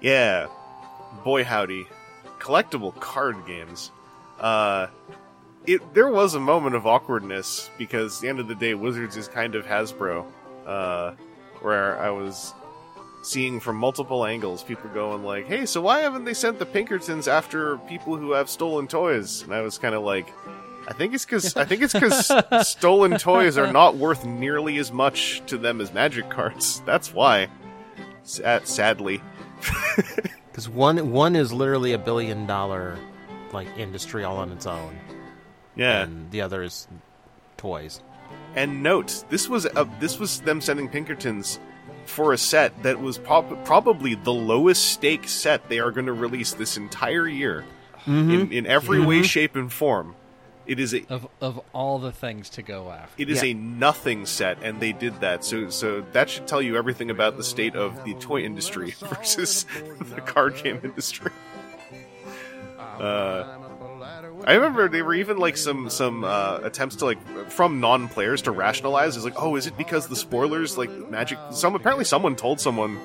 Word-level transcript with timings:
Yeah, 0.00 0.46
boy 1.24 1.44
howdy, 1.44 1.86
collectible 2.38 2.98
card 3.00 3.46
games. 3.46 3.90
Uh, 4.38 4.86
it 5.66 5.94
there 5.94 6.08
was 6.08 6.34
a 6.34 6.40
moment 6.40 6.74
of 6.74 6.86
awkwardness 6.86 7.70
because 7.76 8.16
at 8.16 8.22
the 8.22 8.28
end 8.28 8.40
of 8.40 8.48
the 8.48 8.54
day, 8.54 8.74
Wizards 8.74 9.16
is 9.16 9.28
kind 9.28 9.54
of 9.54 9.66
Hasbro, 9.66 10.24
uh, 10.66 11.12
where 11.60 11.98
I 12.00 12.10
was 12.10 12.54
seeing 13.22 13.60
from 13.60 13.76
multiple 13.76 14.24
angles 14.24 14.62
people 14.62 14.88
going 14.90 15.22
like, 15.22 15.46
"Hey, 15.46 15.66
so 15.66 15.82
why 15.82 16.00
haven't 16.00 16.24
they 16.24 16.32
sent 16.32 16.58
the 16.58 16.66
Pinkertons 16.66 17.28
after 17.28 17.76
people 17.78 18.16
who 18.16 18.32
have 18.32 18.48
stolen 18.48 18.88
toys?" 18.88 19.42
And 19.42 19.52
I 19.54 19.60
was 19.60 19.78
kind 19.78 19.94
of 19.94 20.02
like. 20.02 20.32
I 20.88 20.92
think 20.94 21.14
it's 21.14 21.26
because 21.26 21.56
I 21.56 21.66
think 21.66 21.82
it's 21.82 21.92
because 21.92 22.32
stolen 22.66 23.18
toys 23.18 23.58
are 23.58 23.70
not 23.70 23.96
worth 23.96 24.24
nearly 24.24 24.78
as 24.78 24.90
much 24.90 25.42
to 25.46 25.58
them 25.58 25.80
as 25.80 25.92
magic 25.92 26.30
cards. 26.30 26.80
That's 26.86 27.12
why. 27.12 27.48
Sad, 28.24 28.66
sadly, 28.66 29.20
Because 30.50 30.68
one 30.68 31.12
one 31.12 31.36
is 31.36 31.52
literally 31.52 31.92
a 31.92 31.98
billion 31.98 32.46
dollar 32.46 32.98
like 33.52 33.68
industry 33.78 34.24
all 34.24 34.36
on 34.36 34.50
its 34.50 34.66
own, 34.66 34.98
yeah. 35.76 36.02
and 36.02 36.30
the 36.32 36.40
other 36.40 36.62
is 36.62 36.88
toys. 37.56 38.02
And 38.56 38.82
note, 38.82 39.24
this 39.30 39.48
was 39.48 39.64
a, 39.64 39.88
this 40.00 40.18
was 40.18 40.40
them 40.40 40.60
sending 40.60 40.88
Pinkertons 40.88 41.60
for 42.04 42.32
a 42.32 42.38
set 42.38 42.82
that 42.82 43.00
was 43.00 43.18
prob- 43.18 43.64
probably 43.64 44.16
the 44.16 44.32
lowest 44.32 44.86
stake 44.86 45.28
set 45.28 45.68
they 45.68 45.78
are 45.78 45.92
going 45.92 46.06
to 46.06 46.12
release 46.12 46.52
this 46.54 46.76
entire 46.76 47.28
year 47.28 47.64
mm-hmm. 48.00 48.30
in, 48.30 48.52
in 48.52 48.66
every 48.66 48.98
mm-hmm. 48.98 49.06
way, 49.06 49.22
shape, 49.22 49.54
and 49.56 49.72
form. 49.72 50.16
It 50.70 50.78
is 50.78 50.94
a 50.94 51.02
Of 51.08 51.26
of 51.40 51.60
all 51.72 51.98
the 51.98 52.12
things 52.12 52.48
to 52.50 52.62
go 52.62 52.90
after. 52.92 53.20
it 53.20 53.28
is 53.28 53.42
Yeah. 53.42 53.50
a 53.50 53.54
nothing 53.54 54.24
set, 54.24 54.58
and 54.62 54.78
they 54.80 54.92
did 54.92 55.20
that. 55.20 55.44
So 55.44 55.68
so 55.68 56.02
that 56.12 56.30
should 56.30 56.46
tell 56.46 56.62
you 56.62 56.76
everything 56.76 57.10
about 57.10 57.36
the 57.36 57.42
state 57.42 57.74
of 57.74 58.04
the 58.04 58.14
toy 58.14 58.42
industry 58.42 58.92
versus 59.00 59.66
the 60.14 60.20
card 60.20 60.54
game 60.62 60.78
industry. 60.84 61.32
Uh, 62.78 63.56
I 64.46 64.54
remember 64.54 64.88
there 64.88 65.04
were 65.04 65.14
even 65.14 65.38
like 65.38 65.56
some 65.56 65.90
some 65.90 66.22
uh, 66.24 66.60
attempts 66.62 66.96
to 66.96 67.04
like 67.06 67.50
from 67.50 67.80
non-players 67.80 68.42
to 68.42 68.52
rationalize. 68.52 69.16
It's 69.16 69.24
like, 69.24 69.42
oh, 69.42 69.56
is 69.56 69.66
it 69.66 69.76
because 69.76 70.06
the 70.06 70.16
spoilers 70.16 70.78
like 70.78 70.90
magic? 71.10 71.38
Some 71.50 71.74
apparently 71.74 72.04
someone 72.04 72.36
told 72.36 72.60
someone. 72.60 72.98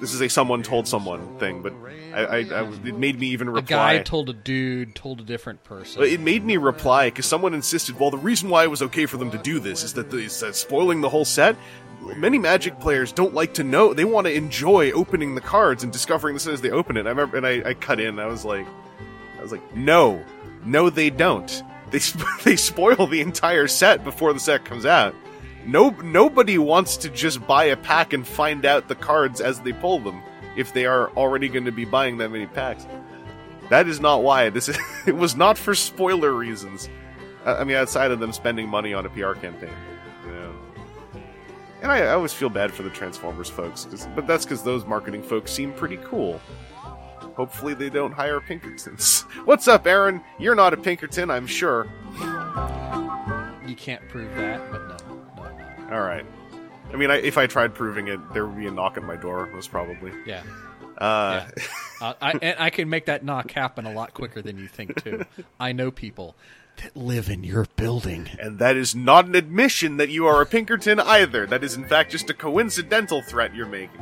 This 0.00 0.14
is 0.14 0.22
a 0.22 0.28
someone 0.28 0.62
told 0.62 0.88
someone 0.88 1.38
thing, 1.38 1.60
but 1.60 1.74
I, 2.14 2.24
I, 2.24 2.36
I 2.38 2.72
it 2.84 2.96
made 2.96 3.20
me 3.20 3.28
even 3.28 3.50
reply. 3.50 3.94
a 3.94 3.98
guy 3.98 4.02
told 4.02 4.30
a 4.30 4.32
dude 4.32 4.94
told 4.94 5.20
a 5.20 5.24
different 5.24 5.62
person. 5.62 6.02
It 6.02 6.20
made 6.20 6.42
me 6.42 6.56
reply 6.56 7.08
because 7.08 7.26
someone 7.26 7.52
insisted. 7.52 8.00
Well, 8.00 8.10
the 8.10 8.16
reason 8.16 8.48
why 8.48 8.64
it 8.64 8.70
was 8.70 8.80
okay 8.82 9.04
for 9.04 9.18
them 9.18 9.30
to 9.30 9.38
do 9.38 9.60
this 9.60 9.82
is 9.82 9.92
that 9.94 10.10
the, 10.10 10.16
is 10.16 10.40
that 10.40 10.56
spoiling 10.56 11.02
the 11.02 11.08
whole 11.08 11.24
set. 11.26 11.56
Many 12.16 12.38
Magic 12.38 12.80
players 12.80 13.12
don't 13.12 13.34
like 13.34 13.52
to 13.54 13.64
know; 13.64 13.92
they 13.92 14.06
want 14.06 14.26
to 14.26 14.32
enjoy 14.32 14.90
opening 14.92 15.34
the 15.34 15.42
cards 15.42 15.82
and 15.84 15.92
discovering 15.92 16.32
the 16.32 16.40
set 16.40 16.54
as 16.54 16.62
they 16.62 16.70
open 16.70 16.96
it. 16.96 17.04
I 17.04 17.10
remember, 17.10 17.36
and 17.36 17.46
I, 17.46 17.70
I 17.70 17.74
cut 17.74 18.00
in. 18.00 18.18
I 18.18 18.26
was 18.26 18.42
like, 18.42 18.66
I 19.38 19.42
was 19.42 19.52
like, 19.52 19.76
no, 19.76 20.24
no, 20.64 20.88
they 20.88 21.10
don't. 21.10 21.62
They 21.90 21.98
sp- 22.00 22.24
they 22.44 22.56
spoil 22.56 23.06
the 23.06 23.20
entire 23.20 23.68
set 23.68 24.02
before 24.02 24.32
the 24.32 24.40
set 24.40 24.64
comes 24.64 24.86
out. 24.86 25.14
No, 25.66 25.90
nobody 26.02 26.58
wants 26.58 26.96
to 26.98 27.10
just 27.10 27.46
buy 27.46 27.64
a 27.64 27.76
pack 27.76 28.12
and 28.12 28.26
find 28.26 28.64
out 28.64 28.88
the 28.88 28.94
cards 28.94 29.40
as 29.40 29.60
they 29.60 29.72
pull 29.72 29.98
them 29.98 30.22
if 30.56 30.72
they 30.72 30.86
are 30.86 31.10
already 31.10 31.48
going 31.48 31.66
to 31.66 31.72
be 31.72 31.84
buying 31.84 32.18
that 32.18 32.30
many 32.30 32.46
packs. 32.46 32.86
That 33.68 33.86
is 33.86 34.00
not 34.00 34.22
why 34.22 34.50
this 34.50 34.68
is. 34.68 34.78
It 35.06 35.16
was 35.16 35.36
not 35.36 35.56
for 35.56 35.74
spoiler 35.74 36.32
reasons. 36.32 36.88
I 37.44 37.64
mean, 37.64 37.76
outside 37.76 38.10
of 38.10 38.20
them 38.20 38.32
spending 38.32 38.68
money 38.68 38.92
on 38.92 39.06
a 39.06 39.08
PR 39.08 39.32
campaign. 39.32 39.70
And 41.82 41.90
I, 41.90 42.00
I 42.00 42.12
always 42.12 42.32
feel 42.32 42.50
bad 42.50 42.72
for 42.72 42.82
the 42.82 42.90
Transformers 42.90 43.48
folks, 43.48 43.86
but 44.14 44.26
that's 44.26 44.44
because 44.44 44.62
those 44.62 44.84
marketing 44.84 45.22
folks 45.22 45.50
seem 45.50 45.72
pretty 45.72 45.96
cool. 45.98 46.40
Hopefully, 47.36 47.72
they 47.72 47.88
don't 47.88 48.12
hire 48.12 48.40
Pinkertons. 48.40 49.22
What's 49.44 49.66
up, 49.66 49.86
Aaron? 49.86 50.22
You're 50.38 50.54
not 50.54 50.74
a 50.74 50.76
Pinkerton, 50.76 51.30
I'm 51.30 51.46
sure. 51.46 51.86
you 53.66 53.74
can't 53.76 54.06
prove 54.08 54.34
that, 54.36 54.60
but 54.70 54.88
no. 54.88 55.09
All 55.90 56.00
right. 56.00 56.24
I 56.92 56.96
mean, 56.96 57.10
I, 57.10 57.16
if 57.16 57.38
I 57.38 57.46
tried 57.46 57.74
proving 57.74 58.08
it, 58.08 58.18
there 58.32 58.46
would 58.46 58.56
be 58.58 58.66
a 58.66 58.70
knock 58.70 58.96
at 58.96 59.02
my 59.04 59.16
door, 59.16 59.46
most 59.52 59.70
probably. 59.70 60.12
Yeah. 60.26 60.42
Uh, 60.98 61.46
Yeah. 61.56 61.64
Uh, 62.02 62.14
I, 62.22 62.30
and 62.40 62.56
I 62.58 62.70
can 62.70 62.88
make 62.88 63.04
that 63.04 63.26
knock 63.26 63.50
happen 63.50 63.84
a 63.84 63.92
lot 63.92 64.14
quicker 64.14 64.40
than 64.40 64.56
you 64.56 64.68
think 64.68 65.04
too. 65.04 65.26
I 65.60 65.72
know 65.72 65.90
people 65.90 66.34
that 66.76 66.96
live 66.96 67.28
in 67.28 67.44
your 67.44 67.66
building. 67.76 68.30
And 68.38 68.58
that 68.58 68.74
is 68.74 68.94
not 68.94 69.26
an 69.26 69.34
admission 69.34 69.98
that 69.98 70.08
you 70.08 70.26
are 70.26 70.40
a 70.40 70.46
Pinkerton 70.46 70.98
either. 70.98 71.46
That 71.46 71.62
is, 71.62 71.74
in 71.74 71.84
fact, 71.86 72.10
just 72.10 72.30
a 72.30 72.32
coincidental 72.32 73.20
threat 73.20 73.54
you're 73.54 73.66
making. 73.66 74.00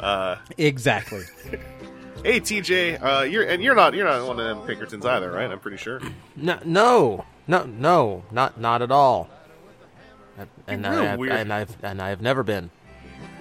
Uh, 0.00 0.38
Exactly. 0.56 1.22
hey, 2.24 2.40
TJ, 2.40 3.00
uh, 3.00 3.22
you're 3.22 3.44
and 3.44 3.62
you're 3.62 3.76
not 3.76 3.94
you're 3.94 4.04
not 4.04 4.26
one 4.26 4.40
of 4.40 4.46
them 4.46 4.66
Pinkertons 4.66 5.06
either, 5.06 5.30
right? 5.30 5.48
I'm 5.48 5.60
pretty 5.60 5.76
sure. 5.76 6.00
No, 6.34 6.58
no, 6.64 7.24
no, 7.46 7.66
no, 7.66 8.24
not 8.32 8.60
not 8.60 8.82
at 8.82 8.90
all. 8.90 9.30
And 10.66 10.84
Real 10.84 10.92
I 10.92 11.04
have, 11.04 11.18
weird. 11.18 11.32
and 11.32 11.52
I've 11.52 11.76
and 11.84 12.00
I've 12.02 12.20
never 12.20 12.42
been. 12.42 12.70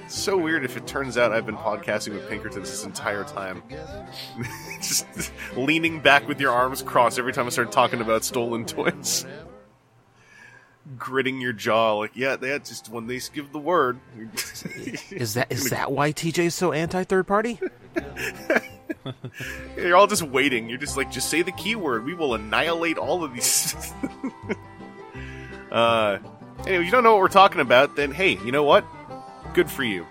It's 0.06 0.16
so 0.18 0.38
weird 0.38 0.64
if 0.64 0.78
it 0.78 0.88
turns 0.88 1.18
out 1.18 1.34
I've 1.34 1.46
been 1.46 1.58
podcasting 1.58 2.14
with 2.14 2.30
Pinkertons 2.30 2.70
this 2.70 2.86
entire 2.86 3.24
time. 3.26 3.62
just 4.82 5.06
leaning 5.58 6.00
back 6.00 6.28
with 6.28 6.40
your 6.40 6.52
arms 6.54 6.82
crossed 6.82 7.20
every 7.20 7.34
time 7.34 7.46
I 7.46 7.50
start 7.50 7.72
talking 7.74 8.00
about 8.00 8.24
stolen 8.24 8.66
toys. 8.66 9.26
Gritting 10.98 11.42
your 11.42 11.52
jaw, 11.52 11.96
like, 11.98 12.12
yeah, 12.16 12.38
they 12.38 12.58
just 12.60 12.90
when 12.90 13.08
they 13.08 13.20
give 13.34 13.52
the 13.52 13.60
word. 13.60 14.00
Is 15.12 15.34
that 15.34 15.52
is 15.52 15.70
that 15.72 15.92
why 15.92 16.14
TJ's 16.14 16.56
so 16.56 16.72
anti 16.72 17.04
third 17.04 17.28
party? 17.28 17.60
You're 19.76 19.98
all 19.98 20.08
just 20.08 20.24
waiting. 20.24 20.70
You're 20.70 20.78
just 20.78 20.96
like, 20.96 21.12
just 21.12 21.30
say 21.30 21.42
the 21.42 21.52
keyword. 21.52 22.06
We 22.06 22.14
will 22.14 22.36
annihilate 22.36 22.98
all 22.98 23.24
of 23.26 23.34
these. 23.34 23.94
uh, 25.72 26.20
anyway, 26.66 26.80
if 26.80 26.86
you 26.86 26.92
don't 26.92 27.04
know 27.04 27.14
what 27.14 27.22
we're 27.22 27.28
talking 27.28 27.62
about, 27.62 27.96
then 27.96 28.12
hey, 28.12 28.38
you 28.44 28.52
know 28.52 28.64
what? 28.64 28.86
Good 29.54 29.70
for 29.70 29.84
you. 29.84 30.06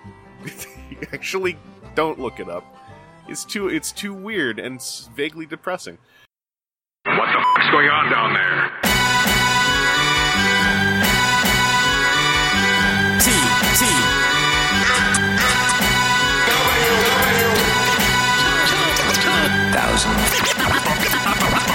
Actually, 1.12 1.56
don't 1.94 2.18
look 2.18 2.40
it 2.40 2.48
up. 2.48 2.64
It's 3.28 3.44
too 3.44 3.68
it's 3.68 3.92
too 3.92 4.14
weird 4.14 4.58
and 4.58 4.76
s- 4.76 5.08
vaguely 5.14 5.46
depressing. 5.46 5.98
What 7.04 7.26
the 7.26 7.44
fuck's 7.54 7.70
going 7.70 7.88
on 7.88 8.10
down 8.10 8.34
there? 8.34 8.70
T 13.20 13.30
T 13.78 13.86
thousand. 19.72 21.65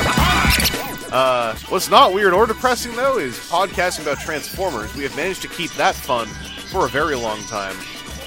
Uh, 1.12 1.56
what's 1.68 1.90
not 1.90 2.14
weird 2.14 2.34
or 2.34 2.46
depressing 2.46 2.96
though 2.96 3.18
is 3.18 3.36
podcasting 3.50 4.04
about 4.04 4.20
Transformers. 4.20 4.96
We 4.96 5.04
have 5.04 5.16
managed 5.16 5.42
to 5.42 5.50
keep 5.50 5.72
that 5.74 5.94
fun 5.94 6.28
for 6.72 6.86
a 6.86 6.90
very 6.90 7.16
long 7.16 7.44
time. 7.44 7.76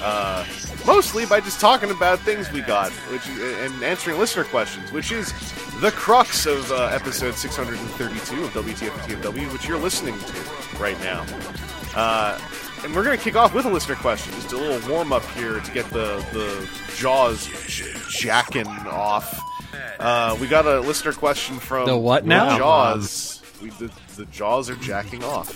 Uh, 0.01 0.45
mostly 0.85 1.25
by 1.25 1.39
just 1.39 1.59
talking 1.59 1.89
about 1.89 2.19
things 2.19 2.51
we 2.51 2.61
got, 2.61 2.91
which 3.11 3.27
and 3.27 3.83
answering 3.83 4.19
listener 4.19 4.43
questions, 4.43 4.91
which 4.91 5.11
is 5.11 5.33
the 5.81 5.91
crux 5.91 6.45
of 6.45 6.71
uh, 6.71 6.85
episode 6.93 7.33
632 7.33 8.43
of 8.43 8.51
WTF 8.51 8.93
and 8.93 9.23
TFW, 9.23 9.51
which 9.51 9.67
you're 9.67 9.79
listening 9.79 10.17
to 10.19 10.77
right 10.77 10.99
now. 10.99 11.25
Uh, 11.95 12.39
and 12.83 12.93
we're 12.93 13.03
going 13.03 13.17
to 13.17 13.23
kick 13.23 13.35
off 13.35 13.53
with 13.55 13.65
a 13.65 13.69
listener 13.69 13.95
question, 13.95 14.31
just 14.33 14.53
a 14.53 14.57
little 14.57 14.89
warm 14.91 15.11
up 15.11 15.25
here 15.31 15.59
to 15.59 15.71
get 15.71 15.89
the 15.89 16.23
the 16.33 16.69
jaws 16.95 17.49
jacking 18.09 18.67
off. 18.67 19.41
Uh, 19.99 20.37
we 20.39 20.47
got 20.47 20.65
a 20.65 20.79
listener 20.81 21.13
question 21.13 21.59
from 21.59 21.87
The 21.87 21.97
what 21.97 22.25
now? 22.25 22.57
Jaws. 22.57 23.41
We, 23.61 23.69
the, 23.71 23.91
the 24.15 24.25
jaws 24.25 24.69
are 24.69 24.75
jacking 24.75 25.23
off. 25.23 25.51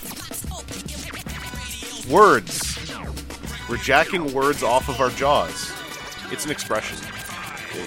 Words. 2.09 2.91
We're 3.69 3.77
jacking 3.77 4.33
words 4.33 4.63
off 4.63 4.89
of 4.89 4.99
our 4.99 5.09
jaws. 5.11 5.71
It's 6.31 6.45
an 6.45 6.51
expression. 6.51 6.97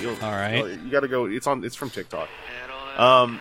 Yeah, 0.00 0.14
All 0.22 0.32
right. 0.32 0.64
You 0.64 0.90
got 0.90 1.00
to 1.00 1.08
go. 1.08 1.26
It's 1.26 1.46
on. 1.46 1.64
It's 1.64 1.74
from 1.74 1.90
TikTok. 1.90 2.28
Um, 2.96 3.40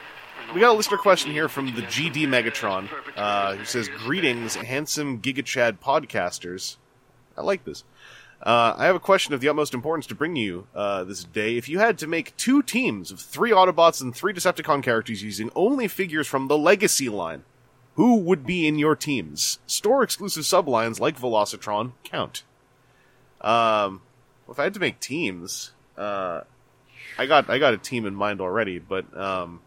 we 0.53 0.59
got 0.59 0.73
a 0.73 0.77
listener 0.77 0.97
question 0.97 1.31
here 1.31 1.47
from 1.47 1.67
the 1.67 1.81
GD 1.83 2.27
Megatron, 2.27 2.89
uh, 3.15 3.55
who 3.55 3.65
says, 3.65 3.87
"Greetings, 3.89 4.55
handsome 4.55 5.21
Giga 5.21 5.45
Chad 5.45 5.79
podcasters. 5.81 6.77
I 7.37 7.41
like 7.41 7.63
this. 7.63 7.83
Uh, 8.43 8.73
I 8.75 8.85
have 8.85 8.95
a 8.95 8.99
question 8.99 9.33
of 9.33 9.41
the 9.41 9.49
utmost 9.49 9.73
importance 9.73 10.07
to 10.07 10.15
bring 10.15 10.35
you 10.35 10.67
uh, 10.73 11.03
this 11.03 11.23
day. 11.23 11.57
If 11.57 11.69
you 11.69 11.77
had 11.77 11.99
to 11.99 12.07
make 12.07 12.35
two 12.37 12.63
teams 12.63 13.11
of 13.11 13.19
three 13.19 13.51
Autobots 13.51 14.01
and 14.01 14.15
three 14.15 14.33
Decepticon 14.33 14.81
characters 14.81 15.21
using 15.21 15.51
only 15.55 15.87
figures 15.87 16.27
from 16.27 16.47
the 16.47 16.57
Legacy 16.57 17.07
line, 17.07 17.43
who 17.95 18.15
would 18.15 18.45
be 18.45 18.67
in 18.67 18.79
your 18.79 18.95
teams? 18.95 19.59
Store 19.67 20.01
exclusive 20.01 20.43
sublines 20.43 20.99
like 20.99 21.19
Velocitron 21.19 21.91
count. 22.03 22.43
Um, 23.41 24.01
well, 24.45 24.53
if 24.53 24.59
I 24.59 24.63
had 24.63 24.73
to 24.73 24.79
make 24.79 24.99
teams, 24.99 25.71
uh, 25.97 26.41
I 27.17 27.25
got 27.27 27.49
I 27.49 27.59
got 27.59 27.73
a 27.75 27.77
team 27.77 28.07
in 28.07 28.15
mind 28.15 28.41
already. 28.41 28.79
But 28.79 29.15
um, 29.15 29.61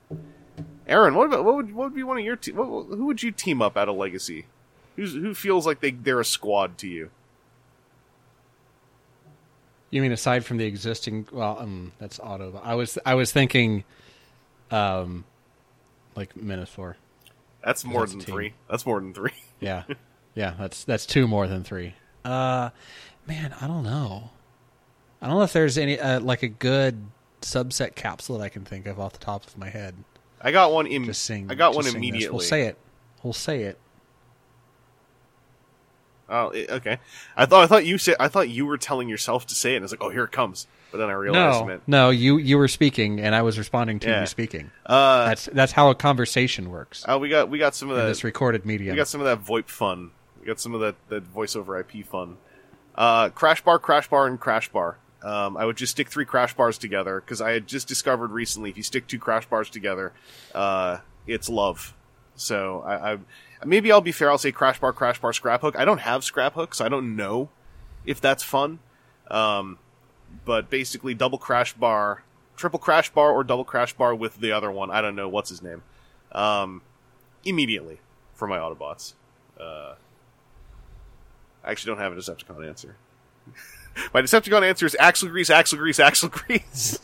Aaron, 0.89 1.15
what 1.15 1.27
about 1.27 1.45
what 1.45 1.57
would 1.57 1.75
what 1.75 1.85
would 1.85 1.95
be 1.95 2.03
one 2.03 2.19
of 2.19 2.25
your 2.25 2.37
te- 2.37 2.53
what, 2.53 2.67
who 2.67 3.07
would 3.07 3.23
you 3.23 3.31
team 3.31 3.63
up 3.63 3.77
out 3.77 3.89
of 3.89 3.97
Legacy? 3.97 4.47
Who's 4.97 5.13
who 5.13 5.35
feels 5.35 5.65
like 5.65 5.81
they 5.81 5.93
they're 5.93 6.21
a 6.21 6.25
squad 6.25 6.77
to 6.79 6.89
you? 6.89 7.11
You 9.95 10.03
mean 10.03 10.11
aside 10.11 10.45
from 10.45 10.57
the 10.57 10.65
existing? 10.65 11.29
Well, 11.31 11.57
um, 11.61 11.93
that's 12.01 12.19
auto. 12.19 12.61
I 12.65 12.75
was 12.75 12.99
I 13.07 13.15
was 13.15 13.31
thinking, 13.31 13.85
um, 14.73 15.25
like 16.17 16.35
Minotaur. 16.35 16.97
That's 17.65 17.85
more 17.85 18.01
that's 18.01 18.11
than 18.11 18.21
three. 18.23 18.55
That's 18.69 18.85
more 18.85 18.99
than 18.99 19.15
three. 19.15 19.31
Yeah, 19.61 19.85
yeah. 20.35 20.55
That's 20.59 20.83
that's 20.83 21.07
two 21.07 21.29
more 21.29 21.47
than 21.47 21.63
three. 21.63 21.95
Uh, 22.25 22.71
man, 23.29 23.55
I 23.61 23.69
don't 23.69 23.85
know. 23.85 24.31
I 25.23 25.29
don't 25.29 25.37
know 25.37 25.45
if 25.45 25.53
there's 25.53 25.79
any 25.79 25.97
uh, 26.01 26.19
like 26.19 26.43
a 26.43 26.49
good 26.49 27.01
subset 27.41 27.95
capsule 27.95 28.39
that 28.39 28.45
I 28.45 28.49
can 28.49 28.65
think 28.65 28.89
of 28.89 28.99
off 28.99 29.13
the 29.13 29.21
top 29.21 29.47
of 29.47 29.57
my 29.57 29.71
head. 29.71 29.95
I 30.41 30.51
got 30.51 30.73
one. 30.73 30.89
Im- 30.89 31.05
Just 31.05 31.23
saying. 31.23 31.53
I 31.53 31.55
got 31.55 31.77
one 31.77 31.87
immediately. 31.87 32.31
We'll 32.31 32.41
say 32.41 32.63
it. 32.63 32.77
We'll 33.23 33.33
say 33.33 33.63
it. 33.63 33.79
Oh, 36.35 36.53
okay. 36.77 36.99
I 37.37 37.47
thought 37.47 37.63
I 37.65 37.67
thought 37.67 37.87
you 37.87 37.97
said 37.99 38.17
I 38.19 38.29
thought 38.29 38.49
you 38.49 38.67
were 38.67 38.77
telling 38.79 39.09
yourself 39.09 39.47
to 39.47 39.55
say 39.55 39.75
it. 39.75 39.77
and 39.77 39.83
I 39.83 39.85
was 39.85 39.93
like, 39.93 40.03
oh, 40.03 40.11
here 40.11 40.25
it 40.25 40.33
comes. 40.33 40.67
But 40.91 40.99
then 40.99 41.09
I 41.11 41.13
realized 41.15 41.61
No, 41.61 41.67
meant 41.67 41.83
no. 41.87 42.11
You 42.11 42.37
you 42.39 42.57
were 42.59 42.69
speaking, 42.69 43.21
and 43.21 43.35
I 43.35 43.43
was 43.43 43.59
responding 43.59 43.99
to 44.01 44.09
Yeah. 44.09 44.21
you 44.21 44.27
speaking. 44.27 44.71
uh, 44.87 45.27
That's 45.29 45.47
that's 45.47 45.73
how 45.73 45.91
a 45.91 45.95
conversation 45.95 46.71
works 46.71 47.05
oh, 47.09 47.19
we 47.19 47.29
got 47.29 47.49
we 47.51 47.59
got 47.59 47.75
some 47.75 47.91
of 47.91 47.97
that. 47.97 48.07
this 48.07 48.23
recorded 48.25 48.65
medium. 48.65 48.95
We 48.95 48.97
got 48.97 49.09
some 49.09 49.21
of 49.21 49.27
that 49.27 49.45
VoIP 49.45 49.69
fun. 49.69 50.11
We 50.41 50.47
got 50.47 50.61
some 50.61 50.75
of 50.75 50.81
that, 50.83 50.95
that 51.09 51.23
voice 51.25 51.57
over 51.57 51.79
IP 51.79 52.07
fun. 52.07 52.37
Uh, 52.95 53.31
Crashbar, 53.31 53.81
crash 53.81 54.09
bar, 54.09 54.27
and 54.27 54.39
Crashbar. 54.41 54.97
Um, 55.23 55.57
I 55.57 55.65
would 55.65 55.77
just 55.77 55.93
stick 55.93 56.09
three 56.11 56.27
Crashbars 56.27 56.79
together 56.79 57.21
because 57.21 57.41
I 57.41 57.53
had 57.53 57.67
just 57.67 57.89
discovered 57.89 58.31
recently 58.31 58.69
if 58.71 58.77
you 58.77 58.83
stick 58.83 59.07
two 59.07 59.19
Crashbars 59.19 59.71
together, 59.71 60.13
uh, 60.55 60.99
it's 61.27 61.49
love. 61.49 61.95
So 62.37 62.83
I, 62.87 63.15
I 63.15 63.19
maybe 63.65 63.91
I'll 63.93 64.01
be 64.01 64.13
fair. 64.13 64.31
I'll 64.31 64.39
say 64.39 64.53
Crashbar, 64.53 64.95
crash 64.95 65.21
bar, 65.21 65.33
Scraphook. 65.33 65.77
I 65.77 65.85
don't 65.85 65.99
have 65.99 66.23
Scraphook, 66.23 66.75
so 66.75 66.85
I 66.85 66.89
don't 66.89 67.17
know 67.17 67.49
if 68.07 68.21
that's 68.21 68.43
fun. 68.43 68.79
Um, 69.31 69.79
but 70.45 70.71
basically, 70.71 71.15
double 71.15 71.39
Crashbar, 71.39 72.19
triple 72.57 72.79
Crashbar, 72.79 73.33
or 73.33 73.45
double 73.45 73.65
Crashbar 73.65 74.19
with 74.19 74.39
the 74.39 74.53
other 74.53 74.71
one. 74.71 74.91
I 74.91 75.01
don't 75.01 75.17
know 75.17 75.29
what's 75.29 75.51
his 75.51 75.63
name. 75.63 75.83
Um, 76.33 76.83
immediately 77.45 78.01
for 78.35 78.49
my 78.49 78.59
Autobots. 78.59 79.15
Uh, 79.59 79.95
I 81.63 81.71
actually 81.71 81.95
don't 81.95 82.03
have 82.03 82.13
a 82.13 82.17
Decepticon 82.17 82.67
answer. 82.69 82.97
my 84.15 84.23
Decepticon 84.23 84.63
answer 84.63 84.87
is 84.87 84.97
Axlegrease, 85.01 85.51
axle 85.51 85.79
grease, 85.79 85.99
Axlegrease. 85.99 86.99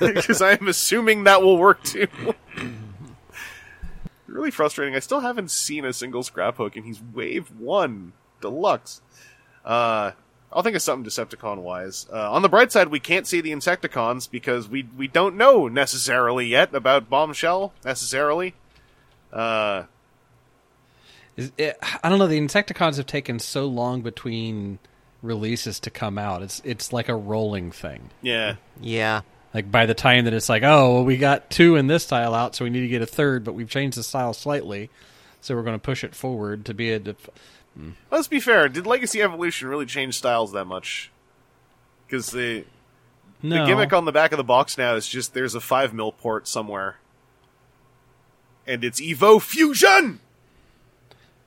Because 0.14 0.42
I 0.42 0.52
am 0.52 0.68
assuming 0.68 1.24
that 1.24 1.42
will 1.42 1.58
work 1.58 1.82
too. 1.82 2.08
Really 4.30 4.50
frustrating. 4.50 4.94
I 4.94 5.00
still 5.00 5.20
haven't 5.20 5.50
seen 5.50 5.84
a 5.84 5.92
single 5.92 6.22
Scraphook, 6.22 6.76
and 6.76 6.84
he's 6.84 7.00
wave 7.12 7.50
one 7.58 8.12
deluxe. 8.40 9.02
Uh, 9.64 10.12
I'll 10.52 10.62
think 10.62 10.76
of 10.76 10.82
something 10.82 11.08
Decepticon 11.08 11.58
wise. 11.58 12.06
Uh, 12.12 12.30
on 12.32 12.42
the 12.42 12.48
bright 12.48 12.70
side, 12.72 12.88
we 12.88 13.00
can't 13.00 13.26
see 13.26 13.40
the 13.40 13.50
Insecticons 13.50 14.30
because 14.30 14.68
we 14.68 14.86
we 14.96 15.08
don't 15.08 15.36
know 15.36 15.68
necessarily 15.68 16.46
yet 16.46 16.74
about 16.74 17.08
Bombshell 17.10 17.72
necessarily. 17.84 18.54
Uh, 19.32 19.84
Is 21.36 21.52
it, 21.58 21.76
I 22.02 22.08
don't 22.08 22.18
know. 22.18 22.26
The 22.26 22.40
Insecticons 22.40 22.96
have 22.96 23.06
taken 23.06 23.38
so 23.38 23.66
long 23.66 24.00
between 24.02 24.78
releases 25.22 25.78
to 25.80 25.90
come 25.90 26.18
out. 26.18 26.42
It's 26.42 26.60
it's 26.64 26.92
like 26.92 27.08
a 27.08 27.14
rolling 27.16 27.70
thing. 27.72 28.10
yeah, 28.22 28.56
Yeah. 28.80 29.20
Like 29.52 29.70
by 29.70 29.86
the 29.86 29.94
time 29.94 30.24
that 30.26 30.34
it's 30.34 30.48
like, 30.48 30.62
oh, 30.62 30.94
well, 30.94 31.04
we 31.04 31.16
got 31.16 31.50
two 31.50 31.76
in 31.76 31.86
this 31.88 32.04
style 32.04 32.34
out, 32.34 32.54
so 32.54 32.64
we 32.64 32.70
need 32.70 32.82
to 32.82 32.88
get 32.88 33.02
a 33.02 33.06
third, 33.06 33.42
but 33.44 33.54
we've 33.54 33.68
changed 33.68 33.98
the 33.98 34.02
style 34.04 34.32
slightly, 34.32 34.90
so 35.40 35.56
we're 35.56 35.62
going 35.64 35.74
to 35.74 35.82
push 35.84 36.04
it 36.04 36.14
forward 36.14 36.64
to 36.66 36.74
be 36.74 36.92
a. 36.92 36.98
Def- 37.00 37.30
let's 38.10 38.28
be 38.28 38.38
fair. 38.40 38.68
Did 38.68 38.86
Legacy 38.86 39.20
Evolution 39.22 39.66
really 39.68 39.86
change 39.86 40.16
styles 40.16 40.52
that 40.52 40.66
much? 40.66 41.10
Because 42.06 42.30
the 42.30 42.64
no 43.42 43.60
the 43.62 43.66
gimmick 43.66 43.92
on 43.92 44.04
the 44.04 44.12
back 44.12 44.32
of 44.32 44.36
the 44.36 44.44
box 44.44 44.76
now 44.78 44.94
is 44.94 45.08
just 45.08 45.34
there's 45.34 45.54
a 45.56 45.60
five 45.60 45.92
mil 45.92 46.12
port 46.12 46.46
somewhere, 46.46 46.98
and 48.66 48.84
it's 48.84 49.00
Evo 49.00 49.40
Fusion. 49.42 50.20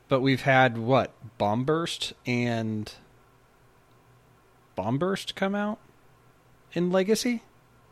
but 0.10 0.20
we've 0.20 0.42
had 0.42 0.78
what 0.78 1.12
Bomb 1.38 1.64
Burst 1.64 2.14
and 2.26 2.92
Bomb 4.76 4.98
Burst 4.98 5.36
come 5.36 5.56
out 5.56 5.80
in 6.74 6.92
Legacy, 6.92 7.44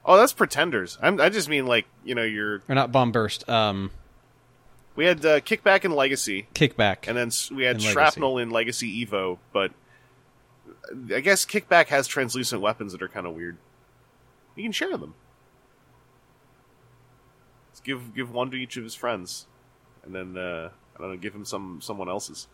Oh, 0.06 0.18
that's 0.18 0.34
Pretenders. 0.34 0.98
I'm, 1.02 1.22
I 1.22 1.30
just 1.30 1.48
mean 1.50 1.66
like 1.68 1.86
you 2.04 2.16
know 2.16 2.24
your 2.24 2.62
or 2.68 2.76
not 2.76 2.92
Bomb 2.92 3.12
Burst? 3.12 3.48
Um, 3.50 3.92
we 4.96 5.06
had 5.06 5.26
uh, 5.26 5.40
Kickback 5.42 5.86
in 5.86 5.92
Legacy, 5.92 6.48
Kickback. 6.56 7.08
and 7.08 7.16
then 7.16 7.28
s- 7.28 7.52
we 7.52 7.64
had 7.64 7.76
In 7.78 7.82
Legacy. 7.82 7.94
Shrapnel 7.94 8.38
in 8.40 8.50
Legacy 8.50 9.06
Evo, 9.06 9.38
but 9.54 9.72
I 11.14 11.20
guess 11.22 11.46
Kickback 11.46 11.88
has 11.88 12.08
translucent 12.08 12.62
weapons 12.62 12.92
that 12.94 13.02
are 13.02 13.08
kind 13.08 13.26
of 13.28 13.36
weird. 13.36 13.58
You 14.56 14.64
can 14.64 14.72
share 14.72 14.98
them. 14.98 15.14
Let's 17.70 17.80
give 17.82 18.14
give 18.16 18.32
one 18.32 18.52
to 18.52 18.58
each 18.58 18.78
of 18.78 18.84
his 18.84 18.96
friends, 18.96 19.48
and 20.04 20.14
then 20.14 20.38
uh, 20.38 20.70
I 20.96 21.00
don't 21.00 21.12
know, 21.12 21.18
give 21.18 21.34
him 21.34 21.46
some 21.46 21.80
someone 21.82 22.10
else's. 22.10 22.48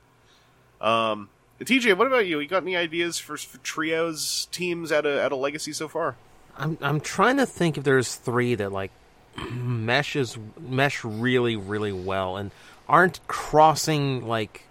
Um, 0.80 1.30
TJ, 1.60 1.98
what 1.98 2.06
about 2.08 2.28
you? 2.28 2.40
You 2.40 2.48
got 2.48 2.62
any 2.62 2.76
ideas 2.76 3.18
for, 3.18 3.36
for 3.36 3.58
trios 3.60 4.48
teams 4.52 4.92
at 4.92 5.06
a 5.08 5.24
at 5.24 5.32
a 5.32 5.36
Legacy 5.36 5.74
so 5.74 5.88
far? 5.88 6.18
I'm 6.58 6.78
I'm 6.82 7.00
trying 7.00 7.38
to 7.38 7.46
think 7.46 7.78
if 7.78 7.84
there's 7.84 8.16
three 8.16 8.56
that 8.56 8.72
like 8.72 8.92
meshes 9.52 10.38
mesh 10.60 11.04
really 11.04 11.56
really 11.56 11.92
well 11.92 12.38
and 12.38 12.52
aren't 12.88 13.26
crossing 13.28 14.28
like 14.28 14.64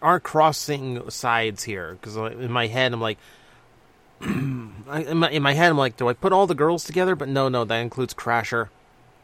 aren't 0.00 0.24
crossing 0.24 1.08
sides 1.10 1.64
here. 1.64 1.98
Because 2.00 2.16
in 2.16 2.50
my 2.50 2.66
head 2.66 2.92
I'm 2.92 3.00
like 3.00 3.18
in 4.20 4.84
my 5.16 5.30
in 5.30 5.42
my 5.42 5.52
head 5.52 5.70
I'm 5.70 5.78
like 5.78 5.96
do 5.96 6.08
I 6.08 6.14
put 6.14 6.32
all 6.32 6.46
the 6.46 6.54
girls 6.54 6.84
together? 6.84 7.14
But 7.14 7.28
no 7.28 7.48
no 7.48 7.64
that 7.64 7.78
includes 7.78 8.14
Crasher. 8.14 8.68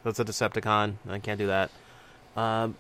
That's 0.05 0.21
a 0.21 0.25
Decepticon. 0.25 0.95
I 1.09 1.19
can't 1.19 1.39
do 1.39 1.49
that. 1.49 1.71
Um, 2.37 2.77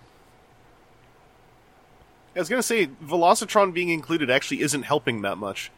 I 2.37 2.39
was 2.39 2.49
gonna 2.49 2.63
say 2.63 2.87
Velocitron 2.87 3.75
being 3.75 3.89
included 3.89 4.31
actually 4.31 4.61
isn't 4.61 4.83
helping 4.83 5.23
that 5.23 5.39
much. 5.39 5.71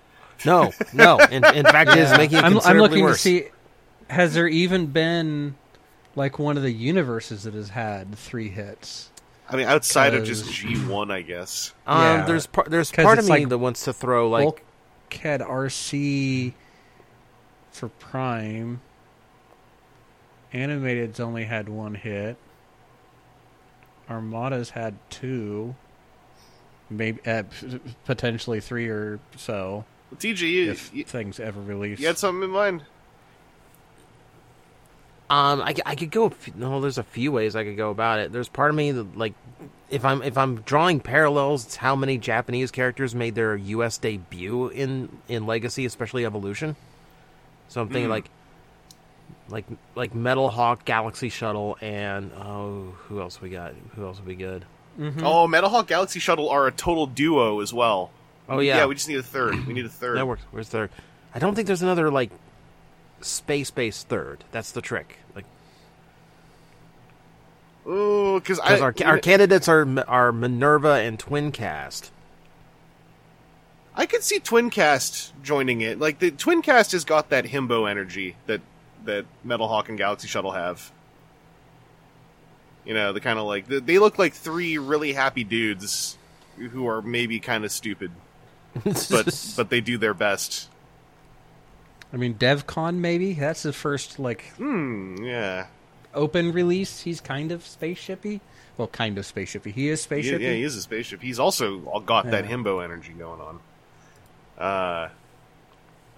No 0.47 0.73
no 0.93 1.19
in, 1.19 1.45
in 1.45 1.65
fact 1.65 1.91
it 1.91 1.99
is 1.99 2.11
making 2.17 2.39
it 2.39 2.45
I'm, 2.45 2.59
I'm 2.61 2.79
looking 2.79 3.03
worse. 3.05 3.19
to 3.19 3.23
see 3.23 3.45
has 4.09 4.35
there 4.35 4.49
even 4.49 4.87
been 4.87 5.55
like 6.17 6.39
one 6.39 6.57
of 6.57 6.63
the 6.63 6.73
universes 6.73 7.45
that 7.45 7.55
has 7.55 7.69
had 7.71 8.15
three 8.17 8.49
hits? 8.49 9.11
I 9.49 9.57
mean, 9.57 9.67
outside 9.67 10.15
of 10.15 10.25
just 10.25 10.53
G 10.53 10.75
one, 10.85 11.11
I 11.11 11.23
guess. 11.23 11.73
um, 11.87 12.01
yeah. 12.03 12.25
there's 12.27 12.47
par- 12.47 12.67
there's 12.69 12.91
'Cause 12.91 13.05
part 13.05 13.19
of 13.19 13.25
me 13.25 13.31
like 13.31 13.49
that 13.49 13.59
wants 13.59 13.85
to 13.85 13.93
throw 13.93 14.29
like 14.29 14.45
Bulkhead 15.11 15.41
RC 15.41 16.55
for 17.73 17.89
Prime. 17.89 18.81
Animated's 20.53 21.21
only 21.21 21.45
had 21.45 21.69
one 21.69 21.95
hit. 21.95 22.37
Armada's 24.09 24.71
had 24.71 24.95
two. 25.11 25.75
Maybe 26.89 27.21
uh, 27.25 27.45
potentially 28.05 28.59
three 28.61 28.89
or 28.89 29.21
so 29.37 29.85
TJ, 30.17 30.41
you, 30.51 30.71
if 30.73 30.95
you, 30.95 31.05
things 31.05 31.39
ever 31.41 31.61
release. 31.61 32.01
you 32.01 32.07
had 32.07 32.19
something 32.19 32.43
in 32.43 32.51
mind? 32.51 32.83
Um, 35.29 35.61
I, 35.61 35.75
I 35.87 35.95
could 35.95 36.11
go. 36.11 36.27
a 36.27 36.33
No, 36.57 36.81
there's 36.81 36.99
a 36.99 37.05
few 37.05 37.31
ways 37.31 37.55
I 37.55 37.63
could 37.63 37.77
go 37.77 37.91
about 37.91 38.19
it. 38.19 38.33
There's 38.33 38.49
part 38.49 38.71
of 38.71 38.77
me 38.77 38.91
that 38.91 39.17
like, 39.17 39.35
if 39.89 40.05
I'm 40.05 40.23
if 40.23 40.37
I'm 40.37 40.63
drawing 40.63 40.99
parallels, 40.99 41.67
it's 41.67 41.77
how 41.77 41.95
many 41.95 42.19
Japanese 42.19 42.73
characters 42.73 43.15
made 43.15 43.37
their 43.37 43.55
U.S. 43.55 43.99
debut 43.99 44.69
in 44.69 45.09
in 45.29 45.47
Legacy, 45.47 45.85
especially 45.85 46.27
Evolution. 46.27 46.75
So 47.69 47.81
I'm 47.81 47.89
thinking 47.89 48.07
Hmm. 48.07 48.11
like, 48.11 48.31
like 49.49 49.67
like 49.95 50.15
Metalhawk, 50.15 50.85
Galaxy 50.85 51.29
Shuttle, 51.29 51.79
and 51.81 52.33
oh, 52.37 52.95
who 53.07 53.21
else 53.21 53.41
we 53.41 53.51
got? 53.51 53.75
Who 53.95 54.05
else 54.07 54.19
would 54.19 54.27
be 54.27 54.35
good? 54.35 54.65
Oh, 54.99 55.47
Metalhawk 55.47 55.87
Galaxy 55.87 56.19
Shuttle 56.19 56.49
are 56.51 56.67
a 56.67 56.73
total 56.73 57.07
duo 57.07 57.61
as 57.61 57.73
well. 57.73 58.11
Oh 58.51 58.59
yeah, 58.59 58.79
yeah. 58.79 58.87
We 58.87 58.97
just 58.97 59.09
need 59.09 59.19
a 59.19 59.23
third. 59.23 59.67
We 59.67 59.73
need 59.73 59.87
a 59.87 59.89
third. 59.89 60.17
that 60.19 60.27
works. 60.27 60.43
Where's 60.51 60.69
third? 60.69 60.91
I 61.35 61.39
don't 61.39 61.55
think 61.55 61.67
there's 61.69 61.83
another 61.83 62.11
like 62.11 62.31
space 63.21 63.71
based 63.71 64.09
third. 64.09 64.45
That's 64.51 64.73
the 64.73 64.83
trick. 64.83 65.19
Like 65.35 65.45
Ooh, 67.87 68.41
because 68.41 68.59
our 68.59 68.95
our 69.05 69.19
candidates 69.19 69.69
are 69.69 69.87
are 70.09 70.33
Minerva 70.33 70.95
and 70.95 71.19
Twincast. 71.19 72.11
I 73.95 74.07
could 74.07 74.23
see 74.23 74.41
Twincast 74.41 75.31
joining 75.43 75.81
it. 75.81 75.99
Like 75.99 76.19
the 76.19 76.31
Twincast 76.31 76.93
has 76.93 77.05
got 77.05 77.31
that 77.31 77.45
himbo 77.45 77.89
energy 77.89 78.37
that 78.47 78.61
that 79.05 79.27
Metalhawk 79.47 79.89
and 79.89 79.97
Galaxy 79.97 80.27
Shuttle 80.29 80.53
have. 80.53 80.91
You 82.85 82.95
know, 82.95 83.13
the 83.13 83.21
kind 83.21 83.39
of 83.39 83.47
like 83.47 83.67
they 83.67 83.99
look 83.99 84.19
like 84.19 84.33
three 84.35 84.79
really 84.79 85.13
happy 85.13 85.45
dudes 85.45 86.17
who 86.57 86.87
are 86.89 87.03
maybe 87.03 87.41
kind 87.41 87.65
of 87.65 87.73
stupid, 87.73 88.11
but 89.11 89.53
but 89.57 89.71
they 89.71 89.81
do 89.81 89.99
their 89.99 90.15
best. 90.15 90.69
I 92.13 92.17
mean, 92.17 92.35
DevCon 92.35 92.97
maybe 92.97 93.35
that's 93.35 93.63
the 93.63 93.73
first 93.73 94.19
like 94.19 94.43
Hmm. 94.57 95.17
Yeah. 95.23 95.67
open 96.15 96.53
release. 96.53 97.01
He's 97.01 97.21
kind 97.21 97.53
of 97.53 97.63
spaceshipy. 97.63 98.41
Well, 98.77 98.89
kind 98.89 99.19
of 99.19 99.25
spaceshipy. 99.25 99.73
He 99.73 99.89
is 99.89 100.07
Yeah, 100.11 100.17
spaceshipy. 100.19 100.41
yeah, 100.41 100.53
he 100.53 100.63
is 100.63 100.75
a 100.77 100.81
spaceship. 100.83 101.21
He's 101.23 101.39
also 101.39 101.79
got 102.07 102.31
that 102.31 102.45
himbo 102.47 102.83
energy 102.83 103.13
going 103.13 103.41
on. 103.41 103.61
Uh, 104.59 105.09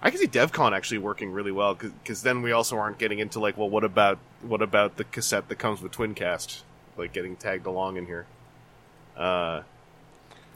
I 0.01 0.09
can 0.09 0.19
see 0.19 0.27
DevCon 0.27 0.73
actually 0.75 0.97
working 0.99 1.31
really 1.31 1.51
well 1.51 1.75
because 1.75 2.23
then 2.23 2.41
we 2.41 2.51
also 2.51 2.77
aren't 2.77 2.97
getting 2.97 3.19
into 3.19 3.39
like, 3.39 3.57
well, 3.57 3.69
what 3.69 3.83
about 3.83 4.17
what 4.41 4.61
about 4.61 4.97
the 4.97 5.03
cassette 5.05 5.47
that 5.49 5.55
comes 5.57 5.81
with 5.81 5.91
TwinCast, 5.91 6.61
like 6.97 7.13
getting 7.13 7.35
tagged 7.35 7.65
along 7.65 7.97
in 7.97 8.05
here. 8.05 8.25
Uh, 9.15 9.61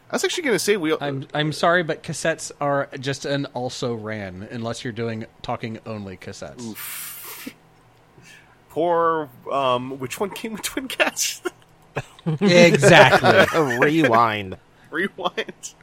I 0.09 0.15
was 0.15 0.23
actually 0.23 0.43
going 0.43 0.55
to 0.55 0.59
say 0.59 0.77
we. 0.77 0.95
I'm 1.01 1.27
I'm 1.33 1.51
sorry, 1.51 1.83
but 1.83 2.01
cassettes 2.01 2.51
are 2.61 2.89
just 2.99 3.25
an 3.25 3.45
also 3.47 3.93
ran 3.93 4.47
unless 4.49 4.83
you're 4.83 4.93
doing 4.93 5.25
talking 5.41 5.79
only 5.85 6.15
cassettes. 6.15 7.53
poor. 8.69 9.29
Um, 9.51 9.99
which 9.99 10.19
one 10.19 10.29
came 10.29 10.53
with 10.53 10.61
twin 10.61 10.87
cats? 10.87 11.41
exactly. 12.25 13.79
Rewind. 13.79 14.57
Rewind. 14.91 15.73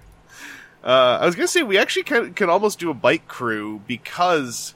Uh, 0.83 1.19
I 1.21 1.27
was 1.27 1.35
gonna 1.35 1.49
say 1.49 1.63
we 1.63 1.79
actually 1.79 2.03
can, 2.05 2.35
can 2.35 2.51
almost 2.51 2.79
do 2.79 2.91
a 2.91 2.95
bike 2.95 3.27
crew 3.27 3.81
because 3.87 4.75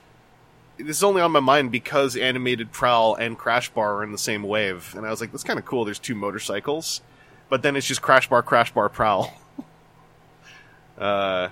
this 0.79 0.97
is 0.97 1.03
only 1.03 1.21
on 1.21 1.33
my 1.33 1.41
mind 1.41 1.71
because 1.71 2.17
animated 2.17 2.73
prowl 2.73 3.15
and 3.15 3.39
Crashbar 3.39 3.97
are 3.99 4.05
in 4.05 4.13
the 4.13 4.19
same 4.19 4.43
wave, 4.43 4.95
and 4.97 5.07
I 5.07 5.11
was 5.11 5.21
like, 5.21 5.33
that's 5.33 5.45
kind 5.45 5.59
of 5.59 5.65
cool. 5.65 5.85
There's 5.85 5.99
two 5.99 6.15
motorcycles, 6.15 7.03
but 7.49 7.63
then 7.63 7.77
it's 7.77 7.87
just 7.87 8.03
Crashbar, 8.03 8.45
crash 8.45 8.73
bar, 8.73 8.89
prowl. 8.89 9.33
uh, 10.99 11.49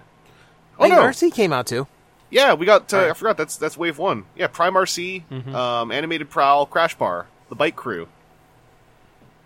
oh 0.78 0.86
no, 0.86 0.98
RC 0.98 1.32
came 1.34 1.52
out 1.52 1.66
too. 1.66 1.86
yeah, 2.30 2.54
we 2.54 2.66
got. 2.66 2.92
Uh, 2.92 3.10
I 3.10 3.12
forgot 3.12 3.36
that's 3.36 3.56
that's 3.56 3.76
wave 3.76 3.98
one. 3.98 4.24
Yeah, 4.36 4.46
Prime 4.48 4.74
RC, 4.74 5.24
Mm-hmm. 5.30 5.54
um, 5.54 5.92
animated 5.92 6.30
prowl, 6.30 6.66
Crashbar, 6.66 7.26
the 7.48 7.54
bike 7.54 7.76
crew, 7.76 8.08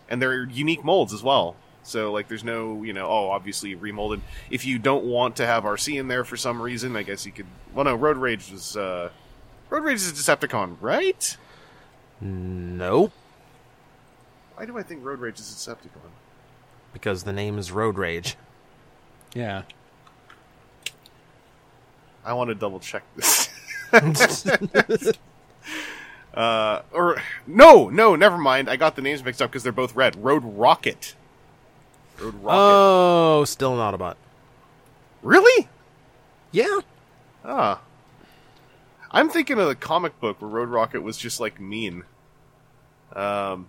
and 0.08 0.20
they're 0.20 0.44
unique 0.44 0.84
molds 0.84 1.12
as 1.12 1.22
well. 1.22 1.56
So 1.82 2.12
like, 2.12 2.28
there's 2.28 2.44
no 2.44 2.82
you 2.82 2.92
know, 2.92 3.06
oh, 3.06 3.30
obviously 3.30 3.74
remolded. 3.74 4.20
If 4.50 4.64
you 4.66 4.78
don't 4.78 5.04
want 5.04 5.36
to 5.36 5.46
have 5.46 5.64
RC 5.64 5.98
in 5.98 6.08
there 6.08 6.24
for 6.24 6.36
some 6.36 6.60
reason, 6.60 6.96
I 6.96 7.02
guess 7.02 7.24
you 7.26 7.32
could. 7.32 7.46
Well, 7.74 7.84
no, 7.84 7.94
Road 7.94 8.16
Rage 8.16 8.50
was. 8.50 8.76
Uh, 8.76 9.10
Road 9.70 9.84
Rage 9.84 9.96
is 9.98 10.10
a 10.10 10.14
Decepticon, 10.14 10.76
right? 10.80 11.36
Nope, 12.22 13.12
Why 14.56 14.66
do 14.66 14.76
I 14.76 14.82
think 14.82 15.02
Road 15.02 15.20
Rage 15.20 15.38
is 15.38 15.50
a 15.50 15.54
Decepticon? 15.70 16.10
Because 16.92 17.24
the 17.24 17.32
name 17.32 17.58
is 17.58 17.72
Road 17.72 17.98
Rage. 17.98 18.36
Yeah. 19.34 19.62
I 22.24 22.32
want 22.34 22.48
to 22.48 22.54
double 22.54 22.80
check 22.80 23.02
this. 23.16 23.48
uh, 26.34 26.82
or 26.92 27.22
no, 27.46 27.88
no, 27.88 28.14
never 28.16 28.38
mind. 28.38 28.68
I 28.68 28.76
got 28.76 28.96
the 28.96 29.02
names 29.02 29.24
mixed 29.24 29.40
up 29.42 29.50
because 29.50 29.62
they're 29.62 29.72
both 29.72 29.96
red. 29.96 30.22
Road 30.22 30.42
Rocket. 30.44 31.14
Road 32.20 32.34
Rocket. 32.34 32.56
Oh, 32.56 33.44
still 33.44 33.80
an 33.80 33.80
Autobot. 33.80 34.16
really? 35.22 35.68
Yeah. 36.52 36.80
Ah. 37.44 37.80
I'm 39.10 39.28
thinking 39.28 39.58
of 39.58 39.66
the 39.66 39.74
comic 39.74 40.20
book 40.20 40.40
where 40.40 40.50
Road 40.50 40.68
Rocket 40.68 41.02
was 41.02 41.16
just 41.16 41.40
like 41.40 41.60
mean. 41.60 42.04
Um, 43.12 43.68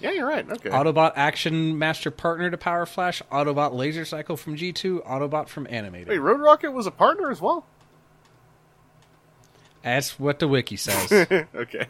yeah, 0.00 0.12
you're 0.12 0.26
right. 0.26 0.48
Okay. 0.48 0.70
Autobot 0.70 1.12
Action 1.16 1.78
Master 1.78 2.10
Partner 2.10 2.50
to 2.50 2.58
Power 2.58 2.86
Flash, 2.86 3.22
Autobot 3.32 3.72
Laser 3.72 4.04
Cycle 4.04 4.36
from 4.36 4.56
G2, 4.56 5.06
Autobot 5.06 5.48
from 5.48 5.66
Animated. 5.70 6.08
Wait, 6.08 6.18
Road 6.18 6.40
Rocket 6.40 6.72
was 6.72 6.86
a 6.86 6.90
partner 6.90 7.30
as 7.30 7.40
well. 7.40 7.64
That's 9.82 10.18
what 10.18 10.40
the 10.40 10.48
wiki 10.48 10.76
says. 10.76 11.12
okay, 11.54 11.86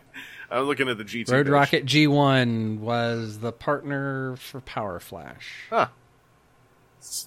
I'm 0.50 0.64
looking 0.64 0.88
at 0.88 0.98
the 0.98 1.04
G2. 1.04 1.30
Road 1.30 1.46
page. 1.46 1.50
Rocket 1.50 1.86
G1 1.86 2.78
was 2.78 3.38
the 3.38 3.52
partner 3.52 4.36
for 4.36 4.60
Power 4.60 5.00
Flash. 5.00 5.64
Huh. 5.70 5.88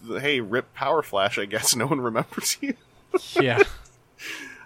Hey, 0.07 0.41
Rip 0.41 0.73
Power 0.73 1.01
Flash. 1.01 1.37
I 1.37 1.45
guess 1.45 1.75
no 1.75 1.87
one 1.87 2.01
remembers 2.01 2.57
you. 2.61 2.75
yeah. 3.33 3.63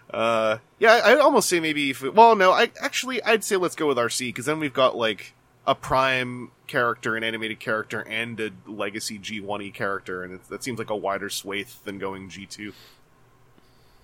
Uh, 0.10 0.58
yeah, 0.78 1.02
I'd 1.04 1.20
almost 1.20 1.50
say 1.50 1.60
maybe 1.60 1.90
if 1.90 2.04
it, 2.04 2.14
well, 2.14 2.36
no, 2.36 2.52
I 2.52 2.70
actually 2.82 3.24
I'd 3.24 3.44
say 3.44 3.56
let's 3.56 3.76
go 3.76 3.88
with 3.88 3.98
RC 3.98 4.28
because 4.28 4.46
then 4.46 4.60
we've 4.60 4.74
got 4.74 4.96
like 4.96 5.34
a 5.66 5.76
prime 5.76 6.52
character, 6.68 7.16
an 7.16 7.24
animated 7.24 7.60
character, 7.60 8.02
and 8.02 8.40
a 8.40 8.52
legacy 8.66 9.18
G1e 9.18 9.74
character, 9.74 10.24
and 10.24 10.36
it, 10.36 10.50
that 10.50 10.64
seems 10.64 10.80
like 10.80 10.90
a 10.90 10.96
wider 10.96 11.30
swathe 11.30 11.70
than 11.86 12.00
going 12.00 12.30
G2. 12.30 12.74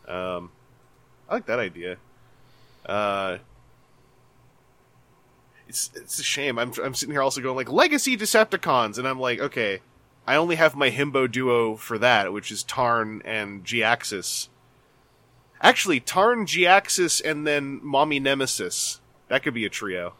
Um, 0.07 0.51
I 1.27 1.35
like 1.35 1.45
that 1.45 1.59
idea. 1.59 1.97
Uh, 2.85 3.37
it's 5.67 5.91
it's 5.95 6.19
a 6.19 6.23
shame. 6.23 6.57
I'm 6.57 6.73
I'm 6.83 6.95
sitting 6.95 7.13
here 7.13 7.21
also 7.21 7.41
going 7.41 7.55
like 7.55 7.71
legacy 7.71 8.17
Decepticons, 8.17 8.97
and 8.97 9.07
I'm 9.07 9.19
like, 9.19 9.39
okay, 9.39 9.81
I 10.25 10.35
only 10.35 10.55
have 10.55 10.75
my 10.75 10.89
himbo 10.89 11.29
duo 11.29 11.75
for 11.75 11.97
that, 11.97 12.33
which 12.33 12.51
is 12.51 12.63
Tarn 12.63 13.21
and 13.25 13.63
G-Axis. 13.63 14.49
Actually, 15.61 15.99
Tarn, 15.99 16.45
G-Axis, 16.45 17.19
and 17.19 17.45
then 17.45 17.79
Mommy 17.83 18.19
Nemesis. 18.19 19.01
That 19.27 19.43
could 19.43 19.53
be 19.53 19.65
a 19.65 19.69
trio. 19.69 20.13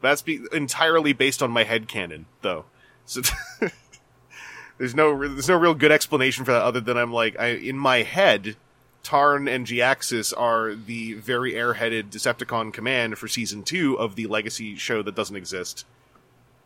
That's 0.00 0.22
be- 0.22 0.40
entirely 0.52 1.12
based 1.12 1.42
on 1.42 1.50
my 1.50 1.64
head 1.64 1.88
headcanon, 1.88 2.24
though. 2.42 2.64
So 3.04 3.22
there's 4.78 4.94
no 4.94 5.10
re- 5.10 5.28
there's 5.28 5.48
no 5.48 5.56
real 5.56 5.74
good 5.74 5.92
explanation 5.92 6.44
for 6.44 6.52
that 6.52 6.62
other 6.62 6.80
than 6.80 6.96
I'm 6.96 7.12
like 7.12 7.38
I 7.38 7.48
in 7.48 7.78
my 7.78 7.98
head, 7.98 8.56
Tarn 9.02 9.48
and 9.48 9.66
G-Axis 9.66 10.32
are 10.32 10.74
the 10.74 11.14
very 11.14 11.52
airheaded 11.52 12.10
Decepticon 12.10 12.72
command 12.72 13.18
for 13.18 13.28
season 13.28 13.62
two 13.62 13.98
of 13.98 14.16
the 14.16 14.26
Legacy 14.26 14.76
show 14.76 15.02
that 15.02 15.14
doesn't 15.14 15.36
exist. 15.36 15.86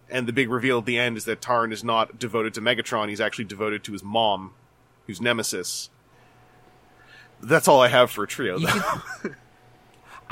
And 0.09 0.27
the 0.27 0.33
big 0.33 0.51
reveal 0.51 0.79
at 0.79 0.87
the 0.87 0.99
end 0.99 1.17
is 1.17 1.25
that 1.27 1.41
Tarn 1.41 1.73
is 1.73 1.85
not 1.85 2.19
devoted 2.19 2.55
to 2.55 2.61
Megatron; 2.61 3.09
he's 3.09 3.21
actually 3.21 3.45
devoted 3.45 3.85
to 3.85 3.93
his 3.93 4.03
mom, 4.03 4.55
who's 5.07 5.21
Nemesis. 5.21 5.91
That's 7.43 7.69
all 7.69 7.81
I 7.81 7.89
have 7.89 8.11
for 8.11 8.25
a 8.25 8.27
trio. 8.27 8.59
Though. 8.59 9.31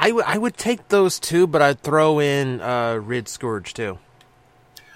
I 0.01 0.13
would 0.13 0.25
I 0.25 0.39
would 0.39 0.57
take 0.57 0.89
those 0.89 1.19
two, 1.19 1.49
but 1.49 1.61
I'd 1.61 1.81
throw 1.81 2.21
in 2.21 2.61
uh, 2.61 2.95
Rid 2.95 3.29
Scourge 3.29 3.75
too. 3.75 3.99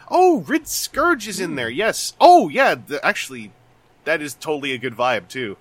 Oh, 0.09 0.42
Rid 0.42 0.68
Scourge 0.68 1.26
is 1.26 1.40
in 1.40 1.56
there. 1.56 1.71
Yes. 1.71 2.12
Oh, 2.21 2.49
yeah. 2.50 2.75
The, 2.75 3.04
actually, 3.04 3.50
that 4.04 4.21
is 4.21 4.35
totally 4.35 4.73
a 4.73 4.78
good 4.78 4.94
vibe 4.94 5.26
too. 5.26 5.56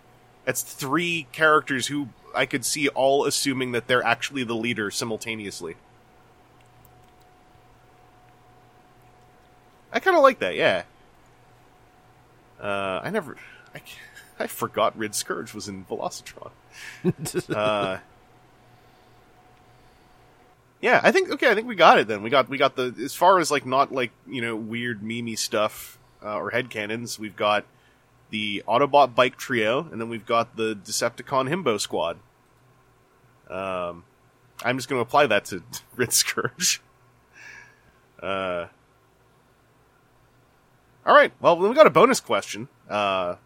That's 0.45 0.61
three 0.61 1.27
characters 1.31 1.87
who 1.87 2.09
I 2.35 2.45
could 2.45 2.65
see 2.65 2.89
all 2.89 3.25
assuming 3.25 3.71
that 3.71 3.87
they're 3.87 4.03
actually 4.03 4.43
the 4.43 4.55
leader 4.55 4.91
simultaneously. 4.91 5.75
I 9.93 9.99
kind 9.99 10.17
of 10.17 10.23
like 10.23 10.39
that. 10.39 10.55
Yeah. 10.55 10.83
Uh, 12.61 13.01
I 13.03 13.09
never. 13.09 13.37
I, 13.73 13.81
I 14.39 14.47
forgot 14.47 14.97
Rid 14.97 15.15
Scourge 15.15 15.53
was 15.53 15.67
in 15.67 15.85
Velocitron. 15.85 16.51
uh, 17.55 17.99
yeah, 20.81 20.99
I 21.03 21.11
think 21.11 21.29
okay. 21.29 21.51
I 21.51 21.55
think 21.55 21.67
we 21.67 21.75
got 21.75 21.99
it 21.99 22.07
then. 22.07 22.23
We 22.23 22.29
got 22.29 22.49
we 22.49 22.57
got 22.57 22.75
the 22.75 22.93
as 23.03 23.13
far 23.13 23.39
as 23.39 23.51
like 23.51 23.65
not 23.65 23.91
like 23.91 24.11
you 24.27 24.41
know 24.41 24.55
weird 24.55 25.03
mimi 25.03 25.35
stuff 25.35 25.99
uh, 26.23 26.37
or 26.37 26.51
headcanons. 26.51 27.19
We've 27.19 27.35
got 27.35 27.65
the 28.31 28.63
Autobot 28.67 29.13
bike 29.13 29.37
trio, 29.37 29.87
and 29.91 30.01
then 30.01 30.09
we've 30.09 30.25
got 30.25 30.55
the 30.55 30.75
Decepticon 30.75 31.49
himbo 31.49 31.79
squad. 31.79 32.17
Um, 33.49 34.05
I'm 34.63 34.77
just 34.77 34.89
going 34.89 34.97
to 34.97 35.03
apply 35.03 35.27
that 35.27 35.45
to 35.45 35.63
Rid 35.95 36.11
Scourge. 36.13 36.81
Uh, 38.21 38.67
all 41.07 41.15
right. 41.15 41.33
Well, 41.41 41.55
then 41.55 41.69
we 41.69 41.75
got 41.75 41.87
a 41.87 41.89
bonus 41.89 42.19
question 42.19 42.67
uh, 42.87 43.37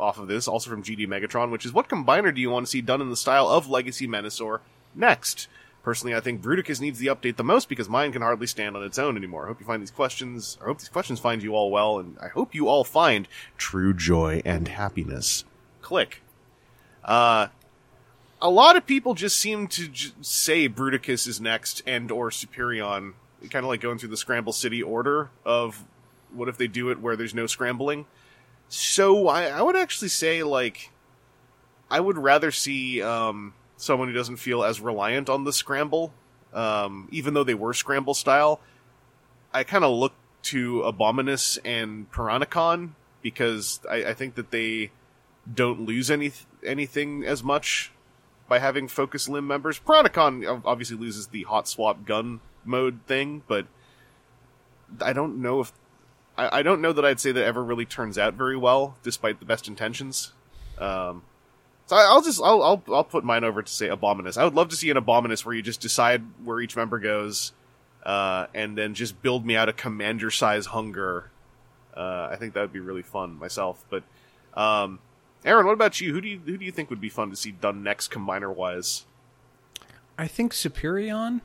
off 0.00 0.18
of 0.18 0.26
this, 0.26 0.48
also 0.48 0.70
from 0.70 0.82
GD 0.82 1.06
Megatron, 1.06 1.50
which 1.50 1.66
is 1.66 1.72
what 1.74 1.86
combiner 1.86 2.34
do 2.34 2.40
you 2.40 2.48
want 2.48 2.64
to 2.64 2.70
see 2.70 2.80
done 2.80 3.02
in 3.02 3.10
the 3.10 3.16
style 3.16 3.46
of 3.46 3.68
Legacy 3.68 4.08
Menasor 4.08 4.60
next? 4.94 5.48
Personally, 5.86 6.16
I 6.16 6.20
think 6.20 6.42
Bruticus 6.42 6.80
needs 6.80 6.98
the 6.98 7.06
update 7.06 7.36
the 7.36 7.44
most 7.44 7.68
because 7.68 7.88
mine 7.88 8.10
can 8.10 8.20
hardly 8.20 8.48
stand 8.48 8.76
on 8.76 8.82
its 8.82 8.98
own 8.98 9.16
anymore. 9.16 9.44
I 9.44 9.46
hope 9.46 9.60
you 9.60 9.66
find 9.66 9.80
these 9.80 9.92
questions, 9.92 10.58
I 10.60 10.64
hope 10.64 10.80
these 10.80 10.88
questions 10.88 11.20
find 11.20 11.40
you 11.40 11.54
all 11.54 11.70
well, 11.70 12.00
and 12.00 12.18
I 12.18 12.26
hope 12.26 12.56
you 12.56 12.66
all 12.66 12.82
find 12.82 13.28
true 13.56 13.94
joy 13.94 14.42
and 14.44 14.66
happiness. 14.66 15.44
Click. 15.82 16.22
Uh, 17.04 17.46
a 18.42 18.50
lot 18.50 18.74
of 18.74 18.84
people 18.84 19.14
just 19.14 19.38
seem 19.38 19.68
to 19.68 19.86
j- 19.86 20.10
say 20.22 20.68
Bruticus 20.68 21.28
is 21.28 21.40
next 21.40 21.84
and 21.86 22.10
or 22.10 22.30
Superion, 22.30 23.12
kind 23.48 23.64
of 23.64 23.68
like 23.68 23.80
going 23.80 23.98
through 23.98 24.08
the 24.08 24.16
Scramble 24.16 24.52
City 24.52 24.82
order 24.82 25.30
of 25.44 25.84
what 26.32 26.48
if 26.48 26.58
they 26.58 26.66
do 26.66 26.90
it 26.90 27.00
where 27.00 27.14
there's 27.14 27.32
no 27.32 27.46
scrambling. 27.46 28.06
So 28.68 29.28
I, 29.28 29.44
I 29.44 29.62
would 29.62 29.76
actually 29.76 30.08
say 30.08 30.42
like 30.42 30.90
I 31.88 32.00
would 32.00 32.18
rather 32.18 32.50
see 32.50 33.00
um, 33.02 33.54
someone 33.76 34.08
who 34.08 34.14
doesn't 34.14 34.36
feel 34.36 34.64
as 34.64 34.80
reliant 34.80 35.28
on 35.28 35.44
the 35.44 35.52
scramble, 35.52 36.12
um, 36.52 37.08
even 37.10 37.34
though 37.34 37.44
they 37.44 37.54
were 37.54 37.74
scramble 37.74 38.14
style. 38.14 38.60
I 39.52 39.64
kind 39.64 39.84
of 39.84 39.92
look 39.92 40.12
to 40.44 40.82
Abominus 40.82 41.58
and 41.64 42.10
Piranacon 42.10 42.94
because 43.22 43.80
I, 43.88 44.06
I 44.06 44.14
think 44.14 44.34
that 44.36 44.50
they 44.50 44.90
don't 45.52 45.80
lose 45.82 46.10
any 46.10 46.32
anything 46.64 47.24
as 47.24 47.42
much 47.42 47.92
by 48.48 48.58
having 48.58 48.88
focus 48.88 49.28
limb 49.28 49.46
members. 49.46 49.78
Piranacon 49.78 50.62
obviously 50.64 50.96
loses 50.96 51.28
the 51.28 51.42
hot 51.44 51.68
swap 51.68 52.04
gun 52.04 52.40
mode 52.64 53.00
thing, 53.06 53.42
but 53.46 53.66
I 55.00 55.12
don't 55.12 55.40
know 55.40 55.60
if 55.60 55.72
I, 56.36 56.60
I 56.60 56.62
don't 56.62 56.80
know 56.80 56.92
that 56.92 57.04
I'd 57.04 57.20
say 57.20 57.32
that 57.32 57.44
ever 57.44 57.62
really 57.62 57.84
turns 57.84 58.18
out 58.18 58.34
very 58.34 58.56
well, 58.56 58.96
despite 59.02 59.40
the 59.40 59.46
best 59.46 59.68
intentions. 59.68 60.32
Um, 60.78 61.22
So 61.86 61.96
I'll 61.96 62.22
just 62.22 62.40
I'll, 62.42 62.62
I'll 62.62 62.82
I'll 62.92 63.04
put 63.04 63.24
mine 63.24 63.44
over 63.44 63.62
to 63.62 63.72
say 63.72 63.88
Abominus. 63.88 64.36
I 64.36 64.44
would 64.44 64.54
love 64.54 64.68
to 64.70 64.76
see 64.76 64.90
an 64.90 64.96
Abominus 64.96 65.44
where 65.44 65.54
you 65.54 65.62
just 65.62 65.80
decide 65.80 66.22
where 66.44 66.60
each 66.60 66.76
member 66.76 66.98
goes, 66.98 67.52
uh, 68.04 68.46
and 68.54 68.76
then 68.76 68.94
just 68.94 69.22
build 69.22 69.46
me 69.46 69.56
out 69.56 69.68
a 69.68 69.72
commander 69.72 70.30
size 70.30 70.66
Hun-Gurrr. 70.66 71.24
Uh, 71.96 72.28
I 72.30 72.36
think 72.36 72.54
that 72.54 72.60
would 72.60 72.72
be 72.72 72.80
really 72.80 73.02
fun 73.02 73.38
myself. 73.38 73.84
But 73.88 74.02
um, 74.54 74.98
Aaron, 75.44 75.64
what 75.64 75.72
about 75.72 76.00
you? 76.00 76.12
Who 76.12 76.20
do 76.20 76.28
you 76.28 76.40
who 76.44 76.58
do 76.58 76.64
you 76.64 76.72
think 76.72 76.90
would 76.90 77.00
be 77.00 77.08
fun 77.08 77.30
to 77.30 77.36
see 77.36 77.52
done 77.52 77.82
next 77.82 78.10
combiner 78.10 78.54
wise? 78.54 79.04
I 80.18 80.26
think 80.26 80.52
Superion 80.52 81.40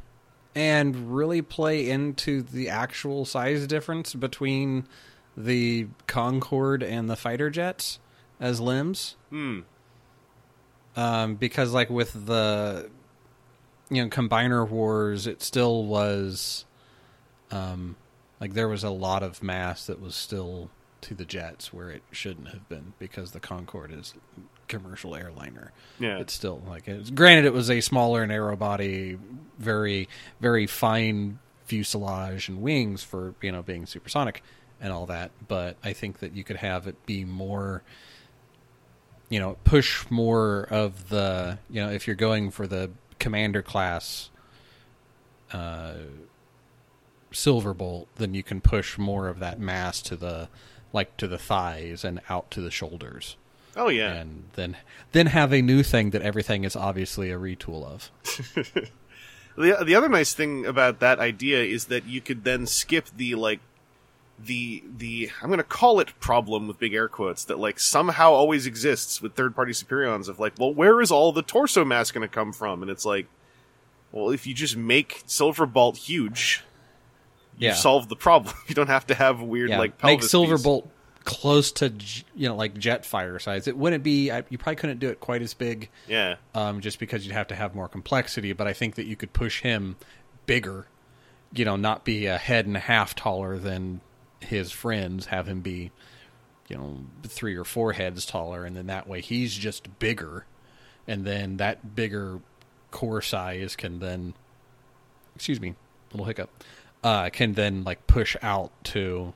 and 0.56 1.16
really 1.16 1.42
play 1.42 1.90
into 1.90 2.42
the 2.42 2.68
actual 2.68 3.26
size 3.26 3.68
difference 3.68 4.16
between 4.16 4.88
the 5.38 5.88
Concorde 6.08 6.84
and 6.84 7.10
the 7.10 7.16
fighter 7.16 7.50
jets 7.50 8.00
as 8.40 8.60
limbs. 8.60 9.16
Hmm. 9.30 9.62
Um, 10.96 11.36
because 11.36 11.74
like 11.74 11.90
with 11.90 12.26
the 12.26 12.90
you 13.90 14.04
know 14.04 14.10
combiner 14.10 14.68
wars, 14.68 15.28
it 15.28 15.42
still 15.42 15.86
was 15.86 16.66
um, 17.52 17.96
like 18.40 18.54
there 18.54 18.68
was 18.68 18.84
a 18.84 18.90
lot 18.90 19.24
of 19.24 19.42
mass 19.44 19.86
that 19.86 20.02
was 20.02 20.16
still 20.16 20.70
to 21.02 21.16
the 21.16 21.26
jets 21.26 21.74
where 21.74 21.90
it 21.90 22.04
shouldn't 22.12 22.50
have 22.50 22.68
been 22.70 22.94
because 23.00 23.32
the 23.32 23.40
Concorde 23.40 23.92
is 23.92 24.14
commercial 24.68 25.16
airliner. 25.16 25.72
Yeah. 26.00 26.20
It's 26.20 26.34
still 26.34 26.62
like 26.68 26.88
it's 26.88 27.10
granted 27.10 27.46
it 27.46 27.54
was 27.54 27.70
a 27.70 27.82
smaller 27.82 28.24
and 28.24 28.32
narrow 28.32 28.56
body, 28.56 29.18
very 29.58 30.08
very 30.40 30.68
fine 30.68 31.40
fuselage 31.66 32.50
and 32.50 32.62
wings 32.62 33.04
for 33.04 33.34
you 33.42 33.52
know 33.52 33.62
being 33.62 33.86
supersonic 33.86 34.44
and 34.80 34.92
all 34.92 35.06
that. 35.06 35.32
But 35.48 35.78
I 35.84 35.94
think 35.94 36.20
that 36.20 36.36
you 36.36 36.44
could 36.44 36.58
have 36.58 36.88
it 36.88 37.06
be 37.06 37.24
more, 37.26 37.84
you 39.32 39.40
know, 39.40 39.58
push 39.64 40.06
more 40.12 40.68
of 40.70 41.10
the 41.10 41.58
you 41.70 41.82
know 41.82 41.90
if 41.90 42.06
you're 42.06 42.16
going 42.16 42.52
for 42.52 42.68
the 42.68 42.92
commander 43.18 43.64
class. 43.64 44.30
Uh, 45.52 45.94
Silverbolt, 47.32 48.08
then 48.18 48.34
you 48.34 48.44
can 48.44 48.60
push 48.62 48.98
more 48.98 49.28
of 49.30 49.40
that 49.40 49.58
mass 49.60 50.02
to 50.04 50.16
the 50.16 50.50
like 50.92 51.16
to 51.18 51.28
the 51.28 51.38
thighs 51.38 52.04
and 52.04 52.20
out 52.30 52.52
to 52.52 52.60
the 52.62 52.70
shoulders 52.72 53.38
Oh 53.78 53.88
yeah. 53.88 54.12
and 54.12 54.50
then 54.54 54.76
then 55.14 55.28
have 55.28 55.54
a 55.54 55.62
new 55.62 55.82
thing 55.84 56.10
that 56.10 56.22
everything 56.22 56.66
is 56.66 56.76
obviously 56.76 57.32
a 57.32 57.38
retool 57.40 57.86
of. 57.86 58.12
The 59.58 59.84
the 59.84 59.96
other 59.96 60.08
nice 60.08 60.34
thing 60.34 60.66
about 60.66 61.02
that 61.02 61.20
idea 61.20 61.62
is 61.62 61.86
that 61.86 62.06
you 62.06 62.22
could 62.22 62.46
then 62.46 62.66
skip 62.66 63.08
the 63.16 63.36
like 63.36 63.60
the 64.46 64.84
the 64.98 65.30
I'm 65.42 65.48
going 65.50 65.58
to 65.60 65.64
call 65.64 66.00
it 66.00 66.20
problem 66.20 66.68
with 66.68 66.80
big 66.80 66.94
air 66.94 67.08
quotes 67.08 67.44
that 67.46 67.60
like 67.60 67.80
somehow 67.80 68.32
always 68.32 68.66
exists 68.66 69.22
with 69.22 69.36
third 69.36 69.56
party 69.56 69.72
Superions 69.74 70.28
of 70.28 70.40
like, 70.40 70.54
well, 70.58 70.74
where 70.74 71.02
is 71.02 71.12
all 71.12 71.32
the 71.32 71.42
torso 71.42 71.84
mass 71.86 72.12
going 72.12 72.28
to 72.28 72.34
come 72.34 72.54
from? 72.54 72.82
And 72.82 72.90
it's 72.92 73.06
like, 73.06 73.28
well, 74.12 74.30
if 74.30 74.46
you 74.48 74.54
just 74.54 74.76
make 74.78 75.24
Silverbolt 75.28 75.98
huge, 75.98 76.64
you 77.58 77.70
Yeah. 77.70 77.74
solve 77.76 78.10
the 78.10 78.16
problem. 78.16 78.54
You 78.68 78.76
don't 78.76 78.88
have 78.88 79.08
to 79.08 79.16
have 79.16 79.42
weird 79.42 79.70
Yeah, 79.70 79.80
like 79.80 79.92
make 79.92 79.98
pelvis 80.20 80.26
piece. 80.26 80.34
Silverbolt 80.34 80.88
close 81.24 81.72
to 81.72 81.94
you 82.36 82.50
know 82.50 82.56
like 82.56 82.74
Jetfire 82.76 83.40
size. 83.40 83.68
It 83.68 83.78
wouldn't 83.78 84.04
be. 84.04 84.32
I, 84.32 84.44
you 84.50 84.58
probably 84.58 84.76
couldn't 84.78 85.00
do 85.00 85.10
it 85.10 85.20
quite 85.20 85.42
as 85.44 85.54
big, 85.54 85.90
Yeah, 86.08 86.36
um, 86.56 86.82
just 86.82 86.98
because 87.00 87.26
you'd 87.26 87.34
have 87.34 87.48
to 87.50 87.56
have 87.56 87.76
more 87.76 87.88
complexity. 87.88 88.54
But 88.54 88.66
I 88.68 88.74
think 88.74 88.96
that 88.96 89.06
you 89.06 89.16
could 89.16 89.32
push 89.34 89.62
him 89.62 89.98
bigger. 90.46 90.88
You 91.54 91.66
know, 91.66 91.76
not 91.76 92.06
be 92.06 92.26
a 92.28 92.38
head 92.38 92.66
and 92.66 92.76
a 92.78 92.80
half 92.80 93.14
taller 93.14 93.58
than 93.60 94.00
his 94.44 94.72
friends. 94.72 95.28
Have 95.28 95.48
him 95.48 95.62
be, 95.62 95.92
you 96.68 96.78
know, 96.78 96.98
three 97.24 97.56
or 97.56 97.64
four 97.64 97.94
heads 97.94 98.26
taller, 98.26 98.66
and 98.66 98.76
then 98.76 98.88
that 98.88 99.08
way 99.08 99.22
he's 99.22 99.56
just 99.56 100.00
bigger, 100.00 100.46
and 101.08 101.26
then 101.26 101.58
that 101.58 101.96
bigger 101.96 102.40
core 102.92 103.22
size 103.22 103.76
can 103.76 104.00
then, 104.00 104.34
excuse 105.36 105.60
me, 105.62 105.76
little 106.12 106.26
hiccup, 106.26 106.50
uh, 107.04 107.30
can 107.30 107.54
then 107.54 107.84
like 107.84 108.06
push 108.08 108.36
out 108.42 108.72
to 108.86 109.34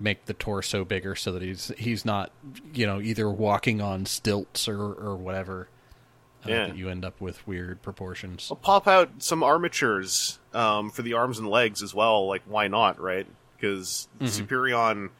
make 0.00 0.24
the 0.26 0.34
torso 0.34 0.84
bigger 0.84 1.14
so 1.14 1.30
that 1.32 1.40
he's 1.40 1.70
he's 1.78 2.04
not 2.04 2.32
you 2.74 2.84
know 2.84 3.00
either 3.00 3.30
walking 3.30 3.80
on 3.80 4.04
stilts 4.06 4.66
or 4.68 4.80
or 4.92 5.16
whatever. 5.16 5.68
Uh, 6.44 6.50
Yeah. 6.50 6.66
that 6.66 6.76
you 6.76 6.90
end 6.90 7.06
up 7.06 7.18
with 7.22 7.46
weird 7.46 7.80
proportions. 7.80 8.48
I'll 8.50 8.56
pop 8.58 8.86
out 8.86 9.22
some 9.22 9.42
armatures 9.42 10.38
um, 10.52 10.90
for 10.90 11.00
the 11.00 11.14
arms 11.14 11.38
and 11.38 11.48
legs 11.48 11.82
as 11.82 11.94
well. 11.94 12.26
Like, 12.26 12.42
why 12.46 12.68
not, 12.68 13.00
right? 13.00 13.26
Because 13.64 14.08
Superion 14.20 15.10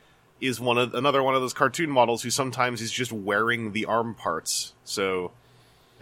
is 0.41 0.61
one 0.61 0.79
of 0.79 0.95
another 0.95 1.23
one 1.23 1.35
of 1.35 1.41
those 1.41 1.55
cartoon 1.55 1.91
models 1.91 2.23
who 2.23 2.31
sometimes 2.31 2.81
is 2.83 2.91
just 2.93 3.13
wearing 3.13 3.73
the 3.73 3.85
arm 3.87 4.15
parts. 4.15 4.75
So 4.85 5.31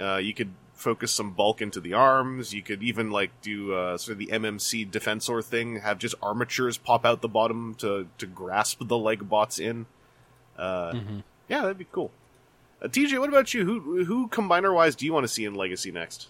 uh, 0.00 0.16
you 0.16 0.35
could 0.35 0.50
focus 0.74 1.12
some 1.12 1.31
bulk 1.33 1.62
into 1.62 1.81
the 1.81 1.92
arms. 1.94 2.52
You 2.52 2.62
could 2.62 2.83
even 2.83 3.11
like 3.11 3.31
do 3.42 3.72
uh, 3.74 3.96
sort 3.98 4.14
of 4.14 4.18
the 4.18 4.26
MMC 4.26 4.90
defensor 4.90 5.42
thing, 5.44 5.76
have 5.81 5.98
just 5.98 6.14
armatures 6.22 6.76
pop 6.76 7.05
out 7.05 7.20
the 7.20 7.28
bottom 7.28 7.74
to 7.76 8.09
to 8.18 8.26
grasp 8.26 8.81
the 8.87 8.98
leg 8.98 9.28
bots 9.28 9.59
in. 9.59 9.87
Uh, 10.59 10.92
Yeah, 11.48 11.62
that'd 11.62 11.78
be 11.78 11.87
cool. 11.92 12.11
Uh, 12.83 12.88
TJ, 12.88 13.18
what 13.20 13.28
about 13.28 13.55
you? 13.55 13.64
Who 13.64 14.05
who 14.05 14.28
combiner 14.28 14.74
wise 14.74 14.96
do 14.96 15.05
you 15.07 15.12
want 15.12 15.24
to 15.24 15.28
see 15.28 15.44
in 15.44 15.55
Legacy 15.55 15.92
next? 15.92 16.28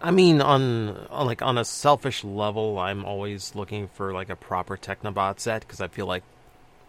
I 0.00 0.10
mean, 0.10 0.40
on, 0.40 0.96
on 1.10 1.26
like 1.26 1.42
on 1.42 1.58
a 1.58 1.64
selfish 1.64 2.24
level, 2.24 2.78
I'm 2.78 3.04
always 3.04 3.54
looking 3.54 3.88
for 3.88 4.12
like 4.12 4.30
a 4.30 4.36
proper 4.36 4.76
Technobot 4.76 5.40
set 5.40 5.62
because 5.62 5.80
I 5.80 5.88
feel 5.88 6.06
like 6.06 6.22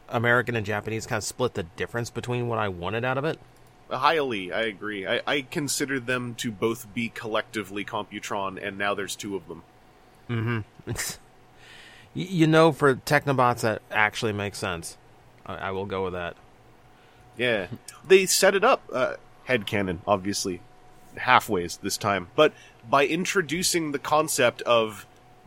American 0.10 0.56
and 0.56 0.66
Japanese 0.66 1.06
kind 1.06 1.18
of 1.18 1.24
split 1.24 1.54
the 1.54 1.64
difference 1.64 2.10
between 2.10 2.48
what 2.48 2.60
I 2.60 2.70
wanted 2.70 3.06
out 3.06 3.18
of 3.18 3.26
it. 3.26 3.40
Highly, 3.90 4.52
I 4.52 4.62
agree. 4.64 5.08
I, 5.08 5.22
I 5.26 5.42
consider 5.42 6.00
them 6.00 6.36
to 6.36 6.52
both 6.52 6.94
be 6.94 7.10
collectively 7.10 7.86
Computron, 7.86 8.62
and 8.62 8.78
now 8.78 8.94
there's 8.94 9.16
two 9.16 9.36
of 9.36 9.48
them. 9.48 9.64
Mm-hmm. 10.30 10.92
you 12.14 12.48
know, 12.48 12.72
for 12.74 12.96
Technobots, 12.96 13.62
that 13.62 13.82
actually 13.90 14.34
makes 14.34 14.58
sense. 14.58 14.98
I, 15.46 15.56
I 15.56 15.72
will 15.72 15.86
go 15.86 16.04
with 16.04 16.14
that. 16.14 16.36
Yeah, 17.38 17.68
they 18.06 18.26
set 18.26 18.56
it 18.56 18.64
up. 18.64 18.84
Uh, 18.92 19.16
headcanon, 19.48 20.00
obviously, 20.06 20.62
halfways 21.16 21.80
this 21.80 21.98
time, 21.98 22.28
but 22.36 22.54
by 22.90 23.06
introducing 23.06 23.92
the 23.92 24.00
concept 24.00 24.62
of 24.64 25.06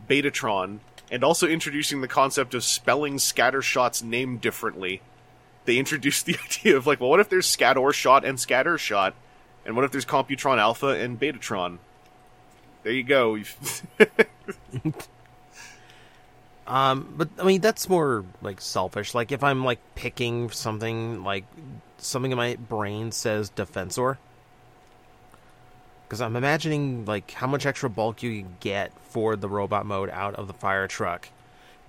Betatron 0.09 0.79
and 1.09 1.23
also 1.23 1.47
introducing 1.47 2.01
the 2.01 2.07
concept 2.07 2.53
of 2.53 2.63
spelling 2.63 3.15
Scattershot's 3.17 4.03
name 4.03 4.37
differently, 4.37 5.01
they 5.65 5.77
introduced 5.77 6.25
the 6.27 6.37
idea 6.43 6.77
of 6.77 6.87
like, 6.87 6.99
well, 6.99 7.09
what 7.09 7.19
if 7.19 7.29
there's 7.29 7.47
Scattershot 7.47 8.23
and 8.23 8.37
Scattershot, 8.37 9.13
and 9.65 9.75
what 9.75 9.85
if 9.85 9.91
there's 9.91 10.05
Computron 10.05 10.57
Alpha 10.57 10.87
and 10.87 11.19
Betatron? 11.19 11.77
There 12.83 12.93
you 12.93 13.03
go. 13.03 13.37
Um, 16.71 17.13
but 17.17 17.27
I 17.37 17.43
mean, 17.43 17.59
that's 17.59 17.89
more 17.89 18.23
like 18.41 18.61
selfish. 18.61 19.13
Like 19.13 19.33
if 19.33 19.43
I'm 19.43 19.65
like 19.65 19.79
picking 19.95 20.49
something, 20.51 21.21
like 21.21 21.43
something 21.97 22.31
in 22.31 22.37
my 22.37 22.55
brain 22.55 23.11
says 23.11 23.49
Defensor, 23.49 24.17
because 26.11 26.19
I'm 26.19 26.35
imagining 26.35 27.05
like 27.05 27.31
how 27.31 27.47
much 27.47 27.65
extra 27.65 27.89
bulk 27.89 28.21
you 28.21 28.41
can 28.41 28.57
get 28.59 28.91
for 29.11 29.37
the 29.37 29.47
robot 29.47 29.85
mode 29.85 30.09
out 30.09 30.35
of 30.35 30.47
the 30.47 30.53
fire 30.53 30.85
truck, 30.85 31.29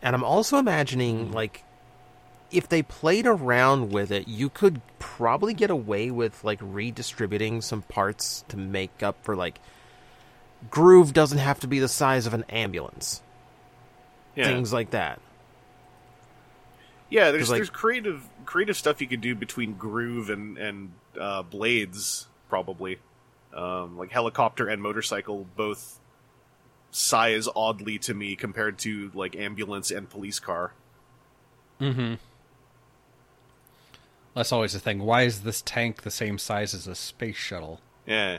and 0.01 0.15
I'm 0.15 0.23
also 0.23 0.59
imagining 0.59 1.33
like 1.33 1.65
if 2.53 2.69
they 2.69 2.83
played 2.85 3.27
around 3.27 3.91
with 3.91 4.13
it, 4.13 4.29
you 4.29 4.49
could 4.49 4.81
probably 5.01 5.55
get 5.55 5.71
away 5.71 6.13
with 6.13 6.45
like 6.45 6.61
redistributing 6.63 7.63
some 7.63 7.83
parts 7.83 8.45
to 8.47 8.57
make 8.57 9.03
up 9.03 9.17
for 9.25 9.35
like 9.35 9.59
groove 10.71 11.13
doesn't 11.13 11.39
have 11.39 11.59
to 11.59 11.67
be 11.67 11.81
the 11.81 11.89
size 11.89 12.25
of 12.25 12.33
an 12.33 12.45
ambulance 12.49 13.23
yeah. 14.37 14.45
things 14.45 14.73
like 14.73 14.91
that. 14.91 15.21
Yeah, 17.11 17.33
there's 17.33 17.51
like- 17.51 17.59
there's 17.59 17.71
creative 17.71 18.23
creative 18.45 18.77
stuff 18.77 19.01
you 19.01 19.09
could 19.09 19.21
do 19.21 19.35
between 19.35 19.73
groove 19.73 20.31
and 20.31 20.59
and 20.59 20.93
uh, 21.21 21.43
blades 21.43 22.29
probably, 22.49 23.01
um, 23.55 23.99
like 23.99 24.11
helicopter 24.11 24.69
and 24.69 24.83
motorcycle 24.83 25.47
both 25.57 25.99
size 26.91 27.49
oddly 27.57 27.99
to 27.99 28.15
me 28.15 28.37
compared 28.37 28.79
to 28.79 29.11
like 29.15 29.35
ambulance 29.37 29.91
and 29.91 30.09
police 30.09 30.39
car. 30.39 30.73
Mm-hmm. 31.81 32.15
That's 34.35 34.53
always 34.53 34.73
the 34.73 34.79
thing. 34.79 35.01
Why 35.01 35.23
is 35.23 35.43
this 35.43 35.63
tank 35.63 36.03
the 36.03 36.11
same 36.11 36.39
size 36.39 36.75
as 36.75 36.87
a 36.87 36.95
space 36.95 37.37
shuttle? 37.37 37.81
Yeah. 38.07 38.39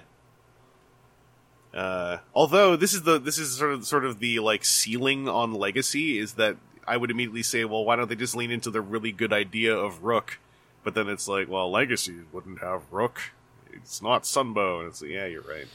Uh, 1.74 2.20
although 2.34 2.76
this 2.76 2.94
is 2.94 3.04
the 3.04 3.20
this 3.20 3.38
is 3.38 3.58
sort 3.58 3.74
of 3.74 3.86
sort 3.86 4.06
of 4.06 4.20
the 4.20 4.40
like 4.40 4.64
ceiling 4.64 5.28
on 5.28 5.54
Legacy 5.54 6.20
is 6.20 6.34
that 6.34 6.58
I 6.86 6.98
would 6.98 7.12
immediately 7.12 7.44
say, 7.44 7.66
well, 7.66 7.84
why 7.84 7.96
don't 7.96 8.10
they 8.10 8.16
just 8.16 8.36
lean 8.36 8.52
into 8.52 8.70
the 8.70 8.82
really 8.82 9.12
good 9.12 9.34
idea 9.34 9.76
of 9.76 10.04
Rook? 10.04 10.40
But 10.84 10.96
then 10.96 11.08
it's 11.08 11.28
like, 11.28 11.50
well, 11.50 11.72
Legacy 11.72 12.22
wouldn't 12.32 12.60
have 12.60 12.84
Rook. 12.92 13.32
It's 13.76 14.02
not 14.02 14.24
Sunbow. 14.24 14.80
And 14.80 14.90
it's 14.90 15.02
like, 15.02 15.12
yeah, 15.12 15.26
you're 15.26 15.44
right. 15.44 15.68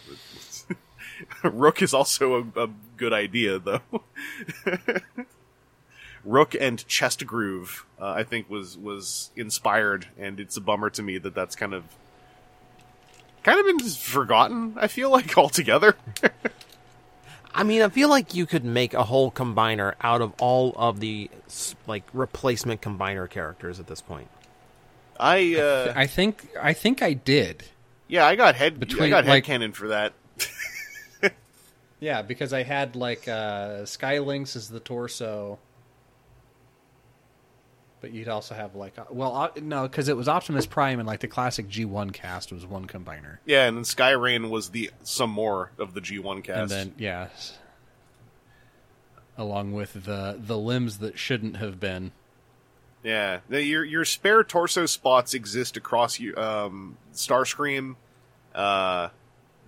Rook 1.42 1.82
is 1.82 1.94
also 1.94 2.34
a, 2.56 2.64
a 2.64 2.68
good 2.96 3.12
idea, 3.12 3.58
though. 3.58 3.80
Rook 6.24 6.54
and 6.54 6.87
Chest 6.87 7.26
Groove, 7.26 7.87
uh, 8.00 8.11
I 8.11 8.24
think, 8.24 8.50
was 8.50 8.76
was 8.76 9.30
inspired, 9.37 10.08
and 10.18 10.40
it's 10.40 10.56
a 10.56 10.61
bummer 10.61 10.90
to 10.90 11.02
me 11.02 11.18
that 11.18 11.34
that's 11.34 11.56
kind 11.56 11.72
of 11.72 11.84
kind 13.42 13.58
of 13.58 13.66
been 13.66 13.88
forgotten. 13.88 14.74
I 14.76 14.88
feel 14.88 15.11
like 15.11 15.37
altogether. 15.38 15.96
I 17.54 17.62
mean, 17.62 17.82
I 17.82 17.88
feel 17.88 18.08
like 18.08 18.34
you 18.34 18.46
could 18.46 18.64
make 18.64 18.94
a 18.94 19.04
whole 19.04 19.30
combiner 19.30 19.94
out 20.00 20.20
of 20.20 20.34
all 20.38 20.74
of 20.76 21.00
the 21.00 21.30
like 21.87 22.04
replacement 22.12 22.80
combiner 22.82 23.28
characters 23.28 23.80
at 23.80 23.87
this 23.87 24.00
point. 24.00 24.28
I 25.18 25.56
uh, 25.56 25.92
I 25.96 26.06
think 26.06 26.48
I 26.61 26.72
think 26.72 27.02
I 27.02 27.14
did. 27.14 27.64
Yeah, 28.09 28.27
I 28.27 28.35
got 28.37 28.55
head 28.57 28.81
between 28.81 29.05
I 29.05 29.09
got 29.11 29.27
like- 29.27 29.44
headcanon 29.44 29.75
for 29.75 29.88
that. 29.88 30.12
Yeah, 32.01 32.23
because 32.23 32.53
I 32.53 32.62
had 32.62 32.94
like 32.94 33.27
uh, 33.27 33.85
Sky 33.85 34.21
Lynx 34.21 34.55
as 34.55 34.68
the 34.68 34.79
torso, 34.79 35.59
but 38.01 38.12
you'd 38.12 38.29
also 38.29 38.55
have 38.55 38.77
like 38.77 38.97
uh, 38.97 39.05
well, 39.11 39.35
uh, 39.35 39.51
no, 39.61 39.83
because 39.83 40.09
it 40.09 40.16
was 40.16 40.29
Optimus 40.29 40.64
Prime 40.64 41.01
and 41.01 41.09
like 41.09 41.18
the 41.18 41.27
classic 41.27 41.68
G1 41.68 42.12
cast 42.12 42.53
was 42.53 42.64
one 42.64 42.87
combiner, 42.87 43.38
Yeah, 43.47 43.66
and 43.66 43.77
then 43.77 43.85
Sky 43.85 44.11
Reign 44.12 44.49
was 44.49 44.68
the 44.71 44.92
some 45.03 45.31
more 45.31 45.73
of 45.77 45.94
the 45.94 46.01
G1 46.01 46.44
cast. 46.44 46.61
and 46.61 46.71
then 46.71 46.94
yeah, 46.99 47.31
along 49.37 49.73
with 49.73 50.05
the 50.05 50.37
the 50.38 50.57
limbs 50.57 50.99
that 50.99 51.18
shouldn't 51.18 51.57
have 51.57 51.81
been. 51.81 52.12
Yeah, 53.02 53.40
the, 53.48 53.62
your 53.62 53.84
your 53.84 54.04
spare 54.04 54.42
torso 54.42 54.87
spots 54.87 55.34
exist 55.34 55.76
across 55.76 56.18
you. 56.18 56.37
Um, 56.37 56.96
Starscream. 57.12 57.96
Uh, 58.54 59.11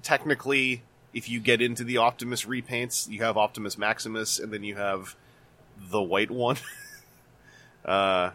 technically, 0.02 0.82
if 1.12 1.28
you 1.28 1.40
get 1.40 1.62
into 1.62 1.84
the 1.84 1.98
Optimus 1.98 2.44
repaints, 2.44 3.08
you 3.08 3.22
have 3.22 3.36
Optimus 3.36 3.78
Maximus, 3.78 4.38
and 4.38 4.52
then 4.52 4.64
you 4.64 4.76
have 4.76 5.14
the 5.78 6.02
white 6.02 6.30
one. 6.30 6.56
uh, 7.84 8.30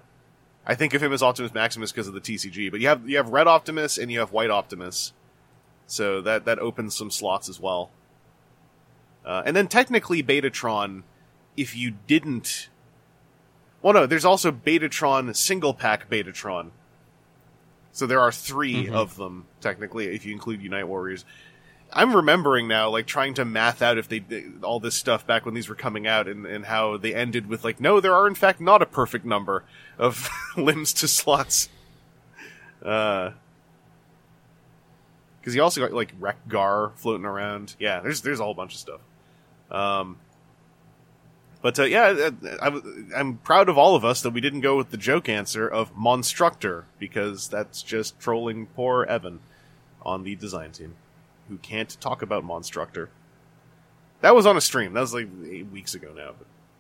I 0.66 0.76
think 0.76 0.94
of 0.94 1.04
him 1.04 1.14
as 1.14 1.22
Optimus 1.22 1.54
Maximus 1.54 1.92
because 1.92 2.08
of 2.08 2.14
the 2.14 2.22
TCG, 2.22 2.72
but 2.72 2.80
you 2.80 2.88
have 2.88 3.08
you 3.08 3.18
have 3.18 3.30
Red 3.30 3.48
Optimus 3.48 3.98
and 3.98 4.12
you 4.12 4.20
have 4.20 4.32
White 4.32 4.50
Optimus, 4.50 5.14
so 5.88 6.22
that 6.22 6.46
that 6.46 6.60
opens 6.60 6.96
some 6.96 7.12
slots 7.12 7.50
as 7.50 7.60
well. 7.60 7.92
Uh, 9.26 9.44
and 9.46 9.56
then 9.56 9.68
technically, 9.68 10.24
Betatron, 10.24 11.04
if 11.58 11.76
you 11.76 11.96
didn't 12.08 12.70
well, 13.86 13.94
no, 13.94 14.08
there's 14.08 14.26
also 14.26 14.52
Betatron 14.52 15.36
single 15.36 15.72
pack 15.72 16.10
Betatron. 16.10 16.72
So 17.92 18.08
there 18.08 18.20
are 18.20 18.32
3 18.32 18.90
of 18.90 19.16
them 19.16 19.46
technically, 19.62 20.08
if 20.08 20.26
you 20.26 20.34
include 20.34 20.64
Unite 20.64 20.88
Warriors. 20.88 21.24
I'm 21.94 22.16
remembering 22.16 22.68
now, 22.68 22.90
like 22.90 23.06
trying 23.06 23.36
to 23.36 23.46
math 23.46 23.84
out 23.84 24.00
if 24.00 24.08
they 24.08 24.18
did 24.18 24.64
all 24.64 24.80
this 24.80 24.96
stuff 24.96 25.28
back 25.28 25.46
when 25.46 25.54
these 25.54 25.70
were 25.70 25.76
coming 25.76 26.08
out, 26.08 26.28
and, 26.28 26.48
and 26.48 26.66
how 26.66 26.98
they 26.98 27.14
ended 27.14 27.46
with 27.46 27.64
like, 27.64 27.80
no, 27.80 28.00
there 28.00 28.16
are 28.16 28.28
in 28.28 28.34
fact 28.34 28.60
not 28.60 28.82
a 28.82 28.88
perfect 28.88 29.24
number 29.24 29.64
of 30.00 30.32
limbs 30.58 30.92
to 30.94 31.08
slots. 31.08 31.70
Uh, 32.84 33.34
because 35.40 35.54
you 35.54 35.62
also 35.62 35.80
got 35.80 35.94
like 35.94 36.12
Wreck-Gar 36.20 36.94
floating 36.96 37.28
around. 37.28 37.76
Yeah, 37.78 38.00
there's 38.00 38.22
there's 38.22 38.40
a 38.40 38.44
whole 38.44 38.56
bunch 38.56 38.74
of 38.74 38.80
stuff. 38.80 39.02
Um, 39.70 40.18
but 41.66 41.80
uh, 41.80 41.84
yeah, 41.86 42.30
I, 42.62 42.68
I, 43.16 43.20
am 43.20 43.38
proud 43.38 43.70
of 43.70 43.78
all 43.80 43.96
of 43.96 44.06
us 44.06 44.22
that 44.22 44.30
we 44.30 44.40
didn't 44.40 44.62
go 44.62 44.78
with 44.78 44.92
the 44.92 44.98
joke 44.98 45.28
answer 45.28 45.68
of 45.68 45.98
Monstructor 45.98 46.86
because 47.00 47.48
that's 47.48 47.82
just 47.82 48.20
trolling 48.20 48.68
poor 48.68 49.04
Evan 49.06 49.40
on 50.04 50.22
the 50.22 50.36
design 50.36 50.74
team 50.74 50.94
who 51.50 51.58
can't 51.58 52.00
talk 52.00 52.22
about 52.22 52.44
Monstructor. 52.44 53.10
That 54.22 54.36
was 54.36 54.46
on 54.46 54.56
a 54.56 54.62
stream. 54.62 54.94
That 54.94 55.00
was 55.00 55.16
like 55.16 55.28
eight 55.50 55.72
weeks 55.72 55.96
ago 55.96 56.14
now. 56.16 56.34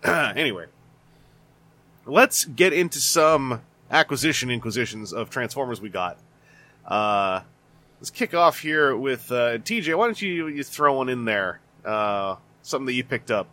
But 0.04 0.38
anyway, 0.38 0.67
let's 2.06 2.45
get 2.45 2.71
into 2.71 3.00
some 3.00 3.63
acquisition 3.89 4.52
inquisitions 4.52 5.13
of 5.13 5.32
Transformers 5.32 5.82
we 5.82 5.89
got. 5.89 6.19
Uh, 6.86 7.41
let's 8.00 8.12
kick 8.12 8.36
off 8.36 8.60
here 8.60 8.95
with 8.95 9.32
uh, 9.32 9.58
TJ. 9.58 9.98
Why 9.98 10.06
don't 10.06 10.21
you, 10.21 10.48
you 10.48 10.63
throw 10.63 10.98
one 10.98 11.10
in 11.10 11.26
there? 11.26 11.60
Uh, 11.84 12.36
something 12.62 12.86
that 12.86 12.93
you 12.93 13.04
picked 13.04 13.32
up. 13.32 13.48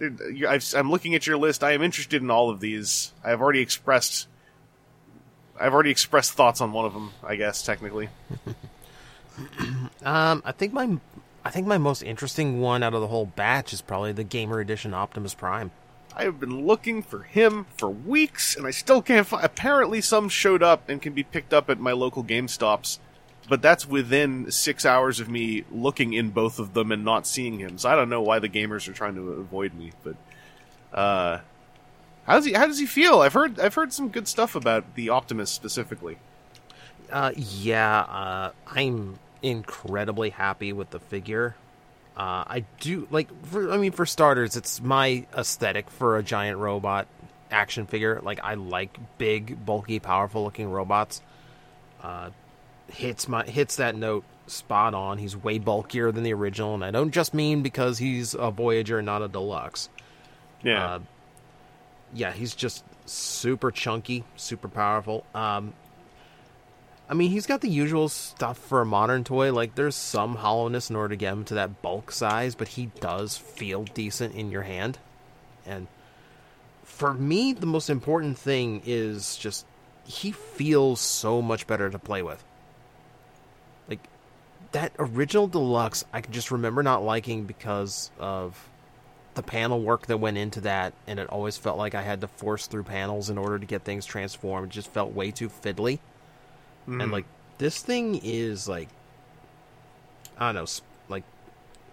I've, 0.00 0.74
I'm 0.74 0.90
looking 0.90 1.14
at 1.14 1.26
your 1.26 1.38
list. 1.38 1.64
I 1.64 1.72
am 1.72 1.82
interested 1.82 2.22
in 2.22 2.30
all 2.30 2.50
of 2.50 2.60
these. 2.60 3.12
I 3.24 3.30
have 3.30 3.40
already 3.40 3.60
expressed. 3.60 4.28
I've 5.58 5.72
already 5.72 5.90
expressed 5.90 6.32
thoughts 6.32 6.60
on 6.60 6.72
one 6.72 6.84
of 6.84 6.92
them. 6.92 7.12
I 7.24 7.36
guess 7.36 7.62
technically. 7.62 8.08
Um, 10.02 10.42
I 10.46 10.52
think 10.52 10.72
my 10.72 10.98
I 11.44 11.50
think 11.50 11.66
my 11.66 11.78
most 11.78 12.02
interesting 12.02 12.60
one 12.60 12.82
out 12.82 12.94
of 12.94 13.00
the 13.00 13.06
whole 13.06 13.26
batch 13.26 13.72
is 13.72 13.82
probably 13.82 14.12
the 14.12 14.24
Gamer 14.24 14.60
Edition 14.60 14.94
Optimus 14.94 15.34
Prime. 15.34 15.70
I 16.16 16.24
have 16.24 16.40
been 16.40 16.66
looking 16.66 17.02
for 17.02 17.22
him 17.22 17.66
for 17.76 17.90
weeks, 17.90 18.56
and 18.56 18.66
I 18.66 18.70
still 18.70 19.02
can't 19.02 19.26
find. 19.26 19.44
Apparently, 19.44 20.00
some 20.00 20.28
showed 20.28 20.62
up 20.62 20.88
and 20.88 21.02
can 21.02 21.12
be 21.12 21.22
picked 21.22 21.52
up 21.52 21.68
at 21.68 21.78
my 21.78 21.92
local 21.92 22.24
GameStops, 22.24 22.98
but 23.48 23.62
that's 23.62 23.86
within 23.86 24.50
six 24.50 24.84
hours 24.84 25.20
of 25.20 25.28
me 25.28 25.64
looking 25.70 26.12
in 26.12 26.30
both 26.30 26.58
of 26.58 26.74
them 26.74 26.92
and 26.92 27.04
not 27.04 27.26
seeing 27.26 27.58
him. 27.58 27.78
So 27.78 27.88
I 27.88 27.94
don't 27.94 28.08
know 28.08 28.22
why 28.22 28.38
the 28.38 28.48
gamers 28.48 28.88
are 28.88 28.92
trying 28.92 29.14
to 29.14 29.32
avoid 29.32 29.74
me. 29.74 29.92
But 30.02 30.16
uh, 30.92 31.40
how 32.24 32.34
does 32.34 32.44
he? 32.44 32.52
How 32.52 32.66
does 32.66 32.78
he 32.78 32.86
feel? 32.86 33.20
I've 33.20 33.32
heard. 33.32 33.58
I've 33.60 33.74
heard 33.74 33.92
some 33.92 34.08
good 34.08 34.28
stuff 34.28 34.54
about 34.54 34.94
the 34.94 35.10
Optimus 35.10 35.50
specifically. 35.50 36.18
Uh, 37.10 37.32
yeah, 37.36 38.00
uh, 38.00 38.52
I'm 38.66 39.18
incredibly 39.42 40.30
happy 40.30 40.72
with 40.72 40.90
the 40.90 40.98
figure. 40.98 41.54
Uh, 42.16 42.44
I 42.46 42.64
do 42.80 43.06
like. 43.10 43.28
For, 43.46 43.70
I 43.70 43.76
mean, 43.76 43.92
for 43.92 44.06
starters, 44.06 44.56
it's 44.56 44.80
my 44.80 45.26
aesthetic 45.36 45.90
for 45.90 46.16
a 46.18 46.22
giant 46.22 46.58
robot 46.58 47.06
action 47.50 47.86
figure. 47.86 48.20
Like, 48.22 48.40
I 48.42 48.54
like 48.54 48.98
big, 49.18 49.64
bulky, 49.64 50.00
powerful-looking 50.00 50.68
robots. 50.68 51.22
Uh, 52.02 52.30
hits 52.88 53.28
my 53.28 53.44
hits 53.44 53.76
that 53.76 53.96
note 53.96 54.24
spot 54.46 54.94
on. 54.94 55.18
He's 55.18 55.36
way 55.36 55.58
bulkier 55.58 56.12
than 56.12 56.22
the 56.22 56.32
original, 56.32 56.74
and 56.74 56.84
I 56.84 56.90
don't 56.90 57.10
just 57.10 57.34
mean 57.34 57.62
because 57.62 57.98
he's 57.98 58.34
a 58.34 58.50
Voyager, 58.50 58.98
and 58.98 59.06
not 59.06 59.22
a 59.22 59.28
deluxe. 59.28 59.88
Yeah. 60.62 60.94
Uh, 60.94 60.98
yeah, 62.14 62.32
he's 62.32 62.54
just 62.54 62.84
super 63.04 63.70
chunky, 63.70 64.24
super 64.36 64.68
powerful. 64.68 65.24
Um, 65.34 65.74
I 67.08 67.14
mean, 67.14 67.30
he's 67.30 67.46
got 67.46 67.60
the 67.60 67.68
usual 67.68 68.08
stuff 68.08 68.58
for 68.58 68.80
a 68.80 68.86
modern 68.86 69.22
toy. 69.22 69.52
Like, 69.52 69.74
there's 69.74 69.94
some 69.94 70.36
hollowness 70.36 70.90
in 70.90 70.96
order 70.96 71.10
to 71.10 71.16
get 71.16 71.32
him 71.32 71.44
to 71.46 71.54
that 71.54 71.82
bulk 71.82 72.10
size, 72.10 72.54
but 72.54 72.68
he 72.68 72.86
does 73.00 73.36
feel 73.36 73.84
decent 73.84 74.34
in 74.34 74.50
your 74.50 74.62
hand. 74.62 74.98
And 75.64 75.86
for 76.82 77.14
me, 77.14 77.52
the 77.52 77.66
most 77.66 77.90
important 77.90 78.38
thing 78.38 78.82
is 78.86 79.36
just 79.36 79.66
he 80.04 80.32
feels 80.32 81.00
so 81.00 81.42
much 81.42 81.66
better 81.66 81.90
to 81.90 81.98
play 81.98 82.22
with. 82.22 82.42
That 84.76 84.92
original 84.98 85.46
deluxe, 85.46 86.04
I 86.12 86.20
can 86.20 86.34
just 86.34 86.50
remember 86.50 86.82
not 86.82 87.02
liking 87.02 87.44
because 87.44 88.10
of 88.18 88.68
the 89.32 89.42
panel 89.42 89.80
work 89.80 90.04
that 90.08 90.18
went 90.18 90.36
into 90.36 90.60
that, 90.60 90.92
and 91.06 91.18
it 91.18 91.30
always 91.30 91.56
felt 91.56 91.78
like 91.78 91.94
I 91.94 92.02
had 92.02 92.20
to 92.20 92.28
force 92.28 92.66
through 92.66 92.82
panels 92.82 93.30
in 93.30 93.38
order 93.38 93.58
to 93.58 93.64
get 93.64 93.84
things 93.84 94.04
transformed. 94.04 94.68
It 94.68 94.74
just 94.74 94.90
felt 94.90 95.14
way 95.14 95.30
too 95.30 95.48
fiddly. 95.48 95.98
And 96.86 97.00
hmm. 97.00 97.10
like 97.10 97.24
this 97.56 97.80
thing 97.80 98.20
is 98.22 98.68
like, 98.68 98.90
I 100.38 100.52
don't 100.52 100.56
know, 100.56 100.66
like 101.08 101.24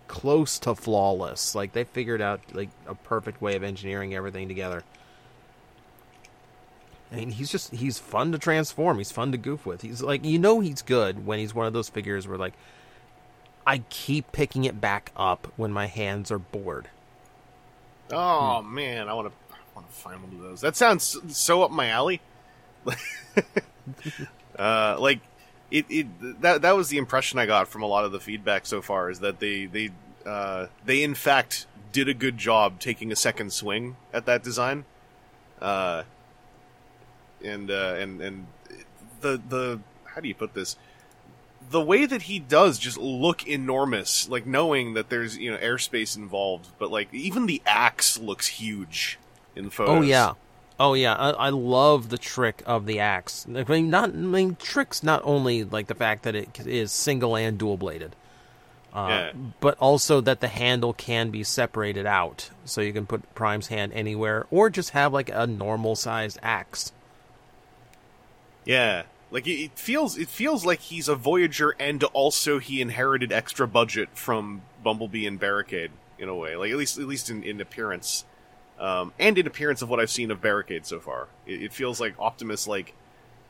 close 0.10 0.60
to 0.60 0.76
flawless. 0.76 1.56
Like 1.56 1.72
they 1.72 1.86
figured 1.86 2.22
out 2.22 2.41
like 2.52 2.69
a 2.86 2.96
perfect 2.96 3.41
way 3.41 3.56
of 3.56 3.63
engineering 3.63 4.13
everything 4.13 4.50
together. 4.50 4.84
I 7.13 7.17
mean, 7.17 7.30
he's 7.30 7.52
just 7.52 7.73
he's 7.76 7.99
fun 7.99 8.32
to 8.32 8.39
transform. 8.39 8.97
He's 8.97 9.12
fun 9.12 9.32
to 9.34 9.38
goof 9.38 9.67
with. 9.67 9.84
He's 9.84 10.02
like 10.02 10.26
you 10.26 10.39
know 10.39 10.62
he's 10.62 10.82
good 10.82 11.28
when 11.28 11.38
he's 11.38 11.54
one 11.54 11.67
of 11.67 11.73
those 11.73 11.88
figures 11.88 12.28
where 12.28 12.39
like 12.39 12.54
I 13.67 13.84
keep 13.89 14.32
picking 14.32 14.65
it 14.65 14.82
back 14.82 15.12
up 15.15 15.52
when 15.56 15.71
my 15.71 15.86
hands 15.86 16.32
are 16.32 16.39
bored. 16.39 16.88
Oh 18.12 18.63
man, 18.63 19.08
I 19.08 19.13
want 19.13 19.28
to. 19.28 19.54
I 19.54 19.58
want 19.76 19.89
to 19.89 19.95
find 19.95 20.23
one 20.23 20.34
of 20.34 20.41
those. 20.41 20.62
That 20.62 20.76
sounds 20.76 21.17
so 21.38 21.63
up 21.63 21.71
my 21.71 21.88
alley. 21.89 22.19
uh, 24.58 24.97
like 24.99 25.19
it, 25.69 25.86
it. 25.89 26.41
That 26.41 26.63
that 26.63 26.76
was 26.76 26.89
the 26.89 26.97
impression 26.97 27.38
I 27.38 27.45
got 27.45 27.67
from 27.67 27.84
a 27.84 27.88
lot 27.88 28.06
of 28.06 28.12
the 28.12 28.19
feedback 28.19 28.65
so 28.65 28.82
far. 28.82 29.10
Is 29.10 29.19
that 29.19 29.39
they 29.39 29.65
they 29.65 29.91
uh, 30.26 30.67
they 30.84 31.04
in 31.04 31.13
fact 31.13 31.67
did 31.91 32.10
a 32.10 32.13
good 32.13 32.38
job 32.38 32.80
taking 32.80 33.12
a 33.12 33.15
second 33.15 33.54
swing 33.54 33.97
at 34.12 34.26
that 34.26 34.43
design. 34.43 34.86
Uh, 35.62 36.04
and 37.43 37.69
uh, 37.69 37.95
and 37.97 38.21
and 38.21 38.47
the 39.21 39.41
the 39.49 39.79
how 40.06 40.21
do 40.21 40.27
you 40.27 40.36
put 40.36 40.53
this? 40.53 40.75
the 41.71 41.82
way 41.82 42.06
that 42.06 42.23
he 42.23 42.39
does 42.39 42.77
just 42.77 42.97
look 42.97 43.47
enormous, 43.47 44.27
like 44.27 44.45
knowing 44.45 44.95
that 44.95 45.10
there's 45.10 45.38
you 45.38 45.49
know 45.49 45.58
airspace 45.58 46.17
involved, 46.17 46.67
but 46.77 46.91
like 46.91 47.12
even 47.13 47.45
the 47.45 47.62
axe 47.65 48.17
looks 48.19 48.47
huge 48.47 49.17
in 49.56 49.69
photos. 49.69 49.99
Oh 49.99 50.01
yeah, 50.01 50.34
oh 50.77 50.93
yeah. 50.93 51.15
I, 51.15 51.29
I 51.29 51.49
love 51.49 52.10
the 52.10 52.17
trick 52.17 52.62
of 52.65 52.86
the 52.86 52.99
axe. 52.99 53.47
I 53.47 53.63
mean, 53.63 53.89
not 53.89 54.10
I 54.10 54.13
mean 54.13 54.58
tricks. 54.58 55.03
Not 55.03 55.21
only 55.23 55.63
like 55.63 55.88
the 55.88 55.95
fact 55.95 56.23
that 56.23 56.36
it 56.36 56.67
is 56.67 56.91
single 56.91 57.38
and 57.38 57.58
dual 57.58 57.77
bladed, 57.77 58.13
uh, 58.93 59.08
Yeah. 59.10 59.32
but 59.62 59.77
also 59.79 60.19
that 60.19 60.41
the 60.41 60.49
handle 60.49 60.91
can 60.93 61.29
be 61.32 61.43
separated 61.45 62.06
out, 62.06 62.49
so 62.65 62.82
you 62.82 62.91
can 62.91 63.06
put 63.06 63.34
Prime's 63.36 63.67
hand 63.67 63.93
anywhere, 63.93 64.45
or 64.51 64.69
just 64.69 64.89
have 64.89 65.13
like 65.13 65.29
a 65.34 65.47
normal 65.47 65.95
sized 65.95 66.39
axe. 66.43 66.91
Yeah. 68.65 69.04
Like 69.32 69.47
it, 69.47 69.80
feels 69.80 70.17
it 70.17 70.30
feels 70.30 70.63
like 70.63 70.80
he's 70.80 71.08
a 71.08 71.15
Voyager 71.15 71.76
and 71.80 72.04
also 72.04 72.60
he 72.60 72.82
inherited 72.82 73.32
extra 73.32 73.67
budget 73.67 74.10
from 74.13 74.62
Bumblebee 74.84 75.26
and 75.26 75.39
Barricade 75.39 75.89
in 76.19 76.30
a 76.30 76.36
way. 76.36 76.56
Like 76.56 76.71
at 76.71 76.78
least 76.78 76.99
at 76.99 77.08
least 77.08 77.30
in, 77.32 77.43
in 77.43 77.60
appearance. 77.60 78.26
Um, 78.80 79.13
and 79.17 79.38
in 79.38 79.47
appearance 79.47 79.82
of 79.82 79.89
what 79.89 79.99
I've 79.99 80.12
seen 80.12 80.30
of 80.30 80.39
Barricade 80.41 80.86
so 80.86 80.99
far. 80.99 81.28
It, 81.47 81.63
it 81.63 81.73
feels 81.73 81.99
like 81.99 82.13
Optimus 82.19 82.67
like 82.67 82.93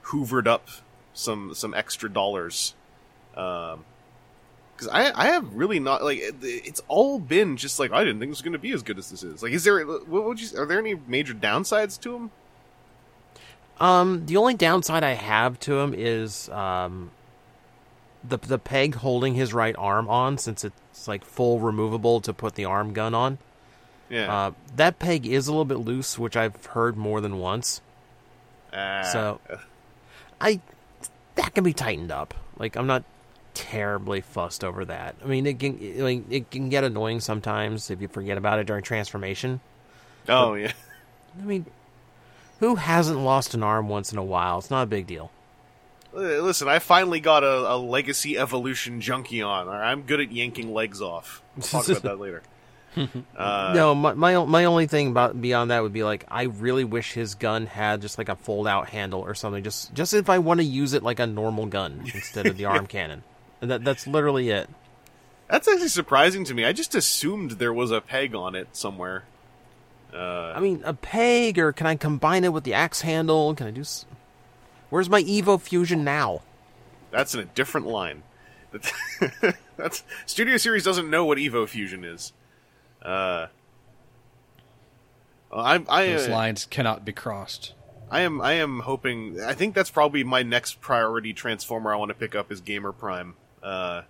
hoovered 0.03 0.47
up 0.47 0.67
some 1.13 1.53
some 1.53 1.73
extra 1.73 2.09
dollars. 2.09 2.75
Um, 3.35 3.83
because 4.75 4.87
I 4.87 5.11
I 5.13 5.25
have 5.33 5.53
really 5.53 5.79
not 5.81 6.01
like 6.01 6.19
it- 6.19 6.35
it's 6.41 6.81
all 6.87 7.19
been 7.19 7.57
just 7.57 7.77
like 7.77 7.91
I 7.91 8.05
didn't 8.05 8.19
think 8.19 8.29
it 8.29 8.31
was 8.31 8.41
going 8.41 8.53
to 8.53 8.59
be 8.59 8.71
as 8.71 8.83
good 8.83 8.97
as 8.97 9.09
this 9.11 9.21
is. 9.21 9.43
Like, 9.43 9.51
is 9.51 9.65
there 9.65 9.85
what 9.85 10.23
would 10.23 10.39
you 10.41 10.57
are 10.57 10.65
there 10.65 10.79
any 10.79 10.95
major 11.07 11.33
downsides 11.33 11.99
to 12.01 12.15
him? 12.15 12.31
Um, 13.83 14.25
the 14.25 14.37
only 14.37 14.53
downside 14.53 15.03
I 15.03 15.11
have 15.11 15.59
to 15.61 15.77
him 15.79 15.93
is 15.93 16.47
um, 16.49 17.11
the 18.23 18.37
the 18.37 18.57
peg 18.57 18.95
holding 18.95 19.33
his 19.35 19.53
right 19.53 19.75
arm 19.77 20.07
on, 20.07 20.37
since 20.37 20.63
it's 20.63 21.07
like 21.07 21.25
full 21.25 21.59
removable 21.59 22.21
to 22.21 22.33
put 22.33 22.55
the 22.55 22.65
arm 22.65 22.93
gun 22.93 23.13
on. 23.13 23.39
Yeah. 24.09 24.33
Uh, 24.33 24.51
that 24.77 24.99
peg 24.99 25.25
is 25.27 25.47
a 25.47 25.51
little 25.51 25.65
bit 25.65 25.79
loose, 25.79 26.17
which 26.17 26.37
I've 26.37 26.65
heard 26.67 26.95
more 26.95 27.19
than 27.19 27.39
once. 27.39 27.81
Ah, 28.71 29.01
so- 29.01 29.41
I 30.39 30.61
that 31.35 31.53
can 31.53 31.63
be 31.63 31.73
tightened 31.73 32.11
up. 32.11 32.33
Like 32.57 32.77
I'm 32.77 32.87
not 32.87 33.03
terribly 33.53 34.21
fussed 34.21 34.63
over 34.63 34.85
that. 34.85 35.15
I 35.23 35.27
mean, 35.27 35.45
it 35.45 35.59
can 35.59 35.77
like, 36.01 36.23
it 36.29 36.51
can 36.51 36.69
get 36.69 36.85
annoying 36.85 37.19
sometimes 37.19 37.91
if 37.91 38.01
you 38.01 38.07
forget 38.07 38.37
about 38.37 38.59
it 38.59 38.67
during 38.67 38.83
transformation. 38.83 39.59
oh 40.29 40.53
yeah. 40.53 40.71
I 41.37 41.43
mean, 41.43 41.65
who 42.63 42.75
hasn't 42.75 43.19
lost 43.19 43.53
an 43.53 43.61
arm 43.61 43.89
once 43.89 44.13
in 44.13 44.17
a 44.17 44.23
while? 44.23 44.59
It's 44.59 44.71
not 44.71 44.83
a 44.83 44.87
big 44.87 45.05
deal. 45.05 45.31
Listen, 46.13 46.69
I 46.69 46.79
finally 46.79 47.19
got 47.19 47.43
a, 47.43 47.73
a 47.73 47.77
legacy 47.77 48.37
evolution 48.37 49.01
Junkion. 49.01 49.67
I'm 49.67 50.03
good 50.03 50.21
at 50.21 50.31
yanking 50.31 50.73
legs 50.73 51.01
off. 51.01 51.41
We'll 51.57 51.63
talk 51.63 51.89
about 51.89 52.03
that 52.03 52.19
later. 52.19 52.41
Uh, 53.35 53.73
no, 53.75 53.95
my, 53.95 54.13
my 54.13 54.45
my 54.45 54.65
only 54.65 54.85
thing 54.85 55.07
about 55.07 55.41
beyond 55.41 55.71
that 55.71 55.81
would 55.81 55.93
be 55.93 56.03
like 56.03 56.25
I 56.29 56.43
really 56.43 56.83
wish 56.83 57.13
his 57.13 57.33
gun 57.33 57.65
had 57.65 58.03
just 58.03 58.19
like 58.19 58.29
a 58.29 58.35
fold 58.35 58.67
out 58.67 58.87
handle 58.89 59.21
or 59.21 59.33
something. 59.33 59.63
Just 59.63 59.95
just 59.95 60.13
if 60.13 60.29
I 60.29 60.37
want 60.37 60.59
to 60.59 60.63
use 60.63 60.93
it 60.93 61.01
like 61.01 61.19
a 61.19 61.25
normal 61.25 61.65
gun 61.65 62.01
instead 62.13 62.45
of 62.45 62.55
the 62.55 62.65
arm 62.65 62.85
cannon. 62.85 63.23
And 63.61 63.71
that 63.71 63.83
that's 63.83 64.05
literally 64.05 64.51
it. 64.51 64.69
That's 65.49 65.67
actually 65.67 65.87
surprising 65.87 66.45
to 66.45 66.53
me. 66.53 66.65
I 66.65 66.71
just 66.71 66.93
assumed 66.93 67.53
there 67.53 67.73
was 67.73 67.89
a 67.89 67.99
peg 67.99 68.35
on 68.35 68.53
it 68.53 68.67
somewhere. 68.73 69.23
Uh, 70.13 70.53
I 70.55 70.59
mean, 70.59 70.81
a 70.85 70.93
peg 70.93 71.57
or 71.57 71.71
can 71.73 71.87
I 71.87 71.95
combine 71.95 72.43
it 72.43 72.53
with 72.53 72.63
the 72.63 72.73
axe 72.73 73.01
handle? 73.01 73.53
Can 73.55 73.67
I 73.67 73.71
do? 73.71 73.81
S- 73.81 74.05
Where's 74.89 75.09
my 75.09 75.23
Evo 75.23 75.59
Fusion 75.59 76.03
now? 76.03 76.41
that's 77.11 77.33
in 77.35 77.39
a 77.41 77.45
different 77.45 77.87
line. 77.87 78.23
That's 79.77 80.03
Studio 80.25 80.57
Series 80.57 80.83
doesn't 80.83 81.09
know 81.09 81.25
what 81.25 81.37
Evo 81.37 81.67
Fusion 81.67 82.03
is. 82.03 82.33
Uh, 83.01 83.47
I'm 85.51 85.85
I 85.89 86.07
Those 86.07 86.27
uh, 86.27 86.31
lines 86.31 86.65
cannot 86.65 87.05
be 87.05 87.11
crossed. 87.11 87.73
I 88.09 88.21
am 88.21 88.41
I 88.41 88.53
am 88.53 88.79
hoping 88.81 89.41
I 89.41 89.53
think 89.53 89.75
that's 89.75 89.91
probably 89.91 90.23
my 90.23 90.43
next 90.43 90.81
priority 90.81 91.33
transformer 91.33 91.93
I 91.93 91.97
want 91.97 92.09
to 92.09 92.15
pick 92.15 92.35
up 92.35 92.51
is 92.51 92.61
Gamer 92.61 92.91
Prime. 92.91 93.35
Uh, 93.61 94.03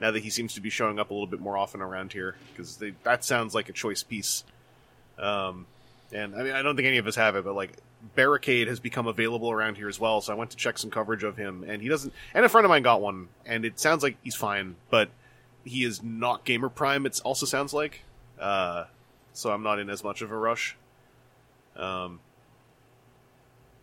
now 0.00 0.10
that 0.10 0.22
he 0.22 0.30
seems 0.30 0.54
to 0.54 0.60
be 0.60 0.70
showing 0.70 0.98
up 0.98 1.10
a 1.10 1.14
little 1.14 1.26
bit 1.26 1.40
more 1.40 1.56
often 1.56 1.80
around 1.80 2.12
here 2.12 2.36
because 2.52 2.82
that 3.04 3.24
sounds 3.24 3.54
like 3.54 3.68
a 3.68 3.72
choice 3.72 4.02
piece. 4.02 4.44
Um, 5.20 5.66
and 6.12 6.34
I 6.34 6.42
mean 6.42 6.52
I 6.52 6.62
don't 6.62 6.74
think 6.76 6.88
any 6.88 6.98
of 6.98 7.06
us 7.06 7.16
have 7.16 7.36
it, 7.36 7.44
but 7.44 7.54
like 7.54 7.72
Barricade 8.14 8.66
has 8.68 8.80
become 8.80 9.06
available 9.06 9.50
around 9.50 9.76
here 9.76 9.88
as 9.88 10.00
well, 10.00 10.20
so 10.20 10.32
I 10.32 10.36
went 10.36 10.50
to 10.50 10.56
check 10.56 10.78
some 10.78 10.90
coverage 10.90 11.22
of 11.22 11.36
him, 11.36 11.64
and 11.66 11.82
he 11.82 11.88
doesn't. 11.88 12.12
And 12.34 12.44
a 12.44 12.48
friend 12.48 12.64
of 12.64 12.70
mine 12.70 12.82
got 12.82 13.00
one, 13.00 13.28
and 13.44 13.64
it 13.64 13.78
sounds 13.78 14.02
like 14.02 14.16
he's 14.22 14.34
fine, 14.34 14.76
but 14.88 15.10
he 15.64 15.84
is 15.84 16.02
not 16.02 16.44
Gamer 16.44 16.70
Prime. 16.70 17.04
It 17.06 17.20
also 17.24 17.44
sounds 17.46 17.72
like, 17.72 18.02
uh, 18.38 18.84
so 19.34 19.52
I'm 19.52 19.62
not 19.62 19.78
in 19.78 19.90
as 19.90 20.02
much 20.02 20.22
of 20.22 20.32
a 20.32 20.36
rush. 20.36 20.76
Um, 21.76 22.20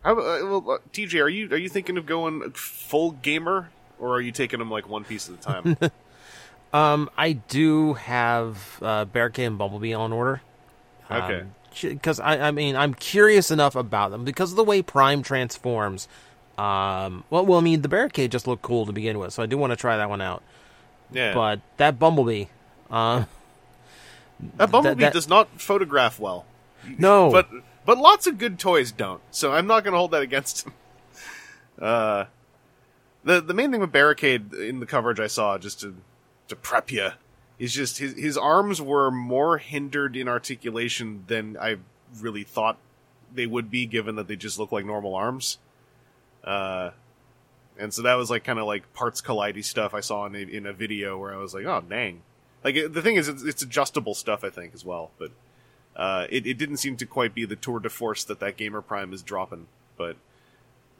how, 0.04 0.13
uh, 0.13 0.39
well, 0.43 0.71
uh, 0.71 0.78
TJ, 0.91 1.21
are 1.21 1.30
you 1.30 1.50
are 1.52 1.58
you 1.58 1.69
thinking 1.69 1.97
of 1.97 2.06
going 2.06 2.52
full 2.52 3.12
gamer, 3.12 3.69
or 4.00 4.15
are 4.15 4.21
you 4.21 4.32
taking 4.32 4.60
them 4.60 4.71
like 4.71 4.89
one 4.89 5.04
piece 5.04 5.30
at 5.30 5.36
a 5.36 5.38
time? 5.38 5.78
Um, 6.73 7.10
I 7.17 7.34
do 7.34 7.93
have 7.93 8.80
uh, 8.82 9.06
Barricade 9.06 9.47
and 9.47 9.58
Bumblebee 9.58 9.93
on 9.93 10.12
order. 10.12 10.41
Okay. 11.10 11.43
Because 11.82 12.20
I, 12.20 12.48
I 12.48 12.52
mean, 12.52 12.76
I'm 12.76 12.93
curious 12.93 13.52
enough 13.52 13.76
about 13.76 14.10
them 14.12 14.26
because 14.26 14.52
of 14.52 14.58
the 14.58 14.63
way 14.63 14.82
Prime 14.82 15.22
transforms. 15.22 16.08
Um, 16.58 17.24
well, 17.30 17.46
well, 17.46 17.60
I 17.60 17.62
mean, 17.62 17.82
the 17.84 17.88
Barricade 17.88 18.32
just 18.32 18.48
looked 18.48 18.63
cool 18.63 18.86
to 18.88 18.91
begin 18.91 19.20
with, 19.20 19.32
so 19.34 19.43
I 19.43 19.46
do 19.46 19.58
want 19.60 19.72
to 19.72 19.78
try 19.78 19.96
that 19.98 20.10
one 20.10 20.22
out. 20.22 20.41
yeah, 21.12 21.34
But 21.36 21.62
that 21.78 22.00
Bumblebee, 22.00 22.46
uh, 22.89 23.26
that 24.58 24.72
Bumblebee 24.72 25.02
that- 25.02 25.13
does 25.13 25.28
not 25.30 25.62
photograph 25.62 26.20
well, 26.20 26.46
no, 26.98 27.32
but 27.32 27.48
but 27.86 27.98
lots 28.00 28.26
of 28.26 28.38
good 28.39 28.58
toys 28.58 28.91
don't. 28.91 29.22
So 29.30 29.52
I'm 29.54 29.67
not 29.67 29.84
going 29.84 29.91
to 29.93 29.98
hold 30.00 30.12
that 30.12 30.22
against 30.24 30.65
him. 30.65 30.74
Uh, 31.80 32.26
the 33.24 33.39
the 33.39 33.54
main 33.54 33.70
thing 33.70 33.80
with 33.80 33.91
Barricade 33.91 34.52
in 34.52 34.80
the 34.80 34.88
coverage 34.88 35.20
I 35.20 35.28
saw, 35.28 35.60
just 35.60 35.80
to 35.82 35.96
to 36.48 36.56
prep 36.56 36.91
you, 36.91 37.10
is 37.60 37.74
just 37.74 37.98
his 37.98 38.13
his 38.13 38.38
arms 38.38 38.82
were 38.82 39.12
more 39.12 39.58
hindered 39.58 40.15
in 40.15 40.28
articulation 40.28 41.24
than 41.28 41.58
I 41.58 41.78
really 42.20 42.43
thought 42.43 42.78
they 43.34 43.46
would 43.46 43.70
be, 43.70 43.86
given 43.86 44.15
that 44.15 44.28
they 44.28 44.36
just 44.36 44.60
look 44.60 44.72
like 44.72 44.86
normal 44.86 45.15
arms. 45.15 45.58
Uh, 46.43 46.91
and 47.78 47.93
so 47.93 48.02
that 48.04 48.15
was 48.15 48.30
like 48.30 48.43
kind 48.43 48.60
of 48.60 48.65
like 48.65 48.93
parts 48.93 49.22
collidey 49.22 49.63
stuff 49.63 49.93
I 49.93 50.00
saw 50.00 50.26
in 50.26 50.36
a, 50.36 50.39
in 50.39 50.65
a 50.65 50.74
video 50.74 51.17
where 51.17 51.34
I 51.34 51.38
was 51.38 51.54
like, 51.54 51.65
oh 51.65 51.84
dang. 51.88 52.22
Like 52.63 52.76
it, 52.76 52.93
the 52.93 53.02
thing 53.02 53.15
is, 53.15 53.28
it's, 53.28 53.43
it's 53.43 53.62
adjustable 53.62 54.15
stuff 54.15 54.43
I 54.43 54.50
think 54.50 54.74
as 54.74 54.84
well, 54.86 55.12
but 55.17 55.32
uh, 55.96 56.28
it, 56.30 56.46
it 56.46 56.58
didn't 56.58 56.78
seem 56.78 56.96
to 56.98 57.06
quite 57.06 57.34
be 57.34 57.46
the 57.46 57.56
tour 57.56 57.80
de 57.80 57.89
force 57.89 58.24
that 58.26 58.39
that 58.39 58.58
Gamer 58.58 58.82
Prime 58.82 59.13
is 59.13 59.22
dropping. 59.22 59.67
But 59.98 60.15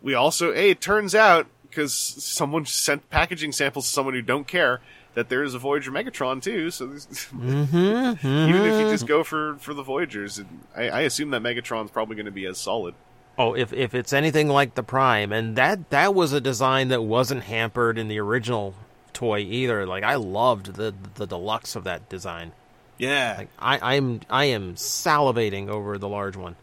we 0.02 0.14
also, 0.14 0.54
hey, 0.54 0.72
it 0.72 0.82
turns 0.82 1.16
out 1.16 1.48
because 1.70 1.94
someone 1.94 2.66
sent 2.66 3.10
packaging 3.10 3.52
samples 3.52 3.86
to 3.86 3.92
someone 3.92 4.14
who 4.14 4.22
don't 4.22 4.48
care 4.48 4.82
that 5.18 5.30
there 5.30 5.42
is 5.42 5.56
a 5.56 5.60
Voyager 5.60 5.92
Megatron 5.92 6.44
too. 6.44 6.70
So 6.70 6.86
there's- 6.86 7.08
mm-hmm, 7.34 7.76
even 7.76 8.16
if 8.16 8.24
you 8.24 8.30
mm-hmm. 8.30 8.92
just 8.92 9.08
go 9.08 9.24
for 9.24 9.56
for 9.56 9.74
the 9.74 9.82
Voyagers, 9.82 10.40
I, 10.76 10.90
I 10.90 11.02
assume 11.02 11.32
that 11.32 11.42
Megatron's 11.42 11.90
probably 11.90 12.16
going 12.16 12.28
to 12.28 12.32
be 12.32 12.46
as 12.46 12.60
solid. 12.60 12.94
oh, 13.36 13.56
if 13.56 13.74
if 13.74 13.96
it's 13.96 14.14
anything 14.14 14.48
like 14.48 14.76
the 14.76 14.84
Prime, 14.84 15.32
and 15.32 15.56
that 15.56 15.90
that 15.90 16.14
was 16.14 16.34
a 16.34 16.40
design 16.40 16.90
that 16.90 17.02
wasn't 17.02 17.46
hampered 17.46 17.98
in 17.98 18.10
the 18.10 18.20
original 18.20 18.76
toy 19.12 19.40
either. 19.40 19.88
Like 19.88 20.04
I 20.04 20.16
loved 20.16 20.76
the 20.76 20.94
the 21.16 21.26
deluxe 21.26 21.76
of 21.76 21.84
that 21.86 22.08
design. 22.10 22.52
Yeah, 23.00 23.36
Like 23.40 23.50
I, 23.58 23.96
I'm 23.96 24.22
I 24.30 24.46
am 24.46 24.76
salivating 24.76 25.68
over 25.68 25.98
the 25.98 26.08
large 26.08 26.36
one. 26.36 26.58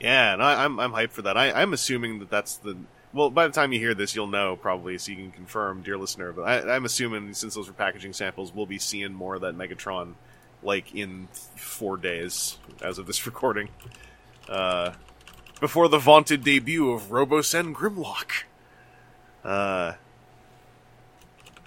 Yeah, 0.00 0.32
and 0.32 0.42
I, 0.42 0.64
I'm 0.64 0.80
I'm 0.80 0.92
hyped 0.92 1.10
for 1.10 1.22
that. 1.22 1.36
I, 1.36 1.52
I'm 1.52 1.74
assuming 1.74 2.20
that 2.20 2.30
that's 2.30 2.56
the 2.56 2.78
well. 3.12 3.30
By 3.30 3.46
the 3.46 3.52
time 3.52 3.72
you 3.72 3.78
hear 3.78 3.94
this, 3.94 4.14
you'll 4.14 4.26
know 4.26 4.56
probably, 4.56 4.98
so 4.98 5.12
you 5.12 5.16
can 5.16 5.32
confirm, 5.32 5.82
dear 5.82 5.98
listener. 5.98 6.32
But 6.32 6.42
I, 6.42 6.74
I'm 6.74 6.84
assuming 6.84 7.34
since 7.34 7.54
those 7.54 7.66
were 7.68 7.74
packaging 7.74 8.12
samples, 8.12 8.54
we'll 8.54 8.66
be 8.66 8.78
seeing 8.78 9.12
more 9.12 9.36
of 9.36 9.42
that 9.42 9.56
Megatron, 9.56 10.14
like 10.62 10.94
in 10.94 11.28
four 11.56 11.96
days 11.96 12.58
as 12.82 12.98
of 12.98 13.06
this 13.06 13.26
recording, 13.26 13.68
uh, 14.48 14.92
before 15.60 15.88
the 15.88 15.98
vaunted 15.98 16.44
debut 16.44 16.90
of 16.90 17.10
Robosen 17.10 17.74
Grimlock. 17.74 18.44
Uh, 19.44 19.94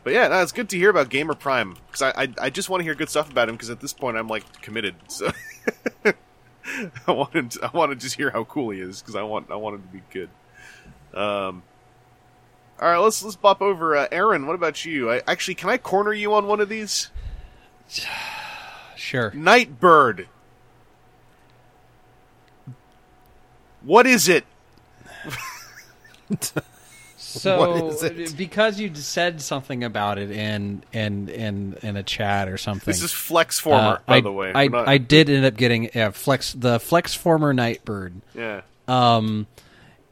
but 0.03 0.13
yeah, 0.13 0.27
no, 0.27 0.41
it's 0.41 0.51
good 0.51 0.69
to 0.69 0.77
hear 0.77 0.89
about 0.89 1.09
Gamer 1.09 1.35
Prime 1.35 1.75
because 1.87 2.01
I, 2.01 2.23
I 2.23 2.33
I 2.41 2.49
just 2.49 2.69
want 2.69 2.81
to 2.81 2.83
hear 2.83 2.95
good 2.95 3.09
stuff 3.09 3.29
about 3.29 3.49
him 3.49 3.55
because 3.55 3.69
at 3.69 3.79
this 3.79 3.93
point 3.93 4.17
I'm 4.17 4.27
like 4.27 4.61
committed. 4.61 4.95
So. 5.07 5.31
I 7.07 7.11
wanted 7.11 7.55
I 7.63 7.69
want 7.73 7.91
to 7.91 7.95
just 7.95 8.15
hear 8.15 8.29
how 8.29 8.43
cool 8.43 8.69
he 8.69 8.79
is 8.79 9.01
because 9.01 9.15
I 9.15 9.23
want 9.23 9.51
I 9.51 9.55
want 9.55 9.75
him 9.75 9.81
to 9.83 9.87
be 9.87 10.01
good. 10.11 10.29
Um. 11.13 11.63
All 12.81 12.89
right, 12.89 12.97
let's 12.97 13.21
let's 13.23 13.35
bop 13.35 13.61
over. 13.61 13.95
Uh, 13.95 14.07
Aaron, 14.11 14.47
what 14.47 14.55
about 14.55 14.85
you? 14.85 15.11
I, 15.11 15.21
actually, 15.27 15.55
can 15.55 15.69
I 15.69 15.77
corner 15.77 16.13
you 16.13 16.33
on 16.33 16.47
one 16.47 16.59
of 16.59 16.69
these? 16.69 17.09
Sure. 18.95 19.31
Nightbird. 19.33 20.27
What 23.81 24.05
is 24.05 24.27
it? 24.27 24.43
So 27.29 27.59
What 27.59 27.83
is 27.83 28.01
it? 28.03 28.35
because 28.37 28.79
you 28.79 28.93
said 28.95 29.39
something 29.39 29.83
about 29.83 30.17
it 30.17 30.31
in 30.31 30.83
in 30.91 31.29
in 31.29 31.77
in 31.83 31.95
a 31.95 32.01
chat 32.01 32.49
or 32.49 32.57
something. 32.57 32.91
This 32.91 33.03
is 33.03 33.11
Flex 33.11 33.59
Former, 33.59 33.97
uh, 33.97 33.99
by 34.07 34.15
I, 34.17 34.21
the 34.21 34.31
way. 34.31 34.51
I, 34.55 34.67
not- 34.67 34.87
I 34.87 34.97
did 34.97 35.29
end 35.29 35.45
up 35.45 35.55
getting 35.55 35.91
yeah, 35.93 36.09
flex 36.09 36.53
the 36.53 36.79
flex 36.79 37.13
former 37.13 37.53
Nightbird. 37.53 38.21
yeah. 38.33 38.61
Um, 38.87 39.45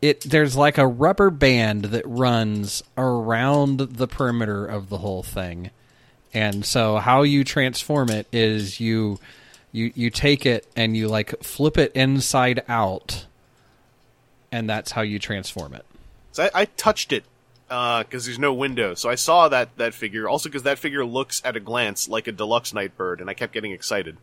it 0.02 0.22
there's 0.22 0.56
like 0.56 0.78
a 0.78 0.88
rubber 0.88 1.30
band 1.30 1.86
that 1.86 2.04
runs 2.06 2.84
around 2.98 3.80
the 3.80 4.08
perimeter 4.08 4.66
of 4.66 4.90
the 4.90 5.00
whole 5.00 5.24
thing, 5.24 5.72
and 6.34 6.66
so 6.66 6.98
how 6.98 7.24
you 7.24 7.44
transform 7.44 8.10
it 8.10 8.28
is 8.32 8.80
you 8.80 9.20
you 9.72 9.92
you 9.96 10.10
take 10.10 10.46
it 10.46 10.68
and 10.76 10.96
you 10.96 11.08
like 11.08 11.44
flip 11.44 11.78
it 11.78 11.92
inside 11.94 12.64
out, 12.68 13.26
and 14.52 14.70
that's 14.70 14.92
how 14.92 15.02
you 15.02 15.20
transform 15.20 15.74
it. 15.74 15.86
So 16.32 16.44
I, 16.54 16.62
I 16.62 16.66
touched 16.66 17.12
it 17.12 17.24
uh, 17.70 18.04
because 18.04 18.26
there's 18.26 18.40
no 18.40 18.54
window. 18.54 18.94
So 18.94 19.10
I 19.10 19.16
saw 19.16 19.50
that 19.50 19.76
that 19.78 19.94
figure. 19.94 20.28
Also 20.30 20.50
because 20.50 20.64
that 20.64 20.80
figure 20.80 21.06
looks 21.06 21.42
at 21.44 21.56
a 21.56 21.60
glance 21.60 22.08
like 22.08 22.28
a 22.28 22.32
deluxe 22.32 22.74
Nightbird, 22.74 23.22
and 23.22 23.30
I 23.30 23.34
kept 23.34 23.54
getting 23.54 23.72
excited. 23.72 24.18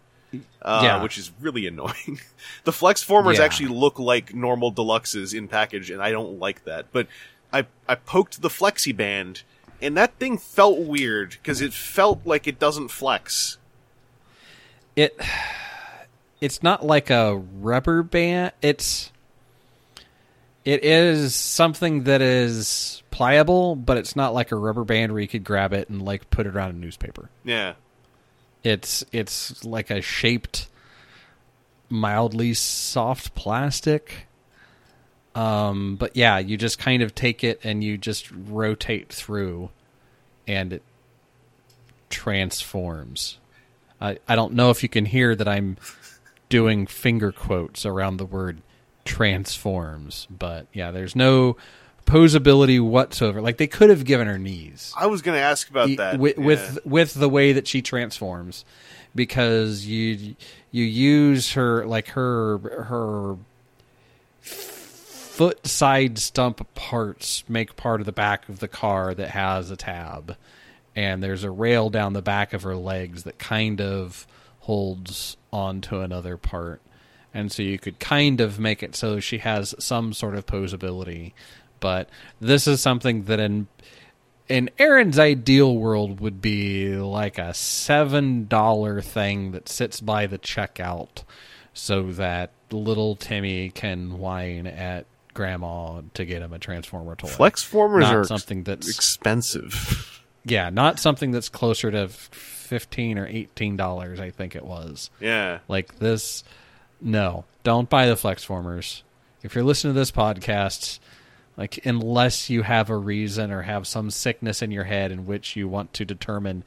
Uh, 0.62 0.80
Yeah. 0.82 1.02
which 1.02 1.18
is 1.18 1.30
really 1.40 1.66
annoying. 1.66 2.20
the 2.64 2.72
Flex 2.72 3.02
Formers 3.02 3.38
Yeah. 3.38 3.44
actually 3.44 3.68
look 3.68 3.98
like 3.98 4.34
normal 4.34 4.72
deluxes 4.72 5.34
in 5.36 5.48
package, 5.48 5.90
and 5.90 6.02
I 6.02 6.10
don't 6.10 6.38
like 6.38 6.64
that. 6.64 6.86
But 6.92 7.06
I 7.52 7.66
I 7.88 7.94
poked 7.96 8.40
the 8.42 8.48
Flexi 8.48 8.96
Band, 8.96 9.42
and 9.82 9.96
that 9.96 10.18
thing 10.18 10.38
felt 10.38 10.78
weird 10.80 11.30
because 11.30 11.60
it 11.60 11.72
felt 11.72 12.20
like 12.26 12.46
it 12.46 12.58
doesn't 12.58 12.88
flex. 12.88 13.58
it 14.96 15.18
it's 16.40 16.62
not 16.62 16.84
like 16.84 17.10
a 17.10 17.34
rubber 17.36 18.02
band 18.02 18.52
it's 18.62 19.10
it 20.64 20.84
is 20.84 21.34
something 21.34 22.04
that 22.04 22.20
is 22.22 23.02
pliable 23.10 23.74
but 23.76 23.96
it's 23.96 24.14
not 24.14 24.34
like 24.34 24.52
a 24.52 24.56
rubber 24.56 24.84
band 24.84 25.12
where 25.12 25.20
you 25.20 25.28
could 25.28 25.42
grab 25.44 25.72
it 25.72 25.88
and 25.88 26.02
like 26.02 26.28
put 26.30 26.46
it 26.46 26.54
around 26.54 26.70
a 26.70 26.78
newspaper 26.78 27.28
Yeah. 27.44 27.74
It's 28.64 29.04
it's 29.12 29.64
like 29.64 29.90
a 29.90 30.00
shaped 30.00 30.68
mildly 31.88 32.54
soft 32.54 33.34
plastic. 33.34 34.26
Um 35.34 35.96
but 35.96 36.16
yeah 36.16 36.38
you 36.38 36.56
just 36.56 36.78
kind 36.78 37.02
of 37.02 37.14
take 37.14 37.44
it 37.44 37.60
and 37.62 37.84
you 37.84 37.98
just 37.98 38.30
rotate 38.32 39.12
through 39.12 39.70
and 40.46 40.72
it 40.72 40.82
transforms. 42.08 43.38
I 44.00 44.18
i 44.28 44.36
don't 44.36 44.54
know 44.54 44.70
if 44.70 44.82
you 44.82 44.88
can 44.88 45.06
hear 45.06 45.34
that 45.34 45.48
i'm 45.48 45.76
doing 46.48 46.86
finger 46.86 47.32
quotes 47.32 47.86
around 47.86 48.16
the 48.16 48.24
word 48.24 48.60
transforms 49.04 50.26
but 50.30 50.66
yeah 50.72 50.90
there's 50.90 51.16
no 51.16 51.56
posability 52.06 52.80
whatsoever 52.80 53.40
like 53.40 53.56
they 53.56 53.66
could 53.66 53.90
have 53.90 54.04
given 54.04 54.26
her 54.26 54.38
knees 54.38 54.92
I 54.96 55.06
was 55.06 55.22
going 55.22 55.36
to 55.36 55.42
ask 55.42 55.70
about 55.70 55.88
that. 55.96 56.18
with 56.18 56.38
yeah. 56.38 56.44
with 56.44 56.78
with 56.84 57.14
the 57.14 57.28
way 57.28 57.52
that 57.52 57.66
she 57.66 57.82
transforms 57.82 58.64
because 59.14 59.86
you 59.86 60.36
you 60.70 60.84
use 60.84 61.52
her 61.52 61.86
like 61.86 62.08
her 62.08 62.58
her 62.58 63.36
foot 64.40 65.66
side 65.66 66.18
stump 66.18 66.72
parts 66.74 67.42
make 67.48 67.76
part 67.76 68.00
of 68.00 68.06
the 68.06 68.12
back 68.12 68.48
of 68.48 68.60
the 68.60 68.68
car 68.68 69.14
that 69.14 69.30
has 69.30 69.70
a 69.70 69.76
tab 69.76 70.36
and 70.94 71.22
there's 71.22 71.42
a 71.42 71.50
rail 71.50 71.90
down 71.90 72.12
the 72.12 72.22
back 72.22 72.52
of 72.52 72.62
her 72.62 72.76
legs 72.76 73.24
that 73.24 73.38
kind 73.38 73.80
of 73.80 74.26
holds 74.60 75.36
onto 75.52 76.00
another 76.00 76.36
part 76.36 76.80
and 77.32 77.50
so 77.50 77.62
you 77.62 77.78
could 77.78 77.98
kind 77.98 78.40
of 78.40 78.60
make 78.60 78.82
it 78.82 78.94
so 78.94 79.18
she 79.18 79.38
has 79.38 79.74
some 79.78 80.12
sort 80.12 80.36
of 80.36 80.46
posability 80.46 81.32
but 81.80 82.08
this 82.40 82.66
is 82.66 82.80
something 82.80 83.24
that 83.24 83.40
in 83.40 83.66
in 84.48 84.70
Aaron's 84.78 85.18
ideal 85.18 85.76
world 85.76 86.20
would 86.20 86.42
be 86.42 86.96
like 86.96 87.38
a 87.38 87.54
seven 87.54 88.46
dollar 88.46 89.00
thing 89.00 89.52
that 89.52 89.68
sits 89.68 90.00
by 90.00 90.26
the 90.26 90.38
checkout 90.38 91.24
so 91.72 92.12
that 92.12 92.50
little 92.70 93.16
Timmy 93.16 93.70
can 93.70 94.18
whine 94.18 94.66
at 94.66 95.06
grandma 95.32 96.02
to 96.14 96.24
get 96.24 96.42
him 96.42 96.52
a 96.52 96.58
transformer 96.58 97.16
toy. 97.16 97.28
Flex 97.28 97.62
Formers 97.62 98.02
Not 98.02 98.14
are 98.14 98.24
something 98.24 98.62
that's 98.62 98.88
expensive. 98.88 100.22
yeah, 100.44 100.70
not 100.70 100.98
something 100.98 101.30
that's 101.30 101.48
closer 101.48 101.90
to 101.90 102.08
fifteen 102.08 103.18
or 103.18 103.26
eighteen 103.26 103.76
dollars. 103.76 104.20
I 104.20 104.30
think 104.30 104.56
it 104.56 104.64
was 104.64 105.10
yeah. 105.20 105.58
like 105.68 105.98
this. 105.98 106.44
No, 107.00 107.44
don't 107.64 107.90
buy 107.90 108.06
the 108.06 108.14
Flexformers. 108.14 109.02
If 109.42 109.54
you're 109.54 109.64
listening 109.64 109.92
to 109.92 110.00
this 110.00 110.10
podcast, 110.10 111.00
like 111.56 111.84
unless 111.86 112.50
you 112.50 112.62
have 112.62 112.90
a 112.90 112.96
reason 112.96 113.50
or 113.50 113.62
have 113.62 113.86
some 113.86 114.10
sickness 114.10 114.62
in 114.62 114.70
your 114.70 114.84
head 114.84 115.12
in 115.12 115.26
which 115.26 115.56
you 115.56 115.68
want 115.68 115.92
to 115.94 116.04
determine 116.04 116.64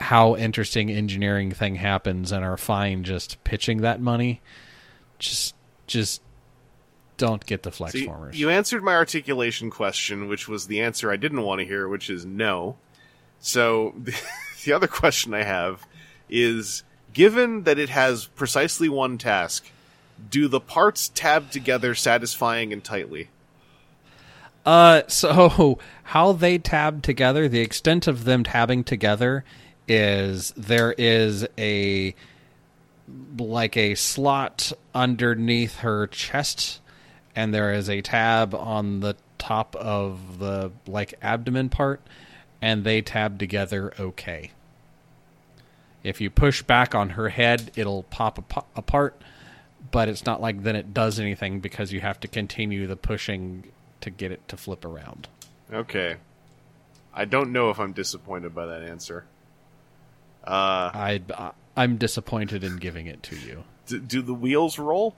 how 0.00 0.36
interesting 0.36 0.90
engineering 0.90 1.52
thing 1.52 1.76
happens 1.76 2.32
and 2.32 2.44
are 2.44 2.56
fine 2.56 3.04
just 3.04 3.42
pitching 3.44 3.82
that 3.82 4.00
money, 4.00 4.40
just 5.18 5.54
just 5.86 6.22
don't 7.16 7.44
get 7.46 7.62
the 7.62 7.70
flex 7.70 7.94
you, 7.94 8.08
Flexformers. 8.08 8.34
you 8.34 8.50
answered 8.50 8.82
my 8.82 8.94
articulation 8.94 9.70
question, 9.70 10.28
which 10.28 10.48
was 10.48 10.66
the 10.66 10.80
answer 10.80 11.10
I 11.10 11.16
didn't 11.16 11.42
want 11.42 11.60
to 11.60 11.66
hear, 11.66 11.86
which 11.86 12.10
is 12.10 12.24
no. 12.24 12.76
So 13.38 13.94
the, 13.96 14.20
the 14.64 14.72
other 14.72 14.88
question 14.88 15.34
I 15.34 15.44
have 15.44 15.86
is 16.28 16.82
given 17.12 17.62
that 17.64 17.78
it 17.78 17.90
has 17.90 18.26
precisely 18.26 18.88
one 18.88 19.18
task, 19.18 19.70
do 20.30 20.48
the 20.48 20.60
parts 20.60 21.10
tab 21.14 21.50
together 21.50 21.94
satisfying 21.94 22.72
and 22.72 22.82
tightly? 22.82 23.28
Uh, 24.64 25.02
so 25.08 25.78
how 26.04 26.32
they 26.32 26.58
tab 26.58 27.02
together, 27.02 27.48
the 27.48 27.60
extent 27.60 28.06
of 28.06 28.24
them 28.24 28.44
tabbing 28.44 28.84
together 28.84 29.44
is 29.88 30.52
there 30.56 30.92
is 30.96 31.46
a 31.58 32.14
like 33.38 33.76
a 33.76 33.94
slot 33.94 34.72
underneath 34.94 35.78
her 35.78 36.06
chest, 36.06 36.80
and 37.34 37.52
there 37.52 37.72
is 37.72 37.90
a 37.90 38.00
tab 38.00 38.54
on 38.54 39.00
the 39.00 39.16
top 39.38 39.74
of 39.76 40.38
the 40.38 40.70
like 40.86 41.14
abdomen 41.20 41.68
part, 41.68 42.00
and 42.60 42.84
they 42.84 43.02
tab 43.02 43.38
together 43.38 43.92
okay. 43.98 44.52
If 46.04 46.20
you 46.20 46.30
push 46.30 46.62
back 46.62 46.94
on 46.94 47.10
her 47.10 47.28
head, 47.28 47.70
it'll 47.76 48.04
pop 48.04 48.38
apart, 48.76 49.20
but 49.90 50.08
it's 50.08 50.24
not 50.24 50.40
like 50.40 50.62
then 50.62 50.76
it 50.76 50.94
does 50.94 51.20
anything 51.20 51.60
because 51.60 51.92
you 51.92 52.00
have 52.00 52.18
to 52.20 52.28
continue 52.28 52.86
the 52.86 52.96
pushing 52.96 53.64
to 54.02 54.10
get 54.10 54.30
it 54.32 54.46
to 54.48 54.56
flip 54.56 54.84
around. 54.84 55.28
Okay. 55.72 56.16
I 57.14 57.24
don't 57.24 57.52
know 57.52 57.70
if 57.70 57.78
I'm 57.80 57.92
disappointed 57.92 58.54
by 58.54 58.66
that 58.66 58.82
answer. 58.82 59.24
Uh, 60.44 60.90
I 60.94 61.20
I'm 61.76 61.96
disappointed 61.96 62.64
in 62.64 62.76
giving 62.76 63.06
it 63.06 63.22
to 63.24 63.36
you. 63.36 63.64
d- 63.86 63.98
do 64.00 64.22
the 64.22 64.34
wheels 64.34 64.78
roll? 64.78 65.14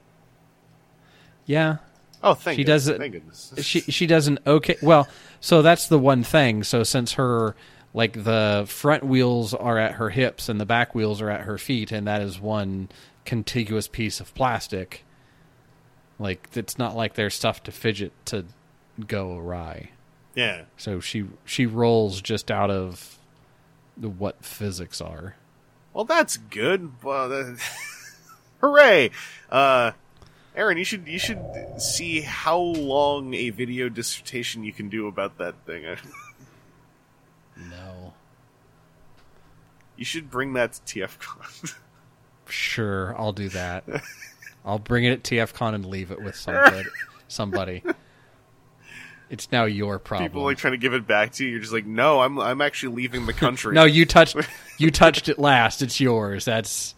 Yeah, 1.46 1.78
Oh, 2.22 2.32
thank 2.34 2.56
you. 2.58 2.62
She 2.62 2.64
goodness. 2.64 2.84
does 2.86 2.96
Thank 2.98 3.12
goodness. 3.12 3.54
she 3.62 3.80
she 3.80 4.06
does 4.06 4.28
an 4.28 4.38
okay. 4.46 4.76
Well, 4.82 5.06
so 5.40 5.60
that's 5.62 5.88
the 5.88 5.98
one 5.98 6.22
thing. 6.24 6.62
So 6.64 6.82
since 6.82 7.12
her 7.14 7.54
like 7.92 8.24
the 8.24 8.64
front 8.66 9.04
wheels 9.04 9.52
are 9.54 9.78
at 9.78 9.92
her 9.92 10.10
hips 10.10 10.48
and 10.48 10.58
the 10.60 10.64
back 10.66 10.94
wheels 10.94 11.20
are 11.20 11.30
at 11.30 11.42
her 11.42 11.58
feet, 11.58 11.92
and 11.92 12.06
that 12.06 12.22
is 12.22 12.40
one 12.40 12.88
contiguous 13.24 13.88
piece 13.88 14.20
of 14.20 14.34
plastic. 14.34 15.04
Like 16.18 16.48
it's 16.54 16.78
not 16.78 16.96
like 16.96 17.14
there's 17.14 17.34
stuff 17.34 17.62
to 17.64 17.72
fidget 17.72 18.12
to 18.26 18.46
go 19.06 19.36
awry. 19.36 19.90
yeah. 20.34 20.62
So 20.76 21.00
she 21.00 21.26
she 21.44 21.66
rolls 21.66 22.20
just 22.20 22.50
out 22.50 22.70
of 22.70 23.18
the 23.96 24.08
what 24.08 24.44
physics 24.44 25.00
are. 25.00 25.36
Well, 25.92 26.04
that's 26.04 26.36
good. 26.36 27.02
Well, 27.02 27.28
that... 27.28 27.60
hooray! 28.60 29.10
Uh, 29.48 29.92
Aaron, 30.56 30.78
you 30.78 30.84
should 30.84 31.06
you 31.06 31.18
should 31.18 31.40
see 31.78 32.20
how 32.20 32.58
long 32.58 33.34
a 33.34 33.50
video 33.50 33.88
dissertation 33.88 34.64
you 34.64 34.72
can 34.72 34.88
do 34.88 35.06
about 35.06 35.38
that 35.38 35.54
thing. 35.66 35.84
No. 37.56 38.14
you 39.96 40.04
should 40.04 40.28
bring 40.28 40.54
that 40.54 40.72
to 40.72 40.80
TFCon. 40.82 41.74
Sure, 42.48 43.14
I'll 43.16 43.32
do 43.32 43.48
that. 43.50 43.84
I'll 44.64 44.80
bring 44.80 45.04
it 45.04 45.12
at 45.12 45.22
TFCon 45.22 45.74
and 45.74 45.86
leave 45.86 46.10
it 46.10 46.20
with 46.20 46.34
somebody. 46.34 46.88
somebody. 47.28 47.82
It's 49.30 49.50
now 49.50 49.64
your 49.64 49.98
problem. 49.98 50.28
People 50.28 50.44
like 50.44 50.58
trying 50.58 50.72
to 50.74 50.78
give 50.78 50.94
it 50.94 51.06
back 51.06 51.32
to 51.32 51.44
you. 51.44 51.50
You're 51.50 51.60
just 51.60 51.72
like, 51.72 51.86
no, 51.86 52.20
I'm 52.20 52.38
I'm 52.38 52.60
actually 52.60 52.94
leaving 52.94 53.26
the 53.26 53.32
country. 53.32 53.74
no, 53.74 53.84
you 53.84 54.04
touched 54.04 54.36
you 54.78 54.90
touched 54.90 55.28
it 55.28 55.38
last. 55.38 55.82
It's 55.82 56.00
yours. 56.00 56.44
That's 56.44 56.94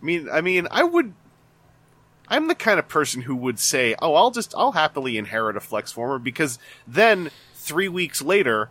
I 0.00 0.04
mean, 0.04 0.28
I 0.30 0.40
mean, 0.40 0.68
I 0.70 0.84
would. 0.84 1.14
I'm 2.28 2.48
the 2.48 2.54
kind 2.54 2.78
of 2.78 2.88
person 2.88 3.22
who 3.22 3.34
would 3.36 3.58
say, 3.58 3.94
"Oh, 4.00 4.14
I'll 4.14 4.30
just, 4.30 4.54
I'll 4.56 4.72
happily 4.72 5.16
inherit 5.16 5.56
a 5.56 5.60
flex 5.60 5.92
former," 5.92 6.18
because 6.18 6.58
then 6.86 7.30
three 7.54 7.88
weeks 7.88 8.20
later, 8.22 8.70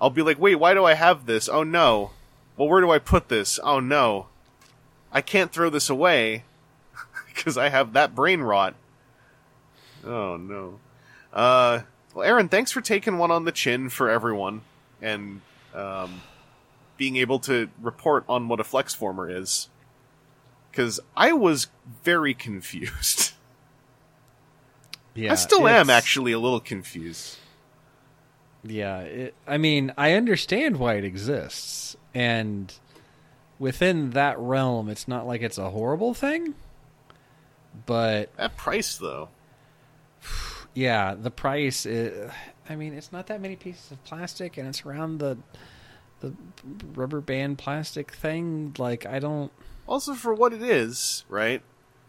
I'll 0.00 0.10
be 0.10 0.22
like, 0.22 0.38
"Wait, 0.38 0.56
why 0.56 0.74
do 0.74 0.84
I 0.84 0.94
have 0.94 1.26
this? 1.26 1.48
Oh 1.48 1.62
no! 1.62 2.10
Well, 2.56 2.68
where 2.68 2.80
do 2.80 2.90
I 2.90 2.98
put 2.98 3.28
this? 3.28 3.58
Oh 3.62 3.80
no! 3.80 4.26
I 5.10 5.20
can't 5.20 5.52
throw 5.52 5.70
this 5.70 5.88
away 5.88 6.44
because 7.26 7.56
I 7.56 7.70
have 7.70 7.92
that 7.94 8.14
brain 8.14 8.42
rot." 8.42 8.74
Oh 10.04 10.36
no! 10.36 10.78
Uh, 11.32 11.80
well, 12.14 12.26
Aaron, 12.26 12.48
thanks 12.48 12.70
for 12.70 12.80
taking 12.80 13.18
one 13.18 13.30
on 13.30 13.44
the 13.44 13.52
chin 13.52 13.88
for 13.88 14.10
everyone 14.10 14.62
and 15.00 15.40
um, 15.74 16.22
being 16.96 17.16
able 17.16 17.38
to 17.40 17.68
report 17.80 18.24
on 18.28 18.48
what 18.48 18.60
a 18.60 18.64
flex 18.64 18.94
former 18.94 19.30
is 19.30 19.68
because 20.70 21.00
I 21.16 21.32
was 21.32 21.68
very 22.02 22.34
confused. 22.34 23.32
yeah. 25.14 25.32
I 25.32 25.34
still 25.36 25.68
am 25.68 25.90
actually 25.90 26.32
a 26.32 26.38
little 26.38 26.60
confused. 26.60 27.38
Yeah, 28.64 29.00
it, 29.00 29.34
I 29.46 29.58
mean, 29.58 29.92
I 29.98 30.12
understand 30.12 30.78
why 30.78 30.94
it 30.94 31.04
exists, 31.04 31.96
and 32.14 32.72
within 33.58 34.10
that 34.10 34.38
realm, 34.38 34.88
it's 34.88 35.08
not 35.08 35.26
like 35.26 35.42
it's 35.42 35.58
a 35.58 35.70
horrible 35.70 36.14
thing. 36.14 36.54
But 37.86 38.34
That 38.36 38.56
price, 38.56 38.96
though, 38.96 39.30
yeah, 40.74 41.14
the 41.14 41.30
price. 41.30 41.86
Is, 41.86 42.30
I 42.68 42.76
mean, 42.76 42.94
it's 42.94 43.12
not 43.12 43.26
that 43.26 43.40
many 43.40 43.56
pieces 43.56 43.90
of 43.90 44.02
plastic, 44.04 44.56
and 44.56 44.68
it's 44.68 44.84
around 44.84 45.18
the 45.18 45.38
the 46.20 46.32
rubber 46.94 47.20
band 47.20 47.58
plastic 47.58 48.12
thing. 48.12 48.74
Like, 48.78 49.04
I 49.06 49.18
don't. 49.18 49.50
Also, 49.86 50.14
for 50.14 50.32
what 50.32 50.52
it 50.52 50.62
is, 50.62 51.24
right? 51.28 51.62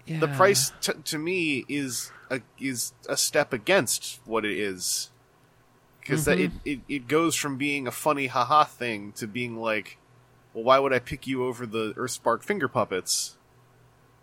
Yeah. 0.06 0.20
The 0.20 0.28
price 0.28 0.72
t- 0.82 0.94
to 1.06 1.18
me 1.18 1.66
is 1.68 2.12
a, 2.30 2.42
is 2.60 2.94
a 3.08 3.18
step 3.18 3.54
against 3.54 4.20
what 4.26 4.46
it 4.46 4.58
is, 4.58 5.12
because 6.00 6.28
mm-hmm. 6.28 6.42
it, 6.42 6.52
it 6.66 6.80
it 6.88 7.08
goes 7.08 7.36
from 7.36 7.58
being 7.58 7.88
a 7.88 7.92
funny 7.92 8.28
haha 8.28 8.66
thing 8.66 9.14
to 9.14 9.28
being 9.28 9.58
like, 9.58 9.98
well, 10.54 10.64
why 10.64 10.80
would 10.80 10.94
I 10.94 11.00
pick 11.00 11.26
you 11.26 11.46
over 11.46 11.66
the 11.66 11.94
Earthspark 11.94 12.44
finger 12.44 12.68
puppets 12.68 13.38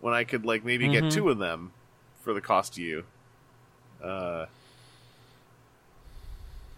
when 0.00 0.14
I 0.14 0.24
could 0.24 0.44
like 0.44 0.64
maybe 0.64 0.88
get 0.88 1.04
mm-hmm. 1.04 1.16
two 1.16 1.30
of 1.30 1.38
them 1.38 1.72
for 2.20 2.32
the 2.32 2.40
cost 2.40 2.74
of 2.74 2.78
you? 2.78 3.04
Uh, 4.02 4.46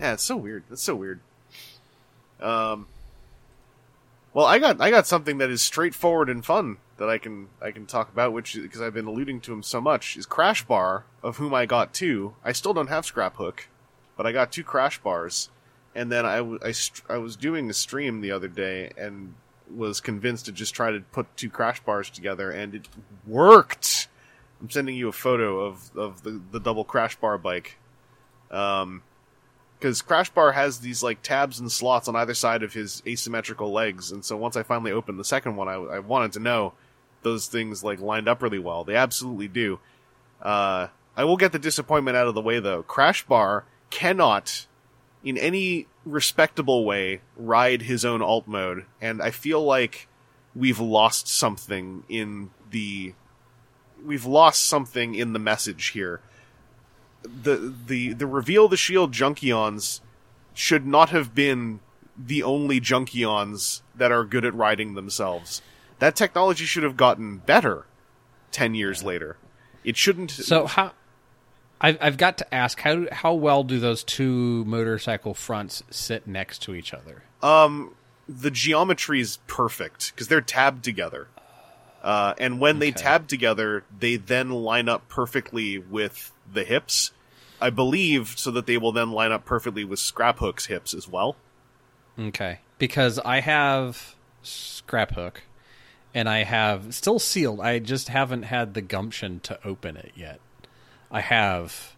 yeah, 0.01 0.15
it's 0.15 0.23
so 0.23 0.37
weird. 0.37 0.65
It's 0.71 0.83
so 0.83 0.95
weird. 0.95 1.21
Um, 2.41 2.87
well, 4.35 4.47
I 4.47 4.59
got 4.59 4.81
I 4.81 4.91
got 4.91 5.07
something 5.07 5.39
that 5.39 5.51
is 5.51 5.63
straightforward 5.63 6.29
and 6.29 6.45
fun 6.45 6.79
that 6.97 7.09
I 7.09 7.19
can 7.19 7.49
I 7.61 7.71
can 7.71 7.87
talk 7.87 8.11
about, 8.11 8.33
which 8.33 8.55
because 8.55 8.81
I've 8.81 8.95
been 8.95 9.07
alluding 9.07 9.41
to 9.43 9.53
him 9.53 9.63
so 9.63 9.81
much, 9.81 10.17
is 10.17 10.27
Crashbar, 10.27 11.03
of 11.23 11.37
whom 11.37 11.55
I 11.55 11.67
got 11.67 11.93
two. 11.93 12.35
I 12.45 12.53
still 12.53 12.75
don't 12.75 12.89
have 12.89 13.05
Scraphook, 13.05 13.67
but 14.17 14.27
I 14.27 14.33
got 14.33 14.51
two 14.51 14.65
Crashbars, 14.65 15.49
and 15.95 16.11
then 16.11 16.25
I, 16.25 16.39
w- 16.39 16.59
I, 16.65 16.73
str- 16.73 17.03
I 17.09 17.19
was 17.19 17.37
doing 17.37 17.69
a 17.69 17.75
stream 17.75 18.21
the 18.21 18.31
other 18.33 18.49
day 18.49 18.91
and 18.97 19.35
was 19.73 20.01
convinced 20.01 20.47
to 20.47 20.53
just 20.53 20.75
try 20.75 20.91
to 20.91 21.01
put 21.13 21.37
two 21.37 21.51
Crashbars 21.51 22.11
together, 22.11 22.51
and 22.51 22.75
it 22.75 22.89
worked. 23.27 24.09
I'm 24.63 24.71
sending 24.71 24.95
you 24.95 25.09
a 25.09 25.13
photo 25.13 25.61
of 25.61 25.91
of 25.97 26.23
the 26.23 26.41
the 26.53 26.61
double 26.61 26.85
Crashbar 26.85 27.43
bike. 27.43 27.77
Um, 28.51 29.03
because 29.79 30.01
Crashbar 30.01 30.55
has 30.55 30.79
these 30.79 31.03
like 31.03 31.23
tabs 31.23 31.59
and 31.59 31.71
slots 31.71 32.07
on 32.07 32.15
either 32.15 32.35
side 32.35 32.63
of 32.63 32.73
his 32.73 33.03
asymmetrical 33.05 33.73
legs, 33.73 34.13
and 34.13 34.25
so 34.25 34.37
once 34.37 34.57
I 34.57 34.63
finally 34.63 34.93
opened 34.93 35.19
the 35.19 35.25
second 35.25 35.57
one, 35.57 35.67
I, 35.67 35.75
I 35.75 35.99
wanted 35.99 36.33
to 36.35 36.39
know 36.39 36.75
those 37.23 37.49
things 37.49 37.83
like 37.83 38.01
lined 38.01 38.29
up 38.29 38.43
really 38.43 38.61
well. 38.61 38.85
They 38.85 38.95
absolutely 38.95 39.49
do. 39.49 39.81
Uh, 40.41 40.87
I 41.17 41.25
will 41.25 41.37
get 41.37 41.51
the 41.51 41.59
disappointment 41.59 42.17
out 42.17 42.29
of 42.29 42.35
the 42.35 42.41
way 42.41 42.61
though. 42.61 42.85
Crashbar 42.85 43.65
cannot, 43.91 44.69
in 45.25 45.37
any 45.37 45.89
respectable 46.05 46.85
way, 46.85 47.21
ride 47.37 47.83
his 47.83 48.05
own 48.05 48.23
alt 48.23 48.47
mode, 48.47 48.87
and 49.01 49.21
I 49.21 49.33
feel 49.33 49.65
like 49.65 50.07
we've 50.55 50.81
lost 50.81 51.27
something 51.27 52.05
in 52.09 52.51
the 52.71 53.15
we've 54.05 54.25
lost 54.25 54.65
something 54.67 55.15
in 55.15 55.33
the 55.33 55.39
message 55.39 55.89
here 55.89 56.21
the 57.25 57.75
the 57.87 58.13
the 58.13 58.27
reveal 58.27 58.69
the 58.69 58.77
shield 58.77 59.13
junkions 59.13 60.01
should 60.55 60.87
not 60.87 61.11
have 61.11 61.35
been 61.35 61.81
the 62.17 62.43
only 62.43 62.81
junkions 62.81 63.83
that 63.95 64.13
are 64.13 64.25
good 64.25 64.45
at 64.45 64.55
riding 64.55 64.95
themselves. 64.95 65.63
That 65.99 66.17
technology 66.17 66.65
should 66.65 66.83
have 66.83 66.97
gotten 66.97 67.39
better 67.39 67.87
ten 68.51 68.75
years 68.75 69.03
later. 69.03 69.37
It 69.85 69.97
shouldn't. 69.97 70.31
So 70.31 70.67
how? 70.67 70.93
I've 71.81 71.99
I've 72.01 72.17
got 72.17 72.39
to 72.39 72.55
ask 72.55 72.81
how 72.81 73.07
how 73.11 73.35
well 73.35 73.65
do 73.65 73.79
those 73.79 74.05
two 74.05 74.65
motorcycle 74.65 75.35
fronts 75.35 75.83
sit 75.91 76.27
next 76.27 76.63
to 76.63 76.75
each 76.75 76.93
other? 76.93 77.23
um, 77.43 77.95
the 78.29 78.51
geometry 78.51 79.21
is 79.21 79.39
perfect 79.49 80.13
because 80.15 80.29
they're 80.29 80.41
tabbed 80.41 80.85
together, 80.85 81.29
uh, 82.03 82.35
and 82.39 82.59
when 82.59 82.81
they 82.81 82.91
tab 82.91 83.29
together, 83.29 83.85
they 83.97 84.17
then 84.17 84.51
line 84.51 84.89
up 84.89 85.09
perfectly 85.09 85.79
with 85.79 86.33
the 86.53 86.65
hips. 86.65 87.13
I 87.61 87.71
believe 87.71 88.35
so 88.37 88.51
that 88.51 88.67
they 88.67 88.77
will 88.77 88.91
then 88.91 89.13
line 89.13 89.31
up 89.31 89.45
perfectly 89.45 89.85
with 89.85 90.01
Scraphook's 90.01 90.67
hips 90.67 90.95
as 90.95 91.07
well. 91.07 91.37
Okay, 92.19 92.59
because 92.79 93.21
I 93.21 93.41
have 93.41 94.17
Scraphook, 94.43 95.37
and 96.13 96.29
I 96.29 96.43
have 96.43 96.93
still 96.93 97.21
sealed. 97.21 97.61
I 97.61 97.79
just 97.79 98.09
haven't 98.09 98.43
had 98.43 98.75
the 98.75 98.83
gumption 98.83 99.39
to 99.41 99.59
open 99.65 99.97
it 99.97 100.11
yet. 100.17 100.41
I 101.09 101.21
have 101.21 101.95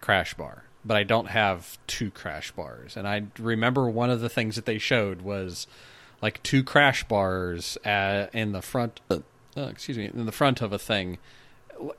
Crashbar, 0.00 0.62
but 0.84 0.96
I 0.96 1.02
don't 1.02 1.28
have 1.28 1.76
two 1.86 2.10
Crashbars. 2.10 2.96
And 2.96 3.06
I 3.06 3.24
remember 3.38 3.90
one 3.90 4.10
of 4.10 4.22
the 4.22 4.30
things 4.30 4.56
that 4.56 4.64
they 4.64 4.78
showed 4.78 5.20
was 5.20 5.66
like 6.22 6.42
two 6.42 6.64
Crashbars 6.64 7.76
uh, 7.84 8.28
in 8.32 8.52
the 8.52 8.62
front. 8.62 9.00
Uh, 9.56 9.62
excuse 9.62 9.96
me, 9.98 10.10
in 10.12 10.26
the 10.26 10.32
front 10.32 10.60
of 10.62 10.72
a 10.72 10.78
thing, 10.78 11.18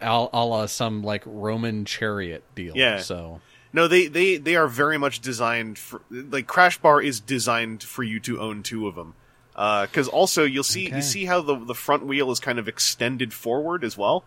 a, 0.01 0.27
a 0.33 0.45
la 0.45 0.65
some 0.65 1.03
like 1.03 1.23
Roman 1.25 1.85
chariot 1.85 2.43
deal. 2.55 2.75
Yeah. 2.75 2.99
So 2.99 3.41
No, 3.73 3.87
they, 3.87 4.07
they, 4.07 4.37
they 4.37 4.55
are 4.55 4.67
very 4.67 4.97
much 4.97 5.19
designed 5.21 5.77
for 5.77 6.01
like 6.09 6.47
Crashbar 6.47 7.03
is 7.03 7.19
designed 7.19 7.83
for 7.83 8.03
you 8.03 8.19
to 8.21 8.39
own 8.39 8.63
two 8.63 8.87
of 8.87 8.95
them. 8.95 9.13
Because 9.53 10.07
also 10.09 10.43
you'll 10.43 10.63
see 10.63 10.87
Okay. 10.87 10.97
you 10.97 11.01
see 11.01 11.25
how 11.25 11.41
the 11.41 11.55
the 11.55 11.73
front 11.75 12.05
wheel 12.05 12.29
is 12.31 12.41
kind 12.41 12.59
of 12.59 12.67
extended 12.67 13.33
forward 13.33 13.83
as 13.85 13.97
well. 13.97 14.25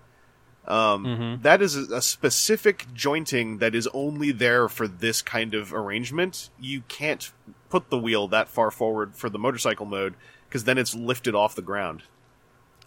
Um, 0.66 1.38
that 1.42 1.62
is 1.62 1.76
a, 1.76 1.96
a 1.96 2.02
specific 2.02 2.86
jointing 2.92 3.56
that 3.58 3.74
is 3.74 3.88
only 3.94 4.32
there 4.32 4.68
for 4.68 4.86
this 4.86 5.22
kind 5.22 5.54
of 5.54 5.72
arrangement. 5.72 6.50
You 6.60 6.82
can't 6.88 7.30
put 7.70 7.88
the 7.90 7.98
wheel 7.98 8.28
that 8.28 8.48
far 8.48 8.70
forward 8.70 9.16
for 9.16 9.30
the 9.30 9.38
motorcycle 9.38 9.86
mode 9.86 10.14
because 10.48 10.64
then 10.64 10.76
it's 10.78 10.94
lifted 10.94 11.34
off 11.34 11.54
the 11.54 11.62
ground. 11.62 12.02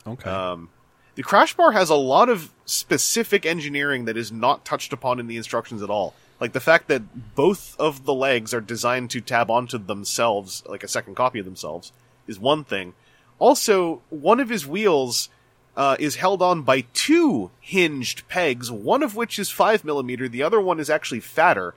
Okay. 0.05 0.29
Um, 0.29 0.69
the 1.15 1.23
Crashbar 1.23 1.73
has 1.73 1.89
a 1.89 1.95
lot 1.95 2.29
of 2.29 2.51
specific 2.65 3.45
engineering 3.45 4.05
that 4.05 4.17
is 4.17 4.31
not 4.31 4.65
touched 4.65 4.93
upon 4.93 5.19
in 5.19 5.27
the 5.27 5.37
instructions 5.37 5.81
at 5.81 5.89
all. 5.89 6.13
Like 6.39 6.53
the 6.53 6.59
fact 6.59 6.87
that 6.87 7.35
both 7.35 7.79
of 7.79 8.05
the 8.05 8.13
legs 8.13 8.53
are 8.53 8.61
designed 8.61 9.11
to 9.11 9.21
tab 9.21 9.51
onto 9.51 9.77
themselves, 9.77 10.63
like 10.67 10.83
a 10.83 10.87
second 10.87 11.15
copy 11.15 11.39
of 11.39 11.45
themselves, 11.45 11.91
is 12.27 12.39
one 12.39 12.63
thing. 12.63 12.93
Also, 13.37 14.01
one 14.09 14.39
of 14.39 14.49
his 14.49 14.65
wheels 14.65 15.29
uh, 15.75 15.95
is 15.99 16.15
held 16.15 16.41
on 16.41 16.63
by 16.63 16.81
two 16.93 17.51
hinged 17.59 18.27
pegs, 18.27 18.71
one 18.71 19.03
of 19.03 19.15
which 19.15 19.37
is 19.37 19.49
five 19.49 19.83
millimeter, 19.83 20.27
the 20.27 20.43
other 20.43 20.59
one 20.59 20.79
is 20.79 20.89
actually 20.89 21.19
fatter, 21.19 21.73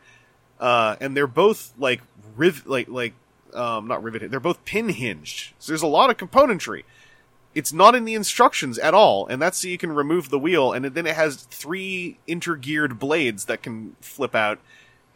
uh, 0.61 0.97
and 1.01 1.17
they're 1.17 1.27
both 1.27 1.73
like 1.79 2.01
riv, 2.37 2.67
like 2.67 2.89
like 2.89 3.15
um, 3.53 3.87
not 3.87 4.03
riveted. 4.03 4.31
They're 4.31 4.41
both 4.41 4.65
pin 4.65 4.89
hinged. 4.89 5.53
So 5.59 5.73
there's 5.73 5.83
a 5.83 5.87
lot 5.87 6.11
of 6.11 6.17
componentry. 6.17 6.85
It's 7.55 7.73
not 7.73 7.95
in 7.95 8.05
the 8.05 8.15
instructions 8.15 8.79
at 8.79 8.95
all, 8.95 9.27
and 9.27 9.41
that's 9.41 9.59
so 9.59 9.69
you 9.69 9.79
can 9.79 9.93
remove 9.93 10.31
the 10.31 10.39
wheel, 10.39 10.73
and 10.73 10.85
then 10.85 11.07
it 11.07 11.15
has 11.15 11.37
three 11.37 12.19
intergeared 12.29 12.99
blades 12.99 13.45
that 13.45 13.63
can 13.63 13.95
flip 14.01 14.35
out, 14.35 14.59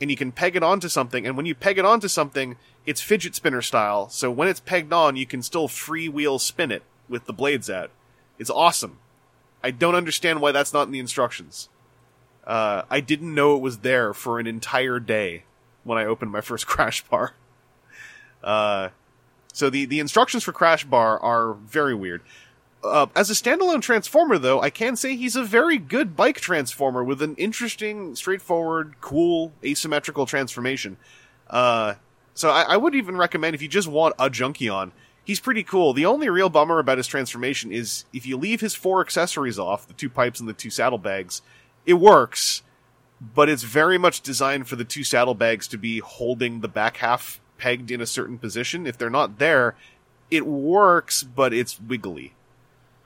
and 0.01 0.11
you 0.11 0.17
can 0.17 0.31
peg 0.31 0.55
it 0.55 0.63
onto 0.63 0.89
something, 0.89 1.27
and 1.27 1.37
when 1.37 1.47
you 1.47 1.55
peg 1.55 1.79
it 1.79 1.85
onto 1.85 2.07
something, 2.07 2.57
it's 2.87 3.01
fidget 3.01 3.35
spinner 3.35 3.63
style, 3.63 4.09
so 4.09 4.31
when 4.31 4.47
it's 4.47 4.61
pegged 4.61 4.93
on, 4.93 5.17
you 5.17 5.27
can 5.27 5.43
still 5.43 5.67
freewheel 5.69 6.41
spin 6.41 6.71
it 6.71 6.85
with 7.09 7.25
the 7.27 7.33
blades 7.33 7.69
out. 7.69 7.91
It's 8.39 8.51
awesome. 8.51 8.99
I 9.63 9.73
don't 9.73 9.97
understand 9.97 10.41
why 10.41 10.53
that's 10.53 10.73
not 10.73 10.87
in 10.87 10.93
the 10.93 11.01
instructions. 11.01 11.69
Uh, 12.47 12.83
I 12.89 13.01
didn't 13.01 13.35
know 13.35 13.57
it 13.57 13.63
was 13.63 13.79
there 13.79 14.15
for 14.15 14.39
an 14.39 14.47
entire 14.47 15.01
day 15.01 15.43
when 15.85 15.99
I 15.99 16.05
opened 16.05 16.31
my 16.31 16.41
first 16.41 16.67
Crashbar. 16.69 17.33
Uh, 18.43 18.91
so 19.53 19.71
the, 19.71 19.85
the 19.85 20.01
instructions 20.01 20.45
for 20.45 20.53
Crashbar 20.53 21.23
are 21.23 21.55
very 21.55 21.95
weird. 21.95 22.23
Uh, 22.83 23.07
as 23.17 23.29
a 23.29 23.33
standalone 23.33 23.83
transformer, 23.83 24.39
though, 24.39 24.61
I 24.61 24.71
can 24.71 24.95
say 24.95 25.17
he's 25.17 25.35
a 25.35 25.43
very 25.43 25.79
good 25.79 26.15
bike 26.15 26.41
transformer 26.41 27.03
with 27.03 27.21
an 27.23 27.35
interesting, 27.37 28.15
straightforward, 28.15 28.95
cool, 29.01 29.53
asymmetrical 29.65 30.27
transformation. 30.27 30.97
Uh, 31.49 31.95
so 32.35 32.51
I, 32.51 32.63
I 32.63 32.77
would 32.77 32.95
even 32.95 33.17
recommend 33.17 33.55
if 33.55 33.63
you 33.63 33.69
just 33.69 33.89
want 33.89 34.15
a 34.19 34.31
Junkion, 34.31 34.93
he's 35.25 35.41
pretty 35.41 35.65
cool. 35.65 35.93
The 35.93 36.07
only 36.07 36.29
real 36.29 36.49
bummer 36.49 36.79
about 36.79 36.99
his 36.99 37.09
transformation 37.09 37.73
is 37.73 38.05
if 38.13 38.27
you 38.27 38.37
leave 38.37 38.61
his 38.61 38.77
four 38.77 39.01
accessories 39.01 39.59
off, 39.59 39.89
the 39.89 39.93
two 39.95 40.09
pipes 40.09 40.39
and 40.39 40.49
the 40.49 40.53
two 40.53 40.71
saddlebags, 40.71 41.43
it 41.85 41.95
works, 41.95 42.63
but 43.35 43.49
it's 43.49 43.65
very 43.65 43.99
much 43.99 44.21
designed 44.21 44.69
for 44.69 44.77
the 44.77 44.85
two 44.85 45.03
saddlebags 45.03 45.67
to 45.69 45.79
be 45.79 45.99
holding 45.99 46.61
the 46.61 46.69
back 46.69 46.99
half 46.99 47.41
pegged 47.59 47.91
in 47.91 48.01
a 48.01 48.07
certain 48.07 48.39
position. 48.39 48.87
If 48.87 48.97
they're 48.97 49.11
not 49.11 49.39
there, 49.39 49.75
it 50.31 50.47
works, 50.47 51.23
but 51.23 51.53
it's 51.53 51.81
wiggly. 51.81 52.35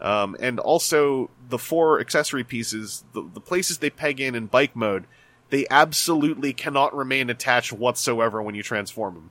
Um, 0.01 0.37
and 0.41 0.59
also 0.59 1.31
the 1.49 1.59
four 1.59 2.01
accessory 2.01 2.45
pieces, 2.45 3.05
the, 3.13 3.23
the 3.23 3.41
places 3.41 3.79
they 3.79 3.91
peg 3.91 4.21
in 4.21 4.35
in 4.35 4.47
bike 4.47 4.75
mode, 4.75 5.07
they 5.51 5.67
absolutely 5.71 6.53
cannot 6.53 6.95
remain 6.95 7.31
attached 7.31 7.73
whatsoever 7.73 8.43
when 8.43 8.55
you 8.55 8.63
transform 8.63 9.15
them. 9.15 9.31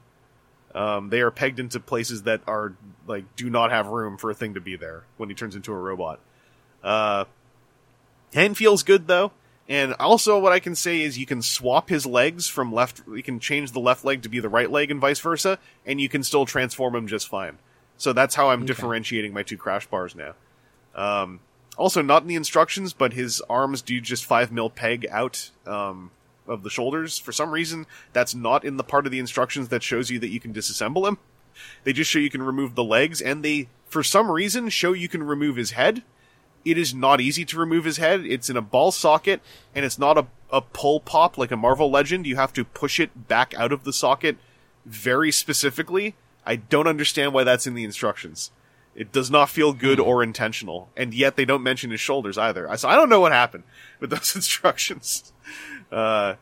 Um, 0.73 1.09
they 1.09 1.19
are 1.19 1.31
pegged 1.31 1.59
into 1.59 1.79
places 1.79 2.23
that 2.23 2.41
are 2.47 2.73
like 3.05 3.35
do 3.35 3.49
not 3.49 3.71
have 3.71 3.87
room 3.87 4.17
for 4.17 4.29
a 4.29 4.33
thing 4.33 4.53
to 4.53 4.61
be 4.61 4.77
there 4.77 5.03
when 5.17 5.27
he 5.27 5.35
turns 5.35 5.55
into 5.55 5.73
a 5.73 5.77
robot. 5.77 6.19
Uh, 6.81 7.25
hand 8.33 8.55
feels 8.55 8.83
good 8.83 9.07
though, 9.07 9.31
and 9.71 9.93
also 10.01 10.37
what 10.37 10.51
I 10.51 10.59
can 10.59 10.75
say 10.75 10.99
is 10.99 11.17
you 11.17 11.25
can 11.25 11.41
swap 11.41 11.87
his 11.87 12.05
legs 12.05 12.49
from 12.49 12.73
left. 12.73 13.03
You 13.07 13.23
can 13.23 13.39
change 13.39 13.71
the 13.71 13.79
left 13.79 14.03
leg 14.03 14.21
to 14.23 14.29
be 14.29 14.41
the 14.41 14.49
right 14.49 14.69
leg 14.69 14.91
and 14.91 14.99
vice 14.99 15.21
versa, 15.21 15.59
and 15.85 16.01
you 16.01 16.09
can 16.09 16.23
still 16.23 16.45
transform 16.45 16.93
him 16.93 17.07
just 17.07 17.29
fine. 17.29 17.57
So 17.95 18.11
that's 18.11 18.35
how 18.35 18.49
I'm 18.49 18.65
differentiating 18.65 19.33
my 19.33 19.43
two 19.43 19.57
Crashbars 19.57 20.13
now. 20.13 20.33
Um, 20.93 21.39
also, 21.77 22.01
not 22.01 22.23
in 22.23 22.27
the 22.27 22.35
instructions, 22.35 22.91
but 22.91 23.13
his 23.13 23.41
arms 23.49 23.81
do 23.81 24.01
just 24.01 24.25
five 24.25 24.51
mil 24.51 24.69
peg 24.69 25.07
out. 25.09 25.51
Um, 25.65 26.11
of 26.47 26.63
the 26.63 26.69
shoulders. 26.69 27.17
For 27.17 27.31
some 27.31 27.51
reason, 27.51 27.85
that's 28.11 28.35
not 28.35 28.65
in 28.65 28.75
the 28.75 28.83
part 28.83 29.05
of 29.05 29.11
the 29.11 29.19
instructions 29.19 29.69
that 29.69 29.83
shows 29.83 30.09
you 30.09 30.19
that 30.19 30.29
you 30.29 30.39
can 30.39 30.53
disassemble 30.53 31.07
him. 31.07 31.17
They 31.83 31.93
just 31.93 32.09
show 32.09 32.19
you 32.19 32.29
can 32.29 32.43
remove 32.43 32.75
the 32.75 32.83
legs, 32.83 33.21
and 33.21 33.43
they, 33.43 33.69
for 33.85 34.03
some 34.03 34.29
reason, 34.29 34.69
show 34.69 34.93
you 34.93 35.07
can 35.07 35.23
remove 35.23 35.55
his 35.55 35.71
head. 35.71 36.03
It 36.63 36.77
is 36.77 36.93
not 36.93 37.21
easy 37.21 37.45
to 37.45 37.59
remove 37.59 37.85
his 37.85 37.97
head. 37.97 38.25
It's 38.25 38.49
in 38.49 38.57
a 38.57 38.61
ball 38.61 38.91
socket, 38.91 39.41
and 39.73 39.83
it's 39.85 39.99
not 39.99 40.17
a, 40.17 40.27
a 40.51 40.61
pull 40.61 40.99
pop 40.99 41.37
like 41.37 41.51
a 41.51 41.57
Marvel 41.57 41.89
Legend. 41.89 42.27
You 42.27 42.35
have 42.35 42.53
to 42.53 42.63
push 42.63 42.99
it 42.99 43.27
back 43.27 43.53
out 43.55 43.71
of 43.71 43.83
the 43.83 43.93
socket 43.93 44.37
very 44.85 45.31
specifically. 45.31 46.15
I 46.45 46.55
don't 46.55 46.87
understand 46.87 47.33
why 47.33 47.43
that's 47.43 47.67
in 47.67 47.73
the 47.73 47.83
instructions. 47.83 48.51
It 48.93 49.11
does 49.11 49.31
not 49.31 49.49
feel 49.49 49.73
good 49.73 49.99
or 49.99 50.21
intentional, 50.21 50.89
and 50.97 51.13
yet 51.13 51.35
they 51.35 51.45
don't 51.45 51.63
mention 51.63 51.91
his 51.91 52.01
shoulders 52.01 52.37
either. 52.37 52.69
So 52.77 52.89
I 52.89 52.95
don't 52.95 53.09
know 53.09 53.21
what 53.21 53.31
happened 53.31 53.63
with 53.99 54.09
those 54.11 54.35
instructions. 54.35 55.31
Uh, 55.91 56.35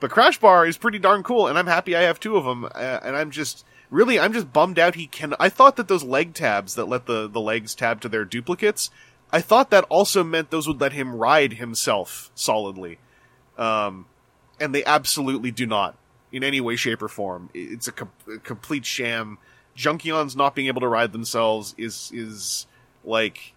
but 0.00 0.10
Crashbar 0.10 0.68
is 0.68 0.76
pretty 0.76 0.98
darn 0.98 1.22
cool, 1.22 1.46
and 1.46 1.58
I'm 1.58 1.66
happy 1.66 1.96
I 1.96 2.02
have 2.02 2.20
two 2.20 2.36
of 2.36 2.44
them. 2.44 2.66
Uh, 2.66 3.00
and 3.02 3.16
I'm 3.16 3.30
just 3.30 3.64
really, 3.90 4.20
I'm 4.20 4.32
just 4.32 4.52
bummed 4.52 4.78
out 4.78 4.96
he 4.96 5.06
can. 5.06 5.34
I 5.40 5.48
thought 5.48 5.76
that 5.76 5.88
those 5.88 6.04
leg 6.04 6.34
tabs 6.34 6.74
that 6.74 6.88
let 6.88 7.06
the 7.06 7.28
the 7.28 7.40
legs 7.40 7.74
tab 7.74 8.02
to 8.02 8.08
their 8.08 8.24
duplicates, 8.24 8.90
I 9.34 9.40
thought 9.40 9.70
that 9.70 9.82
also 9.88 10.22
meant 10.22 10.52
those 10.52 10.68
would 10.68 10.80
let 10.80 10.92
him 10.92 11.12
ride 11.16 11.54
himself 11.54 12.30
solidly, 12.36 12.98
um, 13.58 14.06
and 14.60 14.72
they 14.72 14.84
absolutely 14.84 15.50
do 15.50 15.66
not 15.66 15.96
in 16.30 16.44
any 16.44 16.60
way, 16.60 16.76
shape, 16.76 17.02
or 17.02 17.08
form. 17.08 17.50
It's 17.52 17.88
a, 17.88 17.92
com- 17.92 18.12
a 18.32 18.38
complete 18.38 18.86
sham. 18.86 19.38
Junkions 19.76 20.36
not 20.36 20.54
being 20.54 20.68
able 20.68 20.82
to 20.82 20.86
ride 20.86 21.10
themselves 21.10 21.74
is 21.76 22.12
is 22.14 22.68
like 23.02 23.54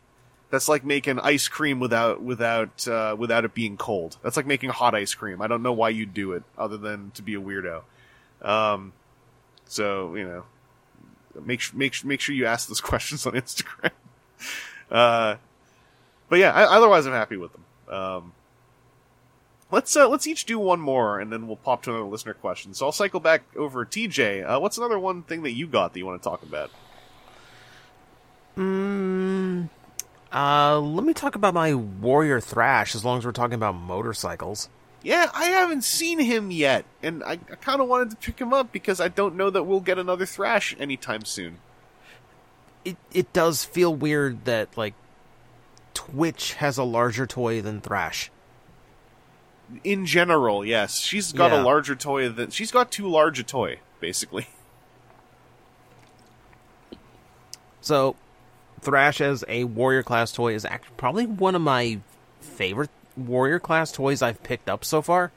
that's 0.49 0.67
like 0.67 0.83
making 0.83 1.19
ice 1.19 1.47
cream 1.47 1.79
without 1.79 2.23
without 2.23 2.87
uh, 2.87 3.15
without 3.15 3.45
it 3.45 3.53
being 3.53 3.77
cold. 3.77 4.17
That's 4.23 4.35
like 4.35 4.47
making 4.47 4.71
hot 4.71 4.95
ice 4.95 5.13
cream. 5.13 5.43
I 5.43 5.47
don't 5.47 5.61
know 5.61 5.73
why 5.73 5.89
you'd 5.89 6.15
do 6.15 6.31
it 6.31 6.41
other 6.57 6.77
than 6.77 7.11
to 7.11 7.21
be 7.21 7.35
a 7.35 7.39
weirdo. 7.39 7.83
Um, 8.41 8.93
so 9.65 10.15
you 10.15 10.27
know, 10.27 10.43
make 11.39 11.71
make 11.75 12.03
make 12.03 12.19
sure 12.19 12.33
you 12.33 12.47
ask 12.47 12.67
those 12.67 12.81
questions 12.91 13.27
on 13.27 13.33
Instagram. 13.33 13.91
Uh, 14.89 15.35
but 16.29 16.39
yeah, 16.39 16.51
I, 16.51 16.63
otherwise 16.63 17.05
I'm 17.05 17.13
happy 17.13 17.37
with 17.37 17.51
them. 17.53 17.63
Um, 17.93 18.33
let's 19.71 19.95
uh, 19.95 20.07
let's 20.07 20.27
each 20.27 20.45
do 20.45 20.59
one 20.59 20.79
more, 20.79 21.19
and 21.19 21.31
then 21.31 21.47
we'll 21.47 21.57
pop 21.57 21.83
to 21.83 21.91
another 21.91 22.05
listener 22.05 22.33
question. 22.33 22.73
So 22.73 22.85
I'll 22.85 22.91
cycle 22.91 23.19
back 23.19 23.43
over 23.55 23.85
TJ. 23.85 24.47
Uh, 24.47 24.59
what's 24.59 24.77
another 24.77 24.99
one 24.99 25.23
thing 25.23 25.43
that 25.43 25.53
you 25.53 25.67
got 25.67 25.93
that 25.93 25.99
you 25.99 26.05
want 26.05 26.21
to 26.21 26.29
talk 26.29 26.43
about? 26.43 26.71
Mm, 28.57 29.69
uh, 30.33 30.79
let 30.79 31.05
me 31.05 31.13
talk 31.13 31.35
about 31.35 31.53
my 31.53 31.73
Warrior 31.73 32.39
Thrash. 32.39 32.95
As 32.95 33.05
long 33.05 33.19
as 33.19 33.25
we're 33.25 33.31
talking 33.31 33.55
about 33.55 33.75
motorcycles. 33.75 34.69
Yeah, 35.03 35.29
I 35.33 35.45
haven't 35.45 35.83
seen 35.83 36.19
him 36.19 36.49
yet, 36.49 36.83
and 37.03 37.23
I, 37.23 37.33
I 37.33 37.55
kind 37.61 37.79
of 37.81 37.87
wanted 37.87 38.09
to 38.09 38.15
pick 38.17 38.39
him 38.39 38.51
up 38.51 38.71
because 38.71 38.99
I 38.99 39.07
don't 39.07 39.35
know 39.35 39.49
that 39.49 39.63
we'll 39.63 39.79
get 39.79 39.99
another 39.99 40.25
Thrash 40.25 40.75
anytime 40.79 41.23
soon. 41.23 41.59
It 42.83 42.97
it 43.13 43.31
does 43.31 43.63
feel 43.63 43.93
weird 43.93 44.45
that 44.45 44.75
like 44.75 44.95
Twitch 45.97 46.53
has 46.53 46.77
a 46.77 46.83
larger 46.83 47.25
toy 47.25 47.59
than 47.59 47.81
Thrash. 47.81 48.29
In 49.83 50.05
general, 50.05 50.63
yes, 50.63 50.99
she's 50.99 51.33
got 51.33 51.51
Yeah. 51.51 51.61
a 51.61 51.63
larger 51.63 51.95
toy 51.95 52.29
than 52.29 52.51
she's 52.51 52.69
got 52.71 52.91
too 52.91 53.07
large 53.09 53.39
a 53.39 53.43
toy, 53.43 53.79
basically. 53.99 54.47
So, 57.81 58.15
Thrash 58.81 59.21
as 59.21 59.45
a 59.47 59.63
warrior 59.63 60.03
class 60.03 60.33
toy 60.33 60.53
is 60.53 60.65
actually 60.65 60.95
probably 60.97 61.25
one 61.25 61.55
of 61.55 61.61
my 61.61 61.99
favorite 62.41 62.89
warrior 63.15 63.59
class 63.59 63.93
toys 63.93 64.21
I've 64.21 64.43
picked 64.43 64.69
up 64.69 64.83
so 64.83 65.01
far. 65.01 65.31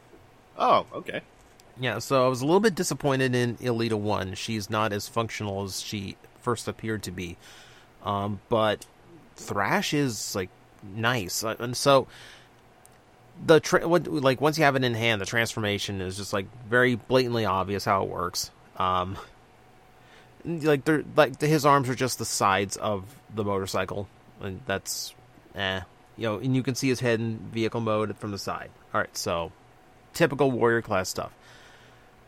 Oh, 0.58 0.84
okay. 0.92 1.20
Yeah, 1.78 2.00
so 2.00 2.26
I 2.26 2.28
was 2.28 2.42
a 2.42 2.44
little 2.46 2.58
bit 2.60 2.74
disappointed 2.74 3.36
in 3.36 3.56
Elita 3.58 3.94
1. 3.94 4.34
She's 4.34 4.68
not 4.68 4.92
as 4.92 5.06
functional 5.06 5.62
as 5.62 5.80
she 5.80 6.16
first 6.40 6.66
appeared 6.66 7.04
to 7.04 7.12
be. 7.12 7.36
Um, 8.02 8.40
but 8.48 8.84
Thrash 9.40 9.94
is 9.94 10.34
like 10.34 10.50
nice. 10.82 11.42
Uh, 11.44 11.56
And 11.58 11.76
so 11.76 12.06
the 13.44 13.60
tra- 13.60 13.88
what, 13.88 14.06
like 14.06 14.40
once 14.40 14.58
you 14.58 14.64
have 14.64 14.76
it 14.76 14.84
in 14.84 14.94
hand, 14.94 15.20
the 15.20 15.26
transformation 15.26 16.00
is 16.00 16.16
just 16.16 16.32
like 16.32 16.46
very 16.68 16.94
blatantly 16.94 17.44
obvious 17.44 17.84
how 17.84 18.02
it 18.02 18.08
works. 18.08 18.50
Um, 18.76 19.16
like 20.44 20.84
they're 20.84 21.04
like 21.16 21.40
his 21.40 21.66
arms 21.66 21.88
are 21.88 21.94
just 21.94 22.18
the 22.18 22.24
sides 22.24 22.76
of 22.76 23.04
the 23.34 23.44
motorcycle, 23.44 24.08
and 24.40 24.60
that's 24.66 25.14
eh, 25.54 25.80
you 26.16 26.24
know, 26.24 26.38
and 26.38 26.54
you 26.56 26.62
can 26.62 26.74
see 26.74 26.88
his 26.88 27.00
head 27.00 27.20
in 27.20 27.38
vehicle 27.52 27.80
mode 27.80 28.16
from 28.16 28.30
the 28.30 28.38
side. 28.38 28.70
All 28.94 29.00
right, 29.00 29.16
so 29.16 29.52
typical 30.14 30.50
warrior 30.50 30.82
class 30.82 31.08
stuff. 31.08 31.32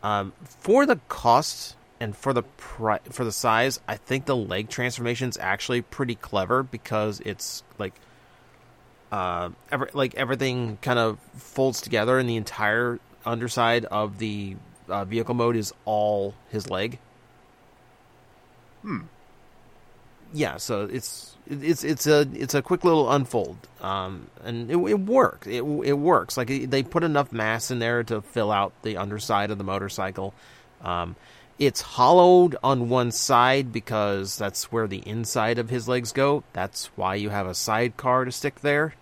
Um, 0.02 0.32
for 0.42 0.84
the 0.84 0.96
cost 1.08 1.76
and 2.02 2.16
for 2.16 2.32
the 2.32 2.42
pri- 2.42 2.98
for 3.10 3.24
the 3.24 3.30
size, 3.30 3.78
I 3.86 3.96
think 3.96 4.24
the 4.24 4.34
leg 4.34 4.68
transformation 4.68 5.28
is 5.28 5.38
actually 5.38 5.82
pretty 5.82 6.16
clever 6.16 6.64
because 6.64 7.20
it's 7.20 7.62
like 7.78 7.94
uh, 9.12 9.50
every, 9.70 9.88
like 9.94 10.16
everything 10.16 10.78
kind 10.82 10.98
of 10.98 11.20
folds 11.36 11.80
together, 11.80 12.18
and 12.18 12.28
the 12.28 12.34
entire 12.34 12.98
underside 13.24 13.84
of 13.84 14.18
the 14.18 14.56
uh, 14.88 15.04
vehicle 15.04 15.36
mode 15.36 15.54
is 15.54 15.72
all 15.84 16.34
his 16.48 16.68
leg. 16.68 16.98
Hmm. 18.82 19.02
Yeah, 20.32 20.56
so 20.56 20.86
it's 20.86 21.36
it's 21.48 21.84
it's 21.84 22.08
a 22.08 22.26
it's 22.34 22.54
a 22.54 22.62
quick 22.62 22.82
little 22.82 23.12
unfold, 23.12 23.58
um, 23.80 24.26
and 24.42 24.72
it, 24.72 24.76
it 24.76 24.98
works. 24.98 25.46
It 25.46 25.62
it 25.62 25.92
works. 25.96 26.36
Like 26.36 26.50
it, 26.50 26.68
they 26.68 26.82
put 26.82 27.04
enough 27.04 27.30
mass 27.30 27.70
in 27.70 27.78
there 27.78 28.02
to 28.02 28.22
fill 28.22 28.50
out 28.50 28.72
the 28.82 28.96
underside 28.96 29.52
of 29.52 29.58
the 29.58 29.64
motorcycle. 29.64 30.34
Um, 30.80 31.14
it's 31.66 31.80
hollowed 31.80 32.56
on 32.64 32.88
one 32.88 33.12
side 33.12 33.72
because 33.72 34.36
that's 34.36 34.72
where 34.72 34.88
the 34.88 35.06
inside 35.08 35.60
of 35.60 35.70
his 35.70 35.86
legs 35.86 36.10
go. 36.10 36.42
That's 36.52 36.86
why 36.96 37.14
you 37.14 37.30
have 37.30 37.46
a 37.46 37.54
sidecar 37.54 38.24
to 38.24 38.32
stick 38.32 38.60
there. 38.62 38.94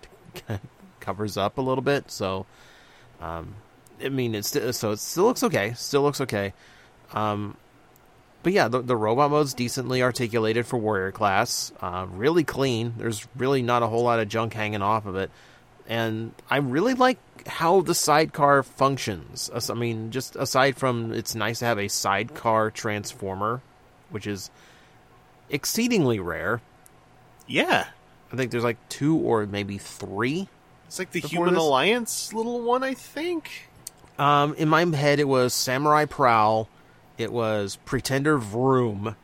Covers 1.01 1.39
up 1.39 1.57
a 1.57 1.63
little 1.63 1.81
bit, 1.81 2.11
so 2.11 2.45
um, 3.19 3.55
I 4.05 4.11
mean 4.11 4.35
it's 4.35 4.51
so 4.77 4.91
it 4.91 4.99
still 4.99 5.25
looks 5.25 5.43
okay. 5.43 5.73
Still 5.73 6.03
looks 6.03 6.21
okay. 6.21 6.53
Um, 7.15 7.57
but 8.43 8.53
yeah, 8.53 8.69
the, 8.69 8.83
the 8.83 8.97
robot 8.97 9.31
mode's 9.31 9.55
decently 9.55 10.03
articulated 10.03 10.67
for 10.67 10.77
warrior 10.77 11.13
class. 11.13 11.73
Uh, 11.81 12.07
really 12.11 12.45
clean. 12.45 12.93
There's 12.99 13.27
really 13.37 13.63
not 13.63 13.83
a 13.83 13.87
whole 13.87 14.03
lot 14.03 14.21
of 14.21 14.29
junk 14.29 14.53
hanging 14.53 14.83
off 14.83 15.07
of 15.07 15.17
it, 15.17 15.31
and 15.89 16.35
I 16.51 16.59
really 16.59 16.93
like 16.93 17.17
how 17.47 17.81
the 17.81 17.95
sidecar 17.95 18.63
functions. 18.63 19.51
I 19.71 19.75
mean, 19.75 20.11
just 20.11 20.37
aside 20.37 20.77
from 20.77 21.13
it's 21.13 21.35
nice 21.35 21.59
to 21.61 21.65
have 21.67 21.79
a 21.79 21.89
sidecar 21.89 22.71
transformer, 22.71 23.61
which 24.11 24.27
is 24.27 24.51
exceedingly 25.49 26.21
rare. 26.21 26.61
Yeah, 27.47 27.87
I 28.33 28.37
think 28.37 28.51
there's 28.51 28.65
like 28.65 28.77
two 28.89 29.17
or 29.17 29.47
maybe 29.47 29.79
three. 29.79 30.49
it's 30.87 30.99
like 30.99 31.11
the 31.13 31.21
Human 31.21 31.55
this- 31.55 31.63
Alliance 31.63 32.33
little 32.33 32.61
one, 32.63 32.83
I 32.83 32.95
think. 32.95 33.69
Um, 34.19 34.55
in 34.55 34.69
my 34.69 34.85
head, 34.85 35.19
it 35.19 35.27
was 35.29 35.55
Samurai 35.55 36.05
Prowl, 36.05 36.69
it 37.17 37.33
was 37.33 37.77
Pretender 37.87 38.37
Vroom, 38.37 39.17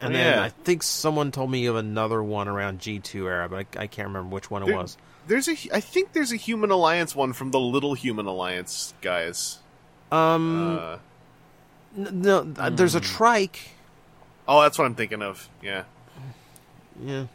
and 0.00 0.14
Oh, 0.14 0.16
then. 0.16 0.38
I 0.38 0.48
think 0.48 0.82
someone 0.82 1.30
told 1.30 1.50
me 1.50 1.66
of 1.66 1.76
another 1.76 2.22
one 2.22 2.48
around 2.48 2.80
G2 2.80 3.26
era, 3.26 3.48
but 3.48 3.66
I, 3.76 3.82
I 3.82 3.86
can't 3.88 4.08
remember 4.08 4.34
which 4.34 4.50
one 4.50 4.62
it 4.66 4.74
was. 4.74 4.96
There's 5.26 5.48
a, 5.48 5.52
I 5.72 5.80
think 5.80 6.12
there's 6.12 6.32
a 6.32 6.36
Human 6.36 6.70
Alliance 6.70 7.14
one 7.14 7.32
from 7.32 7.50
the 7.52 7.60
Little 7.60 7.94
Human 7.94 8.26
Alliance 8.26 8.92
guys. 9.00 9.58
Um, 10.10 10.78
Uh, 10.78 10.96
no, 11.96 12.52
uh, 12.58 12.70
there's 12.70 12.94
a 12.94 13.00
trike. 13.00 13.70
oh, 14.48 14.62
that's 14.62 14.78
what 14.78 14.84
I'm 14.84 14.94
thinking 14.94 15.22
of. 15.22 15.48
Yeah. 15.62 15.84
Yeah. 17.02 17.26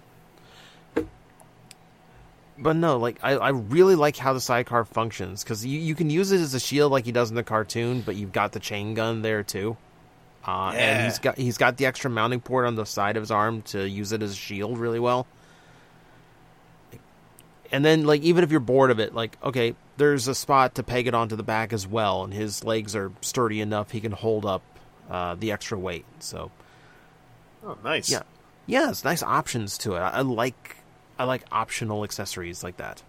But 2.59 2.75
no, 2.75 2.97
like 2.97 3.17
I, 3.21 3.33
I 3.33 3.49
really 3.49 3.93
like 3.95 4.17
how 4.17 4.33
the 4.33 4.41
sidecar 4.41 4.83
functions 4.83 5.43
because 5.43 5.63
you, 5.65 5.79
you 5.79 5.93
can 5.93 6.09
use 6.09 6.31
it 6.31 6.41
as 6.41 6.53
a 6.55 6.59
shield 6.59 6.91
like 6.91 7.05
he 7.05 7.11
does 7.11 7.29
in 7.29 7.35
the 7.35 7.43
cartoon, 7.43 8.01
but 8.01 8.15
you've 8.15 8.31
got 8.31 8.51
the 8.51 8.59
chain 8.59 8.95
gun 8.95 9.21
there 9.21 9.43
too. 9.43 9.77
Uh, 10.43 10.71
Yeah. 10.73 10.79
And 10.79 11.05
he's 11.05 11.19
got 11.19 11.37
he's 11.37 11.57
got 11.57 11.77
the 11.77 11.85
extra 11.85 12.09
mounting 12.09 12.39
port 12.41 12.65
on 12.65 12.73
the 12.75 12.85
side 12.85 13.15
of 13.15 13.21
his 13.21 13.29
arm 13.31 13.61
to 13.63 13.87
use 13.87 14.11
it 14.11 14.23
as 14.23 14.31
a 14.31 14.35
shield 14.35 14.79
really 14.79 14.99
well. 14.99 15.27
And 17.71 17.83
then 17.83 18.05
like 18.05 18.21
even 18.21 18.43
if 18.43 18.51
you're 18.51 18.59
bored 18.59 18.91
of 18.91 18.99
it, 18.99 19.13
like 19.13 19.37
okay, 19.43 19.75
there's 19.97 20.27
a 20.27 20.35
spot 20.35 20.75
to 20.75 20.83
peg 20.83 21.07
it 21.07 21.13
onto 21.13 21.35
the 21.35 21.43
back 21.43 21.73
as 21.73 21.85
well, 21.87 22.23
and 22.23 22.33
his 22.33 22.63
legs 22.63 22.95
are 22.95 23.11
sturdy 23.21 23.61
enough 23.61 23.91
he 23.91 23.99
can 24.01 24.11
hold 24.11 24.45
up 24.45 24.61
uh, 25.09 25.35
the 25.35 25.51
extra 25.51 25.77
weight. 25.77 26.05
So 26.19 26.51
Oh, 27.65 27.77
nice. 27.83 28.09
yeah, 28.09 28.21
yeah, 28.65 28.89
it's 28.89 29.03
nice 29.03 29.23
options 29.23 29.77
to 29.79 29.95
it. 29.95 29.99
I, 29.99 30.09
I 30.09 30.21
like 30.21 30.77
I 31.19 31.23
like 31.25 31.43
optional 31.51 32.03
accessories 32.03 32.63
like 32.63 32.77
that. 32.77 33.03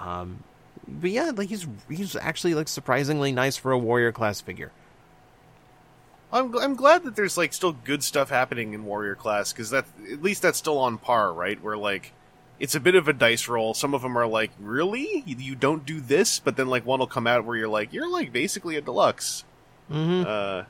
Um, 0.00 0.42
but 0.86 1.10
yeah, 1.10 1.30
like 1.34 1.48
he's 1.48 1.66
he's 1.88 2.16
actually 2.16 2.54
like 2.54 2.68
surprisingly 2.68 3.32
nice 3.32 3.56
for 3.56 3.72
a 3.72 3.78
warrior 3.78 4.12
class 4.12 4.40
figure. 4.40 4.72
I'm 6.32 6.56
I'm 6.56 6.74
glad 6.74 7.04
that 7.04 7.14
there's 7.14 7.36
like 7.36 7.52
still 7.52 7.72
good 7.72 8.02
stuff 8.02 8.30
happening 8.30 8.72
in 8.72 8.84
Warrior 8.86 9.14
class 9.14 9.52
because 9.52 9.68
that 9.70 9.84
at 10.10 10.22
least 10.22 10.40
that's 10.42 10.56
still 10.58 10.78
on 10.78 10.96
par, 10.96 11.32
right? 11.32 11.62
Where 11.62 11.76
like 11.76 12.12
it's 12.62 12.76
a 12.76 12.80
bit 12.80 12.94
of 12.94 13.08
a 13.08 13.12
dice 13.12 13.48
roll. 13.48 13.74
Some 13.74 13.92
of 13.92 14.02
them 14.02 14.16
are 14.16 14.26
like, 14.26 14.52
really, 14.60 15.24
you, 15.26 15.56
don't 15.56 15.84
do 15.84 16.00
this, 16.00 16.38
but 16.38 16.56
then 16.56 16.68
like 16.68 16.86
one 16.86 17.00
will 17.00 17.08
come 17.08 17.26
out 17.26 17.44
where 17.44 17.56
you're 17.56 17.66
like, 17.66 17.92
you're 17.92 18.08
like 18.08 18.32
basically 18.32 18.76
a 18.76 18.80
deluxe. 18.80 19.42
Mm-hmm. 19.90 20.22
Uh, 20.24 20.62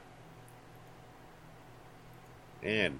and 2.62 2.98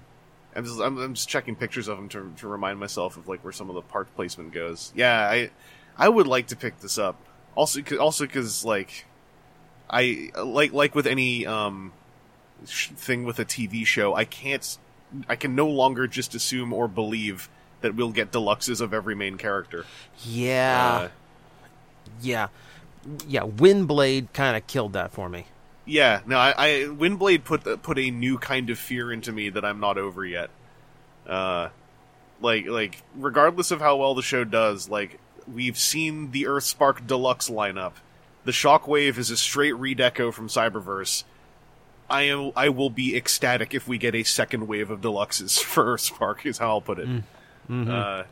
I'm 0.55 0.65
just 0.67 0.79
I'm, 0.79 0.99
I'm 0.99 1.15
just 1.15 1.27
checking 1.27 1.57
pictures 1.57 1.89
of 1.89 1.97
them 1.97 2.11
to 2.11 2.35
to 2.37 2.47
remind 2.47 2.79
myself 2.79 3.17
of 3.17 3.29
like 3.29 3.43
where 3.43 3.53
some 3.55 3.71
of 3.71 3.75
the 3.77 3.81
part 3.81 4.15
placement 4.15 4.53
goes. 4.53 4.93
Yeah, 4.95 5.19
I 5.19 5.51
I 5.97 6.11
would 6.11 6.27
like 6.27 6.49
to 6.49 6.57
pick 6.57 6.81
this 6.81 6.99
up. 6.99 7.17
Also, 7.55 7.81
also 7.99 8.27
because 8.27 8.63
like 8.63 9.07
I 9.89 10.33
like 10.37 10.75
like 10.75 10.95
with 10.95 11.07
any 11.07 11.47
um 11.47 11.95
sh- 12.67 12.89
thing 12.89 13.25
with 13.25 13.39
a 13.39 13.47
TV 13.47 13.87
show, 13.87 14.15
I 14.15 14.27
can't 14.27 14.77
I 15.31 15.37
can 15.37 15.55
no 15.55 15.69
longer 15.69 16.07
just 16.07 16.35
assume 16.35 16.75
or 16.75 16.89
believe 16.89 17.49
that 17.83 17.95
we'll 17.95 18.11
get 18.13 18.33
deluxes 18.33 18.81
of 18.81 18.93
every 18.95 19.15
main 19.15 19.37
character. 19.39 19.85
Yeah, 20.25 20.93
Uh, 21.05 21.09
yeah, 22.21 22.49
yeah. 23.27 23.43
Windblade 23.43 24.33
kind 24.33 24.57
of 24.57 24.67
killed 24.67 24.93
that 24.95 25.13
for 25.13 25.29
me. 25.29 25.47
Yeah, 25.85 26.21
no, 26.27 26.39
I, 26.39 26.55
I 26.57 26.69
Windblade 26.85 27.45
put 27.45 27.83
put 27.83 27.99
a 27.99 28.11
new 28.11 28.39
kind 28.39 28.71
of 28.71 28.79
fear 28.79 29.13
into 29.13 29.33
me 29.33 29.49
that 29.51 29.65
I'm 29.65 29.81
not 29.81 29.99
over 29.99 30.25
yet. 30.25 30.51
Uh, 31.27 31.69
like 32.41 32.67
like 32.67 33.03
regardless 33.17 33.71
of 33.71 33.81
how 33.81 33.97
well 33.97 34.15
the 34.15 34.23
show 34.23 34.45
does, 34.45 34.89
like 34.89 35.19
we've 35.53 35.79
seen 35.79 36.31
the 36.31 36.45
Earthspark 36.45 37.07
Deluxe 37.07 37.49
lineup. 37.49 37.93
The 38.45 38.53
Shockwave 38.53 39.19
is 39.19 39.31
a 39.31 39.37
straight 39.37 39.75
redeco 39.75 40.33
from 40.33 40.49
Cyberverse. 40.49 41.25
I 42.11 42.23
am 42.23 42.53
I 42.55 42.69
will 42.69 42.91
be 42.91 43.17
ecstatic 43.17 43.73
if 43.75 43.89
we 43.89 43.99
get 43.99 44.15
a 44.15 44.23
second 44.25 44.69
wave 44.69 44.91
of 44.91 45.01
deluxes 45.01 45.61
for 45.63 45.85
Earthspark. 45.97 46.45
Is 46.47 46.59
how 46.59 46.69
I'll 46.69 46.81
put 46.81 46.99
it. 47.01 47.09
Uh, 47.73 48.25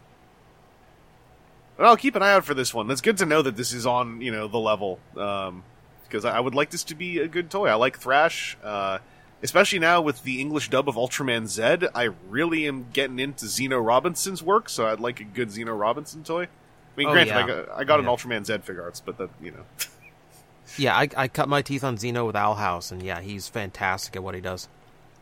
but 1.77 1.87
I'll 1.87 1.97
keep 1.97 2.15
an 2.15 2.23
eye 2.23 2.33
out 2.33 2.45
for 2.45 2.55
this 2.55 2.75
one. 2.75 2.87
That's 2.89 3.01
good 3.01 3.19
to 3.19 3.27
know 3.27 3.41
that 3.43 3.57
this 3.57 3.73
is 3.73 3.87
on 3.87 4.21
you 4.21 4.31
know 4.31 4.49
the 4.49 4.59
level. 4.59 4.99
Um, 5.17 5.63
because 6.05 6.25
I 6.25 6.37
I 6.37 6.41
would 6.41 6.55
like 6.55 6.71
this 6.71 6.85
to 6.85 6.95
be 6.95 7.19
a 7.21 7.29
good 7.29 7.51
toy. 7.51 7.69
I 7.69 7.75
like 7.75 7.99
Thrash, 7.99 8.57
uh, 8.63 8.99
especially 9.43 9.79
now 9.79 10.01
with 10.03 10.23
the 10.25 10.41
English 10.41 10.69
dub 10.71 10.89
of 10.89 10.97
Ultraman 10.97 11.47
Z. 11.47 11.89
I 11.95 12.11
really 12.29 12.67
am 12.67 12.87
getting 12.93 13.19
into 13.19 13.47
Zeno 13.47 13.79
Robinson's 13.79 14.43
work, 14.43 14.69
so 14.69 14.87
I'd 14.87 15.01
like 15.01 15.21
a 15.21 15.25
good 15.25 15.51
Zeno 15.53 15.73
Robinson 15.73 16.23
toy. 16.25 16.43
I 16.45 16.49
mean, 16.97 17.09
Oh, 17.09 17.13
granted, 17.13 17.31
yeah. 17.31 17.39
I 17.39 17.47
got, 17.47 17.69
I 17.71 17.85
got 17.85 18.01
an 18.01 18.07
Ultraman 18.07 18.45
Z 18.45 18.59
figure 18.59 18.83
arts, 18.83 19.01
but 19.01 19.17
that 19.19 19.31
you 19.41 19.53
know, 19.53 19.65
Yeah, 20.77 20.97
I, 20.97 21.09
I 21.17 21.29
cut 21.29 21.49
my 21.49 21.63
teeth 21.63 21.83
on 21.83 21.97
Zeno 21.97 22.27
with 22.27 22.37
Owl 22.37 22.57
House, 22.57 22.91
and 22.93 23.03
yeah, 23.03 23.21
he's 23.21 23.49
fantastic 23.49 24.15
at 24.17 24.23
what 24.23 24.35
he 24.35 24.41
does. 24.41 24.69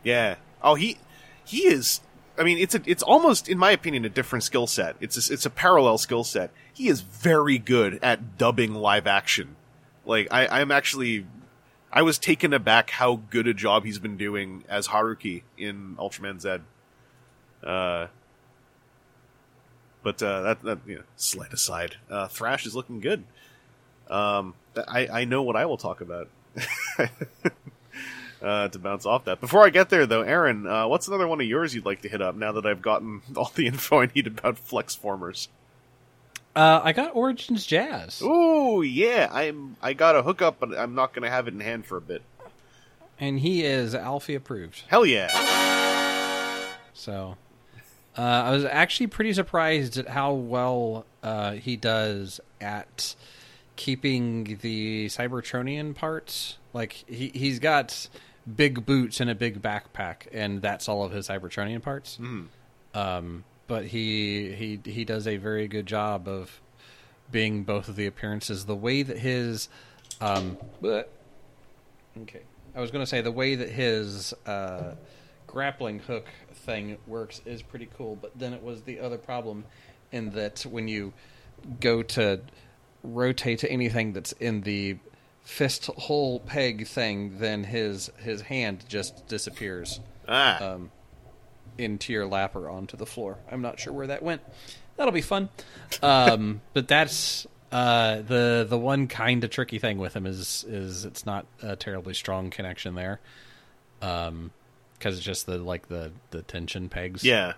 yeah. 0.03 0.35
Oh, 0.61 0.75
he 0.75 0.97
he 1.45 1.67
is. 1.67 2.01
I 2.39 2.43
mean, 2.43 2.57
it's 2.57 2.73
a 2.73 2.81
it's 2.85 3.03
almost, 3.03 3.49
in 3.49 3.57
my 3.57 3.71
opinion, 3.71 4.05
a 4.05 4.09
different 4.09 4.43
skill 4.43 4.65
set. 4.65 4.95
It's 5.01 5.29
a, 5.29 5.33
it's 5.33 5.45
a 5.45 5.49
parallel 5.49 5.97
skill 5.97 6.23
set. 6.23 6.51
He 6.73 6.87
is 6.87 7.01
very 7.01 7.57
good 7.57 7.99
at 8.01 8.37
dubbing 8.37 8.73
live 8.73 9.05
action. 9.05 9.57
Like 10.05 10.29
I, 10.31 10.61
I'm 10.61 10.71
actually, 10.71 11.25
I 11.91 12.01
was 12.01 12.17
taken 12.17 12.53
aback 12.53 12.91
how 12.91 13.17
good 13.29 13.45
a 13.45 13.53
job 13.53 13.83
he's 13.83 13.99
been 13.99 14.15
doing 14.15 14.63
as 14.69 14.87
Haruki 14.87 15.43
in 15.57 15.97
Ultraman 15.97 16.39
Z. 16.39 16.59
Uh, 17.61 18.07
but 20.01 20.23
uh, 20.23 20.41
that 20.41 20.61
that 20.63 20.79
you 20.87 20.95
know, 20.95 21.03
slight 21.17 21.51
aside, 21.51 21.97
uh, 22.09 22.29
Thrash 22.29 22.65
is 22.65 22.73
looking 22.73 23.01
good. 23.01 23.25
Um, 24.09 24.53
I 24.87 25.07
I 25.07 25.25
know 25.25 25.43
what 25.43 25.57
I 25.57 25.65
will 25.65 25.77
talk 25.77 25.99
about. 25.99 26.29
Uh, 28.41 28.69
to 28.69 28.79
bounce 28.79 29.05
off 29.05 29.25
that. 29.25 29.41
Before 29.41 29.65
I 29.65 29.69
get 29.69 29.89
there, 29.89 30.05
though, 30.05 30.21
Aaron, 30.21 30.65
uh, 30.65 30.87
what's 30.87 31.09
another 31.09 31.27
one 31.27 31.41
of 31.41 31.47
yours 31.47 31.75
you'd 31.75 31.85
like 31.85 32.03
to 32.03 32.07
hit 32.09 32.21
up 32.21 32.35
now 32.35 32.53
that 32.53 32.65
I've 32.65 32.81
gotten 32.81 33.21
all 33.35 33.51
the 33.53 33.67
info 33.67 33.99
I 34.01 34.09
need 34.15 34.27
about 34.27 34.57
Flex 34.57 34.95
Formers? 34.95 35.49
Uh, 36.55 36.79
I 36.83 36.93
got 36.93 37.15
Origins 37.15 37.65
Jazz, 37.65 38.21
Ooh, 38.21 38.81
yeah, 38.81 39.27
I'm. 39.31 39.75
I 39.81 39.93
got 39.93 40.15
a 40.15 40.23
hookup, 40.23 40.59
but 40.59 40.77
I'm 40.77 40.95
not 40.95 41.13
going 41.13 41.23
to 41.23 41.29
have 41.29 41.47
it 41.47 41.53
in 41.53 41.59
hand 41.59 41.85
for 41.85 41.97
a 41.97 42.01
bit. 42.01 42.21
and 43.19 43.39
he 43.41 43.63
is 43.63 43.93
Alfie 43.93 44.35
approved. 44.35 44.83
Hell 44.87 45.05
yeah! 45.05 45.27
So 46.93 47.37
uh, 48.17 48.21
I 48.21 48.51
was 48.51 48.65
actually 48.65 49.07
pretty 49.07 49.33
surprised 49.33 49.97
at 49.97 50.07
how 50.09 50.33
well 50.33 51.05
uh, 51.23 51.51
he 51.53 51.75
does 51.77 52.39
at 52.59 53.15
keeping 53.75 54.57
the 54.61 55.05
Cybertronian 55.07 55.95
parts. 55.95 56.57
Like 56.73 56.93
he 57.07 57.29
he's 57.33 57.59
got 57.59 58.09
big 58.55 58.85
boots 58.85 59.19
and 59.19 59.29
a 59.29 59.35
big 59.35 59.61
backpack, 59.61 60.27
and 60.31 60.61
that's 60.61 60.87
all 60.89 61.03
of 61.03 61.11
his 61.11 61.27
Cybertronian 61.27 61.81
parts. 61.81 62.17
Um, 62.93 63.43
but 63.67 63.85
he 63.85 64.51
he 64.53 64.79
he 64.83 65.05
does 65.05 65.27
a 65.27 65.37
very 65.37 65.67
good 65.67 65.85
job 65.85 66.27
of 66.27 66.59
being 67.31 67.63
both 67.63 67.87
of 67.87 67.95
the 67.95 68.07
appearances. 68.07 68.65
The 68.65 68.75
way 68.75 69.03
that 69.03 69.17
his 69.17 69.69
um, 70.21 70.57
okay, 70.83 72.41
I 72.75 72.81
was 72.81 72.91
going 72.91 73.03
to 73.03 73.09
say 73.09 73.21
the 73.21 73.31
way 73.31 73.55
that 73.55 73.69
his 73.69 74.33
uh, 74.45 74.95
grappling 75.47 75.99
hook 75.99 76.27
thing 76.53 76.97
works 77.07 77.41
is 77.45 77.61
pretty 77.61 77.89
cool. 77.97 78.15
But 78.15 78.37
then 78.37 78.53
it 78.53 78.63
was 78.63 78.81
the 78.81 78.99
other 78.99 79.17
problem 79.17 79.65
in 80.11 80.31
that 80.31 80.61
when 80.61 80.87
you 80.87 81.13
go 81.79 82.01
to 82.01 82.41
rotate 83.03 83.59
to 83.59 83.71
anything 83.71 84.13
that's 84.13 84.31
in 84.33 84.61
the 84.61 84.97
fist 85.49 85.87
hole 85.87 86.39
peg 86.39 86.85
thing, 86.85 87.39
then 87.39 87.63
his 87.63 88.11
his 88.17 88.41
hand 88.41 88.85
just 88.87 89.27
disappears 89.27 89.99
Ah, 90.27 90.63
um, 90.63 90.91
into 91.77 92.13
your 92.13 92.27
lap 92.27 92.55
or 92.55 92.69
onto 92.69 92.95
the 92.95 93.05
floor. 93.05 93.39
I'm 93.51 93.61
not 93.61 93.79
sure 93.79 93.91
where 93.91 94.07
that 94.07 94.21
went. 94.21 94.41
That'll 94.95 95.11
be 95.11 95.21
fun. 95.21 95.49
Um, 96.03 96.61
but 96.73 96.87
that's 96.87 97.47
uh, 97.71 98.21
the 98.21 98.65
the 98.69 98.77
one 98.77 99.07
kind 99.07 99.43
of 99.43 99.49
tricky 99.49 99.79
thing 99.79 99.97
with 99.97 100.15
him 100.15 100.27
is 100.27 100.63
is 100.67 101.03
it's 101.03 101.25
not 101.25 101.47
a 101.63 101.75
terribly 101.75 102.13
strong 102.13 102.51
connection 102.51 102.93
there, 102.93 103.19
um, 104.03 104.51
because 104.93 105.17
it's 105.17 105.25
just 105.25 105.47
the 105.47 105.57
like 105.57 105.87
the 105.89 106.11
the 106.29 106.43
tension 106.43 106.89
pegs 106.89 107.23
yeah. 107.23 107.53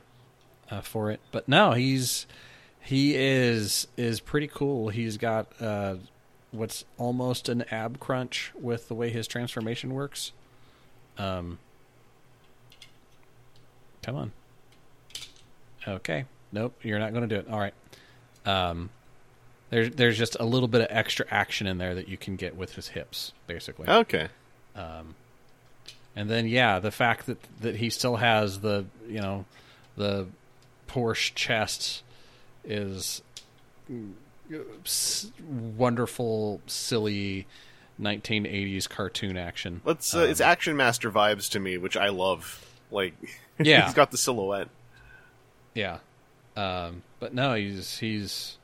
uh, 0.71 0.81
for 0.81 1.11
it. 1.11 1.19
But 1.31 1.49
no, 1.49 1.73
he's 1.73 2.25
he 2.79 3.15
is 3.15 3.87
is 3.97 4.21
pretty 4.21 4.47
cool. 4.47 4.87
He's 4.87 5.17
got 5.17 5.51
uh, 5.61 5.95
what's 6.51 6.85
almost 6.97 7.49
an 7.49 7.63
ab 7.71 7.99
crunch 7.99 8.51
with 8.59 8.87
the 8.87 8.93
way 8.93 9.09
his 9.09 9.27
transformation 9.27 9.93
works. 9.93 10.31
Um, 11.17 11.59
come 14.03 14.15
on. 14.15 14.31
Okay. 15.87 16.25
Nope, 16.51 16.73
you're 16.83 16.99
not 16.99 17.13
going 17.13 17.27
to 17.27 17.33
do 17.35 17.39
it. 17.39 17.47
All 17.49 17.59
right. 17.59 17.73
Um, 18.45 18.89
there's 19.69 19.91
there's 19.91 20.17
just 20.17 20.35
a 20.39 20.43
little 20.43 20.67
bit 20.67 20.81
of 20.81 20.87
extra 20.89 21.25
action 21.31 21.65
in 21.65 21.77
there 21.77 21.95
that 21.95 22.09
you 22.09 22.17
can 22.17 22.35
get 22.35 22.55
with 22.55 22.75
his 22.75 22.89
hips, 22.89 23.31
basically. 23.47 23.87
Okay. 23.87 24.27
And 26.15 26.29
then 26.29 26.47
yeah, 26.47 26.79
the 26.79 26.91
fact 26.91 27.25
that 27.27 27.37
that 27.61 27.77
he 27.77 27.89
still 27.89 28.17
has 28.17 28.59
the 28.59 28.85
you 29.07 29.21
know 29.21 29.45
the 29.95 30.27
Porsche 30.89 31.33
chest 31.35 32.03
is 32.65 33.21
wonderful, 35.77 36.61
silly 36.67 37.47
1980s 37.99 38.89
cartoon 38.89 39.37
action. 39.37 39.81
Let's. 39.85 40.15
Uh, 40.15 40.19
it's 40.21 40.41
Action 40.41 40.75
Master 40.77 41.11
vibes 41.11 41.49
to 41.51 41.59
me, 41.59 41.77
which 41.77 41.95
I 41.97 42.09
love. 42.09 42.65
Like, 42.91 43.13
Yeah. 43.59 43.85
he's 43.85 43.93
got 43.93 44.11
the 44.11 44.17
silhouette. 44.17 44.69
Yeah, 45.73 45.99
um, 46.57 47.03
but 47.19 47.33
no, 47.33 47.53
he's 47.53 47.97
he's 47.99 48.57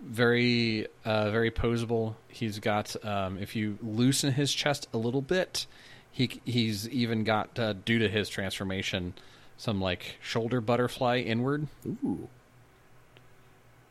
very 0.00 0.86
uh, 1.04 1.30
very 1.30 1.50
posable. 1.50 2.14
He's 2.28 2.58
got 2.58 2.94
um, 3.04 3.38
if 3.38 3.54
you 3.56 3.78
loosen 3.82 4.32
his 4.32 4.52
chest 4.54 4.88
a 4.94 4.98
little 4.98 5.20
bit, 5.22 5.66
he 6.10 6.40
he's 6.44 6.88
even 6.88 7.24
got 7.24 7.58
uh, 7.58 7.72
due 7.74 7.98
to 7.98 8.08
his 8.08 8.28
transformation 8.28 9.14
some 9.56 9.80
like 9.80 10.16
shoulder 10.22 10.60
butterfly 10.60 11.18
inward. 11.18 11.66
Ooh. 11.86 12.28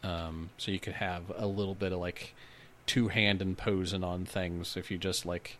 Um, 0.03 0.49
so 0.57 0.71
you 0.71 0.79
could 0.79 0.93
have 0.93 1.23
a 1.35 1.47
little 1.47 1.75
bit 1.75 1.93
of 1.93 1.99
like 1.99 2.35
two 2.85 3.07
hand 3.07 3.41
and 3.41 3.57
posing 3.57 4.03
on 4.03 4.25
things 4.25 4.75
if 4.75 4.91
you 4.91 4.97
just 4.97 5.25
like 5.25 5.57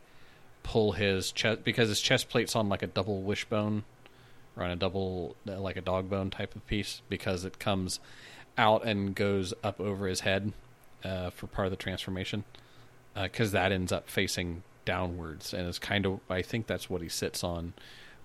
pull 0.64 0.94
his 0.94 1.32
chest 1.32 1.64
because 1.64 1.90
his 1.90 2.02
chest 2.02 2.30
plate's 2.30 2.56
on 2.56 2.70
like 2.70 2.84
a 2.84 2.88
double 2.88 3.22
wishbone 3.22 3.84
or 4.58 4.64
on 4.64 4.72
a 4.72 4.76
double 4.76 5.36
uh, 5.48 5.60
like 5.60 5.78
a 5.78 5.82
dog 5.82 6.10
bone 6.10 6.30
type 6.30 6.56
of 6.56 6.66
piece 6.68 7.02
because 7.10 7.46
it 7.46 7.60
comes 7.60 8.00
out 8.58 8.86
and 8.86 9.16
goes 9.16 9.54
up 9.64 9.80
over 9.80 10.08
his 10.08 10.22
head 10.22 10.52
uh, 11.04 11.30
for 11.30 11.48
part 11.48 11.66
of 11.66 11.72
the 11.72 11.78
transformation 11.78 12.44
because 13.22 13.52
that 13.52 13.72
ends 13.72 13.92
up 13.92 14.10
facing 14.10 14.64
downwards 14.86 15.54
and 15.54 15.68
it's 15.68 15.80
kind 15.80 16.06
of 16.06 16.20
I 16.30 16.42
think 16.42 16.68
that's 16.68 16.90
what 16.90 17.02
he 17.02 17.10
sits 17.10 17.44
on 17.44 17.74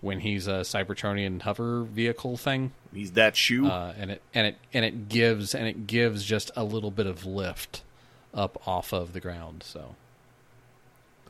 when 0.01 0.21
he's 0.21 0.47
a 0.47 0.61
Cybertronian 0.61 1.43
hover 1.43 1.83
vehicle 1.83 2.37
thing 2.37 2.73
He's 2.95 3.13
that 3.13 3.37
shoe. 3.37 3.67
uh, 3.67 3.93
and 3.99 4.11
it 4.13 4.23
and 4.33 4.47
it 4.47 4.57
and 4.73 4.85
it 4.85 5.09
gives 5.09 5.55
and 5.55 5.67
it 5.67 5.87
gives 5.87 6.25
just 6.25 6.51
a 6.57 6.65
little 6.65 6.91
bit 6.91 7.07
of 7.07 7.27
lift 7.27 7.83
up 8.33 8.67
off 8.67 8.93
of 8.93 9.13
the 9.13 9.21
ground. 9.21 9.63
So 9.63 9.95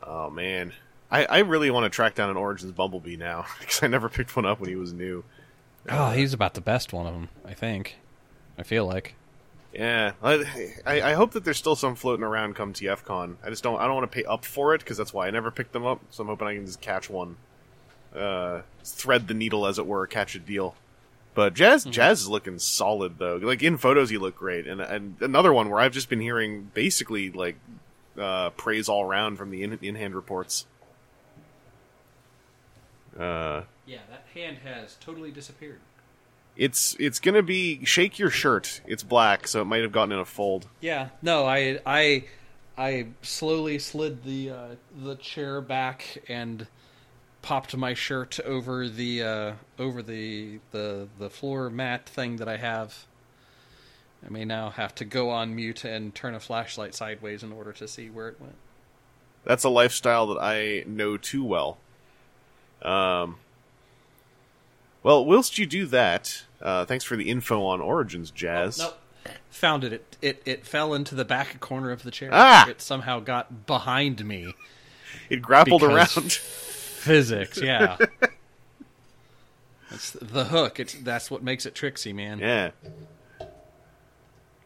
oh 0.03 0.31
man, 0.31 0.73
I, 1.11 1.25
I 1.25 1.39
really 1.39 1.71
want 1.71 1.85
to 1.85 1.91
track 1.91 2.15
down 2.15 2.31
an 2.31 2.37
Origins 2.37 2.73
Bumblebee 2.73 3.17
now 3.17 3.47
because 3.61 3.83
I 3.83 3.87
never 3.87 4.09
picked 4.09 4.35
one 4.37 4.47
up 4.47 4.61
when 4.61 4.69
he 4.69 4.77
was 4.77 4.93
new. 4.93 5.25
oh, 5.89 6.11
he's 6.11 6.33
about 6.33 6.55
the 6.55 6.61
best 6.61 6.93
one 6.93 7.07
of 7.07 7.15
them, 7.15 7.29
I 7.45 7.55
think. 7.55 7.97
I 8.59 8.63
feel 8.63 8.85
like. 8.87 9.15
Yeah, 9.73 10.13
I, 10.23 10.45
I 10.87 11.03
I 11.03 11.13
hope 11.13 11.33
that 11.33 11.45
there's 11.45 11.59
still 11.59 11.77
some 11.77 11.95
floating 11.95 12.25
around 12.25 12.55
come 12.57 12.73
TFCon. 12.73 13.37
I 13.45 13.51
just 13.51 13.63
don't 13.63 13.79
I 13.79 13.87
don't 13.87 13.95
want 13.97 14.11
to 14.11 14.15
pay 14.15 14.25
up 14.25 14.45
for 14.45 14.75
it 14.75 14.79
because 14.79 14.97
that's 14.97 15.13
why 15.13 15.27
I 15.27 15.31
never 15.31 15.51
picked 15.51 15.73
them 15.73 15.87
up. 15.87 16.01
So 16.11 16.23
I'm 16.23 16.29
hoping 16.29 16.49
I 16.49 16.55
can 16.55 16.67
just 16.67 16.81
catch 16.81 17.09
one, 17.11 17.37
uh, 18.17 18.63
thread 18.85 19.29
the 19.29 19.35
needle 19.35 19.67
as 19.67 19.79
it 19.79 19.87
were, 19.87 20.07
catch 20.07 20.35
a 20.35 20.39
deal. 20.39 20.75
But 21.35 21.55
Jazz 21.55 21.85
Jazz 21.85 22.23
is 22.23 22.29
looking 22.29 22.59
solid 22.59 23.19
though. 23.19 23.37
Like 23.37 23.63
in 23.63 23.77
photos, 23.77 24.11
he 24.11 24.19
look 24.19 24.37
great, 24.37 24.67
and 24.67 24.81
and 24.81 25.17
another 25.21 25.53
one 25.53 25.71
where 25.71 25.81
I've 25.81 25.93
just 25.93 26.09
been 26.09 26.21
hearing 26.21 26.71
basically 26.75 27.31
like 27.31 27.57
uh, 28.19 28.51
praise 28.51 28.89
all 28.89 29.03
around 29.05 29.37
from 29.37 29.51
the 29.51 29.63
in 29.63 29.79
in 29.81 29.95
hand 29.95 30.15
reports. 30.17 30.67
Uh, 33.19 33.63
Yeah, 33.87 33.99
that 34.11 34.25
hand 34.35 34.59
has 34.65 34.97
totally 35.01 35.31
disappeared. 35.31 35.81
it's 36.57 36.97
it's 36.99 37.21
gonna 37.21 37.43
be 37.43 37.85
shake 37.85 38.19
your 38.19 38.31
shirt. 38.31 38.81
It's 38.87 39.03
black, 39.03 39.47
so 39.47 39.63
it 39.63 39.65
might 39.67 39.83
have 39.83 39.93
gotten 39.93 40.13
in 40.13 40.19
a 40.19 40.25
fold. 40.25 40.67
Yeah, 40.81 41.09
no, 41.23 41.47
I 41.47 41.79
I 41.87 42.25
I 42.77 43.07
slowly 43.23 43.79
slid 43.79 44.25
the 44.25 44.51
uh, 44.51 44.69
the 44.97 45.17
chair 45.17 45.61
back 45.61 46.19
and 46.29 46.67
popped 47.43 47.77
my 47.77 47.95
shirt 47.95 48.41
over 48.41 48.89
the 48.89 49.23
uh, 49.23 49.53
over 49.79 50.03
the 50.03 50.61
the 50.71 51.09
the 51.19 51.31
floor 51.31 51.71
mat 51.71 52.09
thing 52.09 52.37
that 52.37 52.49
I 52.49 52.57
have. 52.57 53.07
I 54.27 54.31
may 54.31 54.45
now 54.45 54.71
have 54.71 54.95
to 54.97 55.05
go 55.05 55.31
on 55.31 55.55
mute 55.55 55.85
and 55.85 56.15
turn 56.15 56.35
a 56.35 56.41
flashlight 56.41 56.95
sideways 56.95 57.43
in 57.43 57.53
order 57.53 57.73
to 57.73 57.87
see 57.87 58.11
where 58.11 58.29
it 58.29 58.41
went. 58.41 58.57
That's 59.45 59.63
a 59.63 59.69
lifestyle 59.69 60.27
that 60.29 60.41
I 60.41 60.85
know 60.87 61.17
too 61.17 61.45
well. 61.45 61.79
Um, 62.83 63.37
well, 65.03 65.25
whilst 65.25 65.57
you 65.59 65.67
do 65.67 65.87
that, 65.87 66.43
uh, 66.61 66.85
thanks 66.85 67.05
for 67.05 67.17
the 67.17 67.31
info 67.31 67.65
on 67.65 67.81
Origins, 67.81 68.31
Jazz. 68.31 68.79
Nope. 68.79 68.99
Found 69.51 69.85
it. 69.85 69.93
it. 69.93 70.17
It 70.21 70.43
it 70.45 70.67
fell 70.67 70.95
into 70.95 71.15
the 71.15 71.25
back 71.25 71.61
corner 71.61 71.91
of 71.91 72.03
the 72.03 72.11
chair. 72.11 72.31
Ah! 72.33 72.69
It 72.69 72.81
somehow 72.81 73.21
got 73.21 73.67
behind 73.67 74.25
me. 74.25 74.55
It 75.31 75.43
grappled 75.43 75.83
around. 75.83 76.39
Physics, 77.09 77.61
yeah. 77.61 77.97
It's 79.91 80.11
the 80.13 80.45
hook. 80.45 80.79
It's 80.79 80.93
that's 80.93 81.31
what 81.31 81.43
makes 81.43 81.65
it 81.65 81.75
tricksy, 81.75 82.13
man. 82.13 82.39
yeah. 82.41 82.71
Uh, 83.41 83.45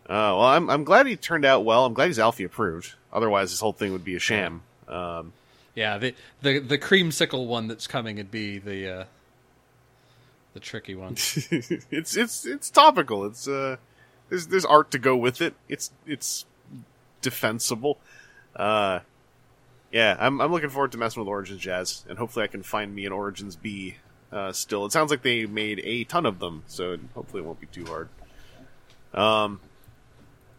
well, 0.08 0.42
I'm 0.42 0.68
I'm 0.68 0.82
glad 0.84 1.06
he 1.06 1.16
turned 1.16 1.44
out 1.44 1.64
well. 1.64 1.86
I'm 1.86 1.94
glad 1.94 2.08
he's 2.08 2.18
Alfie 2.18 2.42
approved. 2.44 2.94
Otherwise, 3.12 3.50
this 3.50 3.60
whole 3.60 3.72
thing 3.72 3.92
would 3.92 4.04
be 4.04 4.16
a 4.16 4.18
sham. 4.18 4.62
Um, 4.88 5.32
Yeah, 5.76 5.96
the 5.98 6.14
the 6.42 6.58
the 6.58 6.76
creamsicle 6.76 7.46
one 7.46 7.68
that's 7.68 7.86
coming 7.86 8.16
would 8.16 8.32
be 8.32 8.58
the 8.58 8.88
uh 8.90 9.04
the 10.54 10.60
tricky 10.60 10.96
one. 10.96 11.12
it's 11.16 12.16
it's 12.16 12.44
it's 12.44 12.68
topical. 12.68 13.24
It's 13.24 13.46
uh, 13.46 13.76
there's 14.28 14.48
there's 14.48 14.64
art 14.64 14.90
to 14.90 14.98
go 14.98 15.16
with 15.16 15.40
it. 15.40 15.54
It's 15.68 15.92
it's 16.04 16.46
defensible. 17.20 17.98
Uh, 18.56 19.00
yeah, 19.92 20.16
I'm 20.18 20.40
I'm 20.40 20.50
looking 20.50 20.70
forward 20.70 20.92
to 20.92 20.98
messing 20.98 21.20
with 21.20 21.28
Origins 21.28 21.60
Jazz, 21.60 22.04
and 22.08 22.18
hopefully 22.18 22.44
I 22.44 22.48
can 22.48 22.62
find 22.62 22.94
me 22.94 23.06
an 23.06 23.12
Origins 23.12 23.56
B. 23.56 23.96
Uh, 24.32 24.50
still, 24.50 24.86
it 24.86 24.92
sounds 24.92 25.10
like 25.10 25.22
they 25.22 25.44
made 25.44 25.80
a 25.84 26.04
ton 26.04 26.24
of 26.24 26.38
them, 26.38 26.64
so 26.66 26.96
hopefully 27.14 27.42
it 27.42 27.46
won't 27.46 27.60
be 27.60 27.66
too 27.66 27.84
hard. 27.84 28.08
Um, 29.12 29.60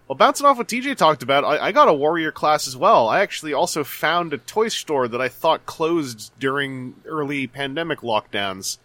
well, 0.07 0.15
bouncing 0.15 0.45
off 0.45 0.59
what 0.59 0.67
TJ 0.67 0.95
talked 0.95 1.23
about, 1.23 1.43
I, 1.43 1.67
I 1.67 1.71
got 1.71 1.88
a 1.88 1.93
warrior 1.93 2.31
class 2.31 2.67
as 2.67 2.77
well. 2.77 3.09
I 3.09 3.21
actually 3.21 3.53
also 3.53 3.84
found 3.84 4.31
a 4.31 4.38
toy 4.38 4.67
store 4.67 5.07
that 5.07 5.19
I 5.19 5.29
thought 5.29 5.65
closed 5.65 6.31
during 6.39 6.95
early 7.05 7.47
pandemic 7.47 8.01
lockdowns. 8.01 8.77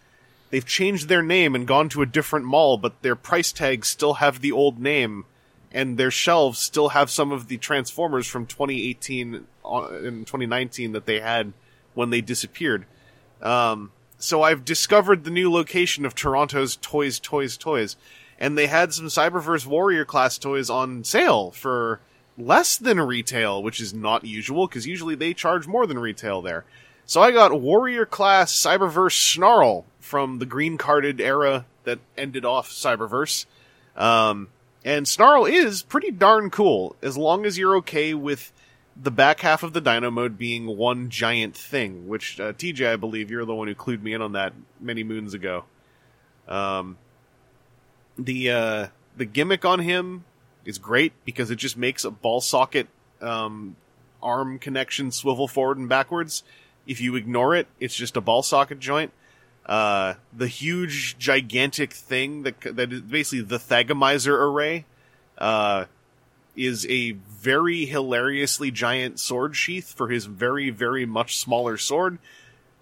They've 0.49 0.65
changed 0.65 1.07
their 1.07 1.21
name 1.21 1.53
and 1.53 1.67
gone 1.67 1.89
to 1.89 2.01
a 2.01 2.07
different 2.07 2.45
mall, 2.45 2.77
but 2.77 2.99
their 3.03 3.15
price 3.15 3.51
tags 3.51 3.87
still 3.87 4.15
have 4.15 4.41
the 4.41 4.51
old 4.51 4.79
name, 4.79 5.25
and 5.71 5.97
their 5.97 6.09
shelves 6.09 6.57
still 6.57 6.89
have 6.89 7.11
some 7.11 7.31
of 7.31 7.47
the 7.47 7.57
Transformers 7.57 8.25
from 8.25 8.47
2018 8.47 9.45
and 9.69 10.25
2019 10.25 10.91
that 10.93 11.05
they 11.05 11.19
had 11.19 11.53
when 11.93 12.09
they 12.09 12.21
disappeared. 12.21 12.85
Um, 13.41 13.91
so 14.17 14.41
I've 14.41 14.65
discovered 14.65 15.23
the 15.23 15.31
new 15.31 15.51
location 15.51 16.05
of 16.05 16.13
Toronto's 16.13 16.75
Toys, 16.75 17.19
Toys, 17.19 17.57
Toys, 17.57 17.95
and 18.37 18.57
they 18.57 18.67
had 18.67 18.93
some 18.93 19.07
Cyberverse 19.07 19.65
Warrior 19.65 20.05
class 20.05 20.37
toys 20.37 20.69
on 20.69 21.03
sale 21.03 21.51
for 21.51 21.99
less 22.37 22.77
than 22.77 22.99
retail, 22.99 23.61
which 23.61 23.81
is 23.81 23.93
not 23.93 24.25
usual 24.25 24.67
because 24.67 24.87
usually 24.87 25.15
they 25.15 25.33
charge 25.33 25.67
more 25.67 25.85
than 25.85 25.99
retail 25.99 26.41
there. 26.41 26.65
So 27.05 27.21
I 27.21 27.31
got 27.31 27.59
Warrior 27.59 28.05
class 28.05 28.53
Cyberverse 28.53 29.33
Snarl 29.33 29.85
from 29.99 30.39
the 30.39 30.45
green 30.45 30.77
carded 30.77 31.19
era 31.19 31.65
that 31.83 31.99
ended 32.17 32.45
off 32.45 32.69
Cyberverse. 32.69 33.45
Um, 33.95 34.49
and 34.85 35.07
Snarl 35.07 35.45
is 35.45 35.81
pretty 35.81 36.11
darn 36.11 36.49
cool 36.49 36.95
as 37.01 37.17
long 37.17 37.45
as 37.45 37.57
you're 37.57 37.77
okay 37.77 38.13
with 38.13 38.51
the 39.01 39.11
back 39.11 39.39
half 39.39 39.63
of 39.63 39.73
the 39.73 39.81
Dino 39.81 40.11
mode 40.11 40.37
being 40.37 40.65
one 40.65 41.09
giant 41.09 41.55
thing, 41.55 42.07
which 42.07 42.39
uh, 42.39 42.53
TJ, 42.53 42.93
I 42.93 42.95
believe 42.97 43.31
you're 43.31 43.45
the 43.45 43.55
one 43.55 43.67
who 43.67 43.75
clued 43.75 44.01
me 44.01 44.13
in 44.13 44.21
on 44.21 44.33
that 44.33 44.53
many 44.79 45.03
moons 45.03 45.33
ago. 45.33 45.65
Um, 46.47 46.97
the 48.17 48.51
uh, 48.51 48.87
the 49.15 49.25
gimmick 49.25 49.63
on 49.63 49.79
him 49.79 50.25
is 50.65 50.77
great 50.77 51.13
because 51.23 51.51
it 51.51 51.55
just 51.55 51.77
makes 51.77 52.03
a 52.03 52.11
ball 52.11 52.41
socket 52.41 52.87
um, 53.21 53.75
arm 54.21 54.59
connection 54.59 55.11
swivel 55.11 55.47
forward 55.47 55.77
and 55.77 55.87
backwards. 55.87 56.43
If 56.85 56.99
you 56.99 57.15
ignore 57.15 57.55
it, 57.55 57.67
it's 57.79 57.95
just 57.95 58.17
a 58.17 58.21
ball 58.21 58.43
socket 58.43 58.79
joint. 58.79 59.13
Uh, 59.65 60.15
the 60.35 60.47
huge, 60.47 61.17
gigantic 61.19 61.93
thing 61.93 62.43
that 62.43 62.59
that 62.61 62.91
is 62.91 63.01
basically 63.01 63.41
the 63.41 63.59
Thagomizer 63.59 64.33
array 64.33 64.85
uh, 65.37 65.85
is 66.59 66.85
a 66.89 67.11
very 67.11 67.85
hilariously 67.85 68.69
giant 68.69 69.17
sword 69.17 69.55
sheath 69.55 69.93
for 69.93 70.09
his 70.09 70.25
very, 70.25 70.69
very 70.69 71.05
much 71.05 71.37
smaller 71.37 71.77
sword. 71.77 72.19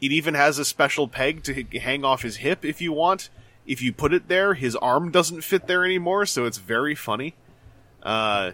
It 0.01 0.11
even 0.11 0.33
has 0.33 0.57
a 0.57 0.65
special 0.65 1.07
peg 1.07 1.43
to 1.43 1.63
hang 1.79 2.03
off 2.03 2.23
his 2.23 2.37
hip 2.37 2.65
if 2.65 2.81
you 2.81 2.91
want. 2.91 3.29
If 3.67 3.81
you 3.81 3.93
put 3.93 4.13
it 4.13 4.27
there, 4.27 4.55
his 4.55 4.75
arm 4.75 5.11
doesn't 5.11 5.43
fit 5.43 5.67
there 5.67 5.85
anymore, 5.85 6.25
so 6.25 6.45
it's 6.45 6.57
very 6.57 6.95
funny. 6.95 7.35
Uh, 8.01 8.51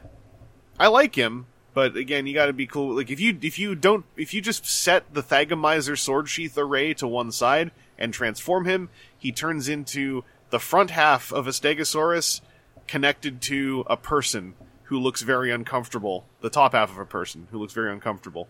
I 0.78 0.88
like 0.88 1.16
him, 1.16 1.46
but 1.74 1.96
again, 1.96 2.28
you 2.28 2.34
got 2.34 2.48
to 2.48 2.54
be 2.54 2.68
cool. 2.68 2.96
Like 2.96 3.10
if 3.10 3.20
you 3.20 3.38
if 3.42 3.58
you 3.58 3.76
don't 3.76 4.06
if 4.18 4.34
you 4.34 4.42
just 4.42 4.66
set 4.66 5.14
the 5.14 5.24
Thagomizer 5.24 5.98
sword 5.98 6.28
sheath 6.28 6.58
array 6.58 6.94
to 6.96 7.08
one 7.08 7.32
side 7.32 7.72
and 7.98 8.14
transform 8.14 8.66
him, 8.66 8.90
he 9.18 9.32
turns 9.32 9.70
into 9.70 10.26
the 10.50 10.60
front 10.60 10.90
half 10.90 11.32
of 11.32 11.48
a 11.48 11.52
Stegosaurus 11.52 12.42
connected 12.88 13.42
to 13.44 13.86
a 13.88 13.96
person 13.96 14.56
who 14.84 15.00
looks 15.00 15.22
very 15.22 15.52
uncomfortable. 15.52 16.26
The 16.42 16.50
top 16.50 16.74
half 16.74 16.92
of 16.92 16.98
a 16.98 17.06
person 17.06 17.48
who 17.52 17.60
looks 17.60 17.74
very 17.74 17.92
uncomfortable. 17.92 18.48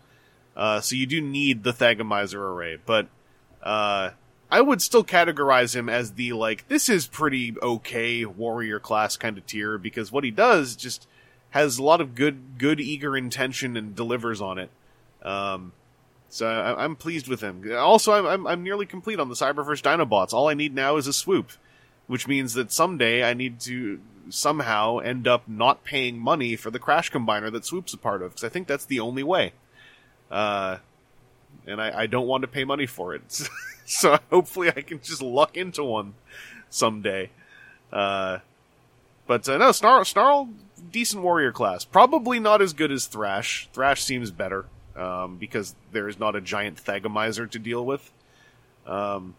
Uh, 0.56 0.82
so 0.82 0.96
you 0.96 1.06
do 1.06 1.22
need 1.22 1.64
the 1.64 1.74
Thagomizer 1.74 2.40
array, 2.40 2.78
but 2.86 3.08
uh, 3.62 4.12
I 4.52 4.62
would 4.62 4.82
still 4.82 5.04
categorize 5.04 5.76
him 5.76 5.90
as 5.90 6.12
the 6.14 6.34
like 6.34 6.68
this 6.68 6.90
is 6.90 7.08
pretty 7.08 7.56
okay 7.60 8.24
warrior 8.24 8.80
class 8.80 9.18
kind 9.18 9.38
of 9.38 9.48
tier 9.48 9.80
because 9.80 10.12
what 10.12 10.24
he 10.24 10.30
does 10.30 10.76
just 10.76 11.08
has 11.52 11.80
a 11.80 11.84
lot 11.84 12.02
of 12.02 12.14
good 12.14 12.60
good 12.60 12.80
eager 12.80 13.18
intention 13.18 13.76
and 13.76 13.96
delivers 13.96 14.42
on 14.42 14.60
it. 14.60 14.70
Um, 15.24 15.72
so 16.30 16.48
I, 16.48 16.84
I'm 16.84 16.96
pleased 16.96 17.28
with 17.28 17.42
him. 17.42 17.64
Also, 17.76 18.12
I'm, 18.12 18.26
I'm 18.28 18.48
I'm 18.48 18.64
nearly 18.64 18.86
complete 18.86 19.20
on 19.20 19.30
the 19.30 19.36
Cyberverse 19.36 19.82
Dinobots. 19.82 20.34
All 20.34 20.50
I 20.50 20.54
need 20.54 20.76
now 20.76 20.98
is 20.98 21.08
a 21.08 21.14
swoop, 21.14 21.52
which 22.06 22.28
means 22.28 22.54
that 22.54 22.72
someday 22.72 23.24
I 23.24 23.34
need 23.34 23.60
to 23.62 24.00
somehow 24.30 25.00
end 25.00 25.28
up 25.28 25.48
not 25.48 25.84
paying 25.84 26.18
money 26.18 26.56
for 26.56 26.72
the 26.72 26.80
Crash 26.80 27.12
Combiner 27.12 27.52
that 27.52 27.66
Swoop's 27.66 27.94
a 27.94 27.98
part 27.98 28.22
of 28.22 28.32
because 28.32 28.44
I 28.44 28.50
think 28.50 28.68
that's 28.68 28.86
the 28.86 29.00
only 29.00 29.24
way. 29.24 29.54
Uh, 30.32 30.78
and 31.68 31.82
I, 31.82 32.02
I 32.02 32.08
don't 32.08 32.28
want 32.28 32.42
to 32.42 32.48
pay 32.48 32.64
money 32.64 32.86
for 32.86 33.14
it. 33.14 33.48
so 33.86 34.18
hopefully 34.30 34.70
I 34.70 34.82
can 34.82 35.02
just 35.02 35.22
luck 35.22 35.58
into 35.58 35.84
one 35.84 36.16
someday. 36.70 37.30
Uh, 37.92 38.40
but 39.28 39.48
uh, 39.48 39.58
no, 39.58 39.72
Snarl, 39.72 40.06
Snarl, 40.06 40.50
decent 40.92 41.24
warrior 41.24 41.52
class. 41.52 41.86
Probably 41.86 42.40
not 42.40 42.62
as 42.62 42.74
good 42.74 42.92
as 42.92 43.06
Thrash. 43.06 43.70
Thrash 43.72 44.04
seems 44.04 44.32
better 44.32 44.66
um, 44.96 45.38
because 45.38 45.76
there 45.92 46.08
is 46.08 46.20
not 46.20 46.36
a 46.36 46.42
giant 46.42 46.84
Thagomizer 46.84 47.50
to 47.50 47.60
deal 47.60 47.86
with. 47.86 48.12
Um, 48.86 49.36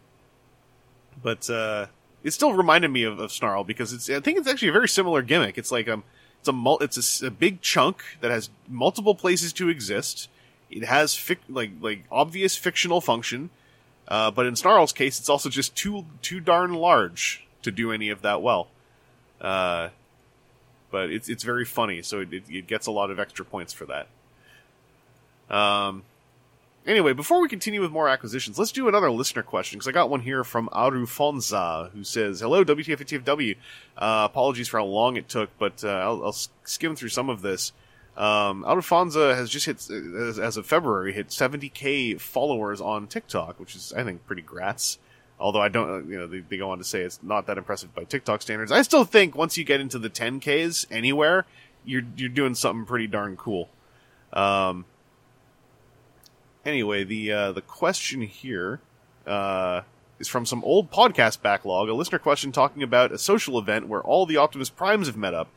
but 1.22 1.48
uh, 1.50 1.86
it 2.24 2.32
still 2.32 2.54
reminded 2.54 2.90
me 2.90 3.04
of, 3.04 3.20
of 3.20 3.30
Snarl 3.30 3.62
because 3.62 3.92
it's. 3.92 4.08
I 4.10 4.18
think 4.20 4.38
it's 4.38 4.48
actually 4.48 4.68
a 4.68 4.72
very 4.72 4.88
similar 4.88 5.22
gimmick. 5.22 5.58
It's 5.58 5.70
like 5.70 5.88
um, 5.88 6.02
it's 6.40 6.48
a 6.48 6.52
mul- 6.52 6.78
it's 6.80 7.22
a 7.22 7.26
a, 7.26 7.30
big 7.30 7.60
chunk 7.60 8.02
that 8.22 8.30
has 8.30 8.48
multiple 8.66 9.14
places 9.14 9.52
to 9.54 9.68
exist. 9.68 10.28
It 10.70 10.84
has 10.84 11.12
fic- 11.14 11.38
like 11.48 11.70
like 11.80 12.04
obvious 12.10 12.56
fictional 12.56 13.02
function, 13.02 13.50
uh, 14.08 14.30
but 14.30 14.46
in 14.46 14.56
Snarl's 14.56 14.92
case, 14.92 15.20
it's 15.20 15.28
also 15.28 15.50
just 15.50 15.76
too 15.76 16.06
too 16.22 16.40
darn 16.40 16.72
large 16.72 17.46
to 17.62 17.70
do 17.70 17.92
any 17.92 18.08
of 18.08 18.22
that 18.22 18.40
well. 18.40 18.68
Uh, 19.40 19.90
but 20.90 21.10
it's 21.10 21.28
it's 21.28 21.44
very 21.44 21.66
funny, 21.66 22.00
so 22.00 22.20
it, 22.20 22.32
it, 22.32 22.44
it 22.48 22.66
gets 22.66 22.86
a 22.86 22.90
lot 22.90 23.10
of 23.10 23.20
extra 23.20 23.44
points 23.44 23.74
for 23.74 23.86
that. 23.86 24.08
Um, 25.54 26.04
anyway, 26.86 27.12
before 27.12 27.40
we 27.40 27.48
continue 27.48 27.80
with 27.80 27.90
more 27.90 28.08
acquisitions, 28.08 28.58
let's 28.58 28.72
do 28.72 28.88
another 28.88 29.10
listener 29.10 29.42
question 29.42 29.78
because 29.78 29.88
I 29.88 29.92
got 29.92 30.10
one 30.10 30.20
here 30.20 30.44
from 30.44 30.68
Arufonza 30.72 31.90
who 31.90 32.04
says, 32.04 32.40
"Hello, 32.40 32.64
WTF 32.64 33.00
and 33.00 33.24
TFW. 33.24 33.56
Uh, 33.96 34.28
apologies 34.30 34.68
for 34.68 34.78
how 34.78 34.86
long 34.86 35.16
it 35.16 35.28
took, 35.28 35.50
but 35.58 35.84
uh, 35.84 35.88
I'll, 35.88 36.26
I'll 36.26 36.36
skim 36.64 36.96
through 36.96 37.10
some 37.10 37.28
of 37.28 37.42
this." 37.42 37.72
Um, 38.16 38.62
has 38.64 39.50
just 39.50 39.66
hit, 39.66 39.90
as, 39.90 40.38
as 40.38 40.56
of 40.56 40.66
February, 40.66 41.12
hit 41.12 41.28
70k 41.28 42.20
followers 42.20 42.80
on 42.80 43.08
TikTok, 43.08 43.58
which 43.58 43.74
is 43.74 43.92
I 43.96 44.04
think 44.04 44.24
pretty 44.26 44.42
grats. 44.42 44.98
Although 45.40 45.60
I 45.60 45.68
don't, 45.68 46.08
you 46.08 46.16
know, 46.16 46.26
they, 46.28 46.40
they 46.40 46.56
go 46.56 46.70
on 46.70 46.78
to 46.78 46.84
say 46.84 47.00
it's 47.00 47.20
not 47.22 47.46
that 47.48 47.58
impressive 47.58 47.92
by 47.92 48.04
TikTok 48.04 48.40
standards. 48.40 48.70
I 48.70 48.82
still 48.82 49.04
think 49.04 49.34
once 49.34 49.58
you 49.58 49.64
get 49.64 49.80
into 49.80 49.98
the 49.98 50.08
10ks 50.08 50.86
anywhere, 50.92 51.44
you're 51.84 52.04
you're 52.16 52.28
doing 52.28 52.54
something 52.54 52.86
pretty 52.86 53.08
darn 53.08 53.36
cool. 53.36 53.68
Um, 54.32 54.84
anyway, 56.64 57.04
the 57.04 57.32
uh, 57.32 57.52
the 57.52 57.60
question 57.60 58.22
here 58.22 58.80
uh, 59.26 59.82
is 60.18 60.28
from 60.28 60.46
some 60.46 60.62
old 60.64 60.90
podcast 60.90 61.42
backlog. 61.42 61.88
A 61.88 61.94
listener 61.94 62.18
question 62.18 62.52
talking 62.52 62.82
about 62.82 63.12
a 63.12 63.18
social 63.18 63.58
event 63.58 63.88
where 63.88 64.02
all 64.02 64.26
the 64.26 64.36
Optimus 64.36 64.70
Primes 64.70 65.06
have 65.06 65.16
met 65.16 65.34
up. 65.34 65.48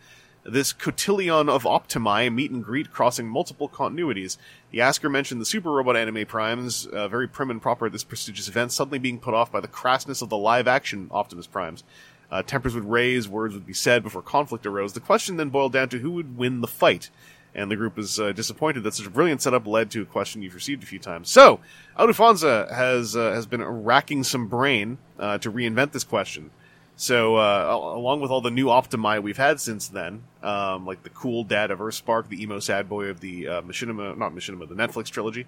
This 0.43 0.71
cotillion 0.71 1.49
of 1.49 1.65
Optimi 1.65 2.29
meet 2.29 2.51
and 2.51 2.63
greet 2.63 2.91
crossing 2.91 3.27
multiple 3.27 3.67
continuities. 3.67 4.37
The 4.71 4.79
asker 4.79 5.09
mentioned 5.09 5.41
the 5.41 5.45
Super 5.45 5.71
Robot 5.71 5.97
Anime 5.97 6.25
Primes, 6.25 6.85
uh, 6.85 7.09
very 7.09 7.27
prim 7.27 7.51
and 7.51 7.61
proper 7.61 7.87
at 7.87 7.91
this 7.91 8.05
prestigious 8.05 8.47
event, 8.47 8.71
suddenly 8.71 8.97
being 8.97 9.19
put 9.19 9.33
off 9.33 9.51
by 9.51 9.59
the 9.59 9.67
crassness 9.67 10.21
of 10.21 10.29
the 10.29 10.37
live 10.37 10.67
action 10.67 11.09
Optimus 11.11 11.47
Primes. 11.47 11.83
Uh, 12.31 12.43
tempers 12.43 12.75
would 12.75 12.89
raise, 12.89 13.27
words 13.27 13.53
would 13.53 13.65
be 13.65 13.73
said 13.73 14.03
before 14.03 14.21
conflict 14.21 14.65
arose. 14.65 14.93
The 14.93 14.99
question 15.01 15.35
then 15.35 15.49
boiled 15.49 15.73
down 15.73 15.89
to 15.89 15.99
who 15.99 16.11
would 16.11 16.37
win 16.37 16.61
the 16.61 16.67
fight. 16.67 17.09
And 17.55 17.71
the 17.71 17.75
group 17.75 17.97
is 17.97 18.19
uh, 18.19 18.33
disappointed 18.33 18.83
that 18.83 18.93
such 18.93 19.07
a 19.07 19.09
brilliant 19.09 19.41
setup 19.41 19.65
led 19.65 19.89
to 19.91 20.03
a 20.03 20.05
question 20.05 20.41
you've 20.41 20.53
received 20.53 20.83
a 20.83 20.85
few 20.85 20.99
times. 20.99 21.29
So, 21.29 21.59
Alufonza 21.97 22.71
has 22.71 23.15
uh, 23.15 23.31
has 23.31 23.47
been 23.47 23.63
racking 23.63 24.23
some 24.23 24.47
brain 24.47 24.99
uh, 25.17 25.39
to 25.39 25.51
reinvent 25.51 25.91
this 25.91 26.03
question. 26.03 26.51
So, 26.99 27.35
uh, 27.35 27.93
along 27.95 28.21
with 28.21 28.31
all 28.31 28.41
the 28.41 28.49
new 28.49 28.69
Optimi 28.71 29.19
we've 29.19 29.37
had 29.37 29.59
since 29.59 29.87
then, 29.87 30.23
um, 30.41 30.85
like 30.87 31.03
the 31.03 31.11
cool 31.11 31.43
dad 31.43 31.69
of 31.69 31.77
Earthspark, 31.77 32.27
the 32.27 32.41
emo 32.41 32.59
sad 32.59 32.89
boy 32.89 33.05
of 33.05 33.19
the 33.19 33.47
uh, 33.47 33.61
Machinima, 33.61 34.17
not 34.17 34.33
Machinima, 34.33 34.67
the 34.67 34.73
Netflix 34.73 35.11
trilogy, 35.11 35.45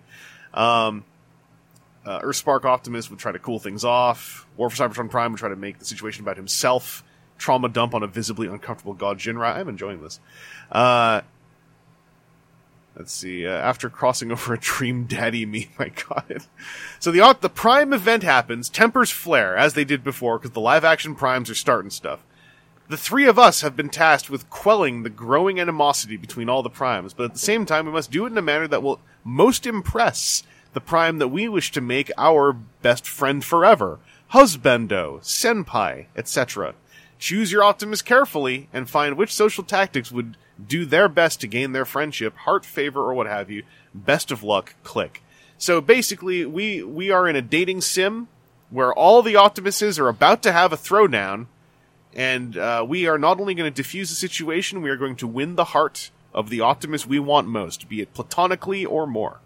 um, 0.54 1.04
uh, 2.06 2.20
Earthspark 2.22 2.66
Optimus 2.66 3.10
would 3.10 3.18
try 3.18 3.32
to 3.32 3.40
cool 3.40 3.58
things 3.58 3.84
off. 3.84 4.46
War 4.58 4.70
for 4.70 4.78
Cybertron 4.78 5.10
Prime 5.10 5.32
would 5.32 5.40
try 5.40 5.50
to 5.50 5.56
make 5.56 5.80
the 5.80 5.86
situation 5.86 6.24
about 6.24 6.38
himself. 6.38 7.04
Trauma 7.40 7.68
dump 7.68 7.96
on 7.96 8.04
a 8.04 8.08
visibly 8.08 8.48
uncomfortable 8.48 8.94
God 8.94 9.18
Ginrai. 9.18 9.56
I'm 9.56 9.70
enjoying 9.70 10.04
this. 10.04 10.20
Let's 13.00 13.14
see. 13.14 13.48
Uh, 13.48 13.52
after 13.52 13.90
crossing 13.90 14.30
over 14.34 14.54
a 14.54 14.60
Dream 14.60 15.06
Daddy 15.06 15.46
meme, 15.46 15.70
my 15.80 15.90
God. 15.90 16.44
So 17.00 17.12
the 17.12 17.38
the 17.40 17.50
Prime 17.50 17.94
event 17.94 18.24
happens. 18.24 18.70
Tempers 18.70 19.10
flare 19.10 19.56
as 19.56 19.74
they 19.74 19.86
did 19.86 20.04
before 20.04 20.38
because 20.38 20.52
the 20.52 20.60
live 20.60 20.84
action 20.84 21.16
Primes 21.16 21.50
are 21.50 21.56
starting 21.56 21.90
stuff. 21.90 22.20
The 22.90 22.98
three 22.98 23.28
of 23.28 23.40
us 23.40 23.62
have 23.62 23.76
been 23.76 23.90
tasked 23.90 24.30
with 24.30 24.50
quelling 24.50 25.04
the 25.04 25.12
growing 25.12 25.60
animosity 25.60 26.18
between 26.18 26.50
all 26.50 26.64
the 26.64 26.72
primes, 26.72 27.14
but 27.14 27.24
at 27.24 27.34
the 27.34 27.40
same 27.40 27.66
time, 27.66 27.86
we 27.86 27.92
must 27.92 28.10
do 28.10 28.26
it 28.26 28.32
in 28.32 28.38
a 28.38 28.42
manner 28.42 28.68
that 28.68 28.82
will 28.82 29.00
most 29.24 29.68
impress 29.68 30.42
the 30.74 30.82
prime 30.82 31.20
that 31.20 31.28
we 31.28 31.48
wish 31.48 31.72
to 31.72 31.82
make 31.82 32.12
our 32.18 32.52
best 32.52 33.08
friend 33.08 33.46
forever, 33.46 34.00
husbando, 34.34 35.20
senpai, 35.22 36.08
etc. 36.16 36.74
Choose 37.20 37.52
your 37.52 37.64
Optimus 37.64 38.02
carefully 38.02 38.70
and 38.74 38.90
find 38.90 39.16
which 39.16 39.34
social 39.34 39.64
tactics 39.64 40.12
would 40.12 40.36
do 40.68 40.86
their 40.86 41.08
best 41.08 41.42
to 41.42 41.48
gain 41.48 41.72
their 41.72 41.86
friendship, 41.86 42.36
heart 42.38 42.66
favor, 42.66 43.02
or 43.02 43.14
what 43.14 43.28
have 43.28 43.50
you. 43.50 43.64
Best 43.94 44.32
of 44.32 44.44
luck, 44.44 44.76
click. 44.84 45.24
So 45.58 45.82
basically, 45.82 46.46
we, 46.46 46.84
we 46.84 47.12
are 47.12 47.28
in 47.28 47.36
a 47.36 47.42
dating 47.42 47.82
sim 47.82 48.28
where 48.70 48.94
all 48.94 49.22
the 49.22 49.34
Optimuses 49.34 50.00
are 50.00 50.08
about 50.08 50.44
to 50.44 50.52
have 50.52 50.72
a 50.72 50.78
throwdown, 50.78 51.48
and 52.14 52.58
uh, 52.58 52.86
we 52.88 53.08
are 53.08 53.18
not 53.18 53.40
only 53.40 53.54
going 53.54 53.72
to 53.72 53.76
diffuse 53.76 54.10
the 54.10 54.16
situation, 54.16 54.82
we 54.82 54.90
are 54.90 54.98
going 54.98 55.16
to 55.18 55.28
win 55.28 55.56
the 55.56 55.66
heart 55.66 56.12
of 56.34 56.50
the 56.50 56.62
Optimus 56.62 57.08
we 57.08 57.20
want 57.20 57.48
most, 57.48 57.90
be 57.90 58.02
it 58.02 58.14
platonically 58.14 58.86
or 58.86 59.08
more. 59.08 59.40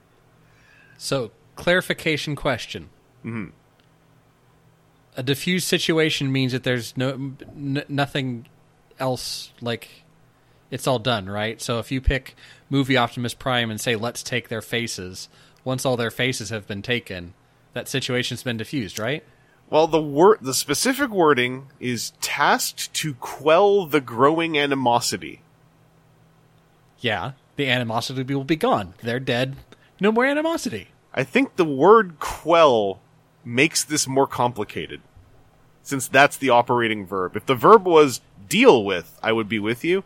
So, 0.97 1.31
clarification 1.55 2.35
question. 2.35 2.89
Mm-hmm. 3.25 3.49
A 5.15 5.23
diffused 5.23 5.67
situation 5.67 6.31
means 6.31 6.51
that 6.51 6.63
there's 6.63 6.97
no 6.97 7.11
n- 7.11 7.83
nothing 7.87 8.47
else 8.99 9.51
like 9.61 10.02
it's 10.73 10.87
all 10.87 10.97
done, 10.97 11.29
right? 11.29 11.61
So 11.61 11.77
if 11.77 11.91
you 11.91 12.01
pick 12.01 12.35
movie 12.67 12.97
Optimus 12.97 13.35
Prime 13.35 13.69
and 13.69 13.79
say 13.79 13.95
let's 13.95 14.23
take 14.23 14.49
their 14.49 14.61
faces, 14.61 15.29
once 15.63 15.85
all 15.85 15.95
their 15.95 16.09
faces 16.09 16.49
have 16.49 16.65
been 16.65 16.81
taken, 16.81 17.35
that 17.73 17.87
situation's 17.87 18.41
been 18.41 18.57
diffused, 18.57 18.97
right? 18.97 19.23
Well, 19.69 19.85
the 19.85 20.01
word, 20.01 20.39
the 20.41 20.53
specific 20.55 21.11
wording 21.11 21.67
is 21.79 22.13
tasked 22.21 22.91
to 22.95 23.13
quell 23.13 23.85
the 23.85 24.01
growing 24.01 24.57
animosity. 24.57 25.41
Yeah, 27.01 27.33
the 27.55 27.69
animosity 27.69 28.33
will 28.33 28.43
be 28.43 28.55
gone. 28.55 28.95
They're 29.03 29.19
dead. 29.19 29.55
No 29.99 30.11
more 30.11 30.25
animosity. 30.25 30.87
I 31.13 31.23
think 31.23 31.55
the 31.55 31.65
word 31.65 32.19
quell 32.19 32.99
makes 33.45 33.83
this 33.83 34.07
more 34.07 34.25
complicated. 34.25 35.01
Since 35.83 36.07
that's 36.07 36.37
the 36.37 36.49
operating 36.49 37.05
verb. 37.05 37.35
If 37.35 37.45
the 37.45 37.53
verb 37.53 37.85
was 37.85 38.21
deal 38.49 38.83
with, 38.83 39.19
I 39.21 39.33
would 39.33 39.47
be 39.47 39.59
with 39.59 39.83
you. 39.83 40.03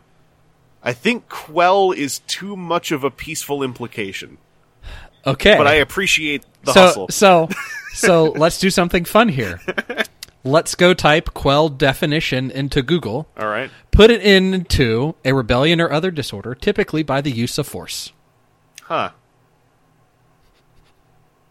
I 0.82 0.92
think 0.92 1.28
quell 1.28 1.92
is 1.92 2.20
too 2.20 2.56
much 2.56 2.92
of 2.92 3.04
a 3.04 3.10
peaceful 3.10 3.62
implication. 3.62 4.38
Okay. 5.26 5.56
But 5.56 5.66
I 5.66 5.74
appreciate 5.74 6.44
the 6.62 6.72
so, 6.72 6.80
hustle. 6.80 7.08
So, 7.10 7.48
so 7.92 8.24
let's 8.36 8.58
do 8.58 8.70
something 8.70 9.04
fun 9.04 9.28
here. 9.28 9.60
Let's 10.44 10.74
go 10.74 10.94
type 10.94 11.34
quell 11.34 11.68
definition 11.68 12.50
into 12.50 12.82
Google. 12.82 13.28
All 13.36 13.48
right. 13.48 13.70
Put 13.90 14.10
it 14.10 14.22
into 14.22 15.14
a 15.24 15.34
rebellion 15.34 15.80
or 15.80 15.92
other 15.92 16.10
disorder, 16.10 16.54
typically 16.54 17.02
by 17.02 17.20
the 17.20 17.30
use 17.30 17.58
of 17.58 17.66
force. 17.66 18.12
Huh. 18.82 19.10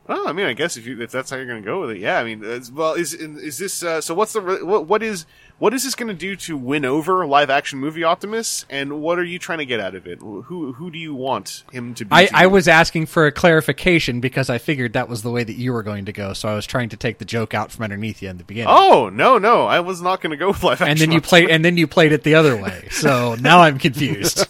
Well, 0.07 0.27
I 0.27 0.31
mean, 0.31 0.45
I 0.45 0.53
guess 0.53 0.77
if 0.77 0.87
you 0.87 1.01
if 1.01 1.11
that's 1.11 1.29
how 1.29 1.35
you're 1.35 1.45
going 1.45 1.61
to 1.61 1.65
go 1.65 1.81
with 1.81 1.91
it, 1.91 1.97
yeah. 1.97 2.17
I 2.17 2.23
mean, 2.23 2.41
well, 2.73 2.93
is 2.93 3.13
is 3.13 3.57
this 3.57 3.83
uh, 3.83 3.99
so? 3.99 4.15
What's 4.15 4.33
the 4.33 4.41
what 4.41 4.87
what 4.87 5.03
is 5.03 5.25
what 5.59 5.73
is 5.73 5.83
this 5.83 5.95
going 5.95 6.07
to 6.07 6.13
do 6.13 6.35
to 6.35 6.55
win 6.55 6.85
over 6.85 7.25
live 7.25 7.49
action 7.49 7.79
movie 7.79 8.03
Optimus? 8.03 8.65
And 8.69 9.01
what 9.01 9.17
are 9.17 9.23
you 9.23 9.39
trying 9.39 9.57
to 9.59 9.65
get 9.65 9.79
out 9.79 9.95
of 9.95 10.05
it? 10.07 10.19
Who 10.19 10.73
who 10.73 10.91
do 10.91 10.97
you 10.97 11.15
want 11.15 11.63
him 11.71 11.93
to 11.95 12.05
be? 12.05 12.09
I, 12.11 12.25
to 12.25 12.37
I 12.37 12.47
was 12.47 12.67
asking 12.67 13.07
for 13.07 13.25
a 13.25 13.31
clarification 13.31 14.19
because 14.19 14.49
I 14.49 14.57
figured 14.57 14.93
that 14.93 15.09
was 15.09 15.23
the 15.23 15.31
way 15.31 15.43
that 15.43 15.55
you 15.55 15.73
were 15.73 15.83
going 15.83 16.05
to 16.05 16.13
go, 16.13 16.33
so 16.33 16.47
I 16.49 16.55
was 16.55 16.65
trying 16.65 16.89
to 16.89 16.97
take 16.97 17.17
the 17.17 17.25
joke 17.25 17.53
out 17.53 17.71
from 17.71 17.83
underneath 17.83 18.21
you 18.21 18.29
in 18.29 18.37
the 18.37 18.43
beginning. 18.43 18.73
Oh 18.75 19.09
no 19.09 19.37
no! 19.37 19.65
I 19.65 19.79
was 19.79 20.01
not 20.01 20.21
going 20.21 20.31
to 20.31 20.37
go 20.37 20.49
with 20.49 20.63
live 20.63 20.81
action. 20.81 20.89
and 20.89 20.99
then 20.99 21.11
you 21.11 21.21
played, 21.21 21.49
and 21.49 21.65
then 21.65 21.77
you 21.77 21.87
played 21.87 22.11
it 22.11 22.23
the 22.23 22.35
other 22.35 22.55
way. 22.55 22.87
So 22.91 23.35
now 23.39 23.61
I'm 23.61 23.79
confused. 23.79 24.47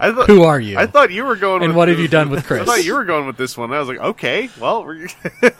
I 0.00 0.12
thought, 0.12 0.26
Who 0.28 0.42
are 0.42 0.58
you? 0.58 0.78
I 0.78 0.86
thought 0.86 1.10
you 1.10 1.24
were 1.24 1.36
going. 1.36 1.62
And 1.62 1.72
with 1.72 1.76
what 1.76 1.88
have 1.88 1.98
you 1.98 2.08
done 2.08 2.30
with 2.30 2.46
Chris? 2.46 2.62
I 2.62 2.64
thought 2.64 2.84
you 2.84 2.94
were 2.94 3.04
going 3.04 3.26
with 3.26 3.36
this 3.36 3.56
one. 3.56 3.72
I 3.72 3.78
was 3.78 3.88
like, 3.88 3.98
okay, 3.98 4.48
well, 4.58 4.84
we're, 4.84 5.08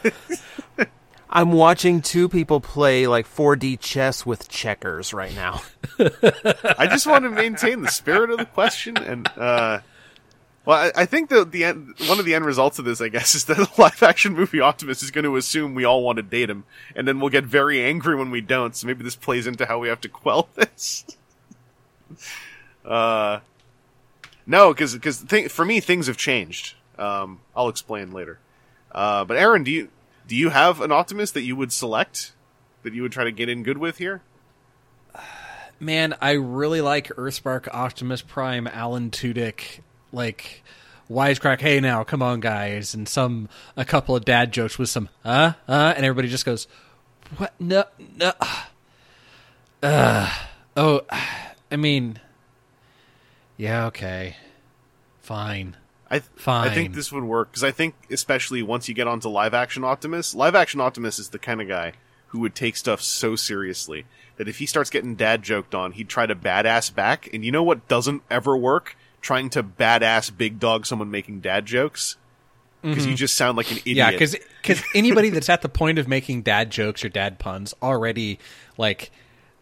I'm 1.33 1.53
watching 1.53 2.03
two 2.03 2.29
people 2.29 2.61
play 2.61 3.07
like 3.07 3.25
4D 3.25 3.79
chess 3.79 4.27
with 4.27 4.49
checkers 4.49 5.15
right 5.15 5.33
now. 5.33 5.63
I 5.99 6.89
just 6.91 7.07
want 7.07 7.23
to 7.23 7.31
maintain 7.31 7.83
the 7.83 7.89
spirit 7.89 8.31
of 8.31 8.39
the 8.39 8.47
question, 8.47 8.97
and 8.97 9.29
uh, 9.37 9.79
well, 10.65 10.91
I, 10.97 11.03
I 11.03 11.07
think 11.07 11.31
the 11.31 11.45
the 11.45 11.65
end, 11.65 11.95
one 12.09 12.19
of 12.19 12.25
the 12.25 12.35
end 12.35 12.45
results 12.45 12.81
of 12.81 12.85
this, 12.85 13.01
I 13.01 13.09
guess, 13.09 13.35
is 13.37 13.45
that 13.45 13.59
a 13.59 13.69
live 13.81 14.03
action 14.03 14.35
movie 14.35 14.61
Optimus 14.61 15.05
is 15.05 15.13
going 15.13 15.25
to 15.25 15.37
assume 15.37 15.77
we 15.77 15.85
all 15.85 16.03
want 16.03 16.17
to 16.17 16.23
date 16.25 16.51
him, 16.51 16.65
and 16.97 17.07
then 17.07 17.21
we'll 17.21 17.31
get 17.31 17.45
very 17.45 17.81
angry 17.81 18.17
when 18.17 18.33
we 18.33 18.41
don't. 18.41 18.75
So 18.75 18.89
maybe 18.89 19.05
this 19.05 19.17
plays 19.17 19.47
into 19.47 19.67
how 19.67 19.79
we 19.79 19.89
have 19.89 20.01
to 20.01 20.09
quell 20.09 20.49
this. 20.57 21.07
uh, 22.85 23.39
no, 24.47 24.73
because 24.73 24.95
because 24.95 25.23
th- 25.23 25.53
for 25.53 25.65
me 25.65 25.79
things 25.79 26.09
have 26.09 26.17
changed. 26.17 26.75
Um, 26.99 27.41
I'll 27.55 27.69
explain 27.69 28.11
later. 28.11 28.41
Uh, 28.93 29.25
but 29.25 29.37
Aaron, 29.37 29.63
do 29.63 29.71
you 29.71 29.89
do 30.31 30.37
you 30.37 30.51
have 30.51 30.81
an 30.81 30.93
Optimus 30.93 31.33
that 31.33 31.43
you 31.43 31.57
would 31.57 31.73
select 31.73 32.35
that 32.85 32.95
you 32.95 33.03
would 33.03 33.11
try 33.11 33.25
to 33.25 33.33
get 33.33 33.49
in 33.49 33.65
good 33.65 33.79
with 33.79 33.99
here? 33.99 34.23
Man, 35.81 36.15
I 36.21 36.35
really 36.35 36.81
like 36.81 37.09
Earthspark, 37.09 37.67
Optimus 37.75 38.23
Prime, 38.23 38.69
Alan 38.69 39.11
Tudyk, 39.11 39.81
like 40.13 40.63
wisecrack. 41.11 41.61
Hey, 41.61 41.81
now, 41.81 42.05
come 42.05 42.23
on, 42.23 42.39
guys, 42.39 42.95
and 42.95 43.09
some 43.09 43.49
a 43.77 43.85
couple 43.85 44.15
of 44.15 44.25
dad 44.25 44.53
jokes 44.53 44.79
with 44.79 44.89
some 44.89 45.09
uh 45.25 45.55
uh, 45.67 45.95
and 45.97 46.07
everybody 46.07 46.29
just 46.29 46.47
goes, 46.47 46.69
"What? 47.37 47.53
No, 47.59 47.83
no." 48.17 48.33
Uh, 49.83 50.33
oh, 50.77 51.01
I 51.73 51.77
mean, 51.77 52.21
yeah, 53.57 53.87
okay, 53.87 54.37
fine. 55.23 55.77
I 56.11 56.19
th- 56.19 56.31
Fine. 56.37 56.69
I 56.69 56.75
think 56.75 56.95
this 56.95 57.13
would 57.13 57.25
work 57.25 57.51
because 57.51 57.63
I 57.63 57.71
think 57.71 57.95
especially 58.11 58.63
once 58.63 58.89
you 58.89 58.95
get 58.95 59.07
onto 59.07 59.29
live 59.29 59.55
action 59.55 59.85
Optimus, 59.85 60.35
live 60.35 60.55
action 60.55 60.81
Optimus 60.81 61.19
is 61.19 61.29
the 61.29 61.39
kind 61.39 61.61
of 61.61 61.69
guy 61.69 61.93
who 62.29 62.41
would 62.41 62.55
take 62.55 62.77
stuff 62.77 63.01
so 63.01 63.37
seriously 63.37 64.07
that 64.37 64.49
if 64.49 64.59
he 64.59 64.67
starts 64.67 64.91
getting 64.91 65.15
dad 65.15 65.43
joked 65.43 65.75
on, 65.75 65.93
he'd 65.93 66.09
try 66.09 66.27
to 66.27 66.35
badass 66.35 66.95
back. 66.95 67.29
And 67.33 67.45
you 67.45 67.53
know 67.53 67.63
what 67.63 67.87
doesn't 67.89 68.23
ever 68.31 68.57
work? 68.57 68.97
Trying 69.21 69.51
to 69.51 69.63
badass 69.63 70.37
big 70.37 70.59
dog 70.59 70.87
someone 70.87 71.11
making 71.11 71.41
dad 71.41 71.67
jokes. 71.67 72.17
because 72.83 73.05
you 73.05 73.11
mm-hmm. 73.11 73.17
just 73.17 73.35
sound 73.35 73.57
like 73.57 73.71
an 73.71 73.79
idiot. 73.79 73.97
Yeah, 73.97 74.11
because 74.11 74.37
because 74.63 74.83
anybody 74.95 75.31
that's 75.31 75.49
at 75.49 75.63
the 75.63 75.69
point 75.69 75.99
of 75.99 76.09
making 76.09 76.43
dad 76.43 76.71
jokes 76.71 77.05
or 77.05 77.09
dad 77.09 77.39
puns 77.39 77.75
already 77.83 78.39
like, 78.79 79.11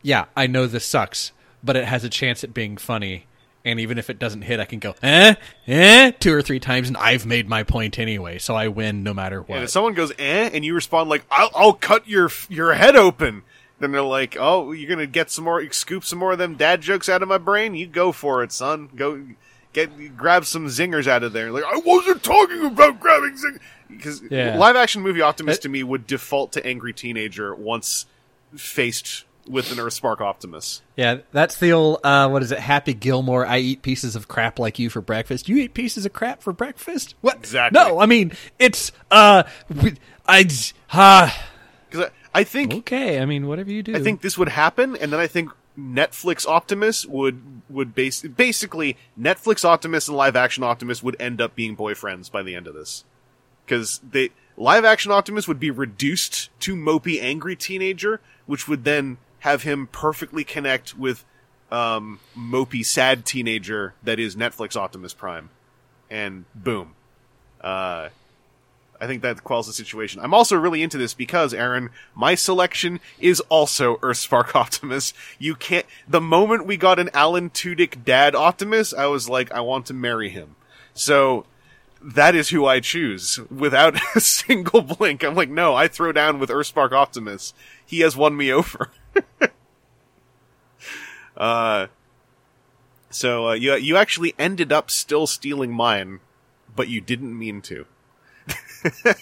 yeah, 0.02 0.26
I 0.36 0.46
know 0.46 0.66
this 0.66 0.84
sucks, 0.84 1.32
but 1.62 1.74
it 1.74 1.84
has 1.84 2.04
a 2.04 2.08
chance 2.08 2.44
at 2.44 2.54
being 2.54 2.76
funny. 2.76 3.26
And 3.64 3.80
even 3.80 3.98
if 3.98 4.08
it 4.08 4.18
doesn't 4.18 4.42
hit, 4.42 4.60
I 4.60 4.64
can 4.64 4.78
go 4.78 4.94
eh 5.02 5.34
eh 5.66 6.12
two 6.12 6.32
or 6.32 6.40
three 6.42 6.60
times, 6.60 6.88
and 6.88 6.96
I've 6.96 7.26
made 7.26 7.48
my 7.48 7.64
point 7.64 7.98
anyway, 7.98 8.38
so 8.38 8.54
I 8.54 8.68
win 8.68 9.02
no 9.02 9.12
matter 9.12 9.42
what. 9.42 9.56
And 9.56 9.64
if 9.64 9.70
someone 9.70 9.94
goes 9.94 10.12
eh, 10.18 10.50
and 10.52 10.64
you 10.64 10.74
respond 10.74 11.10
like 11.10 11.24
I'll, 11.30 11.50
I'll 11.54 11.72
cut 11.74 12.08
your 12.08 12.30
your 12.48 12.72
head 12.74 12.96
open, 12.96 13.42
then 13.80 13.92
they're 13.92 14.00
like, 14.02 14.36
oh, 14.38 14.72
you're 14.72 14.88
gonna 14.88 15.06
get 15.06 15.30
some 15.30 15.44
more, 15.44 15.70
scoop 15.72 16.04
some 16.04 16.18
more 16.18 16.32
of 16.32 16.38
them 16.38 16.54
dad 16.54 16.80
jokes 16.80 17.08
out 17.08 17.22
of 17.22 17.28
my 17.28 17.38
brain. 17.38 17.74
You 17.74 17.86
go 17.88 18.12
for 18.12 18.42
it, 18.42 18.52
son. 18.52 18.88
Go 18.94 19.22
get 19.72 20.16
grab 20.16 20.44
some 20.46 20.66
zingers 20.68 21.06
out 21.06 21.22
of 21.24 21.32
there. 21.32 21.50
Like 21.52 21.64
I 21.64 21.78
wasn't 21.84 22.22
talking 22.22 22.64
about 22.64 23.00
grabbing 23.00 23.32
zingers 23.36 23.60
because 23.88 24.22
Yeah. 24.30 24.56
live 24.56 24.76
action 24.76 25.02
movie 25.02 25.20
Optimus 25.20 25.56
It- 25.58 25.62
to 25.62 25.68
me 25.68 25.82
would 25.82 26.06
default 26.06 26.52
to 26.52 26.64
angry 26.64 26.92
teenager 26.92 27.54
once 27.54 28.06
faced 28.56 29.24
with 29.48 29.72
an 29.72 29.78
Earthspark 29.78 30.20
Optimus. 30.20 30.82
Yeah, 30.96 31.18
that's 31.32 31.58
the 31.58 31.72
old 31.72 32.00
uh, 32.04 32.28
what 32.28 32.42
is 32.42 32.52
it? 32.52 32.58
Happy 32.58 32.94
Gilmore. 32.94 33.46
I 33.46 33.58
eat 33.58 33.82
pieces 33.82 34.14
of 34.16 34.28
crap 34.28 34.58
like 34.58 34.78
you 34.78 34.90
for 34.90 35.00
breakfast. 35.00 35.48
You 35.48 35.56
eat 35.56 35.74
pieces 35.74 36.04
of 36.06 36.12
crap 36.12 36.42
for 36.42 36.52
breakfast? 36.52 37.14
What? 37.20 37.36
Exactly. 37.36 37.78
No, 37.78 38.00
I 38.00 38.06
mean 38.06 38.32
it's 38.58 38.92
uh, 39.10 39.44
I 40.26 40.48
ah. 40.92 41.48
Because 41.88 42.10
I, 42.34 42.40
I 42.40 42.44
think 42.44 42.74
okay. 42.74 43.20
I 43.20 43.24
mean, 43.24 43.46
whatever 43.46 43.70
you 43.70 43.82
do. 43.82 43.96
I 43.96 44.00
think 44.00 44.20
this 44.20 44.36
would 44.36 44.50
happen, 44.50 44.94
and 44.96 45.12
then 45.12 45.18
I 45.18 45.26
think 45.26 45.50
Netflix 45.78 46.46
Optimus 46.46 47.06
would 47.06 47.62
would 47.68 47.94
base 47.94 48.22
basically 48.22 48.96
Netflix 49.18 49.64
Optimus 49.64 50.08
and 50.08 50.16
live 50.16 50.36
action 50.36 50.64
Optimus 50.64 51.02
would 51.02 51.16
end 51.20 51.40
up 51.40 51.54
being 51.54 51.76
boyfriends 51.76 52.30
by 52.30 52.42
the 52.42 52.54
end 52.54 52.66
of 52.66 52.74
this, 52.74 53.04
because 53.64 54.00
they 54.08 54.30
live 54.56 54.84
action 54.84 55.12
Optimus 55.12 55.48
would 55.48 55.60
be 55.60 55.70
reduced 55.70 56.50
to 56.60 56.74
mopey 56.76 57.22
angry 57.22 57.56
teenager, 57.56 58.20
which 58.46 58.68
would 58.68 58.84
then 58.84 59.18
have 59.40 59.62
him 59.62 59.86
perfectly 59.86 60.44
connect 60.44 60.96
with 60.96 61.24
um, 61.70 62.20
mopey 62.36 62.84
sad 62.84 63.24
teenager 63.24 63.94
that 64.02 64.18
is 64.18 64.36
Netflix 64.36 64.76
Optimus 64.76 65.12
Prime, 65.14 65.50
and 66.10 66.44
boom. 66.54 66.94
Uh, 67.60 68.08
I 69.00 69.06
think 69.06 69.22
that 69.22 69.44
quells 69.44 69.66
the 69.66 69.72
situation. 69.72 70.20
I'm 70.20 70.34
also 70.34 70.56
really 70.56 70.82
into 70.82 70.98
this 70.98 71.14
because, 71.14 71.54
Aaron, 71.54 71.90
my 72.14 72.34
selection 72.34 73.00
is 73.18 73.40
also 73.42 73.96
Earthspark 73.96 74.54
Optimus. 74.54 75.14
You 75.38 75.54
can't, 75.54 75.86
the 76.08 76.20
moment 76.20 76.66
we 76.66 76.76
got 76.76 76.98
an 76.98 77.10
Alan 77.14 77.50
Tudyk 77.50 78.04
dad 78.04 78.34
Optimus, 78.34 78.92
I 78.92 79.06
was 79.06 79.28
like, 79.28 79.52
I 79.52 79.60
want 79.60 79.86
to 79.86 79.94
marry 79.94 80.30
him. 80.30 80.56
So, 80.94 81.46
that 82.00 82.34
is 82.34 82.50
who 82.50 82.66
I 82.66 82.80
choose 82.80 83.38
without 83.50 83.98
a 84.16 84.20
single 84.20 84.82
blink. 84.82 85.24
I'm 85.24 85.34
like, 85.34 85.50
no, 85.50 85.74
I 85.74 85.88
throw 85.88 86.12
down 86.12 86.38
with 86.38 86.50
Earthspark 86.50 86.92
Optimus. 86.92 87.54
He 87.84 88.00
has 88.00 88.16
won 88.16 88.36
me 88.36 88.52
over. 88.52 88.90
uh, 91.36 91.88
so, 93.10 93.48
uh, 93.48 93.54
you, 93.54 93.74
you 93.76 93.96
actually 93.96 94.34
ended 94.38 94.72
up 94.72 94.90
still 94.90 95.26
stealing 95.26 95.72
mine, 95.72 96.20
but 96.74 96.88
you 96.88 97.00
didn't 97.00 97.36
mean 97.36 97.62
to. 97.62 97.86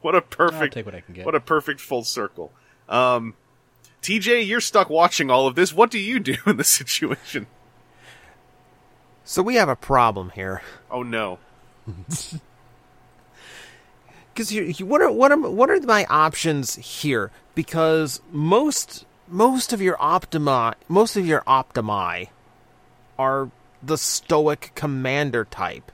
what 0.00 0.14
a 0.14 0.22
perfect 0.22 0.62
I'll 0.62 0.68
take 0.68 0.86
what 0.86 0.94
I 0.94 1.00
can 1.00 1.14
get. 1.14 1.26
what 1.26 1.34
a 1.34 1.40
perfect 1.40 1.80
full 1.80 2.04
circle. 2.04 2.52
Um, 2.88 3.34
TJ, 4.02 4.46
you're 4.46 4.60
stuck 4.60 4.88
watching 4.88 5.30
all 5.30 5.46
of 5.46 5.54
this. 5.54 5.72
What 5.74 5.90
do 5.90 5.98
you 5.98 6.20
do 6.20 6.36
in 6.46 6.56
the 6.56 6.64
situation? 6.64 7.46
So 9.28 9.42
we 9.42 9.56
have 9.56 9.68
a 9.68 9.76
problem 9.76 10.30
here. 10.30 10.62
Oh 10.90 11.02
no. 11.02 11.38
Because 14.32 14.54
what 14.82 15.02
are 15.02 15.10
what 15.10 15.32
are 15.32 15.36
what 15.36 15.68
are 15.68 15.80
my 15.80 16.06
options 16.08 16.76
here? 16.76 17.32
Because 17.56 18.22
most 18.30 19.04
most 19.26 19.72
of 19.72 19.82
your 19.82 20.00
optimi 20.00 20.74
most 20.86 21.16
of 21.16 21.26
your 21.26 21.42
optimi 21.44 22.30
are 23.18 23.50
the 23.82 23.98
stoic 23.98 24.70
commander 24.76 25.44
type. 25.44 25.90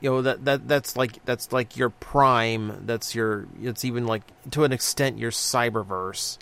You 0.00 0.10
know 0.10 0.22
that 0.22 0.44
that 0.44 0.68
that's 0.68 0.96
like 0.96 1.24
that's 1.24 1.50
like 1.52 1.76
your 1.76 1.90
prime. 1.90 2.86
That's 2.86 3.16
your. 3.16 3.48
It's 3.60 3.84
even 3.84 4.06
like 4.06 4.22
to 4.52 4.62
an 4.62 4.72
extent 4.72 5.18
your 5.18 5.32
cyberverse. 5.32 6.38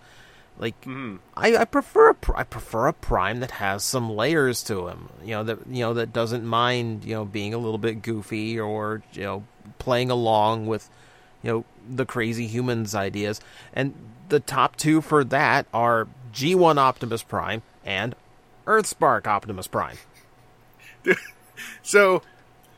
Like 0.60 0.80
mm-hmm. 0.82 1.16
I, 1.36 1.56
I 1.56 1.64
prefer 1.64 2.10
a 2.10 2.14
pr- 2.14 2.36
I 2.36 2.44
prefer 2.44 2.86
a 2.86 2.92
prime 2.92 3.40
that 3.40 3.52
has 3.52 3.82
some 3.82 4.10
layers 4.10 4.62
to 4.64 4.88
him. 4.88 5.08
You 5.24 5.30
know 5.30 5.44
that 5.44 5.58
you 5.68 5.80
know 5.80 5.94
that 5.94 6.12
doesn't 6.12 6.44
mind 6.44 7.04
you 7.04 7.14
know 7.14 7.24
being 7.24 7.54
a 7.54 7.58
little 7.58 7.78
bit 7.78 8.02
goofy 8.02 8.60
or 8.60 9.02
you 9.12 9.22
know 9.22 9.44
playing 9.78 10.10
along 10.10 10.66
with 10.66 10.90
you 11.42 11.50
know 11.50 11.64
the 11.88 12.04
crazy 12.06 12.46
humans 12.46 12.94
ideas. 12.94 13.40
And 13.72 13.94
the 14.28 14.40
top 14.40 14.76
two 14.76 15.00
for 15.00 15.24
that 15.24 15.66
are 15.72 16.06
G1 16.32 16.76
Optimus 16.76 17.22
Prime 17.22 17.62
and 17.84 18.14
Earthspark 18.66 19.26
Optimus 19.26 19.66
Prime. 19.66 19.96
So, 21.82 22.22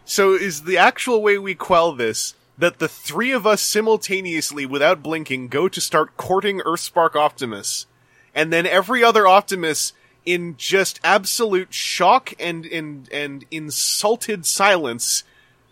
so 0.05 0.35
is 0.35 0.63
the 0.63 0.79
actual 0.79 1.23
way 1.23 1.39
we 1.39 1.55
quell 1.55 1.93
this 1.93 2.35
that 2.63 2.79
the 2.79 2.87
three 2.87 3.33
of 3.33 3.45
us 3.45 3.61
simultaneously, 3.61 4.65
without 4.65 5.03
blinking, 5.03 5.49
go 5.49 5.67
to 5.69 5.81
start 5.81 6.17
courting 6.17 6.61
Earthspark 6.61 7.17
Optimus, 7.17 7.87
and 8.37 8.53
then 8.53 8.67
every 8.67 9.03
other 9.03 9.27
Optimus, 9.27 9.93
in 10.25 10.55
just 10.57 11.01
absolute 11.03 11.75
shock 11.75 12.33
and 12.39 12.65
and 12.67 13.09
and 13.13 13.45
insulted 13.51 14.47
silence, 14.47 15.25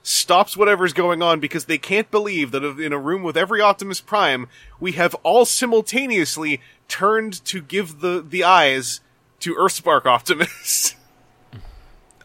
stops 0.03 0.57
whatever's 0.57 0.93
going 0.93 1.23
on 1.23 1.39
because 1.39 1.67
they 1.67 1.79
can't 1.79 2.11
believe 2.11 2.51
that 2.51 2.65
in 2.65 2.93
a 2.93 2.99
room 2.99 3.23
with 3.23 3.37
every 3.37 3.61
Optimus 3.61 4.01
Prime, 4.01 4.49
we 4.81 4.91
have 4.93 5.15
all 5.23 5.45
simultaneously 5.45 6.61
turned 6.89 7.45
to 7.45 7.63
give 7.63 8.01
the 8.01 8.21
the 8.21 8.43
eyes 8.43 9.01
to 9.39 9.55
Earthspark 9.55 10.07
Optimus. 10.07 10.97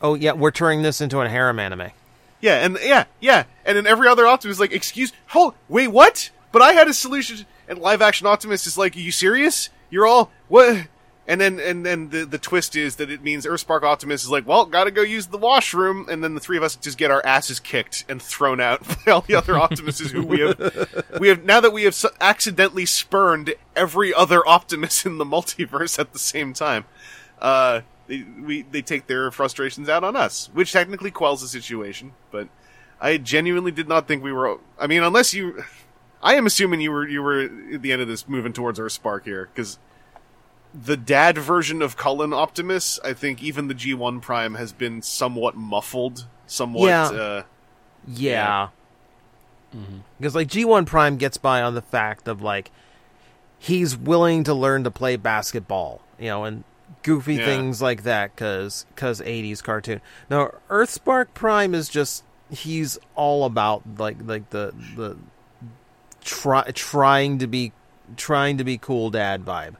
Oh 0.02 0.14
yeah, 0.14 0.34
we're 0.34 0.52
turning 0.52 0.82
this 0.82 1.00
into 1.00 1.22
a 1.22 1.30
harem 1.30 1.58
anime. 1.58 1.90
Yeah, 2.46 2.64
and 2.64 2.78
yeah, 2.80 3.06
yeah, 3.20 3.46
and 3.66 3.76
then 3.76 3.88
every 3.88 4.08
other 4.08 4.28
Optimus 4.28 4.58
is 4.58 4.60
like, 4.60 4.72
"Excuse, 4.72 5.12
hold, 5.30 5.56
wait, 5.68 5.88
what?" 5.88 6.30
But 6.52 6.62
I 6.62 6.74
had 6.74 6.88
a 6.88 6.94
solution. 6.94 7.48
And 7.68 7.80
live 7.80 8.04
action 8.04 8.28
Optimus 8.28 8.68
is 8.68 8.78
like, 8.78 8.96
"Are 8.96 9.00
you 9.00 9.12
serious? 9.12 9.70
You're 9.90 10.06
all 10.06 10.30
what?" 10.48 10.86
And 11.28 11.42
then 11.42 11.60
and 11.60 11.84
then 11.84 12.10
the 12.10 12.24
the 12.24 12.38
twist 12.38 12.76
is 12.76 12.98
that 12.98 13.10
it 13.10 13.24
means 13.24 13.48
Earthspark 13.48 13.82
Optimus 13.82 14.24
is 14.24 14.30
like, 14.30 14.48
"Well, 14.48 14.68
gotta 14.68 14.92
go 14.92 15.02
use 15.02 15.26
the 15.26 15.40
washroom," 15.40 16.06
and 16.08 16.24
then 16.24 16.36
the 16.36 16.40
three 16.40 16.56
of 16.56 16.62
us 16.62 16.76
just 16.76 17.00
get 17.00 17.10
our 17.10 17.26
asses 17.26 17.60
kicked 17.60 18.06
and 18.08 18.22
thrown 18.22 18.62
out 18.62 18.88
by 19.06 19.14
all 19.14 19.22
the 19.22 19.34
other 19.34 19.54
Optimuses 19.54 20.12
who 20.12 20.24
we 20.24 20.42
have 20.42 21.20
we 21.20 21.30
have 21.30 21.44
now 21.44 21.60
that 21.60 21.74
we 21.74 21.86
have 21.86 21.98
accidentally 22.22 22.86
spurned 22.86 23.56
every 23.76 24.14
other 24.14 24.48
Optimus 24.48 25.04
in 25.04 25.18
the 25.18 25.26
multiverse 25.26 25.98
at 25.98 26.14
the 26.14 26.20
same 26.20 26.54
time. 26.54 26.86
Uh, 27.42 27.82
they, 28.08 28.24
we 28.42 28.62
they 28.64 28.82
take 28.82 29.08
their 29.08 29.32
frustrations 29.32 29.90
out 29.90 30.04
on 30.04 30.16
us, 30.16 30.50
which 30.54 30.72
technically 30.72 31.12
quells 31.12 31.42
the 31.42 31.48
situation. 31.48 32.14
But 32.32 32.50
I 33.00 33.18
genuinely 33.18 33.72
did 33.72 33.88
not 33.88 34.08
think 34.08 34.24
we 34.24 34.32
were. 34.32 34.60
I 34.80 34.88
mean, 34.88 35.04
unless 35.04 35.34
you, 35.34 35.64
I 36.22 36.36
am 36.36 36.46
assuming 36.46 36.82
you 36.82 36.92
were 36.92 37.08
you 37.08 37.22
were 37.22 37.42
at 37.74 37.82
the 37.82 37.92
end 37.92 38.02
of 38.02 38.08
this 38.08 38.28
moving 38.28 38.54
towards 38.54 38.80
Earthspark 38.80 39.26
here 39.26 39.50
because 39.54 39.80
the 40.74 40.98
dad 40.98 41.38
version 41.38 41.82
of 41.82 41.96
Cullen 41.98 42.34
Optimus, 42.34 43.00
I 43.04 43.14
think 43.14 43.42
even 43.42 43.68
the 43.68 43.74
G 43.74 43.94
one 43.94 44.20
Prime 44.20 44.56
has 44.56 44.74
been 44.74 45.02
somewhat 45.02 45.56
muffled, 45.56 46.26
somewhat. 46.48 46.88
Yeah. 46.88 47.04
Uh, 47.06 47.44
Yeah. 48.08 48.70
Because 50.18 50.36
like 50.36 50.48
G1 50.48 50.86
Prime 50.86 51.18
gets 51.18 51.38
by 51.38 51.62
on 51.62 51.76
the 51.76 51.82
fact 51.82 52.30
of 52.30 52.42
like 52.42 52.72
he's 53.60 53.98
willing 53.98 54.46
to 54.46 54.54
learn 54.54 54.86
to 54.86 54.92
play 54.92 55.18
basketball, 55.18 56.02
you 56.18 56.28
know, 56.28 56.46
and 56.46 56.64
goofy 57.04 57.36
Yeah. 57.36 57.46
things 57.46 57.82
like 57.82 58.04
that 58.04 58.36
cuz 58.36 58.86
cuz 58.96 59.22
80s 59.22 59.64
cartoon. 59.64 60.02
Now 60.30 60.52
Earthspark 60.70 61.28
Prime 61.34 61.74
is 61.76 61.90
just 61.90 62.24
he's 62.50 62.98
all 63.16 63.46
about 63.46 63.84
like 63.98 64.18
like 64.24 64.50
the 64.52 64.74
the 64.96 65.18
try, 66.24 66.64
trying 66.72 67.38
to 67.40 67.48
be 67.48 67.72
trying 68.18 68.58
to 68.58 68.64
be 68.64 68.78
cool 68.78 69.10
dad 69.10 69.44
vibe. 69.46 69.76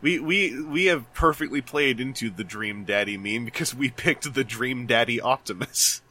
we 0.00 0.18
we 0.18 0.60
we 0.60 0.84
have 0.86 1.12
perfectly 1.14 1.60
played 1.60 2.00
into 2.00 2.30
the 2.30 2.44
Dream 2.44 2.84
Daddy 2.84 3.16
meme 3.16 3.44
because 3.44 3.74
we 3.74 3.90
picked 3.90 4.32
the 4.34 4.44
Dream 4.44 4.86
Daddy 4.86 5.20
Optimus. 5.20 6.02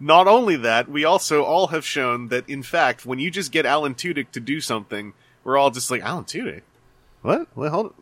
Not 0.00 0.26
only 0.26 0.56
that, 0.56 0.88
we 0.88 1.04
also 1.04 1.44
all 1.44 1.68
have 1.68 1.86
shown 1.86 2.28
that, 2.28 2.48
in 2.48 2.62
fact, 2.64 3.06
when 3.06 3.20
you 3.20 3.30
just 3.30 3.52
get 3.52 3.64
Alan 3.64 3.94
Tudyk 3.94 4.32
to 4.32 4.40
do 4.40 4.60
something, 4.60 5.12
we're 5.44 5.56
all 5.56 5.70
just 5.70 5.88
like, 5.90 6.02
Alan 6.02 6.24
Tudyk? 6.24 6.62
What? 7.22 7.46
Well, 7.54 7.70
hold 7.70 7.86
on. 7.86 7.94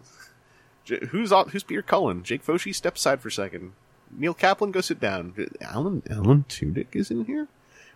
Who's, 1.09 1.33
who's 1.51 1.63
Peter 1.63 1.83
Cullen? 1.83 2.23
Jake 2.23 2.45
Foushee, 2.45 2.75
step 2.75 2.97
aside 2.97 3.21
for 3.21 3.29
a 3.29 3.33
second. 3.33 3.73
Neil 4.11 4.35
Kaplan, 4.35 4.73
go 4.73 4.81
sit 4.81 5.01
down. 5.01 5.35
Alan, 5.61 6.03
Alan 6.11 6.45
Tudyk 6.49 6.95
is 6.95 7.11
in 7.11 7.25
here? 7.25 7.49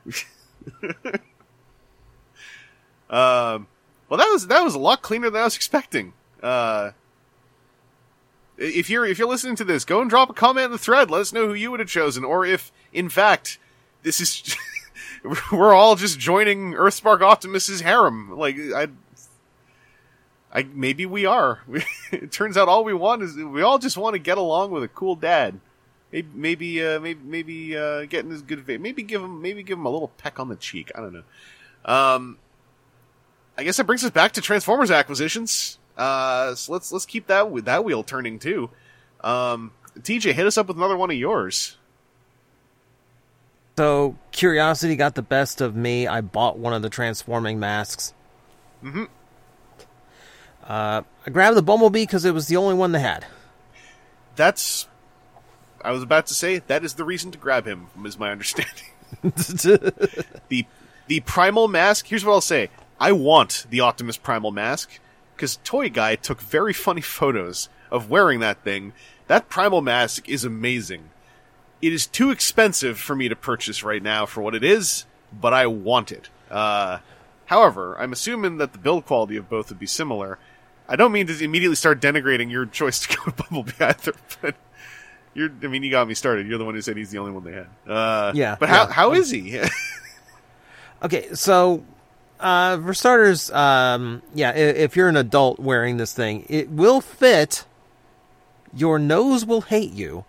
um, 3.11 3.67
well, 4.09 4.19
that 4.19 4.31
was, 4.33 4.47
that 4.47 4.63
was 4.63 4.75
a 4.75 4.79
lot 4.79 5.03
cleaner 5.03 5.31
than 5.31 5.43
I 5.43 5.45
was 5.45 5.57
expecting. 5.57 6.15
Uh, 6.43 6.93
if 8.59 8.89
you're 8.89 9.05
if 9.05 9.19
you're 9.19 9.29
listening 9.29 9.57
to 9.57 9.65
this, 9.65 9.85
go 9.85 10.01
and 10.01 10.09
drop 10.09 10.31
a 10.31 10.35
comment 10.35 10.67
in 10.67 10.73
the 10.73 10.79
thread. 10.79 11.11
Let 11.11 11.21
us 11.21 11.33
know 11.33 11.47
who 11.47 11.55
you 11.55 11.71
would 11.71 11.81
have 11.81 11.89
chosen, 11.89 12.25
or 12.25 12.45
if 12.45 12.73
In 12.93 13.09
fact, 13.09 13.59
this 14.03 14.21
is 14.21 14.57
we're 15.53 15.75
all 15.75 15.97
just 15.97 16.19
joining 16.19 16.73
Earthspark 16.73 17.21
Optimus's 17.21 17.81
harem. 17.81 18.37
Like 18.37 18.57
I, 18.75 18.89
I 20.57 20.67
maybe 20.73 21.05
we 21.05 21.27
are. 21.27 21.61
it 22.13 22.33
turns 22.33 22.57
out 22.57 22.67
all 22.67 22.83
we 22.83 22.95
want 22.95 23.23
is 23.23 23.37
we 23.37 23.61
all 23.61 23.79
just 23.79 23.99
want 23.99 24.15
to 24.15 24.19
get 24.19 24.39
along 24.39 24.71
with 24.71 24.83
a 24.83 24.89
cool 24.89 25.15
dad. 25.15 25.61
Maybe 26.11 26.29
maybe 26.33 26.83
uh, 26.83 26.99
maybe 26.99 27.21
maybe 27.23 27.77
uh, 27.77 28.07
getting 28.07 28.31
his 28.31 28.41
good 28.41 28.65
face. 28.65 28.81
Maybe 28.81 29.03
give 29.03 29.23
him 29.23 29.43
maybe 29.43 29.63
give 29.63 29.79
him 29.79 29.85
a 29.85 29.91
little 29.91 30.09
peck 30.17 30.41
on 30.41 30.49
the 30.49 30.57
cheek. 30.57 30.91
I 30.95 31.01
don't 31.01 31.13
know. 31.13 31.23
Um, 31.85 32.39
I 33.59 33.65
guess 33.65 33.77
that 33.77 33.85
brings 33.85 34.03
us 34.03 34.11
back 34.11 34.33
to 34.33 34.41
Transformers 34.41 34.91
acquisitions. 34.91 35.79
Uh, 35.95 36.55
so 36.55 36.73
let's 36.73 36.91
let's 36.91 37.05
keep 37.05 37.27
that 37.27 37.51
with 37.51 37.67
that 37.67 37.85
wheel 37.85 38.03
turning 38.03 38.39
too. 38.39 38.71
Um, 39.21 39.73
TJ, 39.99 40.33
hit 40.33 40.47
us 40.47 40.57
up 40.57 40.69
with 40.69 40.79
another 40.79 40.97
one 40.97 41.11
of 41.11 41.19
yours. 41.19 41.77
So 43.77 44.17
curiosity 44.33 44.97
got 44.97 45.17
the 45.17 45.23
best 45.23 45.61
of 45.61 45.77
me. 45.77 46.07
I 46.07 46.23
bought 46.23 46.59
one 46.59 46.73
of 46.73 46.81
the 46.81 46.89
transforming 46.89 47.61
masks. 47.61 48.15
Mm-hmm. 48.83 49.05
Uh, 50.67 51.03
I 51.27 51.31
grabbed 51.31 51.57
the 51.57 51.63
Bumblebee 51.63 52.03
because 52.03 52.25
it 52.25 52.35
was 52.35 52.49
the 52.49 52.57
only 52.57 52.75
one 52.75 52.93
they 52.93 53.01
had. 53.01 53.25
That's. 54.35 54.89
I 55.83 55.93
was 55.93 56.03
about 56.03 56.27
to 56.27 56.35
say 56.35 56.59
that 56.59 56.85
is 56.85 56.95
the 56.95 57.05
reason 57.05 57.31
to 57.31 57.39
grab 57.39 57.67
him, 57.67 57.87
is 58.05 58.19
my 58.19 58.33
understanding. 58.33 58.87
the 59.23 60.67
the 61.07 61.21
primal 61.21 61.69
mask. 61.69 62.07
Here's 62.07 62.25
what 62.25 62.33
I'll 62.33 62.41
say: 62.41 62.71
I 62.99 63.13
want 63.13 63.67
the 63.71 63.81
Optimus 63.81 64.17
Primal 64.17 64.51
mask 64.51 64.99
because 65.35 65.59
Toy 65.65 65.91
Guy 65.91 66.17
took 66.17 66.41
very 66.41 66.73
funny 66.73 67.03
photos 67.03 67.69
of 67.91 68.11
wearing 68.11 68.41
that 68.41 68.63
thing. 68.65 68.93
That 69.29 69.49
primal 69.49 69.83
mask 69.83 70.29
is 70.29 70.45
amazing. 70.45 71.11
It 71.83 71.93
is 71.93 72.07
too 72.07 72.31
expensive 72.31 72.99
for 72.99 73.15
me 73.15 73.29
to 73.29 73.37
purchase 73.37 73.83
right 73.83 74.03
now 74.03 74.25
for 74.25 74.41
what 74.41 74.55
it 74.55 74.65
is, 74.65 75.05
but 75.33 75.53
I 75.53 75.67
want 75.67 76.11
it. 76.11 76.31
Uh, 76.51 76.99
however, 77.47 77.97
I'm 77.99 78.13
assuming 78.13 78.57
that 78.59 78.73
the 78.73 78.79
build 78.79 79.05
quality 79.05 79.37
of 79.37 79.51
both 79.51 79.69
would 79.69 79.79
be 79.79 79.87
similar. 79.87 80.39
I 80.89 80.97
don't 80.97 81.13
mean 81.13 81.27
to 81.27 81.45
immediately 81.45 81.77
start 81.77 82.01
denigrating 82.01 82.51
your 82.51 82.67
choice 82.67 83.01
to 83.07 83.17
go 83.17 83.23
with 83.27 83.37
Bumblebee 83.37 83.73
either, 83.81 84.13
but 84.41 84.55
you're, 85.35 85.51
I 85.63 85.67
mean, 85.67 85.83
you 85.83 85.91
got 85.91 86.07
me 86.09 86.15
started. 86.15 86.47
You're 86.47 86.59
the 86.59 86.65
one 86.65 86.75
who 86.75 86.81
said 86.81 86.97
he's 86.97 87.11
the 87.11 87.19
only 87.19 87.33
one 87.33 87.45
they 87.45 87.53
had. 87.53 87.67
Uh, 87.87 88.33
Yeah, 88.35 88.57
But 88.59 88.69
how, 88.69 88.85
yeah. 88.87 88.93
how 88.93 89.13
is 89.13 89.31
he? 89.31 89.61
Okay, 91.03 91.35
so 91.35 91.85
uh, 92.41 92.79
for 92.81 92.95
starters, 92.95 93.51
um, 93.51 94.23
yeah, 94.35 94.53
if 94.53 94.97
you're 94.97 95.09
an 95.11 95.17
adult 95.19 95.61
wearing 95.61 95.99
this 95.99 96.15
thing, 96.15 96.47
it 96.49 96.71
will 96.71 97.03
fit. 97.03 97.67
Your 98.75 98.99
nose 98.99 99.45
will 99.45 99.61
hate 99.61 99.93
you, 99.93 100.25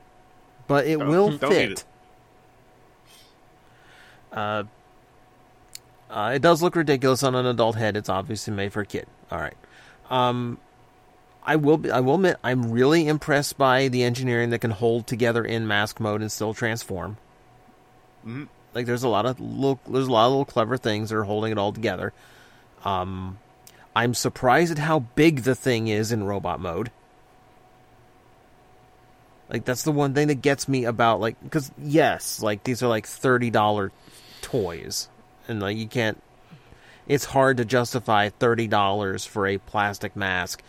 but 0.68 0.86
it 0.86 0.99
Don't- 0.99 1.08
will 1.08 1.38
fit. 1.38 1.72
it. 1.72 1.84
Uh, 4.32 4.64
uh, 6.10 6.32
it 6.36 6.41
does 6.41 6.62
look 6.62 6.76
ridiculous 6.76 7.24
on 7.24 7.34
an 7.36 7.45
adult 7.45 7.76
head. 7.78 7.95
It's 7.97 8.10
obviously 8.10 8.53
made 8.53 8.74
for 8.74 8.82
a 8.82 8.86
kid. 8.86 9.08
All 9.32 9.39
right. 9.39 9.55
Um, 10.10 10.58
I 11.43 11.55
will. 11.55 11.78
Be, 11.78 11.91
I 11.91 11.99
will 11.99 12.16
admit, 12.16 12.38
I'm 12.43 12.72
really 12.72 13.08
impressed 13.08 13.58
by 13.58 13.88
the 13.88 14.03
engineering 14.03 14.49
that 14.51 14.60
can 14.60 14.72
hold 14.72 15.08
together 15.08 15.43
in 15.43 15.68
mask 15.68 15.99
mode 15.99 16.22
and 16.22 16.32
still 16.32 16.53
transform. 16.53 17.18
Mhm. 18.26 18.47
Like 18.74 18.86
there's 18.86 19.03
a 19.03 19.10
lot 19.10 19.26
of 19.26 19.39
little, 19.39 19.80
there's 19.88 20.08
a 20.08 20.12
lot 20.12 20.26
of 20.26 20.32
little 20.32 20.45
clever 20.45 20.78
things 20.78 21.10
that 21.10 21.16
are 21.16 21.24
holding 21.24 21.51
it 21.51 21.58
all 21.58 21.72
together. 21.72 22.14
Um, 22.84 23.39
I'm 23.95 24.14
surprised 24.14 24.72
at 24.74 24.78
how 24.78 24.99
big 24.99 25.41
the 25.43 25.55
thing 25.55 25.88
is 25.88 26.12
in 26.12 26.24
robot 26.24 26.60
mode. 26.60 26.91
Like 29.49 29.66
that's 29.66 29.84
the 29.84 29.91
one 29.91 30.14
thing 30.14 30.28
that 30.28 30.41
gets 30.41 30.68
me 30.68 30.84
about 30.86 31.20
like 31.20 31.41
because 31.41 31.72
yes, 31.82 32.41
like 32.41 32.64
these 32.64 32.84
are 32.84 32.88
like 32.88 33.08
thirty 33.08 33.49
dollar 33.49 33.91
toys, 34.41 35.08
and 35.47 35.62
like 35.62 35.78
you 35.78 35.88
can't. 35.88 36.22
It's 37.08 37.26
hard 37.26 37.58
to 37.58 37.66
justify 37.66 38.30
thirty 38.30 38.68
dollars 38.68 39.26
for 39.26 39.47
a 39.47 39.58
plastic 39.58 40.16
mask, 40.16 40.62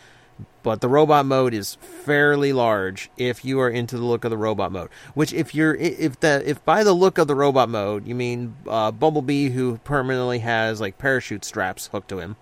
but 0.62 0.80
the 0.80 0.88
robot 0.88 1.26
mode 1.26 1.52
is 1.54 1.74
fairly 1.76 2.52
large 2.52 3.10
if 3.16 3.44
you 3.44 3.60
are 3.60 3.68
into 3.68 3.96
the 3.96 4.04
look 4.04 4.24
of 4.24 4.30
the 4.30 4.36
robot 4.36 4.70
mode. 4.70 4.90
Which 5.14 5.32
if 5.32 5.54
you're 5.54 5.74
if 5.74 6.20
the 6.20 6.42
if 6.48 6.64
by 6.64 6.84
the 6.84 6.92
look 6.92 7.18
of 7.18 7.26
the 7.26 7.34
robot 7.34 7.68
mode 7.68 8.06
you 8.06 8.14
mean 8.14 8.56
uh, 8.66 8.92
Bumblebee 8.92 9.50
who 9.50 9.78
permanently 9.78 10.38
has 10.40 10.80
like 10.80 10.98
parachute 10.98 11.44
straps 11.44 11.88
hooked 11.88 12.08
to 12.08 12.20
him. 12.20 12.36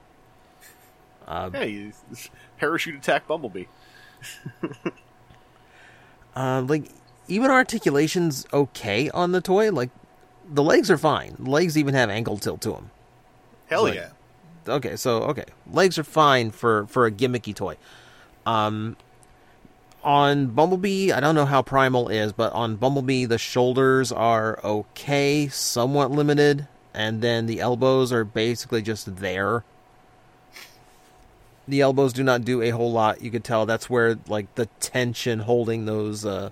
hey, 1.27 1.93
parachute 2.59 2.97
attack 2.97 3.27
Bumblebee. 3.27 3.65
Uh, 6.37 6.61
like 6.69 6.91
even 7.29 7.51
articulation's 7.51 8.47
okay 8.53 9.09
on 9.11 9.33
the 9.33 9.41
toy. 9.41 9.73
Like 9.73 9.91
the 10.47 10.63
legs 10.63 10.91
are 10.91 10.99
fine. 10.99 11.35
Legs 11.39 11.79
even 11.79 11.95
have 11.95 12.11
ankle 12.11 12.37
tilt 12.37 12.61
to 12.61 12.73
them. 12.73 12.91
Hell 13.69 13.93
yeah. 13.93 14.11
Okay, 14.69 14.97
so 14.97 15.23
okay, 15.23 15.45
legs 15.71 15.99
are 15.99 16.05
fine 16.05 16.51
for 16.51 16.87
for 16.87 17.07
a 17.07 17.13
gimmicky 17.13 17.55
toy. 17.55 17.77
Um, 18.45 18.97
on 20.03 20.47
Bumblebee, 20.49 21.13
I 21.13 21.21
don't 21.21 21.35
know 21.35 21.47
how 21.47 21.63
Primal 21.63 22.09
is, 22.09 22.33
but 22.33 22.53
on 22.53 22.77
Bumblebee, 22.77 23.25
the 23.25 23.39
shoulders 23.39 24.13
are 24.13 24.61
okay, 24.63 25.49
somewhat 25.49 26.11
limited, 26.11 26.69
and 26.95 27.23
then 27.23 27.47
the 27.47 27.61
elbows 27.61 28.13
are 28.13 28.25
basically 28.25 28.83
just 28.83 29.17
there. 29.17 29.65
The 31.69 31.81
elbows 31.81 32.13
do 32.13 32.23
not 32.23 32.45
do 32.45 32.63
a 32.63 32.71
whole 32.71 32.93
lot. 32.93 33.21
You 33.21 33.33
could 33.33 33.43
tell 33.43 33.67
that's 33.67 33.91
where 33.91 34.17
like 34.29 34.55
the 34.55 34.67
tension 34.79 35.41
holding 35.41 35.87
those 35.87 36.25
uh, 36.25 36.51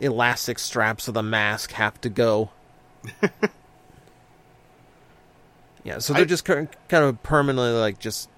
elastic 0.00 0.58
straps 0.58 1.06
of 1.06 1.14
the 1.14 1.22
mask 1.22 1.72
have 1.72 2.00
to 2.00 2.08
go. 2.08 2.50
yeah, 5.84 5.98
so 5.98 6.12
they're 6.12 6.22
I- 6.22 6.26
just 6.26 6.44
kind 6.44 6.68
of 6.90 7.22
permanently 7.22 7.72
like 7.78 7.98
just 7.98 8.28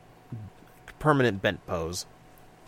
permanent 0.98 1.42
bent 1.42 1.66
pose. 1.66 2.06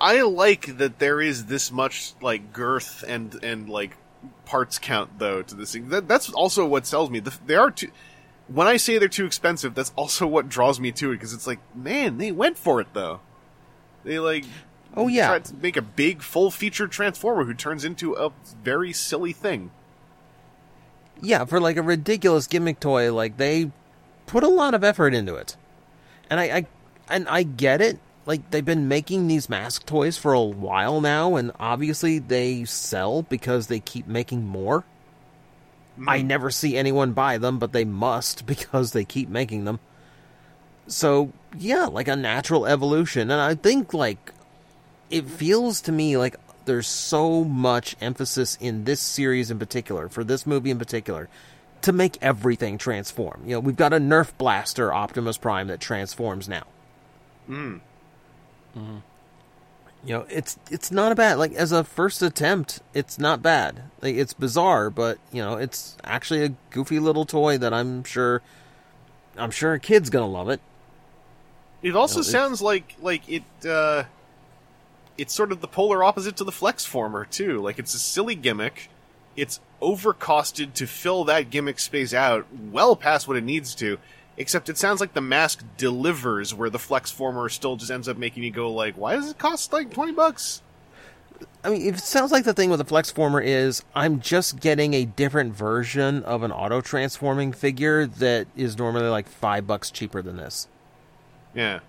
I 0.01 0.23
like 0.23 0.79
that 0.79 0.99
there 0.99 1.21
is 1.21 1.47
this 1.47 1.71
much 1.71 2.15
like 2.21 2.53
girth 2.53 3.05
and 3.07 3.43
and 3.45 3.69
like 3.69 3.97
parts 4.47 4.79
count 4.79 5.19
though 5.19 5.43
to 5.43 5.55
this 5.55 5.73
thing. 5.73 5.91
That, 5.91 6.09
that's 6.09 6.31
also 6.33 6.67
what 6.67 6.87
sells 6.87 7.09
me. 7.11 7.21
The, 7.21 7.37
they 7.47 7.55
are 7.55 7.71
too. 7.71 7.91
When 8.49 8.67
I 8.67 8.77
say 8.77 8.99
they're 8.99 9.09
too 9.09 9.25
expensive, 9.27 9.75
that's 9.75 9.93
also 9.97 10.27
what 10.27 10.49
draws 10.49 10.81
me 10.81 10.91
to 10.93 11.13
it 11.13 11.17
because 11.17 11.33
it's 11.33 11.47
like, 11.47 11.61
man, 11.75 12.19
they 12.19 12.33
went 12.33 12.59
for 12.59 12.81
it 12.81 12.89
though. 12.93 13.21
They 14.05 14.19
like, 14.19 14.45
Oh, 14.97 15.07
yeah. 15.07 15.29
tried 15.29 15.45
to 15.47 15.55
make 15.55 15.77
a 15.77 15.83
big 15.83 16.21
full 16.23 16.51
featured 16.51 16.91
transformer 16.91 17.45
who 17.45 17.55
turns 17.55 17.85
into 17.85 18.15
a 18.15 18.33
very 18.65 18.93
silly 18.93 19.33
thing. 19.33 19.71
Yeah, 21.21 21.45
for 21.45 21.61
like 21.61 21.77
a 21.77 21.83
ridiculous 21.83 22.47
gimmick 22.49 22.81
toy, 22.81 23.13
like 23.15 23.37
they 23.37 23.71
put 24.27 24.43
a 24.43 24.49
lot 24.49 24.75
of 24.75 24.85
effort 24.85 25.15
into 25.15 25.35
it, 25.35 25.57
and 26.31 26.41
I, 26.41 26.45
I 26.45 26.67
and 27.09 27.29
I 27.29 27.43
get 27.43 27.81
it. 27.81 27.99
Like 28.25 28.51
they've 28.51 28.65
been 28.65 28.89
making 28.89 29.27
these 29.27 29.49
mask 29.49 29.85
toys 29.85 30.17
for 30.17 30.33
a 30.33 30.43
while 30.43 31.01
now, 31.01 31.37
and 31.37 31.53
obviously 31.59 32.19
they 32.19 32.65
sell 32.65 33.23
because 33.23 33.67
they 33.67 33.81
keep 33.81 34.07
making 34.07 34.47
more. 34.47 34.85
I 36.07 36.21
mm. 36.21 36.27
never 36.27 36.51
see 36.51 36.77
anyone 36.77 37.13
buy 37.13 37.39
them, 37.39 37.59
but 37.59 37.73
they 37.73 37.85
must 37.85 38.47
because 38.47 38.93
they 38.93 39.05
keep 39.05 39.29
making 39.29 39.65
them. 39.65 39.81
So 40.87 41.33
yeah, 41.59 41.87
like 41.87 42.09
a 42.09 42.17
natural 42.17 42.67
evolution, 42.67 43.31
and 43.31 43.41
I 43.41 43.55
think 43.55 43.93
like 43.93 44.33
it 45.11 45.27
feels 45.27 45.81
to 45.83 45.93
me 45.93 46.17
like 46.17 46.37
there's 46.65 46.87
so 46.87 47.45
much 47.45 47.97
emphasis 48.01 48.57
in 48.61 48.85
this 48.85 49.01
series 49.01 49.51
in 49.51 49.59
particular, 49.59 50.09
for 50.09 50.25
this 50.25 50.47
movie 50.47 50.71
in 50.71 50.79
particular, 50.79 51.29
to 51.83 51.93
make 51.93 52.19
everything 52.23 52.79
transform. 52.79 53.43
You 53.47 53.55
know, 53.55 53.61
we've 53.61 53.77
got 53.77 53.93
a 53.93 53.99
Nerf 53.99 54.33
blaster 54.39 54.93
Optimus 54.93 55.37
Prime 55.37 55.67
that 55.69 55.81
transforms 55.81 56.49
now. 56.49 56.65
You 60.05 60.15
know, 60.15 60.27
it's 60.29 60.59
it's 60.71 60.91
not 60.91 61.13
a 61.13 61.15
bad 61.15 61.39
like 61.39 61.53
as 61.53 61.71
a 61.71 61.85
first 61.85 62.23
attempt, 62.23 62.81
it's 62.93 63.19
not 63.21 63.41
bad. 63.41 63.85
Like 64.01 64.17
it's 64.17 64.33
bizarre, 64.33 64.91
but 64.91 65.19
you 65.31 65.41
know, 65.43 65.55
it's 65.57 65.97
actually 66.03 66.45
a 66.45 66.55
goofy 66.71 66.99
little 66.99 67.25
toy 67.25 67.57
that 67.59 67.73
I'm 67.73 68.03
sure 68.03 68.43
I'm 69.37 69.53
sure 69.53 69.75
a 69.75 69.79
kid's 69.81 70.11
gonna 70.11 70.27
love 70.27 70.49
it. 70.49 70.61
It 71.83 71.95
also 71.95 72.17
No, 72.17 72.21
it's- 72.21 72.33
sounds 72.33 72.61
like 72.63 72.97
like 73.01 73.29
it. 73.29 73.45
uh 73.65 74.05
It's 75.17 75.33
sort 75.35 75.53
of 75.53 75.61
the 75.61 75.69
polar 75.69 76.03
opposite 76.03 76.37
to 76.39 76.45
the 76.45 76.53
Flex 76.53 76.85
Former 76.85 77.25
too. 77.25 77.61
Like 77.63 77.79
it's 77.79 77.95
a 77.95 77.99
silly 77.99 78.35
gimmick. 78.35 78.89
It's 79.37 79.61
overcosted 79.81 80.75
to 80.75 80.87
fill 80.87 81.25
that 81.25 81.51
gimmick 81.51 81.79
space 81.79 82.15
out 82.15 82.47
well 82.53 82.97
past 82.97 83.27
what 83.27 83.37
it 83.37 83.45
needs 83.45 83.75
to. 83.77 83.99
Except 84.37 84.69
it 84.69 84.79
sounds 84.79 85.01
like 85.01 85.13
the 85.13 85.21
mask 85.21 85.63
delivers, 85.77 86.55
where 86.55 86.71
the 86.71 86.79
Flex 86.79 87.11
Former 87.11 87.49
still 87.49 87.77
just 87.77 87.91
ends 87.91 88.09
up 88.09 88.17
making 88.17 88.43
you 88.43 88.51
go 88.51 88.73
like, 88.73 88.97
"Why 88.97 89.15
does 89.15 89.31
it 89.31 89.39
cost 89.39 89.73
like 89.73 89.91
twenty 89.91 90.13
bucks?" 90.13 90.63
I 91.63 91.71
mean, 91.71 91.83
it 91.95 91.99
sounds 91.99 92.33
like 92.33 92.45
the 92.45 92.55
thing 92.55 92.71
with 92.71 92.79
the 92.79 92.85
Flex 92.85 93.11
Former 93.11 93.41
is 93.41 93.83
I'm 93.95 94.21
just 94.21 94.61
getting 94.61 94.95
a 94.95 95.05
different 95.05 95.55
version 95.55 96.23
of 96.23 96.43
an 96.43 96.51
auto 96.51 96.81
transforming 96.81 97.53
figure 97.53 98.07
that 98.07 98.47
is 98.57 98.79
normally 98.79 99.09
like 99.09 99.29
five 99.29 99.67
bucks 99.67 99.91
cheaper 99.91 100.23
than 100.23 100.39
this. 100.39 100.67
Yeah, 101.55 101.81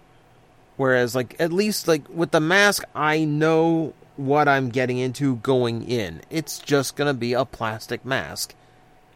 Whereas, 0.75 1.13
like, 1.15 1.35
at 1.39 1.53
least 1.53 1.87
like 1.87 2.07
with 2.09 2.31
the 2.31 2.39
mask, 2.39 2.83
I 2.95 3.25
know 3.25 3.93
what 4.15 4.47
I'm 4.47 4.69
getting 4.69 4.97
into 4.97 5.37
going 5.37 5.87
in. 5.87 6.21
It's 6.29 6.59
just 6.59 6.95
gonna 6.95 7.13
be 7.13 7.33
a 7.33 7.45
plastic 7.45 8.05
mask. 8.05 8.53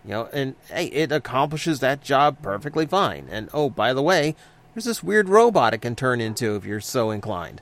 You 0.04 0.12
know, 0.12 0.30
and 0.32 0.56
hey, 0.70 0.86
it 0.86 1.12
accomplishes 1.12 1.80
that 1.82 2.02
job 2.02 2.42
perfectly 2.42 2.86
fine. 2.86 3.28
And 3.30 3.50
oh, 3.54 3.70
by 3.70 3.94
the 3.94 4.02
way, 4.02 4.36
there's 4.74 4.86
this 4.86 5.04
weird 5.04 5.28
robot 5.28 5.74
it 5.74 5.80
can 5.80 5.96
turn 5.96 6.22
into 6.22 6.56
if 6.56 6.64
you're 6.64 6.80
so 6.80 7.12
inclined. 7.12 7.62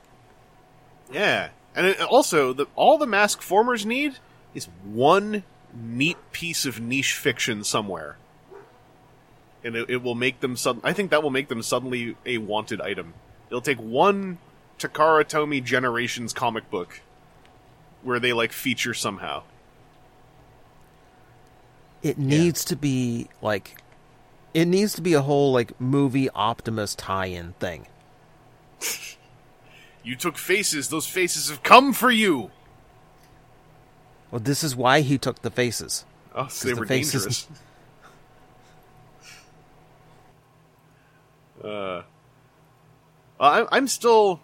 Yeah, 1.10 1.48
and 1.74 1.86
it, 1.86 2.00
also 2.00 2.52
the 2.52 2.66
all 2.76 2.98
the 2.98 3.06
mask 3.06 3.42
formers 3.42 3.84
need 3.84 4.18
is 4.54 4.68
one 4.84 5.42
neat 5.74 6.16
piece 6.32 6.64
of 6.64 6.80
niche 6.80 7.14
fiction 7.14 7.64
somewhere, 7.64 8.16
and 9.64 9.74
it, 9.76 9.90
it 9.90 10.02
will 10.02 10.14
make 10.14 10.40
them. 10.40 10.56
Sud- 10.56 10.80
I 10.84 10.92
think 10.92 11.10
that 11.10 11.22
will 11.22 11.30
make 11.30 11.48
them 11.48 11.62
suddenly 11.62 12.16
a 12.24 12.38
wanted 12.38 12.80
item. 12.80 13.14
It'll 13.48 13.60
take 13.60 13.80
one 13.80 14.38
Takara 14.78 15.24
Tomy 15.24 15.62
Generations 15.62 16.32
comic 16.32 16.70
book 16.70 17.00
where 18.06 18.20
they 18.20 18.32
like 18.32 18.52
feature 18.52 18.94
somehow. 18.94 19.42
It 22.02 22.18
needs 22.18 22.64
to 22.66 22.76
be 22.76 23.28
like, 23.42 23.82
it 24.54 24.66
needs 24.66 24.94
to 24.94 25.02
be 25.02 25.14
a 25.14 25.22
whole 25.22 25.52
like 25.52 25.78
movie 25.80 26.30
Optimus 26.30 26.94
tie-in 26.94 27.54
thing. 27.54 27.86
You 30.04 30.14
took 30.14 30.38
faces; 30.38 30.88
those 30.88 31.08
faces 31.08 31.48
have 31.50 31.64
come 31.64 31.92
for 31.92 32.12
you. 32.12 32.52
Well, 34.30 34.38
this 34.38 34.62
is 34.62 34.76
why 34.76 35.00
he 35.00 35.18
took 35.18 35.42
the 35.42 35.50
faces. 35.50 36.04
Oh, 36.32 36.46
so 36.46 36.68
they 36.68 36.74
the 36.74 36.80
were 36.80 36.86
faces- 36.86 37.22
dangerous. 37.24 37.48
uh, 41.64 42.02
I'm, 43.40 43.66
I'm 43.72 43.88
still, 43.88 44.42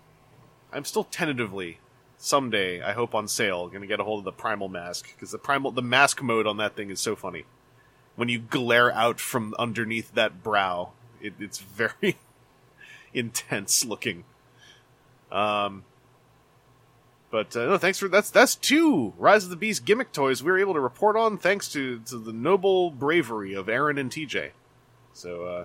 I'm 0.72 0.84
still 0.84 1.05
tentatively 1.05 1.78
someday. 2.23 2.81
I 2.81 2.93
hope 2.93 3.15
on 3.15 3.27
sale, 3.28 3.69
going 3.69 3.82
to 3.82 3.86
get 3.86 4.01
a 4.01 4.05
hold 4.05 4.20
of 4.20 4.24
the 4.24 4.32
primal 4.32 4.69
mask 4.69 5.12
because 5.15 5.32
the 5.32 5.39
primal, 5.39 5.73
the 5.73 5.82
mask 5.82 6.23
mode 6.23 6.47
on 6.47 6.57
that 6.59 6.77
thing 6.77 6.90
is 6.90 7.01
so 7.01 7.16
funny. 7.16 7.44
When 8.15 8.28
you 8.28 8.39
glare 8.39 8.93
out 8.93 9.20
from 9.20 9.55
underneath 9.59 10.15
that 10.15 10.43
brow, 10.43 10.93
it, 11.20 11.35
it's 11.39 11.59
very 11.59 12.16
intense 13.12 13.85
looking. 13.85 14.24
Um, 15.31 15.85
but 17.31 17.57
uh, 17.57 17.66
no, 17.66 17.78
thanks 17.78 17.99
for 17.99 18.09
that's 18.09 18.31
that's 18.31 18.55
two 18.55 19.15
Rise 19.16 19.44
of 19.44 19.51
the 19.51 19.57
Beast 19.57 19.86
gimmick 19.86 20.12
toys 20.12 20.43
we 20.43 20.53
were 20.53 20.59
able 20.59 20.74
to 20.74 20.81
report 20.81 21.16
on 21.16 21.39
thanks 21.39 21.66
to 21.73 22.01
to 22.01 22.19
the 22.19 22.32
noble 22.32 22.90
bravery 22.90 23.55
of 23.55 23.70
Aaron 23.70 23.97
and 23.97 24.11
TJ. 24.11 24.51
So, 25.15 25.47
uh, 25.47 25.65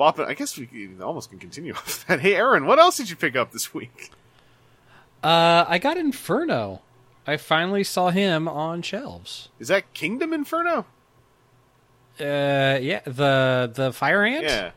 I 0.00 0.34
guess 0.34 0.56
we 0.56 0.90
almost 1.02 1.30
can 1.30 1.40
continue 1.40 1.72
off 1.74 2.06
that. 2.06 2.20
Hey, 2.20 2.36
Aaron, 2.36 2.66
what 2.66 2.78
else 2.78 2.96
did 2.96 3.10
you 3.10 3.16
pick 3.16 3.34
up 3.34 3.50
this 3.50 3.74
week? 3.74 4.12
Uh, 5.24 5.64
I 5.68 5.78
got 5.78 5.96
Inferno. 5.96 6.82
I 7.26 7.36
finally 7.38 7.82
saw 7.84 8.10
him 8.10 8.46
on 8.46 8.82
shelves. 8.82 9.48
Is 9.58 9.68
that 9.68 9.94
Kingdom 9.94 10.32
Inferno? 10.34 10.84
Uh, 12.20 12.78
yeah, 12.80 13.00
the 13.06 13.70
the 13.74 13.92
fire 13.92 14.22
ant. 14.22 14.44
Yeah. 14.44 14.70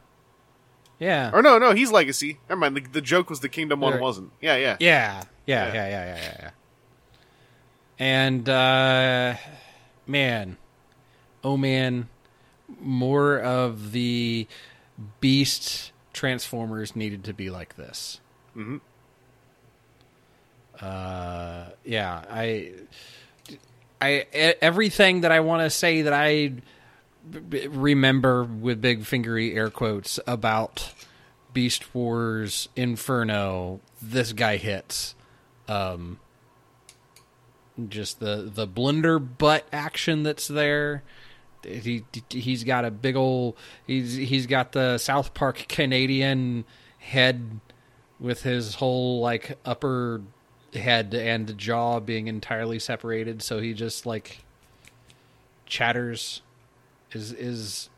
yeah, 1.00 1.30
Or 1.34 1.42
no, 1.44 1.60
no, 1.60 1.74
he's 1.74 1.92
Legacy. 1.92 2.40
Never 2.50 2.60
mind. 2.62 2.76
The, 2.78 2.82
the 2.82 3.02
joke 3.02 3.30
was 3.30 3.42
the 3.42 3.50
Kingdom 3.50 3.82
one 3.82 3.94
Right. 3.94 4.02
wasn't. 4.02 4.32
Yeah, 4.42 4.56
yeah. 4.56 4.78
yeah, 4.80 5.24
yeah, 5.46 5.68
Yeah. 5.68 5.74
yeah, 5.74 5.88
yeah, 5.90 6.16
yeah, 6.16 6.38
yeah. 6.40 6.50
And 8.00 8.48
uh, 8.50 9.36
man, 10.08 10.58
oh 11.44 11.58
man, 11.58 12.10
more 12.80 13.38
of 13.40 13.92
the 13.92 14.48
Beast 15.20 15.92
Transformers 16.14 16.96
needed 16.96 17.24
to 17.26 17.34
be 17.34 17.50
like 17.50 17.76
this. 17.76 18.20
Mhm. 18.56 18.82
Uh, 20.82 21.66
yeah, 21.84 22.24
I, 22.30 22.72
I 24.00 24.26
everything 24.62 25.22
that 25.22 25.32
I 25.32 25.40
want 25.40 25.64
to 25.64 25.70
say 25.70 26.04
that 26.04 26.14
I 26.14 26.54
b- 27.30 27.68
remember 27.68 28.44
with 28.44 28.82
big 28.82 29.02
fingery 29.02 29.56
air 29.56 29.70
quotes 29.70 30.20
about 30.28 30.94
Beast 31.54 31.96
Wars 31.96 32.70
Inferno, 32.76 33.80
this 34.02 34.34
guy 34.34 34.58
hits. 34.58 35.16
Um, 35.68 36.20
just 37.90 38.20
the 38.20 38.50
the 38.54 38.68
blender 38.68 39.26
butt 39.38 39.68
action 39.72 40.24
that's 40.24 40.48
there. 40.48 41.04
He 41.64 42.04
he's 42.30 42.64
got 42.64 42.86
a 42.86 42.92
big 42.92 43.16
old 43.16 43.58
he's 43.86 44.14
he's 44.14 44.46
got 44.46 44.72
the 44.72 44.98
South 44.98 45.34
Park 45.34 45.66
Canadian 45.68 46.66
head 47.00 47.60
with 48.20 48.44
his 48.44 48.76
whole 48.76 49.20
like 49.22 49.58
upper 49.66 50.22
head 50.78 51.14
and 51.14 51.58
jaw 51.58 52.00
being 52.00 52.28
entirely 52.28 52.80
separated 52.80 53.42
so 53.42 53.60
he 53.60 53.74
just 53.74 54.06
like 54.06 54.44
chatters 55.66 56.42
is 57.12 57.32
is 57.34 57.90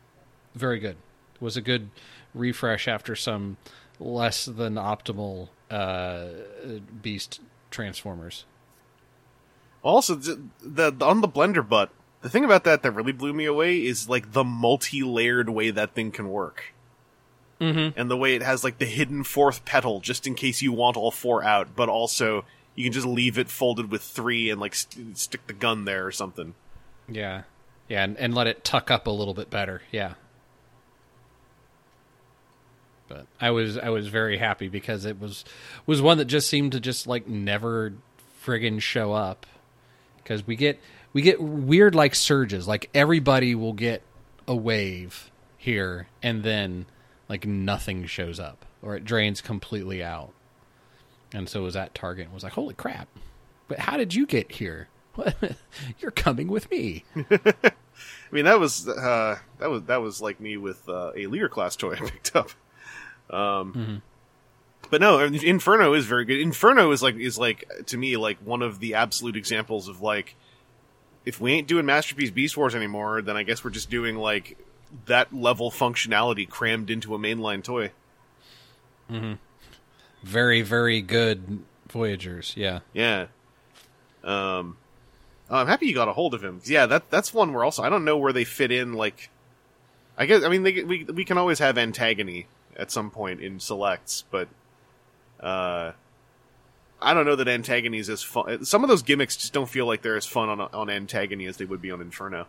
very 0.55 0.79
good 0.79 0.97
was 1.39 1.55
a 1.55 1.61
good 1.61 1.89
refresh 2.33 2.87
after 2.87 3.15
some 3.15 3.57
less 3.99 4.45
than 4.45 4.75
optimal 4.75 5.49
uh 5.69 6.25
beast 7.01 7.41
transformers 7.69 8.45
Also, 9.81 10.15
the, 10.15 10.41
the 10.61 11.05
on 11.05 11.21
the 11.21 11.27
blender 11.27 11.67
butt, 11.67 11.89
the 12.21 12.29
thing 12.29 12.43
about 12.43 12.63
that 12.65 12.83
that 12.83 12.91
really 12.91 13.11
blew 13.11 13.33
me 13.33 13.45
away 13.45 13.77
is 13.77 14.09
like 14.09 14.33
the 14.33 14.43
multi-layered 14.43 15.49
way 15.49 15.71
that 15.71 15.93
thing 15.93 16.11
can 16.11 16.29
work. 16.29 16.73
Mm-hmm. 17.61 17.99
And 17.99 18.09
the 18.09 18.17
way 18.17 18.35
it 18.35 18.41
has 18.41 18.63
like 18.63 18.77
the 18.77 18.85
hidden 18.85 19.23
fourth 19.23 19.65
petal, 19.65 19.99
just 19.99 20.27
in 20.27 20.35
case 20.35 20.61
you 20.61 20.71
want 20.71 20.97
all 20.97 21.11
four 21.11 21.43
out, 21.43 21.75
but 21.75 21.89
also 21.89 22.45
you 22.79 22.85
can 22.85 22.93
just 22.93 23.05
leave 23.05 23.37
it 23.37 23.49
folded 23.49 23.91
with 23.91 24.01
three 24.01 24.49
and 24.49 24.61
like 24.61 24.73
st- 24.73 25.17
stick 25.17 25.45
the 25.47 25.53
gun 25.53 25.83
there 25.83 26.07
or 26.07 26.11
something. 26.13 26.55
yeah. 27.09 27.43
Yeah 27.89 28.03
and, 28.03 28.17
and 28.17 28.33
let 28.33 28.47
it 28.47 28.63
tuck 28.63 28.89
up 28.89 29.05
a 29.05 29.09
little 29.09 29.33
bit 29.33 29.49
better 29.49 29.81
yeah. 29.91 30.13
But 33.07 33.25
i 33.41 33.49
was 33.51 33.77
i 33.77 33.89
was 33.89 34.07
very 34.07 34.37
happy 34.37 34.69
because 34.69 35.03
it 35.03 35.19
was 35.19 35.43
was 35.85 36.01
one 36.01 36.19
that 36.19 36.25
just 36.25 36.47
seemed 36.47 36.71
to 36.73 36.79
just 36.79 37.07
like 37.07 37.27
never 37.27 37.93
friggin 38.45 38.81
show 38.81 39.11
up. 39.13 39.45
Because 40.17 40.45
we 40.45 40.55
get 40.55 40.79
we 41.11 41.21
get 41.21 41.41
weird 41.41 41.95
like 41.95 42.13
surges. 42.15 42.67
Like 42.67 42.89
everybody 42.93 43.55
will 43.55 43.73
get 43.73 44.03
a 44.47 44.55
wave 44.55 45.31
here 45.57 46.07
and 46.21 46.43
then 46.43 46.85
like 47.27 47.45
nothing 47.45 48.05
shows 48.05 48.39
up 48.39 48.65
or 48.81 48.95
it 48.95 49.03
drains 49.03 49.41
completely 49.41 50.03
out 50.03 50.31
and 51.33 51.47
so 51.49 51.63
was 51.63 51.75
at 51.75 51.93
target 51.93 52.25
and 52.25 52.33
was 52.33 52.43
like 52.43 52.53
holy 52.53 52.73
crap 52.73 53.07
but 53.67 53.79
how 53.79 53.97
did 53.97 54.13
you 54.13 54.25
get 54.25 54.51
here 54.53 54.87
you're 55.99 56.11
coming 56.11 56.47
with 56.47 56.69
me 56.71 57.03
I 58.31 58.35
mean, 58.35 58.45
that 58.45 58.59
was 58.61 58.87
uh, 58.87 59.39
that 59.57 59.69
was 59.69 59.83
that 59.83 60.01
was 60.01 60.21
like 60.21 60.39
me 60.39 60.55
with 60.55 60.87
uh, 60.87 61.11
a 61.17 61.27
leader 61.27 61.49
class 61.49 61.75
toy 61.75 61.95
I 61.95 61.99
picked 62.09 62.33
up. 62.35 62.49
Um, 63.29 64.01
But 64.89 65.01
no, 65.01 65.19
Inferno 65.19 65.93
is 65.93 66.05
very 66.05 66.23
good. 66.23 66.39
Inferno 66.39 66.91
is 66.91 67.03
like 67.03 67.15
is 67.15 67.37
like 67.37 67.65
to 67.87 67.97
me 67.97 68.15
like 68.15 68.37
one 68.37 68.61
of 68.61 68.79
the 68.79 68.93
absolute 68.93 69.35
examples 69.35 69.89
of 69.89 69.99
like 69.99 70.35
if 71.25 71.41
we 71.41 71.51
ain't 71.51 71.67
doing 71.67 71.85
masterpiece 71.85 72.31
Beast 72.31 72.55
Wars 72.55 72.73
anymore, 72.73 73.21
then 73.21 73.35
I 73.35 73.43
guess 73.43 73.63
we're 73.63 73.71
just 73.71 73.89
doing 73.89 74.15
like 74.15 74.57
that 75.07 75.33
level 75.33 75.69
functionality 75.69 76.47
crammed 76.47 76.89
into 76.89 77.13
a 77.15 77.19
mainline 77.19 77.63
toy. 77.63 77.91
Very 80.23 80.61
very 80.61 81.01
good 81.01 81.59
voyagers 81.87 82.53
yeah 82.55 82.79
Yeah. 82.93 83.27
Um, 84.23 84.77
I'm 85.49 85.67
happy 85.67 85.87
you 85.87 85.93
got 85.95 86.07
a 86.09 86.13
hold 86.13 86.33
of 86.33 86.43
him. 86.43 86.61
Yeah, 86.65 86.85
that 86.87 87.09
that's 87.09 87.33
one 87.33 87.53
where 87.53 87.63
also 87.63 87.81
I 87.83 87.89
don't 87.89 88.03
know 88.05 88.17
where 88.17 88.33
they 88.33 88.43
fit 88.43 88.71
in. 88.71 88.93
Like, 88.93 89.29
I 90.17 90.25
guess 90.25 90.43
I 90.43 90.49
mean 90.49 90.63
they, 90.63 90.83
we 90.83 91.05
we 91.05 91.23
can 91.25 91.37
always 91.37 91.59
have 91.59 91.77
antagony 91.77 92.47
at 92.75 92.91
some 92.91 93.09
point 93.09 93.39
in 93.41 93.59
selects, 93.61 94.25
but 94.29 94.49
uh, 95.39 95.93
I 97.01 97.13
don't 97.13 97.25
know 97.25 97.37
that 97.37 97.47
antagony 97.47 97.97
is 97.97 98.09
as 98.09 98.21
fun. 98.21 98.65
Some 98.65 98.83
of 98.83 98.89
those 98.89 99.01
gimmicks 99.03 99.37
just 99.37 99.53
don't 99.53 99.69
feel 99.69 99.85
like 99.87 100.01
they're 100.01 100.17
as 100.17 100.25
fun 100.25 100.49
on 100.49 100.59
on 100.61 100.89
antagony 100.89 101.45
as 101.47 101.55
they 101.57 101.65
would 101.65 101.81
be 101.81 101.89
on 101.91 102.01
Inferno. 102.01 102.45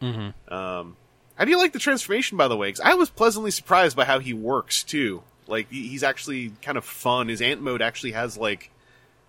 Mm-hmm. 0.00 0.54
Um, 0.54 0.96
how 1.34 1.44
do 1.44 1.50
you 1.50 1.58
like 1.58 1.72
the 1.72 1.78
transformation, 1.80 2.38
by 2.38 2.46
the 2.48 2.56
way? 2.56 2.70
'Cause 2.72 2.80
I 2.82 2.94
was 2.94 3.10
pleasantly 3.10 3.50
surprised 3.50 3.96
by 3.96 4.04
how 4.04 4.20
he 4.20 4.32
works 4.32 4.82
too. 4.84 5.24
Like 5.46 5.70
he's 5.70 6.02
actually 6.02 6.52
kind 6.62 6.78
of 6.78 6.84
fun. 6.84 7.28
His 7.28 7.42
ant 7.42 7.60
mode 7.60 7.82
actually 7.82 8.12
has 8.12 8.36
like 8.36 8.70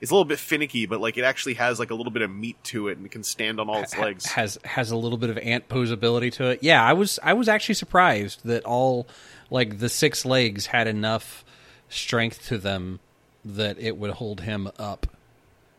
it's 0.02 0.12
a 0.12 0.14
little 0.14 0.26
bit 0.26 0.40
finicky, 0.40 0.86
but 0.86 1.00
like 1.00 1.18
it 1.18 1.24
actually 1.24 1.54
has 1.54 1.80
like 1.80 1.90
a 1.90 1.96
little 1.96 2.12
bit 2.12 2.22
of 2.24 2.30
meat 2.30 2.62
to 2.66 2.90
it 2.90 2.98
and 2.98 3.06
it 3.06 3.10
can 3.12 3.24
stand 3.24 3.60
on 3.60 3.70
all 3.70 3.82
its 3.82 3.98
legs. 3.98 4.26
has 4.26 4.58
has 4.66 4.92
a 4.92 4.98
little 4.98 5.18
bit 5.18 5.30
of 5.30 5.38
ant 5.38 5.70
posability 5.70 6.30
to 6.34 6.50
it 6.50 6.60
yeah 6.62 6.84
i 6.84 6.92
was 6.92 7.20
i 7.24 7.32
was 7.32 7.48
actually 7.48 7.76
surprised 7.76 8.44
that 8.44 8.66
all 8.66 9.08
like 9.50 9.80
the 9.80 9.88
six 9.88 10.26
legs 10.26 10.66
had 10.66 10.88
enough 10.88 11.46
strength 11.88 12.46
to 12.48 12.58
them 12.58 13.00
that 13.46 13.80
it 13.80 13.96
would 13.98 14.12
hold 14.12 14.42
him 14.42 14.70
up 14.78 15.08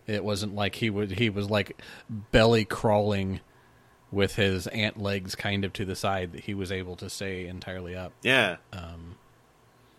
it 0.06 0.24
wasn't 0.24 0.54
like 0.54 0.76
he 0.76 0.88
would 0.88 1.10
he 1.12 1.28
was 1.28 1.50
like 1.50 1.78
belly 2.30 2.64
crawling 2.64 3.40
with 4.10 4.36
his 4.36 4.66
ant 4.68 4.98
legs 4.98 5.34
kind 5.34 5.64
of 5.66 5.72
to 5.74 5.84
the 5.84 5.96
side 5.96 6.32
that 6.32 6.44
he 6.44 6.54
was 6.54 6.72
able 6.72 6.96
to 6.96 7.10
stay 7.10 7.46
entirely 7.46 7.94
up 7.94 8.12
Yeah. 8.22 8.56
Um, 8.72 9.16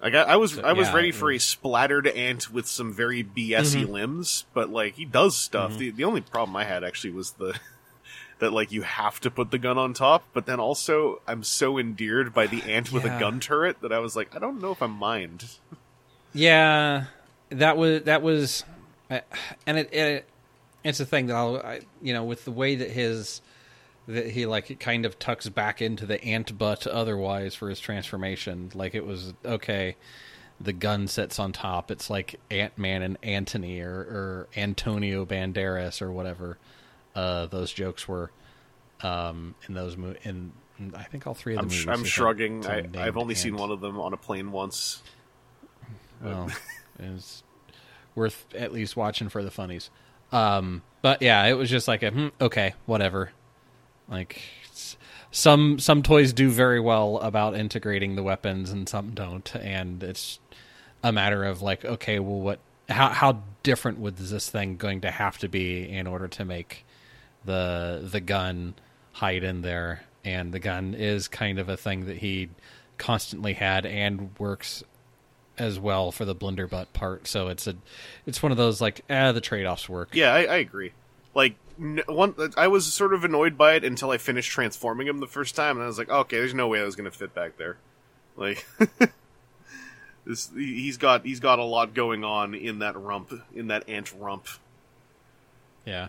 I 0.02 0.10
got. 0.10 0.28
I 0.28 0.36
was. 0.36 0.60
I 0.60 0.74
was 0.74 0.88
yeah, 0.90 0.96
ready 0.96 1.12
for 1.12 1.32
a 1.32 1.40
splattered 1.40 2.08
ant 2.08 2.52
with 2.52 2.68
some 2.68 2.94
very 2.94 3.24
BSy 3.24 3.84
mm-hmm. 3.84 3.92
limbs, 3.92 4.46
but 4.54 4.70
like 4.70 4.96
he 4.96 5.06
does 5.06 5.38
stuff. 5.38 5.72
Mm-hmm. 5.72 5.80
The 5.80 5.92
the 5.92 6.04
only 6.04 6.22
problem 6.22 6.56
I 6.56 6.66
had 6.66 6.84
actually 6.84 7.12
was 7.12 7.32
the 7.32 7.58
that 8.40 8.52
like 8.52 8.72
you 8.72 8.82
have 8.82 9.20
to 9.22 9.32
put 9.32 9.52
the 9.52 9.58
gun 9.58 9.78
on 9.78 9.94
top, 9.94 10.26
but 10.34 10.46
then 10.46 10.60
also 10.60 11.22
I'm 11.28 11.44
so 11.44 11.78
endeared 11.78 12.34
by 12.34 12.48
the 12.48 12.62
ant 12.64 12.92
with 12.92 13.06
Yeah. 13.06 13.18
a 13.18 13.20
gun 13.20 13.40
turret 13.40 13.82
that 13.82 13.92
I 13.94 14.00
was 14.00 14.16
like, 14.16 14.36
I 14.36 14.40
don't 14.40 14.62
know 14.62 14.72
if 14.72 14.82
I 14.82 14.88
mind. 14.88 15.46
Yeah, 16.38 17.06
that 17.48 17.78
was 17.78 18.04
that 18.04 18.22
was, 18.22 18.66
and 19.10 19.78
it, 19.78 19.94
it 19.94 20.26
it's 20.84 21.00
a 21.00 21.06
thing 21.06 21.28
that 21.28 21.36
I'll 21.38 21.58
I, 21.58 21.80
you 22.02 22.12
know 22.12 22.26
with 22.26 22.44
the 22.44 22.52
way 22.52 22.76
that 22.76 22.92
his 22.92 23.40
that 24.08 24.30
he 24.32 24.46
like 24.46 24.80
kind 24.80 25.06
of 25.06 25.18
tucks 25.20 25.50
back 25.50 25.82
into 25.82 26.06
the 26.06 26.24
ant 26.24 26.58
butt 26.58 26.86
otherwise 26.88 27.56
for 27.56 27.70
his 27.70 27.80
transformation. 27.80 28.72
Like 28.74 28.96
it 28.96 29.06
was 29.06 29.34
okay. 29.44 29.96
The 30.62 30.74
gun 30.74 31.08
sits 31.08 31.38
on 31.38 31.52
top. 31.52 31.92
It's 31.92 32.10
like 32.10 32.40
Ant 32.50 32.78
Man 32.78 33.02
and 33.02 33.18
Antony 33.24 33.82
or, 33.82 33.92
or 33.92 34.48
Antonio 34.56 35.26
Banderas 35.26 36.02
or 36.02 36.12
whatever 36.14 36.58
uh, 37.14 37.48
those 37.48 37.74
jokes 37.74 38.08
were 38.08 38.32
um, 39.02 39.56
in 39.68 39.74
those 39.74 39.98
mo- 39.98 40.16
in 40.24 40.52
I 40.94 41.04
think 41.04 41.26
all 41.26 41.34
three 41.34 41.56
of 41.56 41.60
the 41.60 41.64
I'm, 41.64 41.70
sh- 41.70 41.86
movies. 41.86 42.00
I'm 42.00 42.06
shrugging. 42.06 42.66
I, 42.66 42.80
I've 42.80 42.92
named 42.92 43.18
only 43.18 43.36
seen 43.36 43.56
one 43.56 43.72
of 43.72 43.82
them 43.82 44.00
on 44.00 44.14
a 44.14 44.18
plane 44.18 44.52
once. 44.52 45.02
Well, 46.22 46.50
it's 47.00 47.44
worth 48.14 48.46
at 48.54 48.74
least 48.74 48.96
watching 48.96 49.30
for 49.30 49.44
the 49.44 49.52
funnies. 49.52 49.90
Um, 50.32 50.82
but 51.02 51.22
yeah, 51.22 51.46
it 51.46 51.54
was 51.54 51.70
just 51.70 51.88
like 51.88 52.04
a 52.04 52.12
hmm, 52.12 52.28
okay, 52.42 52.74
whatever. 52.86 53.32
Like 54.10 54.42
some 55.32 55.80
some 55.80 56.04
toys 56.04 56.34
do 56.34 56.50
very 56.50 56.80
well 56.80 57.18
about 57.20 57.56
integrating 57.56 58.16
the 58.16 58.24
weapons, 58.24 58.72
and 58.72 58.88
some 58.88 59.12
don't, 59.12 59.56
and 59.56 60.02
it's 60.04 60.40
a 61.04 61.12
matter 61.12 61.44
of 61.44 61.62
like, 61.62 61.84
okay, 61.86 62.20
well, 62.20 62.40
what? 62.40 62.60
How 62.88 63.10
how 63.10 63.44
different 63.64 64.00
was 64.00 64.30
this 64.30 64.50
thing 64.50 64.78
going 64.78 65.02
to 65.02 65.12
have 65.12 65.38
to 65.40 65.48
be 65.48 65.90
in 65.90 66.08
order 66.08 66.28
to 66.28 66.46
make 66.46 66.86
the 67.44 68.08
the 68.12 68.22
gun 68.22 68.76
hide 69.14 69.44
in 69.44 69.62
there? 69.62 70.04
And 70.24 70.52
the 70.52 70.60
gun 70.60 70.96
is 70.96 71.28
kind 71.28 71.60
of 71.60 71.70
a 71.70 71.78
thing 71.78 72.06
that 72.06 72.18
he 72.18 72.50
constantly 72.98 73.54
had 73.54 73.86
and 73.86 74.32
works 74.40 74.84
as 75.58 75.80
well 75.80 76.12
for 76.12 76.26
the 76.26 76.36
blunderbutt 76.36 76.88
part. 76.94 77.28
So 77.28 77.48
it's 77.48 77.68
a, 77.68 77.76
it's 78.26 78.42
one 78.42 78.52
of 78.52 78.58
those 78.58 78.82
like, 78.82 79.02
eh, 79.10 79.32
the 79.32 79.42
trade 79.42 79.66
offs 79.66 79.88
work. 79.88 80.10
Yeah, 80.14 80.34
I, 80.34 80.40
I 80.44 80.56
agree. 80.58 80.94
Like 81.36 81.56
one, 82.08 82.34
I 82.58 82.68
was 82.70 82.92
sort 82.92 83.14
of 83.14 83.24
annoyed 83.26 83.58
by 83.58 83.74
it 83.74 83.84
until 83.84 84.10
I 84.10 84.18
finished 84.18 84.50
transforming 84.52 85.08
him 85.08 85.20
the 85.20 85.28
first 85.28 85.56
time, 85.56 85.76
and 85.76 85.84
I 85.84 85.88
was 85.88 85.98
like, 85.98 86.10
okay, 86.10 86.38
there's 86.38 86.54
no 86.54 86.68
way 86.70 86.80
I 86.80 86.86
was 86.86 86.96
going 86.96 87.12
to 87.12 87.16
fit 87.16 87.36
back 87.36 87.58
there. 87.58 87.78
Like, 88.38 88.66
this, 90.26 90.50
he- 90.56 90.82
he's 90.82 90.98
got 90.98 91.26
he's 91.26 91.42
got 91.42 91.60
a 91.60 91.64
lot 91.64 91.94
going 91.94 92.24
on 92.24 92.56
in 92.56 92.80
that 92.80 92.96
rump, 92.98 93.34
in 93.54 93.68
that 93.68 93.88
ant 93.90 94.14
rump. 94.18 94.48
Yeah. 95.86 96.08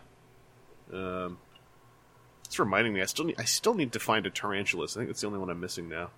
Um, 0.92 1.38
it's 2.44 2.58
reminding 2.60 2.92
me, 2.94 3.02
I 3.02 3.06
still 3.06 3.24
need, 3.24 3.36
I 3.40 3.44
still 3.44 3.74
need 3.74 3.92
to 3.92 3.98
find 3.98 4.24
a 4.24 4.30
tarantulas. 4.30 4.96
I 4.96 5.00
think 5.00 5.10
it's 5.10 5.20
the 5.20 5.26
only 5.26 5.40
one 5.40 5.50
I'm 5.50 5.60
missing 5.60 5.88
now. 5.88 6.10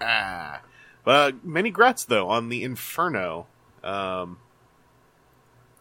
Ah, 0.00 0.60
but 1.04 1.34
uh, 1.34 1.36
many 1.42 1.72
grats 1.72 2.06
though 2.06 2.28
on 2.28 2.48
the 2.48 2.62
Inferno. 2.62 3.46
Um, 3.82 4.38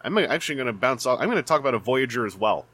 I'm 0.01 0.17
actually 0.17 0.55
going 0.55 0.67
to 0.67 0.73
bounce 0.73 1.05
off. 1.05 1.19
I'm 1.19 1.27
going 1.27 1.37
to 1.37 1.43
talk 1.43 1.59
about 1.59 1.73
a 1.73 1.79
Voyager 1.79 2.25
as 2.25 2.35
well. 2.35 2.65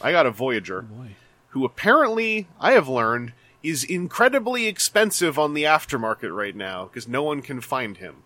I 0.00 0.12
got 0.12 0.26
a 0.26 0.30
Voyager 0.30 0.86
oh, 0.90 0.94
Boy. 0.94 1.08
who 1.48 1.64
apparently 1.64 2.48
I 2.58 2.72
have 2.72 2.88
learned 2.88 3.32
is 3.62 3.84
incredibly 3.84 4.66
expensive 4.66 5.38
on 5.38 5.54
the 5.54 5.64
aftermarket 5.64 6.34
right 6.34 6.56
now 6.56 6.84
because 6.86 7.06
no 7.06 7.22
one 7.22 7.42
can 7.42 7.60
find 7.60 7.98
him. 7.98 8.22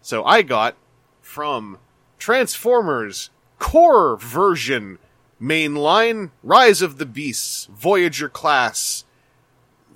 So 0.00 0.24
I 0.24 0.42
got 0.42 0.76
from 1.20 1.78
Transformers 2.18 3.30
Core 3.58 4.16
version 4.16 4.98
mainline 5.40 6.30
Rise 6.42 6.82
of 6.82 6.98
the 6.98 7.06
Beasts 7.06 7.66
Voyager 7.66 8.28
class. 8.28 9.04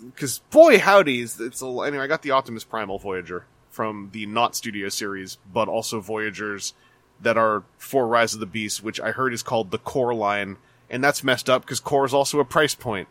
Because 0.02 0.38
boy 0.50 0.78
howdy, 0.78 1.20
it's 1.20 1.38
it's 1.38 1.62
a, 1.62 1.66
anyway. 1.66 2.05
I 2.05 2.06
got 2.06 2.22
the 2.22 2.30
Optimus 2.30 2.64
Primal 2.64 2.98
Voyager 2.98 3.44
from 3.70 4.10
the 4.12 4.26
not 4.26 4.56
Studio 4.56 4.88
series, 4.88 5.38
but 5.52 5.68
also 5.68 6.00
Voyagers 6.00 6.72
that 7.20 7.36
are 7.36 7.64
for 7.78 8.06
Rise 8.06 8.34
of 8.34 8.40
the 8.40 8.46
Beast, 8.46 8.82
which 8.82 9.00
I 9.00 9.12
heard 9.12 9.32
is 9.32 9.42
called 9.42 9.70
the 9.70 9.78
Core 9.78 10.14
line, 10.14 10.56
and 10.88 11.02
that's 11.02 11.24
messed 11.24 11.50
up 11.50 11.62
because 11.62 11.80
Core 11.80 12.04
is 12.04 12.14
also 12.14 12.40
a 12.40 12.44
price 12.44 12.74
point. 12.74 13.08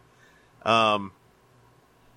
Um, 0.63 1.11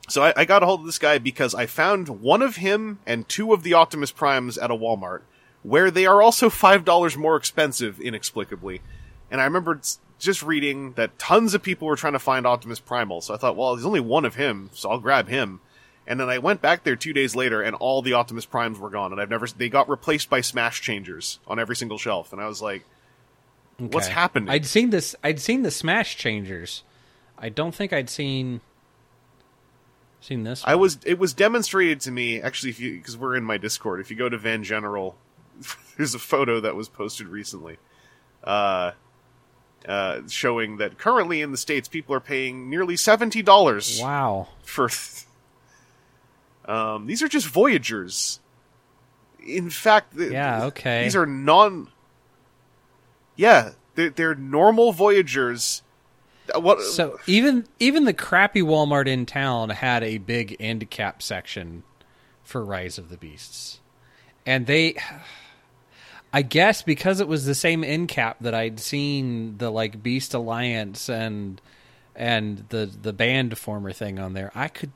so 0.08 0.22
I, 0.22 0.32
I 0.36 0.44
got 0.44 0.62
a 0.62 0.66
hold 0.66 0.80
of 0.80 0.86
this 0.86 0.98
guy 0.98 1.18
because 1.18 1.54
I 1.54 1.66
found 1.66 2.08
one 2.08 2.42
of 2.42 2.56
him 2.56 2.98
and 3.06 3.28
two 3.28 3.52
of 3.52 3.62
the 3.62 3.74
Optimus 3.74 4.10
Primes 4.10 4.58
at 4.58 4.70
a 4.70 4.76
Walmart, 4.76 5.22
where 5.62 5.90
they 5.90 6.06
are 6.06 6.22
also 6.22 6.50
five 6.50 6.84
dollars 6.84 7.16
more 7.16 7.36
expensive 7.36 8.00
inexplicably. 8.00 8.80
And 9.30 9.40
I 9.40 9.44
remember 9.44 9.80
just 10.18 10.42
reading 10.42 10.92
that 10.94 11.18
tons 11.18 11.54
of 11.54 11.62
people 11.62 11.86
were 11.86 11.96
trying 11.96 12.12
to 12.14 12.18
find 12.18 12.46
Optimus 12.46 12.80
Primal, 12.80 13.20
so 13.20 13.34
I 13.34 13.36
thought, 13.36 13.56
well, 13.56 13.74
there's 13.74 13.86
only 13.86 14.00
one 14.00 14.24
of 14.24 14.34
him, 14.34 14.70
so 14.72 14.90
I'll 14.90 14.98
grab 14.98 15.28
him. 15.28 15.60
And 16.10 16.18
then 16.18 16.28
I 16.28 16.38
went 16.38 16.60
back 16.60 16.82
there 16.82 16.96
two 16.96 17.12
days 17.12 17.36
later, 17.36 17.62
and 17.62 17.76
all 17.76 18.02
the 18.02 18.14
Optimus 18.14 18.44
Primes 18.44 18.80
were 18.80 18.90
gone, 18.90 19.12
and 19.12 19.20
I've 19.20 19.30
never. 19.30 19.46
They 19.46 19.68
got 19.68 19.88
replaced 19.88 20.28
by 20.28 20.40
Smash 20.40 20.80
Changers 20.80 21.38
on 21.46 21.60
every 21.60 21.76
single 21.76 21.98
shelf, 21.98 22.32
and 22.32 22.42
I 22.42 22.48
was 22.48 22.60
like, 22.60 22.84
What's 23.78 24.06
Okay. 24.08 24.14
happening? 24.14 24.48
I'd 24.50 24.66
seen 24.66 24.90
this. 24.90 25.14
I'd 25.22 25.38
seen 25.40 25.62
the 25.62 25.70
Smash 25.70 26.16
Changers. 26.16 26.82
I 27.38 27.48
don't 27.48 27.72
think 27.72 27.92
I'd 27.92 28.10
seen 28.10 28.60
seen 30.20 30.42
this. 30.42 30.64
I 30.66 30.74
was 30.74 30.98
it 31.06 31.18
was 31.20 31.32
demonstrated 31.32 32.00
to 32.00 32.10
me 32.10 32.42
actually 32.42 32.70
if 32.70 32.80
you 32.80 32.98
because 32.98 33.16
we're 33.16 33.36
in 33.36 33.44
my 33.44 33.56
Discord. 33.56 34.00
If 34.00 34.10
you 34.10 34.16
go 34.16 34.28
to 34.28 34.36
Van 34.36 34.64
General, 34.64 35.16
there's 35.96 36.16
a 36.16 36.18
photo 36.18 36.58
that 36.58 36.74
was 36.74 36.88
posted 36.88 37.28
recently, 37.28 37.78
uh, 38.42 38.90
uh, 39.86 40.22
showing 40.28 40.78
that 40.78 40.98
currently 40.98 41.40
in 41.40 41.52
the 41.52 41.56
states 41.56 41.86
people 41.86 42.16
are 42.16 42.20
paying 42.20 42.68
nearly 42.68 42.96
seventy 42.96 43.42
dollars 43.42 44.00
wow. 44.02 44.48
for. 44.64 44.90
um, 46.66 47.06
these 47.06 47.22
are 47.22 47.28
just 47.28 47.46
Voyagers. 47.48 48.40
In 49.44 49.70
fact, 49.70 50.16
th- 50.16 50.30
Yeah, 50.32 50.64
okay. 50.66 51.04
These 51.04 51.16
are 51.16 51.26
non. 51.26 51.88
Yeah, 53.36 53.70
they're, 53.94 54.10
they're 54.10 54.34
normal 54.34 54.92
Voyagers. 54.92 55.82
Uh, 56.54 56.60
What? 56.60 56.82
So 56.82 57.18
even 57.26 57.66
even 57.78 58.04
the 58.04 58.12
crappy 58.12 58.60
Walmart 58.62 59.06
in 59.06 59.24
town 59.26 59.70
had 59.70 60.02
a 60.04 60.18
big 60.18 60.56
end 60.60 60.90
cap 60.90 61.22
section 61.22 61.82
for 62.42 62.64
Rise 62.64 62.98
of 62.98 63.08
the 63.08 63.16
Beasts, 63.16 63.80
and 64.44 64.66
they, 64.66 64.96
I 66.32 66.42
guess, 66.42 66.82
because 66.82 67.20
it 67.20 67.28
was 67.28 67.44
the 67.46 67.54
same 67.54 67.82
end 67.82 68.08
cap 68.08 68.36
that 68.40 68.54
I'd 68.54 68.78
seen 68.80 69.58
the 69.58 69.70
like 69.70 70.02
Beast 70.02 70.34
Alliance 70.34 71.08
and 71.08 71.60
and 72.14 72.66
the 72.68 72.86
the 72.86 73.12
band 73.12 73.56
former 73.56 73.92
thing 73.92 74.18
on 74.18 74.34
there, 74.34 74.52
I 74.54 74.68
could. 74.68 74.92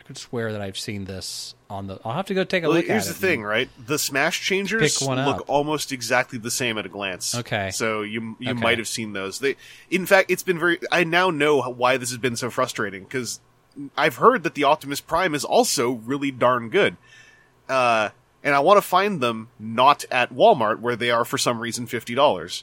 I 0.00 0.02
could 0.02 0.18
swear 0.18 0.52
that 0.52 0.60
I've 0.60 0.78
seen 0.78 1.04
this 1.04 1.54
on 1.68 1.88
the. 1.88 1.98
I'll 2.04 2.12
have 2.12 2.26
to 2.26 2.34
go 2.34 2.44
take 2.44 2.62
a 2.62 2.68
Well, 2.68 2.76
look 2.76 2.86
here's 2.86 3.08
the 3.08 3.14
thing, 3.14 3.42
right? 3.42 3.68
The 3.86 3.98
Smash 3.98 4.40
Changers 4.40 5.02
look 5.02 5.18
up. 5.40 5.44
almost 5.48 5.90
exactly 5.90 6.38
the 6.38 6.50
same 6.50 6.78
at 6.78 6.86
a 6.86 6.88
glance. 6.88 7.34
Okay. 7.34 7.70
so 7.72 8.02
you 8.02 8.36
you 8.38 8.52
Okay. 8.52 8.60
might 8.60 8.78
have 8.78 8.86
seen 8.88 9.12
those. 9.14 9.40
They, 9.40 9.56
in 9.90 10.06
fact, 10.06 10.30
it's 10.30 10.44
been 10.44 10.58
very. 10.58 10.78
I 10.92 11.02
now 11.04 11.30
know 11.30 11.60
why 11.62 11.96
this 11.96 12.10
has 12.10 12.18
been 12.18 12.36
so 12.36 12.50
frustrating 12.50 13.02
because 13.02 13.40
I've 13.96 14.16
heard 14.16 14.44
that 14.44 14.54
the 14.54 14.62
Optimus 14.64 15.00
Prime 15.00 15.34
is 15.34 15.44
also 15.44 15.90
really 15.90 16.30
darn 16.30 16.68
good, 16.70 16.96
uh, 17.68 18.10
and 18.44 18.54
I 18.54 18.60
want 18.60 18.76
to 18.76 18.82
find 18.82 19.20
them 19.20 19.48
not 19.58 20.04
at 20.10 20.32
Walmart 20.32 20.78
where 20.78 20.94
they 20.94 21.10
are 21.10 21.24
for 21.24 21.36
some 21.36 21.58
reason 21.58 21.86
fifty 21.88 22.14
dollars. 22.14 22.62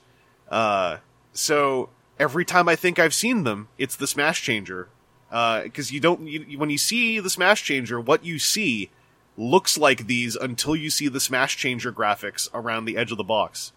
Uh, 0.49 0.97
so 1.33 1.89
every 2.17 2.45
time 2.45 2.69
I 2.69 2.77
think 2.77 2.99
I've 2.99 3.13
seen 3.13 3.43
them, 3.43 3.67
it's 3.77 3.97
the 3.97 4.07
Smash 4.07 4.41
Changer. 4.41 4.87
Because 5.33 5.91
you 5.91 5.99
don't, 5.99 6.27
you, 6.27 6.59
when 6.59 6.69
you 6.69 6.77
see 6.77 7.19
the 7.19 7.29
Smash 7.29 7.63
Changer, 7.63 7.99
what 7.99 8.23
you 8.23 8.37
see 8.37 8.91
looks 9.35 9.79
like 9.79 10.05
these 10.05 10.35
until 10.35 10.75
you 10.75 10.91
see 10.91 11.07
the 11.07 11.19
Smash 11.19 11.57
Changer 11.57 11.91
graphics 11.91 12.47
around 12.53 12.85
the 12.85 12.97
edge 12.97 13.11
of 13.11 13.17
the 13.17 13.23
box. 13.23 13.71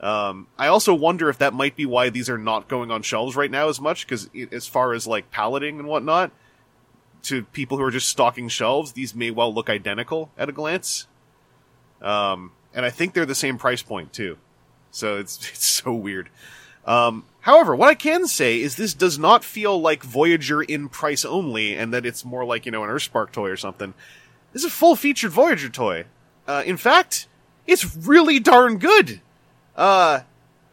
Um, 0.00 0.48
I 0.58 0.66
also 0.66 0.92
wonder 0.92 1.30
if 1.30 1.38
that 1.38 1.54
might 1.54 1.76
be 1.76 1.86
why 1.86 2.10
these 2.10 2.28
are 2.28 2.36
not 2.36 2.68
going 2.68 2.90
on 2.90 3.02
shelves 3.02 3.36
right 3.36 3.50
now 3.50 3.68
as 3.68 3.80
much, 3.80 4.04
because 4.06 4.28
as 4.50 4.66
far 4.66 4.92
as 4.92 5.06
like 5.06 5.30
palleting 5.30 5.78
and 5.78 5.88
whatnot, 5.88 6.30
to 7.22 7.44
people 7.44 7.78
who 7.78 7.84
are 7.84 7.90
just 7.90 8.08
stocking 8.08 8.48
shelves, 8.48 8.92
these 8.92 9.14
may 9.14 9.30
well 9.30 9.54
look 9.54 9.70
identical 9.70 10.30
at 10.36 10.48
a 10.48 10.52
glance. 10.52 11.06
Um, 12.02 12.52
and 12.74 12.84
I 12.84 12.90
think 12.90 13.14
they're 13.14 13.24
the 13.24 13.34
same 13.34 13.58
price 13.58 13.82
point 13.82 14.12
too. 14.12 14.38
So 14.90 15.18
it's 15.18 15.38
it's 15.52 15.66
so 15.66 15.94
weird. 15.94 16.28
Um, 16.84 17.24
however, 17.42 17.76
what 17.76 17.88
I 17.88 17.94
can 17.94 18.26
say 18.26 18.60
is 18.60 18.76
this 18.76 18.94
does 18.94 19.18
not 19.18 19.44
feel 19.44 19.80
like 19.80 20.02
Voyager 20.02 20.62
in 20.62 20.88
price 20.88 21.24
only, 21.24 21.76
and 21.76 21.92
that 21.92 22.06
it's 22.06 22.24
more 22.24 22.44
like 22.44 22.66
you 22.66 22.72
know 22.72 22.82
an 22.82 22.90
Earthspark 22.90 23.30
toy 23.30 23.50
or 23.50 23.56
something. 23.56 23.94
This 24.52 24.62
is 24.62 24.68
a 24.68 24.74
full 24.74 24.96
featured 24.96 25.30
Voyager 25.30 25.68
toy. 25.68 26.06
Uh, 26.46 26.62
in 26.66 26.76
fact, 26.76 27.28
it's 27.66 27.96
really 27.96 28.40
darn 28.40 28.78
good. 28.78 29.20
Uh, 29.76 30.20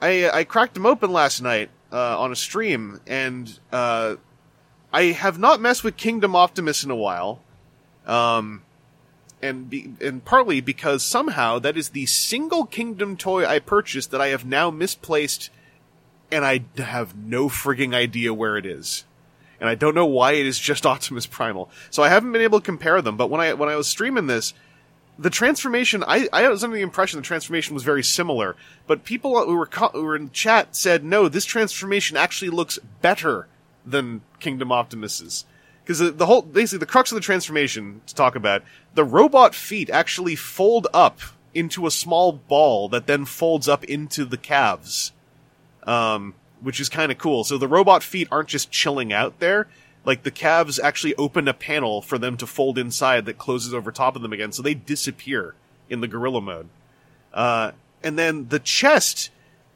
I 0.02 0.30
I 0.30 0.44
cracked 0.44 0.74
them 0.74 0.86
open 0.86 1.12
last 1.12 1.41
night 1.41 1.70
uh, 1.91 2.20
on 2.20 2.32
a 2.32 2.36
stream, 2.36 3.02
and 3.06 3.60
uh, 3.72 4.16
I 4.91 5.04
have 5.06 5.38
not 5.38 5.62
messed 5.62 5.84
with 5.84 5.98
Kingdom 5.98 6.36
Optimus 6.36 6.84
in 6.84 6.91
a 6.91 6.96
while. 6.96 7.41
Um, 8.06 8.64
and 9.41 9.70
be, 9.70 9.94
and 10.02 10.24
partly 10.26 10.62
because 10.62 11.04
somehow 11.04 11.60
that 11.60 11.78
is 11.78 11.90
the 11.90 12.06
single 12.06 12.66
Kingdom 12.66 13.16
toy 13.16 13.46
I 13.46 13.60
purchased 13.60 14.12
that 14.12 14.22
I 14.22 14.28
have 14.28 14.46
now 14.46 14.70
misplaced, 14.70 15.50
and 16.31 16.45
I 16.45 16.64
have 16.77 17.15
no 17.15 17.49
frigging 17.49 17.93
idea 17.93 18.34
where 18.34 18.57
it 18.57 18.65
is, 18.65 19.06
and 19.60 19.69
I 19.69 19.76
don't 19.76 19.95
know 19.95 20.06
why 20.06 20.34
it 20.34 20.45
is 20.45 20.60
just 20.60 20.85
Optimus 20.85 21.26
Primal. 21.26 21.69
So 21.89 22.03
I 22.03 22.10
haven't 22.10 22.31
been 22.31 22.41
able 22.41 22.60
to 22.60 22.65
compare 22.65 23.01
them. 23.01 23.18
But 23.18 23.30
when 23.30 23.41
I 23.41 23.53
when 23.53 23.69
I 23.69 23.76
was 23.76 23.88
streaming 23.88 24.27
this, 24.27 24.53
the 25.18 25.30
transformation 25.30 26.03
I, 26.07 26.27
I 26.31 26.47
was 26.47 26.64
under 26.64 26.76
the 26.76 26.81
impression 26.81 27.19
the 27.19 27.26
transformation 27.26 27.73
was 27.73 27.84
very 27.84 28.03
similar, 28.03 28.56
but 28.88 29.03
people 29.03 29.43
who 29.45 29.56
were 29.56 29.65
co- 29.65 29.89
who 29.89 30.03
were 30.03 30.15
in 30.15 30.31
chat 30.31 30.76
said 30.76 31.03
no, 31.03 31.27
this 31.27 31.45
transformation 31.45 32.18
actually 32.18 32.49
looks 32.49 32.80
better 33.01 33.47
than 33.85 34.22
Kingdom 34.39 34.72
Optimus's 34.72 35.45
because 35.84 35.99
the, 35.99 36.11
the 36.11 36.27
whole 36.27 36.43
basically 36.43 36.80
the 36.80 36.85
crux 36.85 37.11
of 37.11 37.15
the 37.15 37.22
transformation 37.22 38.01
to 38.06 38.14
talk 38.14 38.35
about 38.35 38.64
the 38.93 39.03
robot 39.03 39.56
feet 39.56 39.89
actually 39.89 40.35
fold 40.35 40.88
up 40.93 41.19
into 41.53 41.88
a 41.88 41.91
small 41.91 42.31
ball 42.31 42.88
that 42.89 43.07
then 43.07 43.26
folds 43.26 43.68
up 43.68 43.84
into 43.84 44.23
the 44.26 44.38
calves, 44.38 45.11
um, 45.90 46.36
which 46.61 46.80
is 46.80 46.88
kind 46.88 47.11
of 47.11 47.18
cool. 47.18 47.44
So 47.44 47.57
the 47.57 47.68
robot 47.68 48.03
feet 48.03 48.28
aren't 48.32 48.49
just 48.49 48.70
chilling 48.70 49.11
out 49.11 49.40
there. 49.40 49.68
Like 50.06 50.22
the 50.22 50.32
calves 50.32 50.80
actually 50.80 51.16
open 51.16 51.48
a 51.48 51.53
panel 51.53 52.02
for 52.02 52.18
them 52.20 52.38
to 52.38 52.48
fold 52.48 52.78
inside 52.78 53.26
that 53.26 53.40
closes 53.40 53.74
over 53.74 53.91
top 53.91 54.16
of 54.16 54.22
them 54.22 54.32
again, 54.32 54.52
so 54.52 54.61
they 54.61 54.76
disappear 54.76 55.56
in 55.90 56.02
the 56.02 56.07
gorilla 56.07 56.41
mode. 56.41 56.70
Uh, 57.34 57.72
and 58.03 58.18
then 58.18 58.48
the 58.49 58.60
chest 58.60 59.32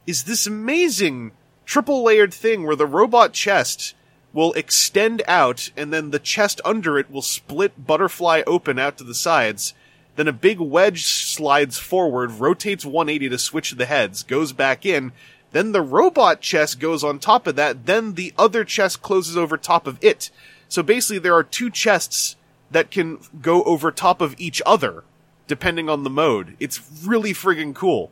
is 0.06 0.24
this 0.24 0.46
amazing 0.46 1.32
triple 1.66 2.04
layered 2.04 2.32
thing 2.32 2.64
where 2.64 2.76
the 2.76 2.86
robot 2.86 3.32
chest 3.32 3.94
will 4.32 4.52
extend 4.54 5.22
out 5.26 5.70
and 5.76 5.92
then 5.92 6.10
the 6.10 6.18
chest 6.18 6.60
under 6.64 6.98
it 6.98 7.10
will 7.10 7.22
split 7.22 7.86
butterfly 7.86 8.42
open 8.46 8.78
out 8.78 8.96
to 8.98 9.04
the 9.04 9.14
sides. 9.14 9.74
Then 10.16 10.28
a 10.28 10.32
big 10.32 10.60
wedge 10.60 11.04
slides 11.04 11.78
forward, 11.78 12.32
rotates 12.32 12.84
180 12.84 13.28
to 13.30 13.38
switch 13.38 13.72
the 13.72 13.86
heads, 13.86 14.22
goes 14.22 14.52
back 14.52 14.86
in. 14.86 15.12
Then 15.54 15.70
the 15.70 15.82
robot 15.82 16.40
chest 16.40 16.80
goes 16.80 17.04
on 17.04 17.20
top 17.20 17.46
of 17.46 17.54
that. 17.54 17.86
Then 17.86 18.14
the 18.14 18.34
other 18.36 18.64
chest 18.64 19.02
closes 19.02 19.36
over 19.36 19.56
top 19.56 19.86
of 19.86 20.02
it. 20.02 20.32
So 20.68 20.82
basically 20.82 21.20
there 21.20 21.36
are 21.36 21.44
two 21.44 21.70
chests 21.70 22.34
that 22.72 22.90
can 22.90 23.20
go 23.40 23.62
over 23.62 23.92
top 23.92 24.20
of 24.20 24.34
each 24.36 24.60
other, 24.66 25.04
depending 25.46 25.88
on 25.88 26.02
the 26.02 26.10
mode. 26.10 26.56
It's 26.58 26.80
really 27.04 27.32
friggin' 27.32 27.72
cool. 27.72 28.10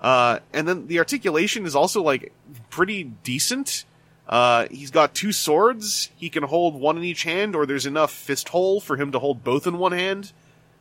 Uh, 0.00 0.40
and 0.52 0.66
then 0.66 0.88
the 0.88 0.98
articulation 0.98 1.64
is 1.64 1.76
also 1.76 2.02
like 2.02 2.32
pretty 2.70 3.04
decent. 3.04 3.84
Uh, 4.28 4.66
he's 4.68 4.90
got 4.90 5.14
two 5.14 5.30
swords. 5.30 6.10
He 6.16 6.28
can 6.28 6.42
hold 6.42 6.74
one 6.74 6.96
in 6.96 7.04
each 7.04 7.22
hand, 7.22 7.54
or 7.54 7.66
there's 7.66 7.86
enough 7.86 8.10
fist 8.10 8.48
hole 8.48 8.80
for 8.80 8.96
him 8.96 9.12
to 9.12 9.20
hold 9.20 9.44
both 9.44 9.68
in 9.68 9.78
one 9.78 9.92
hand. 9.92 10.32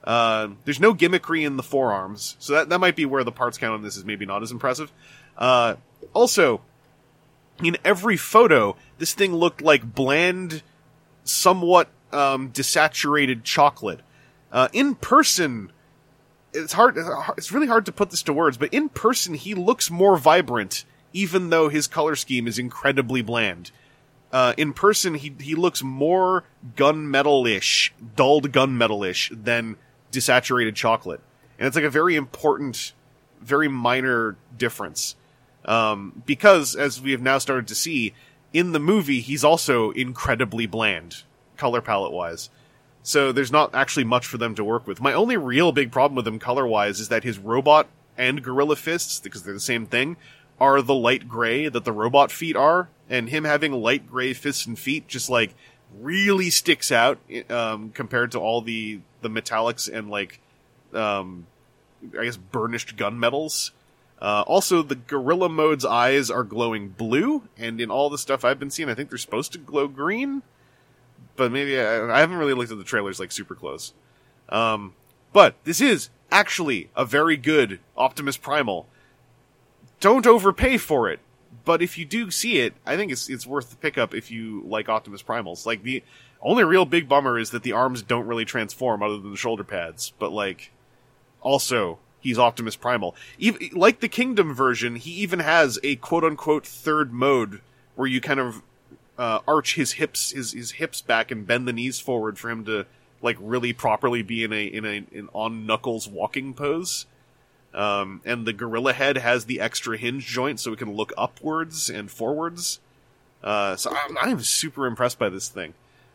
Uh, 0.03 0.49
there's 0.65 0.79
no 0.79 0.95
gimmickry 0.95 1.45
in 1.45 1.55
the 1.55 1.63
forearms, 1.63 2.35
so 2.39 2.53
that, 2.53 2.69
that 2.69 2.79
might 2.79 2.95
be 2.95 3.05
where 3.05 3.23
the 3.23 3.31
parts 3.31 3.59
count 3.59 3.75
on 3.75 3.83
this 3.83 3.95
is 3.95 4.03
maybe 4.03 4.25
not 4.25 4.41
as 4.41 4.51
impressive. 4.51 4.91
Uh, 5.37 5.75
also, 6.13 6.61
in 7.63 7.77
every 7.83 8.17
photo, 8.17 8.75
this 8.97 9.13
thing 9.13 9.33
looked 9.33 9.61
like 9.61 9.95
bland, 9.95 10.63
somewhat 11.23 11.89
um, 12.11 12.51
desaturated 12.51 13.43
chocolate. 13.43 14.01
Uh, 14.51 14.67
in 14.73 14.95
person, 14.95 15.71
it's 16.53 16.73
hard. 16.73 16.97
It's 17.37 17.51
really 17.51 17.67
hard 17.67 17.85
to 17.87 17.91
put 17.91 18.11
this 18.11 18.23
to 18.23 18.33
words, 18.33 18.57
but 18.57 18.73
in 18.73 18.89
person, 18.89 19.33
he 19.33 19.55
looks 19.55 19.89
more 19.89 20.17
vibrant, 20.17 20.85
even 21.11 21.49
though 21.49 21.69
his 21.69 21.87
color 21.87 22.15
scheme 22.15 22.47
is 22.47 22.59
incredibly 22.59 23.21
bland. 23.21 23.71
Uh, 24.31 24.53
in 24.57 24.73
person, 24.73 25.15
he 25.15 25.33
he 25.39 25.55
looks 25.55 25.83
more 25.83 26.43
gunmetal-ish, 26.75 27.93
dulled 28.15 28.51
gunmetal-ish 28.51 29.31
than 29.33 29.77
desaturated 30.11 30.75
chocolate, 30.75 31.21
and 31.57 31.67
it's 31.67 31.75
like 31.75 31.85
a 31.85 31.89
very 31.89 32.15
important, 32.15 32.93
very 33.41 33.67
minor 33.67 34.35
difference. 34.57 35.15
Um, 35.65 36.23
because 36.25 36.75
as 36.75 37.01
we 37.01 37.11
have 37.11 37.21
now 37.21 37.37
started 37.37 37.67
to 37.67 37.75
see 37.75 38.13
in 38.51 38.71
the 38.71 38.79
movie, 38.79 39.21
he's 39.21 39.43
also 39.43 39.91
incredibly 39.91 40.65
bland, 40.65 41.23
color 41.57 41.81
palette 41.81 42.11
wise. 42.11 42.49
So 43.01 43.31
there's 43.31 43.51
not 43.51 43.75
actually 43.75 44.05
much 44.05 44.25
for 44.25 44.37
them 44.37 44.55
to 44.55 44.63
work 44.63 44.87
with. 44.87 45.01
My 45.01 45.13
only 45.13 45.35
real 45.35 45.71
big 45.71 45.91
problem 45.91 46.15
with 46.15 46.27
him 46.27 46.39
color 46.39 46.65
wise 46.65 46.99
is 46.99 47.09
that 47.09 47.23
his 47.23 47.37
robot 47.37 47.87
and 48.17 48.43
gorilla 48.43 48.75
fists, 48.75 49.19
because 49.19 49.43
they're 49.43 49.53
the 49.53 49.59
same 49.59 49.85
thing, 49.85 50.17
are 50.59 50.81
the 50.81 50.93
light 50.93 51.27
gray 51.27 51.67
that 51.67 51.83
the 51.83 51.91
robot 51.91 52.31
feet 52.31 52.55
are, 52.55 52.89
and 53.09 53.29
him 53.29 53.43
having 53.43 53.73
light 53.73 54.09
gray 54.09 54.33
fists 54.33 54.65
and 54.65 54.79
feet 54.79 55.07
just 55.07 55.29
like 55.29 55.53
really 55.99 56.49
sticks 56.49 56.91
out 56.91 57.19
um, 57.49 57.89
compared 57.89 58.31
to 58.31 58.39
all 58.39 58.61
the 58.61 58.99
the 59.21 59.29
metallics 59.29 59.91
and 59.91 60.09
like 60.09 60.39
um, 60.93 61.45
I 62.17 62.25
guess 62.25 62.37
burnished 62.37 62.95
gunmetals. 62.95 63.71
Uh, 64.23 64.41
also, 64.47 64.81
the 64.81 64.95
gorilla 64.95 65.49
mode's 65.49 65.83
eyes 65.83 66.31
are 66.31 66.45
glowing 66.45 66.87
blue, 66.87 67.43
and 67.57 67.81
in 67.81 67.91
all 67.91 68.09
the 68.09 68.17
stuff 68.17 68.45
I've 68.45 68.57
been 68.57 68.71
seeing, 68.71 68.89
I 68.89 68.93
think 68.93 69.09
they're 69.09 69.17
supposed 69.17 69.51
to 69.51 69.57
glow 69.57 69.89
green. 69.89 70.43
But 71.35 71.51
maybe 71.51 71.77
I, 71.77 72.09
I 72.09 72.19
haven't 72.21 72.37
really 72.37 72.53
looked 72.53 72.71
at 72.71 72.77
the 72.77 72.85
trailers 72.85 73.19
like 73.19 73.33
super 73.33 73.53
close. 73.53 73.93
Um, 74.47 74.93
but 75.33 75.55
this 75.65 75.81
is 75.81 76.09
actually 76.31 76.89
a 76.95 77.03
very 77.03 77.35
good 77.35 77.81
Optimus 77.97 78.37
Primal. 78.37 78.87
Don't 79.99 80.25
overpay 80.25 80.77
for 80.77 81.09
it, 81.09 81.19
but 81.65 81.81
if 81.81 81.97
you 81.97 82.05
do 82.05 82.31
see 82.31 82.59
it, 82.59 82.75
I 82.85 82.95
think 82.95 83.11
it's 83.11 83.29
it's 83.29 83.45
worth 83.45 83.71
the 83.71 83.75
pickup 83.75 84.13
if 84.13 84.31
you 84.31 84.63
like 84.65 84.87
Optimus 84.87 85.21
Primals. 85.21 85.65
Like 85.65 85.83
the 85.83 86.01
only 86.41 86.63
real 86.63 86.85
big 86.85 87.09
bummer 87.09 87.37
is 87.37 87.49
that 87.49 87.63
the 87.63 87.73
arms 87.73 88.01
don't 88.01 88.27
really 88.27 88.45
transform 88.45 89.03
other 89.03 89.17
than 89.17 89.31
the 89.31 89.37
shoulder 89.37 89.65
pads, 89.65 90.13
but 90.17 90.31
like 90.31 90.71
also 91.41 91.99
he's 92.23 92.39
Optimus 92.39 92.75
Primal. 92.75 93.15
Even, 93.37 93.69
like 93.73 93.99
the 93.99 94.07
Kingdom 94.07 94.55
version, 94.55 94.95
he 94.95 95.11
even 95.11 95.39
has 95.39 95.77
a 95.83 95.97
quote 95.97 96.23
unquote 96.23 96.65
third 96.65 97.13
mode 97.13 97.61
where 97.95 98.07
you 98.07 98.19
kind 98.21 98.39
of 98.39 98.63
uh, 99.17 99.39
arch 99.47 99.75
his 99.75 99.93
hips, 99.93 100.31
his 100.31 100.53
his 100.53 100.71
hips 100.71 101.01
back 101.01 101.29
and 101.29 101.45
bend 101.45 101.67
the 101.67 101.73
knees 101.73 101.99
forward 101.99 102.39
for 102.39 102.49
him 102.49 102.65
to 102.65 102.85
like 103.21 103.37
really 103.39 103.73
properly 103.73 104.23
be 104.23 104.43
in 104.43 104.51
a 104.51 104.65
in 104.65 104.85
a 104.85 105.05
an 105.17 105.29
on 105.33 105.67
knuckles 105.67 106.07
walking 106.07 106.53
pose. 106.53 107.05
Um, 107.73 108.21
and 108.23 108.45
the 108.45 108.53
gorilla 108.53 108.93
head 108.93 109.17
has 109.17 109.45
the 109.45 109.59
extra 109.59 109.97
hinge 109.97 110.27
joint 110.27 110.59
so 110.59 110.73
it 110.73 110.79
can 110.79 110.93
look 110.93 111.11
upwards 111.17 111.89
and 111.89 112.09
forwards. 112.11 112.79
Uh, 113.43 113.75
so 113.75 113.91
I'm, 113.91 114.17
I'm 114.19 114.41
super 114.41 114.85
impressed 114.85 115.17
by 115.17 115.29
this 115.29 115.49
thing. 115.49 115.73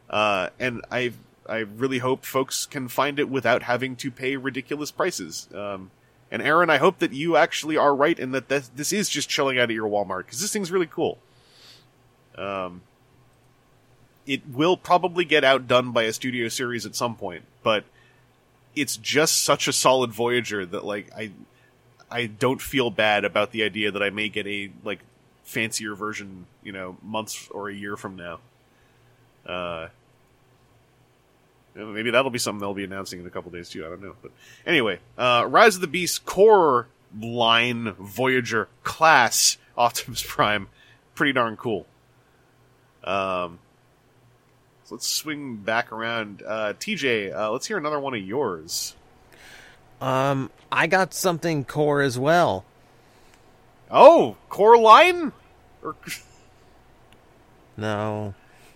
Uh, 0.08 0.50
and 0.58 0.82
I 0.90 1.12
I 1.48 1.58
really 1.58 1.98
hope 1.98 2.24
folks 2.24 2.66
can 2.66 2.88
find 2.88 3.18
it 3.18 3.28
without 3.28 3.62
having 3.62 3.96
to 3.96 4.10
pay 4.10 4.36
ridiculous 4.36 4.90
prices. 4.90 5.48
Um, 5.54 5.90
and 6.30 6.42
Aaron, 6.42 6.70
I 6.70 6.76
hope 6.76 6.98
that 6.98 7.12
you 7.12 7.36
actually 7.36 7.76
are 7.76 7.94
right 7.94 8.18
and 8.18 8.34
that 8.34 8.48
this, 8.48 8.68
this 8.68 8.92
is 8.92 9.08
just 9.08 9.28
chilling 9.28 9.58
out 9.58 9.70
at 9.70 9.74
your 9.74 9.88
Walmart 9.88 10.26
because 10.26 10.40
this 10.40 10.52
thing's 10.52 10.70
really 10.70 10.86
cool. 10.86 11.18
Um, 12.36 12.82
it 14.26 14.42
will 14.46 14.76
probably 14.76 15.24
get 15.24 15.42
outdone 15.42 15.92
by 15.92 16.02
a 16.02 16.12
studio 16.12 16.48
series 16.48 16.84
at 16.84 16.94
some 16.94 17.16
point, 17.16 17.44
but 17.62 17.84
it's 18.76 18.96
just 18.96 19.42
such 19.42 19.66
a 19.66 19.72
solid 19.72 20.12
Voyager 20.12 20.66
that 20.66 20.84
like 20.84 21.10
I 21.16 21.32
I 22.10 22.26
don't 22.26 22.60
feel 22.60 22.90
bad 22.90 23.24
about 23.24 23.52
the 23.52 23.62
idea 23.62 23.90
that 23.90 24.02
I 24.02 24.10
may 24.10 24.28
get 24.28 24.46
a 24.46 24.70
like 24.84 25.00
fancier 25.44 25.94
version, 25.94 26.46
you 26.62 26.72
know, 26.72 26.98
months 27.02 27.48
or 27.50 27.70
a 27.70 27.74
year 27.74 27.96
from 27.96 28.16
now. 28.16 28.40
Uh, 29.46 29.88
maybe 31.86 32.10
that'll 32.10 32.30
be 32.30 32.38
something 32.38 32.60
they'll 32.60 32.74
be 32.74 32.84
announcing 32.84 33.20
in 33.20 33.26
a 33.26 33.30
couple 33.30 33.50
days 33.50 33.68
too. 33.68 33.84
I 33.84 33.88
don't 33.88 34.02
know, 34.02 34.14
but 34.22 34.32
anyway, 34.66 34.98
uh, 35.16 35.46
Rise 35.48 35.76
of 35.76 35.80
the 35.80 35.86
Beast 35.86 36.24
core 36.24 36.88
line 37.20 37.92
Voyager 37.98 38.68
class 38.82 39.56
Optimus 39.76 40.24
Prime, 40.26 40.68
pretty 41.14 41.32
darn 41.32 41.56
cool. 41.56 41.86
Um, 43.04 43.58
so 44.84 44.96
let's 44.96 45.06
swing 45.06 45.56
back 45.56 45.92
around. 45.92 46.42
Uh, 46.46 46.74
TJ, 46.78 47.34
uh, 47.34 47.50
let's 47.52 47.66
hear 47.66 47.78
another 47.78 48.00
one 48.00 48.14
of 48.14 48.20
yours. 48.20 48.96
Um, 50.00 50.50
I 50.70 50.86
got 50.86 51.12
something 51.14 51.64
core 51.64 52.00
as 52.00 52.18
well. 52.18 52.64
Oh, 53.90 54.36
core 54.48 54.78
line? 54.78 55.32
Or, 55.82 55.96
No, 57.76 58.34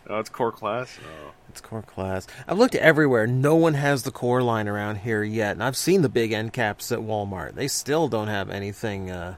oh, 0.09 0.19
it's 0.19 0.31
core 0.31 0.53
class. 0.53 0.99
Oh. 1.03 1.33
it's 1.49 1.61
core 1.61 1.83
class. 1.83 2.27
I've 2.47 2.59
looked 2.59 2.75
everywhere. 2.75 3.27
No 3.27 3.55
one 3.55 3.75
has 3.75 4.03
the 4.03 4.11
core 4.11 4.43
line 4.43 4.69
around 4.69 4.99
here 4.99 5.23
yet, 5.23 5.53
and 5.53 5.63
I've 5.63 5.77
seen 5.77 6.03
the 6.03 6.09
big 6.09 6.33
end 6.33 6.53
caps 6.53 6.93
at 6.93 7.01
Walmart. 7.01 7.55
They 7.55 7.69
still 7.69 8.09
don't 8.09 8.29
have 8.29 8.51
anything 8.51 9.11
uh, 9.11 9.37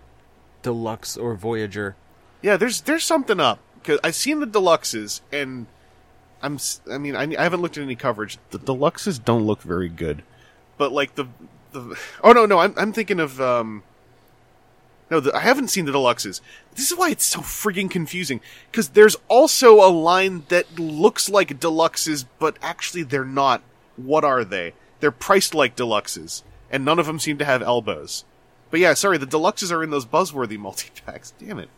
deluxe 0.63 1.17
or 1.17 1.35
Voyager. 1.35 1.97
Yeah, 2.43 2.57
there's 2.57 2.83
there's 2.83 3.05
something 3.05 3.41
up 3.41 3.59
because 3.81 4.01
I've 4.03 4.15
seen 4.15 4.41
the 4.41 4.47
deluxes 4.47 5.21
and 5.33 5.67
I'm 6.43 6.59
I 6.91 6.99
mean 6.99 7.17
I, 7.17 7.23
I 7.23 7.43
haven't 7.43 7.63
looked 7.63 7.79
at 7.79 7.83
any 7.83 7.97
coverage. 7.97 8.39
The 8.51 8.59
deluxes 8.59 9.23
don't 9.23 9.47
look 9.47 9.63
very 9.63 9.89
good, 9.89 10.23
but 10.77 10.93
like 10.93 11.15
the 11.15 11.27
the 11.73 11.99
oh 12.23 12.33
no 12.33 12.45
no 12.47 12.59
I'm 12.59 12.75
I'm 12.77 12.93
thinking 12.93 13.21
of 13.21 13.41
um 13.41 13.83
no 15.15 15.21
the, 15.21 15.35
I 15.35 15.41
haven't 15.41 15.69
seen 15.69 15.85
the 15.85 15.93
deluxes. 15.93 16.41
This 16.75 16.91
is 16.91 16.97
why 16.99 17.11
it's 17.11 17.25
so 17.25 17.41
frigging 17.41 17.91
confusing 17.91 18.41
because 18.71 18.91
there's 18.91 19.17
also 19.29 19.77
a 19.77 19.91
line 19.91 20.45
that 20.49 20.79
looks 20.79 21.29
like 21.29 21.61
deluxes 21.61 22.25
but 22.39 22.57
actually 22.63 23.03
they're 23.03 23.25
not. 23.25 23.63
What 23.97 24.25
are 24.25 24.45
they? 24.45 24.75
they're 25.05 25.11
priced 25.11 25.55
like 25.55 25.77
deluxes, 25.77 26.43
and 26.71 26.83
none 26.83 26.99
of 26.99 27.05
them 27.05 27.19
seem 27.19 27.37
to 27.37 27.45
have 27.45 27.61
elbows. 27.61 28.25
But 28.71 28.81
yeah, 28.81 28.95
sorry, 28.95 29.19
the 29.19 29.27
deluxes 29.27 29.71
are 29.71 29.83
in 29.83 29.91
those 29.91 30.07
buzzworthy 30.07 30.57
multi 30.59 30.89
packs. 31.05 31.35
Damn 31.39 31.59
it. 31.59 31.69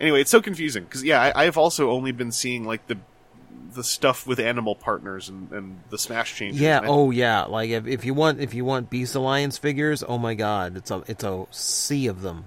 Anyway, 0.00 0.20
it's 0.20 0.30
so 0.30 0.40
confusing 0.40 0.84
because 0.84 1.02
yeah, 1.02 1.20
I, 1.20 1.46
I've 1.46 1.58
also 1.58 1.90
only 1.90 2.12
been 2.12 2.30
seeing 2.30 2.64
like 2.64 2.86
the 2.86 2.98
the 3.74 3.84
stuff 3.84 4.26
with 4.26 4.40
animal 4.40 4.74
partners 4.74 5.28
and, 5.28 5.52
and 5.52 5.80
the 5.90 5.98
smash 5.98 6.34
changers. 6.34 6.60
Yeah. 6.60 6.78
And 6.78 6.88
Oh, 6.88 7.10
yeah. 7.10 7.44
Like 7.44 7.70
if, 7.70 7.86
if 7.86 8.04
you 8.04 8.14
want 8.14 8.40
if 8.40 8.54
you 8.54 8.64
want 8.64 8.90
Beast 8.90 9.14
Alliance 9.14 9.58
figures, 9.58 10.02
oh 10.06 10.18
my 10.18 10.34
God, 10.34 10.76
it's 10.76 10.90
a 10.90 11.02
it's 11.06 11.24
a 11.24 11.46
sea 11.50 12.06
of 12.06 12.22
them. 12.22 12.44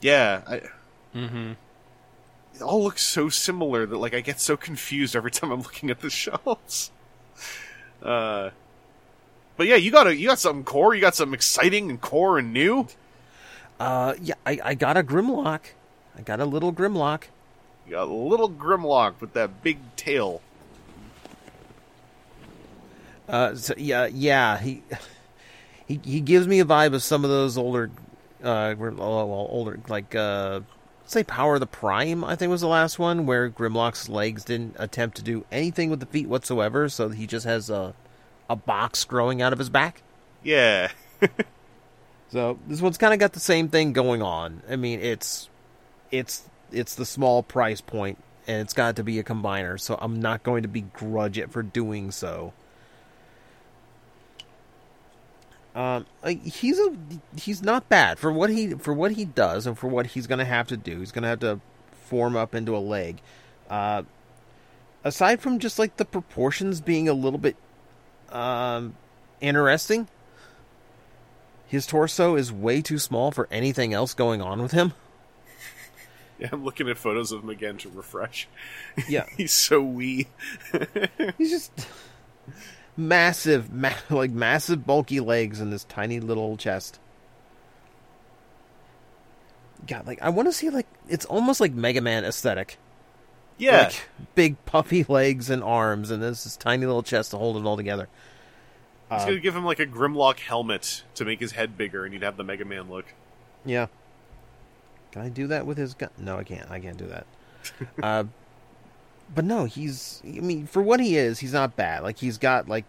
Yeah, 0.00 0.42
I, 0.46 0.62
mm-hmm. 1.14 1.52
it 2.54 2.62
all 2.62 2.82
looks 2.82 3.02
so 3.02 3.28
similar 3.28 3.84
that 3.84 3.96
like 3.96 4.14
I 4.14 4.20
get 4.20 4.40
so 4.40 4.56
confused 4.56 5.14
every 5.14 5.30
time 5.30 5.50
I'm 5.50 5.60
looking 5.62 5.90
at 5.90 6.00
the 6.00 6.10
shelves. 6.10 6.90
Uh, 8.02 8.50
but 9.56 9.66
yeah, 9.66 9.76
you 9.76 9.90
got 9.90 10.06
a 10.06 10.16
you 10.16 10.28
got 10.28 10.38
something 10.38 10.64
core, 10.64 10.94
you 10.94 11.00
got 11.00 11.14
something 11.14 11.34
exciting 11.34 11.90
and 11.90 12.00
core 12.00 12.38
and 12.38 12.52
new. 12.52 12.88
Uh, 13.78 14.14
yeah. 14.20 14.34
I, 14.44 14.60
I 14.62 14.74
got 14.74 14.96
a 14.96 15.02
Grimlock. 15.02 15.60
I 16.16 16.20
got 16.22 16.38
a 16.40 16.44
little 16.44 16.72
Grimlock. 16.72 17.24
A 17.92 18.04
little 18.04 18.50
Grimlock 18.50 19.20
with 19.20 19.32
that 19.34 19.62
big 19.62 19.78
tail. 19.96 20.40
Uh, 23.28 23.54
so, 23.54 23.74
yeah, 23.76 24.06
yeah. 24.06 24.58
He 24.58 24.82
he 25.86 26.00
he 26.02 26.20
gives 26.20 26.46
me 26.46 26.60
a 26.60 26.64
vibe 26.64 26.94
of 26.94 27.02
some 27.02 27.24
of 27.24 27.30
those 27.30 27.56
older, 27.56 27.90
uh, 28.42 28.74
well, 28.78 29.48
older 29.50 29.78
like 29.88 30.14
uh, 30.14 30.60
say 31.06 31.22
Power 31.22 31.54
of 31.54 31.60
the 31.60 31.66
Prime. 31.66 32.24
I 32.24 32.36
think 32.36 32.50
was 32.50 32.60
the 32.60 32.68
last 32.68 32.98
one 32.98 33.26
where 33.26 33.50
Grimlock's 33.50 34.08
legs 34.08 34.44
didn't 34.44 34.76
attempt 34.78 35.16
to 35.18 35.22
do 35.22 35.44
anything 35.52 35.90
with 35.90 36.00
the 36.00 36.06
feet 36.06 36.28
whatsoever, 36.28 36.88
so 36.88 37.08
he 37.10 37.26
just 37.26 37.46
has 37.46 37.70
a 37.70 37.94
a 38.48 38.56
box 38.56 39.04
growing 39.04 39.40
out 39.40 39.52
of 39.52 39.58
his 39.58 39.70
back. 39.70 40.02
Yeah, 40.42 40.90
So 42.30 42.58
this 42.68 42.80
one's 42.80 42.98
kind 42.98 43.12
of 43.12 43.18
got 43.18 43.32
the 43.32 43.40
same 43.40 43.68
thing 43.68 43.92
going 43.92 44.22
on. 44.22 44.62
I 44.68 44.76
mean, 44.76 45.00
it's 45.00 45.48
it's 46.10 46.42
it's 46.72 46.94
the 46.94 47.06
small 47.06 47.42
price 47.42 47.80
point, 47.80 48.18
and 48.46 48.60
it's 48.60 48.72
got 48.72 48.96
to 48.96 49.04
be 49.04 49.18
a 49.18 49.24
combiner. 49.24 49.78
So 49.78 49.98
I'm 50.00 50.20
not 50.20 50.42
going 50.42 50.62
to 50.62 50.68
begrudge 50.68 51.38
it 51.38 51.50
for 51.50 51.62
doing 51.62 52.10
so. 52.10 52.52
Um, 55.74 56.06
he's 56.24 56.78
a 56.80 56.96
he's 57.36 57.62
not 57.62 57.88
bad 57.88 58.18
for 58.18 58.32
what 58.32 58.50
he 58.50 58.74
for 58.74 58.92
what 58.92 59.12
he 59.12 59.24
does 59.24 59.66
and 59.66 59.78
for 59.78 59.86
what 59.86 60.06
he's 60.06 60.26
going 60.26 60.40
to 60.40 60.44
have 60.44 60.66
to 60.68 60.76
do. 60.76 60.98
He's 60.98 61.12
going 61.12 61.22
to 61.22 61.28
have 61.28 61.40
to 61.40 61.60
form 62.06 62.36
up 62.36 62.54
into 62.54 62.76
a 62.76 62.78
leg. 62.78 63.20
Uh, 63.68 64.02
aside 65.04 65.40
from 65.40 65.60
just 65.60 65.78
like 65.78 65.96
the 65.96 66.04
proportions 66.04 66.80
being 66.80 67.08
a 67.08 67.12
little 67.12 67.38
bit 67.38 67.56
um 68.30 68.94
interesting, 69.40 70.08
his 71.68 71.86
torso 71.86 72.34
is 72.34 72.52
way 72.52 72.82
too 72.82 72.98
small 72.98 73.30
for 73.30 73.46
anything 73.50 73.94
else 73.94 74.12
going 74.12 74.42
on 74.42 74.60
with 74.60 74.72
him. 74.72 74.92
Yeah. 76.40 76.48
I'm 76.52 76.64
looking 76.64 76.88
at 76.88 76.98
photos 76.98 77.32
of 77.32 77.42
him 77.42 77.50
again 77.50 77.76
to 77.78 77.90
refresh. 77.90 78.48
Yeah, 79.08 79.26
He's 79.36 79.52
so 79.52 79.80
wee. 79.80 80.26
he's 81.38 81.50
just 81.50 81.72
massive, 82.96 83.72
ma- 83.72 83.92
like 84.08 84.30
massive, 84.30 84.86
bulky 84.86 85.20
legs 85.20 85.60
and 85.60 85.72
this 85.72 85.84
tiny 85.84 86.18
little 86.18 86.56
chest. 86.56 86.98
God, 89.86 90.06
like 90.06 90.20
I 90.22 90.30
want 90.30 90.48
to 90.48 90.52
see 90.52 90.70
like 90.70 90.86
it's 91.08 91.24
almost 91.26 91.60
like 91.60 91.72
Mega 91.72 92.00
Man 92.00 92.24
aesthetic. 92.24 92.78
Yeah, 93.58 93.84
like 93.84 94.08
big 94.34 94.64
puffy 94.64 95.04
legs 95.04 95.50
and 95.50 95.62
arms, 95.62 96.10
and 96.10 96.22
this 96.22 96.44
this 96.44 96.56
tiny 96.56 96.86
little 96.86 97.02
chest 97.02 97.32
to 97.32 97.38
hold 97.38 97.56
it 97.56 97.66
all 97.66 97.76
together. 97.76 98.08
He's 99.10 99.22
uh, 99.22 99.26
gonna 99.26 99.40
give 99.40 99.56
him 99.56 99.64
like 99.64 99.80
a 99.80 99.86
Grimlock 99.86 100.38
helmet 100.38 101.02
to 101.16 101.24
make 101.24 101.40
his 101.40 101.52
head 101.52 101.76
bigger, 101.76 102.04
and 102.04 102.12
he'd 102.12 102.22
have 102.22 102.36
the 102.36 102.44
Mega 102.44 102.64
Man 102.64 102.88
look. 102.88 103.06
Yeah. 103.64 103.86
Can 105.12 105.22
I 105.22 105.28
do 105.28 105.48
that 105.48 105.66
with 105.66 105.78
his 105.78 105.94
gun? 105.94 106.10
No, 106.18 106.38
I 106.38 106.44
can't. 106.44 106.70
I 106.70 106.78
can't 106.80 106.96
do 106.96 107.06
that. 107.06 107.26
uh, 108.02 108.24
but 109.34 109.44
no, 109.44 109.64
he's. 109.64 110.22
I 110.24 110.40
mean, 110.40 110.66
for 110.66 110.82
what 110.82 111.00
he 111.00 111.16
is, 111.16 111.38
he's 111.38 111.52
not 111.52 111.76
bad. 111.76 112.02
Like 112.02 112.18
he's 112.18 112.38
got 112.38 112.68
like, 112.68 112.84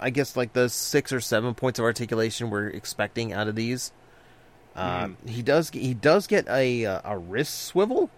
I 0.00 0.10
guess 0.10 0.36
like 0.36 0.52
the 0.52 0.68
six 0.68 1.12
or 1.12 1.20
seven 1.20 1.54
points 1.54 1.78
of 1.78 1.84
articulation 1.84 2.50
we're 2.50 2.68
expecting 2.68 3.32
out 3.32 3.48
of 3.48 3.54
these. 3.56 3.92
Uh, 4.74 5.08
He 5.26 5.42
does. 5.42 5.70
He 5.70 5.94
does 5.94 6.26
get 6.26 6.48
a 6.48 6.86
uh, 6.86 7.00
a 7.04 7.18
wrist 7.18 7.62
swivel, 7.62 8.10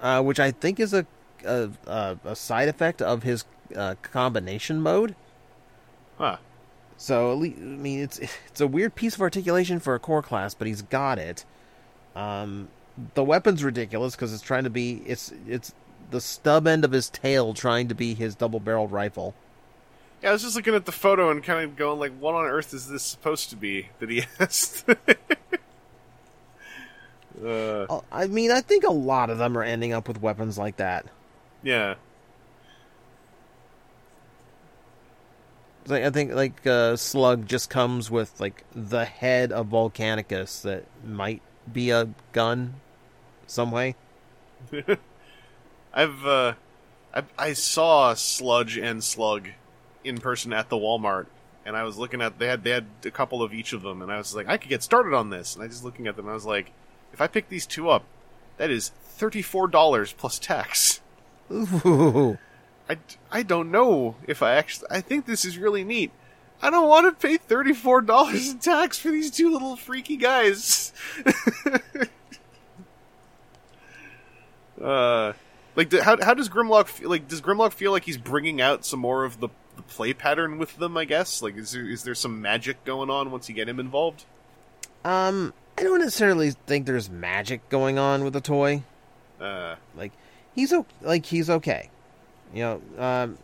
uh, 0.00 0.22
which 0.22 0.40
I 0.40 0.50
think 0.50 0.80
is 0.80 0.94
a 0.94 1.06
a, 1.44 1.70
a, 1.86 2.18
a 2.24 2.36
side 2.36 2.68
effect 2.68 3.02
of 3.02 3.22
his 3.22 3.44
uh, 3.76 3.94
combination 4.02 4.80
mode. 4.80 5.14
Huh. 6.16 6.38
So 6.96 7.32
at 7.32 7.38
least, 7.38 7.58
I 7.58 7.62
mean, 7.64 8.00
it's 8.00 8.18
it's 8.46 8.60
a 8.60 8.66
weird 8.66 8.94
piece 8.94 9.14
of 9.16 9.20
articulation 9.20 9.80
for 9.80 9.94
a 9.94 9.98
core 9.98 10.22
class, 10.22 10.54
but 10.54 10.66
he's 10.66 10.82
got 10.82 11.18
it. 11.18 11.44
Um, 12.14 12.68
the 13.14 13.24
weapon's 13.24 13.64
ridiculous 13.64 14.14
because 14.14 14.32
it's 14.32 14.42
trying 14.42 14.64
to 14.64 14.70
be 14.70 15.02
it's 15.06 15.32
it's 15.48 15.72
the 16.10 16.20
stub 16.20 16.66
end 16.66 16.84
of 16.84 16.92
his 16.92 17.10
tail 17.10 17.54
trying 17.54 17.88
to 17.88 17.94
be 17.94 18.14
his 18.14 18.34
double-barreled 18.34 18.92
rifle. 18.92 19.34
Yeah, 20.22 20.30
I 20.30 20.32
was 20.32 20.42
just 20.42 20.56
looking 20.56 20.74
at 20.74 20.86
the 20.86 20.92
photo 20.92 21.30
and 21.30 21.42
kind 21.42 21.64
of 21.64 21.76
going 21.76 21.98
like, 21.98 22.12
what 22.18 22.34
on 22.34 22.46
earth 22.46 22.72
is 22.72 22.88
this 22.88 23.02
supposed 23.02 23.50
to 23.50 23.56
be 23.56 23.88
that 23.98 24.10
he 24.10 24.22
has? 24.38 24.84
uh, 24.88 24.94
Uh, 27.44 28.00
I 28.12 28.28
mean, 28.28 28.50
I 28.50 28.60
think 28.60 28.84
a 28.84 28.92
lot 28.92 29.28
of 29.28 29.38
them 29.38 29.58
are 29.58 29.62
ending 29.62 29.92
up 29.92 30.08
with 30.08 30.22
weapons 30.22 30.56
like 30.56 30.76
that. 30.76 31.06
yeah. 31.62 31.94
I 35.90 36.08
think 36.08 36.32
like 36.32 36.66
uh, 36.66 36.96
Slug 36.96 37.46
just 37.46 37.68
comes 37.68 38.10
with 38.10 38.40
like 38.40 38.64
the 38.74 39.04
head 39.04 39.52
of 39.52 39.66
Volcanicus 39.66 40.62
that 40.62 40.84
might 41.04 41.42
be 41.72 41.90
a 41.90 42.08
gun, 42.32 42.74
some 43.46 43.70
way. 43.70 43.96
I've 45.94 46.26
uh, 46.26 46.54
I, 47.14 47.22
I 47.38 47.52
saw 47.52 48.14
Sludge 48.14 48.76
and 48.76 49.02
Slug 49.02 49.48
in 50.02 50.18
person 50.18 50.52
at 50.52 50.68
the 50.68 50.76
Walmart, 50.76 51.26
and 51.64 51.76
I 51.76 51.84
was 51.84 51.96
looking 51.96 52.20
at 52.20 52.38
they 52.38 52.46
had 52.46 52.64
they 52.64 52.70
had 52.70 52.86
a 53.04 53.10
couple 53.10 53.42
of 53.42 53.54
each 53.54 53.72
of 53.72 53.82
them, 53.82 54.02
and 54.02 54.10
I 54.10 54.18
was 54.18 54.34
like, 54.34 54.48
I 54.48 54.56
could 54.56 54.70
get 54.70 54.82
started 54.82 55.14
on 55.14 55.30
this, 55.30 55.54
and 55.54 55.62
I 55.62 55.66
was 55.66 55.76
just 55.76 55.84
looking 55.84 56.06
at 56.06 56.16
them, 56.16 56.26
and 56.26 56.32
I 56.32 56.34
was 56.34 56.46
like, 56.46 56.72
if 57.12 57.20
I 57.20 57.26
pick 57.26 57.48
these 57.48 57.66
two 57.66 57.88
up, 57.88 58.04
that 58.56 58.70
is 58.70 58.88
thirty 58.88 59.42
four 59.42 59.68
dollars 59.68 60.12
plus 60.12 60.38
tax. 60.38 61.00
Ooh. 61.52 62.38
I, 62.88 62.98
I 63.30 63.42
don't 63.42 63.70
know 63.70 64.16
if 64.26 64.42
I 64.42 64.54
actually 64.56 64.88
I 64.90 65.00
think 65.00 65.26
this 65.26 65.44
is 65.44 65.56
really 65.56 65.84
neat. 65.84 66.10
I 66.64 66.70
don't 66.70 66.88
want 66.88 67.06
to 67.20 67.26
pay 67.28 67.36
thirty 67.36 67.74
four 67.74 68.00
dollars 68.00 68.50
in 68.50 68.58
tax 68.58 68.98
for 68.98 69.10
these 69.10 69.30
two 69.30 69.50
little 69.52 69.76
freaky 69.76 70.16
guys. 70.16 70.92
uh, 74.82 75.32
like 75.76 75.92
how 75.92 76.22
how 76.22 76.34
does 76.34 76.48
Grimlock 76.48 76.86
feel? 76.88 77.10
Like 77.10 77.28
does 77.28 77.40
Grimlock 77.40 77.72
feel 77.72 77.92
like 77.92 78.04
he's 78.04 78.16
bringing 78.16 78.60
out 78.60 78.84
some 78.84 79.00
more 79.00 79.24
of 79.24 79.40
the, 79.40 79.48
the 79.76 79.82
play 79.82 80.12
pattern 80.14 80.58
with 80.58 80.76
them? 80.78 80.96
I 80.96 81.04
guess 81.04 81.42
like 81.42 81.56
is 81.56 81.72
there 81.72 81.84
is 81.88 82.02
there 82.04 82.14
some 82.14 82.40
magic 82.40 82.84
going 82.84 83.10
on 83.10 83.30
once 83.30 83.48
you 83.48 83.54
get 83.54 83.68
him 83.68 83.78
involved? 83.80 84.24
Um, 85.04 85.52
I 85.76 85.82
don't 85.82 85.98
necessarily 86.00 86.52
think 86.52 86.86
there's 86.86 87.10
magic 87.10 87.68
going 87.68 87.98
on 87.98 88.24
with 88.24 88.32
the 88.32 88.40
toy. 88.40 88.82
Uh, 89.40 89.76
Like 89.96 90.12
he's 90.54 90.72
o- 90.72 90.86
like 91.02 91.26
he's 91.26 91.50
okay. 91.50 91.90
You 92.54 92.60
know, 92.62 92.80
um, 92.98 93.38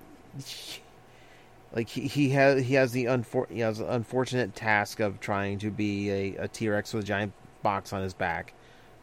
like 1.73 1.89
he, 1.89 2.03
he 2.03 2.31
has 2.31 2.65
he 2.65 2.75
has 2.75 2.93
the 2.93 3.05
unfor- 3.07 3.51
he 3.51 3.61
has 3.61 3.79
the 3.79 3.93
unfortunate 3.93 4.55
task 4.57 5.01
of 5.01 5.21
trying 5.21 5.59
to 5.61 5.71
be 5.71 6.11
a, 6.11 6.37
a 6.37 6.49
T 6.49 6.69
Rex 6.69 6.93
with 6.93 7.05
a 7.05 7.07
giant 7.07 7.33
box 7.63 7.93
on 7.93 8.03
his 8.03 8.15
back. 8.15 8.53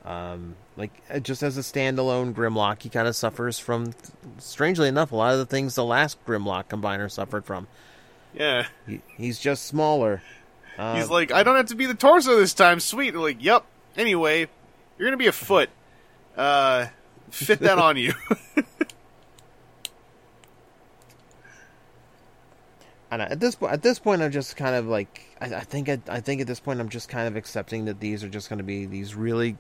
Um, 0.06 0.56
like 0.78 0.92
uh, 1.10 1.20
just 1.20 1.44
as 1.44 1.58
a 1.58 1.62
standalone 1.62 2.34
Grimlock, 2.34 2.82
he 2.82 2.90
kind 2.90 3.08
of 3.10 3.16
suffers 3.16 3.60
from, 3.60 3.94
strangely 4.38 4.88
enough, 4.88 5.12
a 5.12 5.16
lot 5.18 5.34
of 5.34 5.40
the 5.40 5.46
things 5.46 5.76
the 5.76 5.84
last 5.84 6.24
Grimlock 6.26 6.66
combiner 6.70 7.12
suffered 7.12 7.44
from. 7.46 7.68
yeah, 8.34 8.68
He, 8.88 9.02
he's 9.18 9.38
just 9.38 9.66
smaller. 9.66 10.22
Uh, 10.78 10.96
he's 10.96 11.10
like 11.10 11.32
I 11.32 11.44
don't 11.44 11.56
have 11.58 11.66
to 11.68 11.76
be 11.76 11.88
the 11.88 11.94
torso 11.94 12.38
this 12.38 12.54
time. 12.54 12.80
Sweet. 12.80 13.12
They're 13.12 13.20
like, 13.22 13.44
yep. 13.44 13.66
Anyway, 13.98 14.48
you're 14.98 15.08
gonna 15.08 15.18
be 15.18 15.28
a 15.28 15.32
foot. 15.32 15.70
Uh, 16.38 16.88
fit 17.32 17.60
that 17.60 17.78
on 17.80 17.98
you. 17.98 18.14
And 23.10 23.22
at 23.22 23.40
this 23.40 23.56
point, 23.56 23.74
at 23.74 23.82
this 23.82 24.00
point, 24.00 24.22
I'm 24.22 24.32
just 24.32 24.58
kind 24.58 24.76
of 24.76 24.88
like, 24.88 25.26
I, 25.40 25.56
I 25.56 25.60
think, 25.62 25.88
I, 25.88 26.00
I 26.10 26.20
think 26.20 26.42
at 26.42 26.48
this 26.48 26.60
point, 26.60 26.80
I'm 26.80 26.90
just 26.90 27.08
kind 27.08 27.28
of 27.28 27.36
accepting 27.38 27.86
that 27.86 28.00
these 28.00 28.24
are 28.24 28.30
just 28.30 28.50
going 28.50 28.58
to 28.58 28.66
be 28.66 28.86
these 28.86 29.16
really 29.16 29.58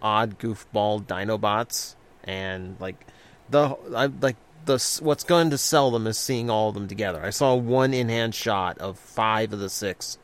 odd 0.00 0.38
goofball 0.38 1.04
Dinobots, 1.04 1.94
and 2.24 2.76
like 2.80 3.06
the, 3.50 3.76
I 3.94 4.06
like 4.06 4.36
the 4.64 4.98
what's 5.00 5.24
going 5.24 5.50
to 5.50 5.58
sell 5.58 5.90
them 5.92 6.06
is 6.08 6.18
seeing 6.18 6.50
all 6.50 6.70
of 6.70 6.74
them 6.74 6.88
together. 6.88 7.22
I 7.22 7.30
saw 7.30 7.54
one 7.54 7.94
in 7.94 8.08
hand 8.08 8.34
shot 8.34 8.78
of 8.78 8.98
five 8.98 9.52
of 9.52 9.60
the 9.60 9.70
six, 9.70 10.18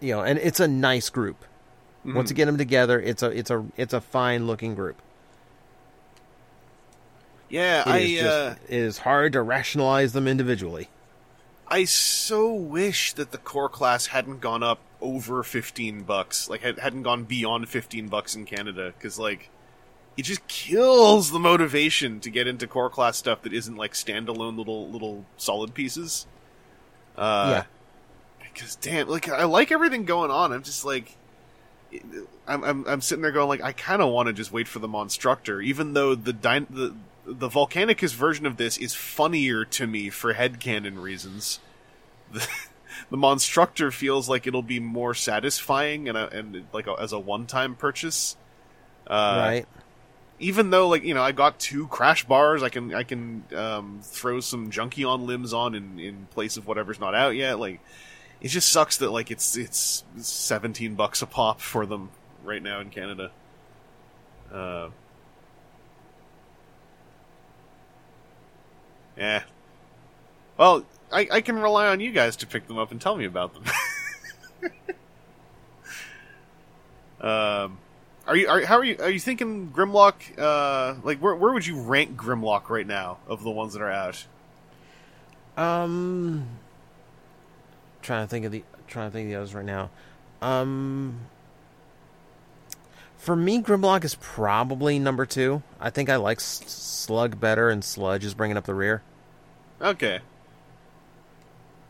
you 0.00 0.12
know, 0.12 0.22
and 0.22 0.38
it's 0.38 0.60
a 0.60 0.68
nice 0.68 1.10
group. 1.10 1.44
Once 2.04 2.30
you 2.30 2.36
get 2.36 2.44
them 2.44 2.56
together, 2.56 3.00
it's 3.00 3.24
a, 3.24 3.30
it's 3.30 3.50
a, 3.50 3.66
it's 3.76 3.92
a 3.92 4.00
fine 4.00 4.46
looking 4.46 4.76
group. 4.76 5.02
yeah, 7.48 7.80
It 7.80 7.86
I 7.88 8.06
just, 8.06 8.24
uh, 8.24 8.54
it 8.68 8.78
is 8.78 8.98
hard 8.98 9.32
to 9.32 9.42
rationalize 9.42 10.12
them 10.12 10.28
individually. 10.28 10.88
I 11.68 11.84
so 11.84 12.52
wish 12.52 13.12
that 13.14 13.32
the 13.32 13.38
core 13.38 13.68
class 13.68 14.06
hadn't 14.06 14.40
gone 14.40 14.62
up 14.62 14.78
over 15.00 15.42
15 15.42 16.02
bucks, 16.02 16.48
like 16.48 16.62
had, 16.62 16.78
hadn't 16.78 17.02
gone 17.02 17.24
beyond 17.24 17.68
15 17.68 18.08
bucks 18.08 18.34
in 18.36 18.44
Canada 18.44 18.92
cuz 19.00 19.18
like 19.18 19.50
it 20.16 20.22
just 20.22 20.46
kills 20.48 21.30
the 21.30 21.38
motivation 21.38 22.20
to 22.20 22.30
get 22.30 22.46
into 22.46 22.66
core 22.66 22.88
class 22.88 23.18
stuff 23.18 23.42
that 23.42 23.52
isn't 23.52 23.76
like 23.76 23.92
standalone 23.92 24.56
little 24.56 24.88
little 24.88 25.24
solid 25.36 25.74
pieces. 25.74 26.26
Uh 27.16 27.62
cuz 28.54 28.76
damn, 28.76 29.08
like 29.08 29.28
I 29.28 29.44
like 29.44 29.70
everything 29.72 30.04
going 30.04 30.30
on. 30.30 30.52
I'm 30.52 30.62
just 30.62 30.84
like 30.84 31.16
I'm 32.46 32.64
I'm, 32.64 32.86
I'm 32.86 33.00
sitting 33.00 33.22
there 33.22 33.32
going 33.32 33.48
like 33.48 33.62
I 33.62 33.72
kind 33.72 34.00
of 34.00 34.10
want 34.10 34.28
to 34.28 34.32
just 34.32 34.52
wait 34.52 34.68
for 34.68 34.78
the 34.78 34.88
Monstructor 34.88 35.60
even 35.60 35.92
though 35.94 36.14
the 36.14 36.32
dy- 36.32 36.66
the 36.70 36.94
the 37.26 37.48
Volcanicus 37.48 38.14
version 38.14 38.46
of 38.46 38.56
this 38.56 38.78
is 38.78 38.94
funnier 38.94 39.64
to 39.64 39.86
me 39.86 40.10
for 40.10 40.34
headcanon 40.34 41.00
reasons. 41.00 41.60
The, 42.32 42.44
the 43.10 43.16
Monstructor 43.16 43.92
feels 43.92 44.28
like 44.28 44.48
it'll 44.48 44.60
be 44.60 44.80
more 44.80 45.14
satisfying 45.14 46.08
and 46.08 46.18
a, 46.18 46.28
and 46.30 46.66
like 46.72 46.88
a, 46.88 46.94
as 46.94 47.12
a 47.12 47.20
one 47.20 47.46
time 47.46 47.76
purchase. 47.76 48.36
Uh, 49.06 49.36
right. 49.38 49.66
Even 50.40 50.70
though 50.70 50.88
like 50.88 51.04
you 51.04 51.14
know 51.14 51.22
I 51.22 51.30
got 51.30 51.60
two 51.60 51.86
Crashbars, 51.86 52.64
I 52.64 52.68
can 52.68 52.92
I 52.92 53.04
can 53.04 53.44
um, 53.54 54.00
throw 54.02 54.40
some 54.40 54.72
Junkion 54.72 55.24
limbs 55.24 55.52
on 55.52 55.76
in 55.76 56.00
in 56.00 56.26
place 56.32 56.56
of 56.56 56.66
whatever's 56.66 56.98
not 56.98 57.14
out 57.14 57.36
yet. 57.36 57.60
Like 57.60 57.80
it 58.40 58.48
just 58.48 58.70
sucks 58.70 58.96
that 58.96 59.10
like 59.10 59.30
it's 59.30 59.56
it's 59.56 60.02
seventeen 60.16 60.96
bucks 60.96 61.22
a 61.22 61.26
pop 61.26 61.60
for 61.60 61.86
them 61.86 62.10
right 62.44 62.62
now 62.62 62.80
in 62.80 62.90
Canada. 62.90 63.30
Uh, 64.52 64.88
Yeah. 69.16 69.42
Well, 70.56 70.84
I, 71.12 71.28
I 71.30 71.40
can 71.40 71.58
rely 71.58 71.88
on 71.88 72.00
you 72.00 72.12
guys 72.12 72.36
to 72.36 72.46
pick 72.46 72.66
them 72.66 72.78
up 72.78 72.90
and 72.90 73.00
tell 73.00 73.16
me 73.16 73.24
about 73.24 73.54
them. 73.54 73.64
um, 77.20 77.78
are 78.26 78.36
you? 78.36 78.48
Are, 78.48 78.64
how 78.64 78.76
are 78.78 78.84
you? 78.84 78.96
Are 79.00 79.10
you 79.10 79.20
thinking 79.20 79.70
Grimlock? 79.74 80.14
Uh, 80.38 80.96
like 81.02 81.18
where 81.18 81.34
where 81.34 81.52
would 81.52 81.66
you 81.66 81.80
rank 81.80 82.16
Grimlock 82.16 82.68
right 82.68 82.86
now 82.86 83.18
of 83.26 83.42
the 83.42 83.50
ones 83.50 83.74
that 83.74 83.82
are 83.82 83.90
out? 83.90 84.26
Um, 85.56 86.48
trying 88.02 88.24
to 88.24 88.28
think 88.28 88.44
of 88.44 88.52
the 88.52 88.64
trying 88.88 89.10
to 89.10 89.12
think 89.12 89.26
of 89.26 89.30
the 89.30 89.36
others 89.36 89.54
right 89.54 89.64
now. 89.64 89.90
Um, 90.42 91.20
for 93.26 93.34
me, 93.34 93.60
Grimlock 93.60 94.04
is 94.04 94.14
probably 94.14 95.00
number 95.00 95.26
two. 95.26 95.64
I 95.80 95.90
think 95.90 96.08
I 96.08 96.14
like 96.14 96.38
S- 96.38 96.62
Slug 96.68 97.40
better, 97.40 97.68
and 97.68 97.84
Sludge 97.84 98.24
is 98.24 98.34
bringing 98.34 98.56
up 98.56 98.66
the 98.66 98.74
rear. 98.74 99.02
Okay. 99.82 100.20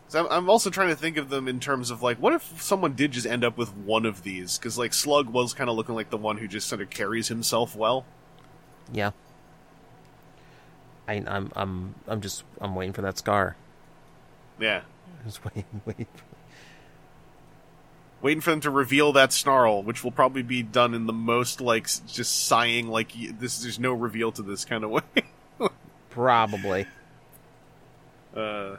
So 0.09 0.25
I'm, 0.25 0.33
I'm 0.33 0.51
also 0.51 0.71
trying 0.71 0.89
to 0.89 0.97
think 0.97 1.19
of 1.19 1.29
them 1.29 1.47
in 1.47 1.61
terms 1.61 1.91
of 1.91 2.03
like, 2.03 2.17
what 2.17 2.33
if 2.33 2.63
someone 2.63 2.95
did 2.95 3.11
just 3.11 3.27
end 3.27 3.45
up 3.45 3.59
with 3.59 3.77
one 3.77 4.07
of 4.07 4.23
these? 4.23 4.57
Because 4.57 4.79
like 4.79 4.95
Slug 4.95 5.29
was 5.29 5.53
kind 5.53 5.69
of 5.69 5.77
looking 5.77 5.95
like 5.95 6.09
the 6.09 6.17
one 6.17 6.39
who 6.39 6.49
just 6.49 6.69
sort 6.69 6.81
of 6.81 6.89
carries 6.89 7.29
himself 7.29 7.77
well. 7.77 8.07
Yeah. 8.91 9.11
I, 11.07 11.23
I'm 11.27 11.53
I'm 11.55 11.95
I'm 12.09 12.21
just 12.23 12.45
I'm 12.63 12.75
waiting 12.75 12.95
for 12.95 13.03
that 13.03 13.19
scar. 13.19 13.57
Yeah. 14.59 14.81
Just 15.27 15.45
waiting, 15.45 15.65
waiting. 15.85 16.07
Waiting 18.23 18.41
for 18.41 18.51
them 18.51 18.61
to 18.61 18.71
reveal 18.71 19.13
that 19.13 19.33
snarl, 19.33 19.83
which 19.83 20.03
will 20.03 20.11
probably 20.11 20.43
be 20.43 20.63
done 20.63 20.95
in 20.95 21.07
the 21.07 21.13
most 21.13 21.61
like 21.61 21.85
just 22.07 22.47
sighing, 22.47 22.89
like 22.89 23.13
this. 23.39 23.59
There's 23.63 23.79
no 23.79 23.93
reveal 23.93 24.33
to 24.33 24.43
this 24.43 24.65
kind 24.65 24.85
of 24.85 24.91
way. 24.91 25.03
Probably. 26.11 26.87
uh, 28.35 28.77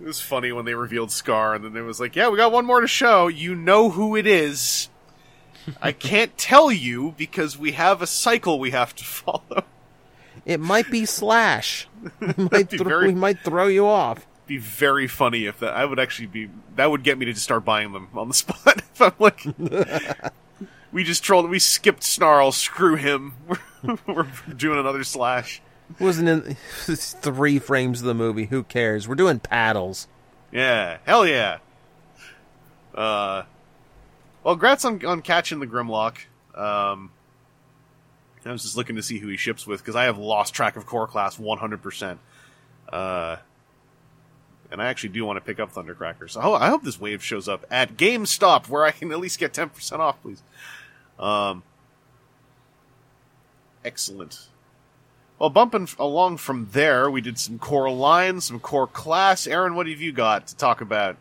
it 0.00 0.06
was 0.06 0.20
funny 0.20 0.52
when 0.52 0.64
they 0.64 0.74
revealed 0.74 1.10
Scar, 1.12 1.54
and 1.54 1.64
then 1.64 1.76
it 1.76 1.82
was 1.82 2.00
like, 2.00 2.16
"Yeah, 2.16 2.28
we 2.28 2.36
got 2.36 2.52
one 2.52 2.66
more 2.66 2.80
to 2.80 2.86
show. 2.88 3.28
You 3.28 3.54
know 3.54 3.90
who 3.90 4.16
it 4.16 4.26
is. 4.26 4.88
I 5.80 5.92
can't 5.92 6.36
tell 6.36 6.70
you 6.72 7.14
because 7.16 7.56
we 7.56 7.72
have 7.72 8.02
a 8.02 8.06
cycle 8.06 8.58
we 8.58 8.70
have 8.72 8.94
to 8.96 9.04
follow." 9.04 9.64
It 10.44 10.60
might 10.60 10.90
be 10.90 11.06
Slash. 11.06 11.88
Might 12.36 12.68
be 12.68 12.76
very- 12.76 13.08
We 13.08 13.14
might 13.14 13.38
throw 13.40 13.66
you 13.68 13.86
off. 13.86 14.26
Be 14.46 14.58
very 14.58 15.06
funny 15.06 15.46
if 15.46 15.60
that. 15.60 15.74
I 15.74 15.84
would 15.84 15.98
actually 15.98 16.26
be. 16.26 16.50
That 16.76 16.90
would 16.90 17.02
get 17.02 17.16
me 17.16 17.24
to 17.26 17.32
just 17.32 17.44
start 17.44 17.64
buying 17.64 17.92
them 17.92 18.08
on 18.14 18.28
the 18.28 18.34
spot. 18.34 18.76
if 18.78 19.00
I'm 19.00 19.12
like, 19.18 19.42
we 20.92 21.02
just 21.04 21.24
trolled. 21.24 21.48
We 21.48 21.58
skipped 21.58 22.02
Snarl. 22.02 22.52
Screw 22.52 22.96
him. 22.96 23.34
We're, 23.48 23.96
we're 24.06 24.26
doing 24.54 24.78
another 24.78 25.02
slash. 25.04 25.62
wasn't 25.98 26.28
in 26.28 26.54
three 26.84 27.58
frames 27.58 28.00
of 28.00 28.06
the 28.06 28.14
movie. 28.14 28.46
Who 28.46 28.64
cares? 28.64 29.08
We're 29.08 29.14
doing 29.14 29.38
paddles. 29.40 30.08
Yeah, 30.52 30.98
hell 31.04 31.26
yeah. 31.26 31.58
Uh, 32.94 33.42
well, 34.42 34.54
congrats 34.54 34.84
on 34.84 35.04
on 35.06 35.22
catching 35.22 35.58
the 35.60 35.66
Grimlock. 35.66 36.18
Um, 36.54 37.10
I 38.46 38.52
was 38.52 38.62
just 38.62 38.76
looking 38.76 38.96
to 38.96 39.02
see 39.02 39.18
who 39.18 39.28
he 39.28 39.36
ships 39.38 39.66
with 39.66 39.80
because 39.80 39.96
I 39.96 40.04
have 40.04 40.18
lost 40.18 40.52
track 40.54 40.76
of 40.76 40.84
core 40.84 41.06
class 41.06 41.38
one 41.38 41.58
hundred 41.58 41.82
percent. 41.82 42.20
Uh, 42.92 43.36
and 44.74 44.82
I 44.82 44.86
actually 44.86 45.10
do 45.10 45.24
want 45.24 45.36
to 45.36 45.40
pick 45.40 45.60
up 45.60 45.72
Thundercracker. 45.72 46.28
So 46.28 46.54
I 46.54 46.68
hope 46.68 46.82
this 46.82 47.00
wave 47.00 47.22
shows 47.22 47.48
up 47.48 47.64
at 47.70 47.96
GameStop 47.96 48.68
where 48.68 48.84
I 48.84 48.90
can 48.90 49.12
at 49.12 49.20
least 49.20 49.38
get 49.38 49.54
ten 49.54 49.68
percent 49.68 50.02
off, 50.02 50.20
please. 50.20 50.42
Um, 51.16 51.62
excellent. 53.84 54.48
Well, 55.38 55.50
bumping 55.50 55.88
along 55.96 56.38
from 56.38 56.70
there, 56.72 57.08
we 57.08 57.20
did 57.20 57.38
some 57.38 57.58
core 57.58 57.88
line, 57.88 58.40
some 58.40 58.58
core 58.58 58.88
class. 58.88 59.46
Aaron, 59.46 59.76
what 59.76 59.86
have 59.86 60.00
you 60.00 60.10
got 60.10 60.48
to 60.48 60.56
talk 60.56 60.80
about? 60.80 61.18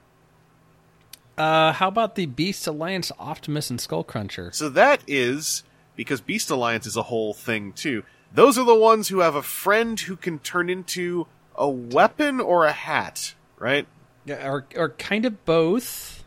Uh, 1.37 1.73
how 1.73 1.87
about 1.87 2.15
the 2.15 2.25
Beast 2.25 2.65
Alliance 2.65 3.11
Optimus 3.19 3.69
and 3.69 3.79
Skullcruncher? 3.79 4.53
So 4.53 4.67
that 4.69 5.01
is 5.07 5.63
because 5.95 6.21
Beast 6.21 6.49
Alliance 6.49 6.87
is 6.87 6.97
a 6.97 7.03
whole 7.03 7.35
thing 7.35 7.71
too. 7.71 8.03
Those 8.33 8.57
are 8.57 8.65
the 8.65 8.73
ones 8.73 9.09
who 9.09 9.19
have 9.19 9.35
a 9.35 9.43
friend 9.43 9.99
who 9.99 10.15
can 10.15 10.39
turn 10.39 10.71
into 10.71 11.27
a 11.55 11.69
weapon 11.69 12.39
or 12.39 12.65
a 12.65 12.71
hat, 12.71 13.35
right? 13.63 13.87
Yeah, 14.25 14.47
or 14.47 14.65
or 14.75 14.89
kind 14.89 15.25
of 15.25 15.45
both. 15.45 16.23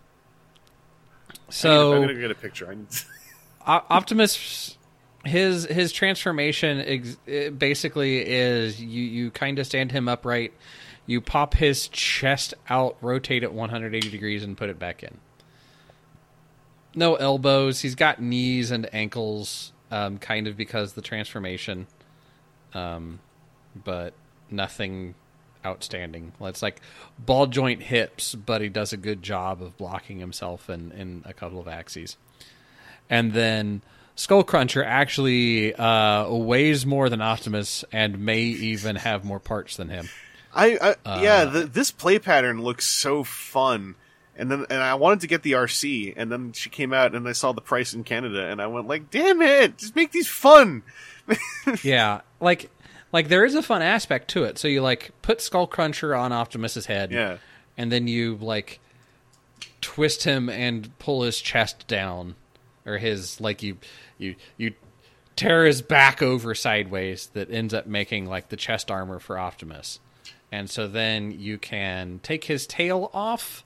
I 1.30 1.34
So 1.50 1.92
I'm 1.92 2.00
gonna 2.00 2.14
get 2.14 2.30
a 2.30 2.34
picture. 2.34 2.68
I 2.68 2.74
need 2.74 2.88
O- 3.66 3.84
Optimus, 3.90 4.76
his 5.24 5.66
his 5.66 5.92
transformation 5.92 6.78
ex- 6.80 7.16
basically 7.52 8.18
is 8.26 8.80
you 8.80 9.02
you 9.02 9.30
kind 9.30 9.58
of 9.58 9.66
stand 9.66 9.92
him 9.92 10.08
upright, 10.08 10.52
you 11.04 11.20
pop 11.20 11.54
his 11.54 11.88
chest 11.88 12.54
out, 12.68 12.96
rotate 13.00 13.42
it 13.42 13.52
180 13.52 14.10
degrees, 14.10 14.42
and 14.42 14.56
put 14.56 14.68
it 14.68 14.78
back 14.78 15.02
in. 15.02 15.18
No 16.94 17.16
elbows. 17.16 17.80
He's 17.80 17.94
got 17.94 18.22
knees 18.22 18.70
and 18.70 18.88
ankles, 18.94 19.72
um, 19.90 20.16
kind 20.18 20.46
of 20.46 20.56
because 20.56 20.94
the 20.94 21.02
transformation, 21.02 21.86
um, 22.72 23.18
but 23.84 24.14
nothing 24.50 25.14
outstanding. 25.66 26.32
Well, 26.38 26.48
it's 26.48 26.62
like 26.62 26.80
ball 27.18 27.46
joint 27.46 27.82
hips, 27.82 28.34
but 28.34 28.62
he 28.62 28.68
does 28.68 28.92
a 28.92 28.96
good 28.96 29.22
job 29.22 29.60
of 29.60 29.76
blocking 29.76 30.20
himself 30.20 30.70
in, 30.70 30.92
in 30.92 31.22
a 31.26 31.34
couple 31.34 31.60
of 31.60 31.68
axes 31.68 32.16
and 33.08 33.32
then 33.32 33.82
Skullcruncher 34.16 34.84
actually 34.84 35.74
uh, 35.74 36.30
weighs 36.32 36.86
more 36.86 37.08
than 37.08 37.20
Optimus 37.20 37.84
and 37.92 38.18
may 38.18 38.40
even 38.42 38.96
have 38.96 39.24
more 39.24 39.40
parts 39.40 39.76
than 39.76 39.88
him. 39.88 40.08
I, 40.54 40.96
I 41.04 41.22
yeah, 41.22 41.44
the, 41.44 41.64
this 41.66 41.90
play 41.90 42.18
pattern 42.18 42.62
looks 42.62 42.86
so 42.86 43.24
fun. 43.24 43.94
And 44.38 44.50
then 44.50 44.66
and 44.68 44.82
I 44.82 44.94
wanted 44.94 45.20
to 45.20 45.28
get 45.28 45.42
the 45.42 45.52
RC, 45.52 46.12
and 46.14 46.30
then 46.30 46.52
she 46.52 46.68
came 46.68 46.92
out, 46.92 47.14
and 47.14 47.26
I 47.26 47.32
saw 47.32 47.52
the 47.52 47.62
price 47.62 47.94
in 47.94 48.04
Canada, 48.04 48.46
and 48.46 48.60
I 48.60 48.66
went 48.66 48.86
like, 48.86 49.10
"Damn 49.10 49.40
it! 49.40 49.78
Just 49.78 49.96
make 49.96 50.12
these 50.12 50.28
fun." 50.28 50.82
yeah, 51.82 52.20
like 52.38 52.68
like 53.12 53.28
there 53.28 53.44
is 53.44 53.54
a 53.54 53.62
fun 53.62 53.82
aspect 53.82 54.28
to 54.30 54.44
it. 54.44 54.58
So 54.58 54.68
you 54.68 54.82
like 54.82 55.10
put 55.22 55.38
Skullcruncher 55.38 56.18
on 56.18 56.32
Optimus's 56.32 56.86
head, 56.86 57.10
Yeah. 57.12 57.38
and 57.76 57.90
then 57.92 58.08
you 58.08 58.36
like 58.40 58.80
twist 59.80 60.24
him 60.24 60.48
and 60.48 60.96
pull 60.98 61.22
his 61.22 61.40
chest 61.40 61.86
down, 61.86 62.34
or 62.84 62.98
his 62.98 63.40
like 63.40 63.62
you 63.62 63.78
you 64.18 64.34
you 64.56 64.74
tear 65.36 65.64
his 65.66 65.82
back 65.82 66.22
over 66.22 66.54
sideways. 66.54 67.26
That 67.34 67.50
ends 67.50 67.74
up 67.74 67.86
making 67.86 68.26
like 68.26 68.48
the 68.48 68.56
chest 68.56 68.90
armor 68.90 69.18
for 69.18 69.38
Optimus, 69.38 70.00
and 70.50 70.68
so 70.70 70.88
then 70.88 71.30
you 71.30 71.58
can 71.58 72.20
take 72.22 72.44
his 72.44 72.66
tail 72.66 73.10
off 73.14 73.64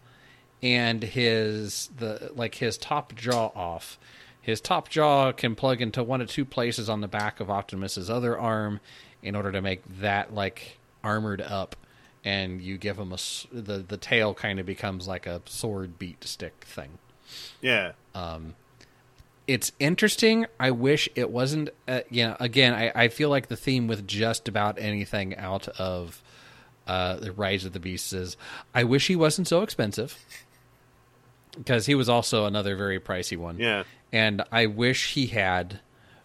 and 0.62 1.02
his 1.02 1.88
the 1.96 2.30
like 2.34 2.56
his 2.56 2.76
top 2.76 3.14
jaw 3.14 3.50
off. 3.54 3.98
His 4.42 4.60
top 4.60 4.88
jaw 4.88 5.32
can 5.32 5.54
plug 5.54 5.82
into 5.82 6.02
one 6.02 6.20
of 6.22 6.28
two 6.28 6.44
places 6.46 6.88
on 6.88 7.02
the 7.02 7.08
back 7.08 7.40
of 7.40 7.50
Optimus's 7.50 8.08
other 8.08 8.38
arm 8.38 8.80
in 9.22 9.34
order 9.36 9.52
to 9.52 9.60
make 9.60 9.82
that 10.00 10.34
like 10.34 10.78
armored 11.04 11.40
up 11.40 11.76
and 12.24 12.60
you 12.60 12.76
give 12.76 12.98
him 12.98 13.12
a 13.12 13.18
the 13.52 13.78
the 13.78 13.96
tail 13.96 14.34
kind 14.34 14.60
of 14.60 14.66
becomes 14.66 15.08
like 15.08 15.26
a 15.26 15.40
sword 15.46 15.98
beat 15.98 16.22
stick 16.24 16.64
thing. 16.64 16.98
Yeah, 17.60 17.92
Um 18.14 18.54
It's 19.46 19.72
interesting. 19.80 20.46
I 20.58 20.70
wish 20.70 21.08
it 21.14 21.30
wasn't. 21.30 21.70
Uh, 21.88 22.00
you 22.10 22.26
know, 22.26 22.36
again, 22.38 22.72
I, 22.74 22.92
I 22.94 23.08
feel 23.08 23.30
like 23.30 23.48
the 23.48 23.56
theme 23.56 23.88
with 23.88 24.06
just 24.06 24.46
about 24.48 24.78
anything 24.78 25.36
out 25.36 25.66
of 25.78 26.22
uh, 26.86 27.16
the 27.16 27.32
Rise 27.32 27.64
of 27.64 27.72
the 27.72 27.80
Beasts 27.80 28.12
is 28.12 28.36
I 28.74 28.84
wish 28.84 29.06
he 29.08 29.16
wasn't 29.16 29.48
so 29.48 29.62
expensive 29.62 30.18
because 31.56 31.86
he 31.86 31.94
was 31.96 32.08
also 32.08 32.46
another 32.46 32.76
very 32.76 33.00
pricey 33.00 33.36
one. 33.36 33.58
Yeah. 33.58 33.84
and 34.12 34.42
I 34.52 34.66
wish 34.66 35.14
he 35.14 35.26
had 35.28 35.80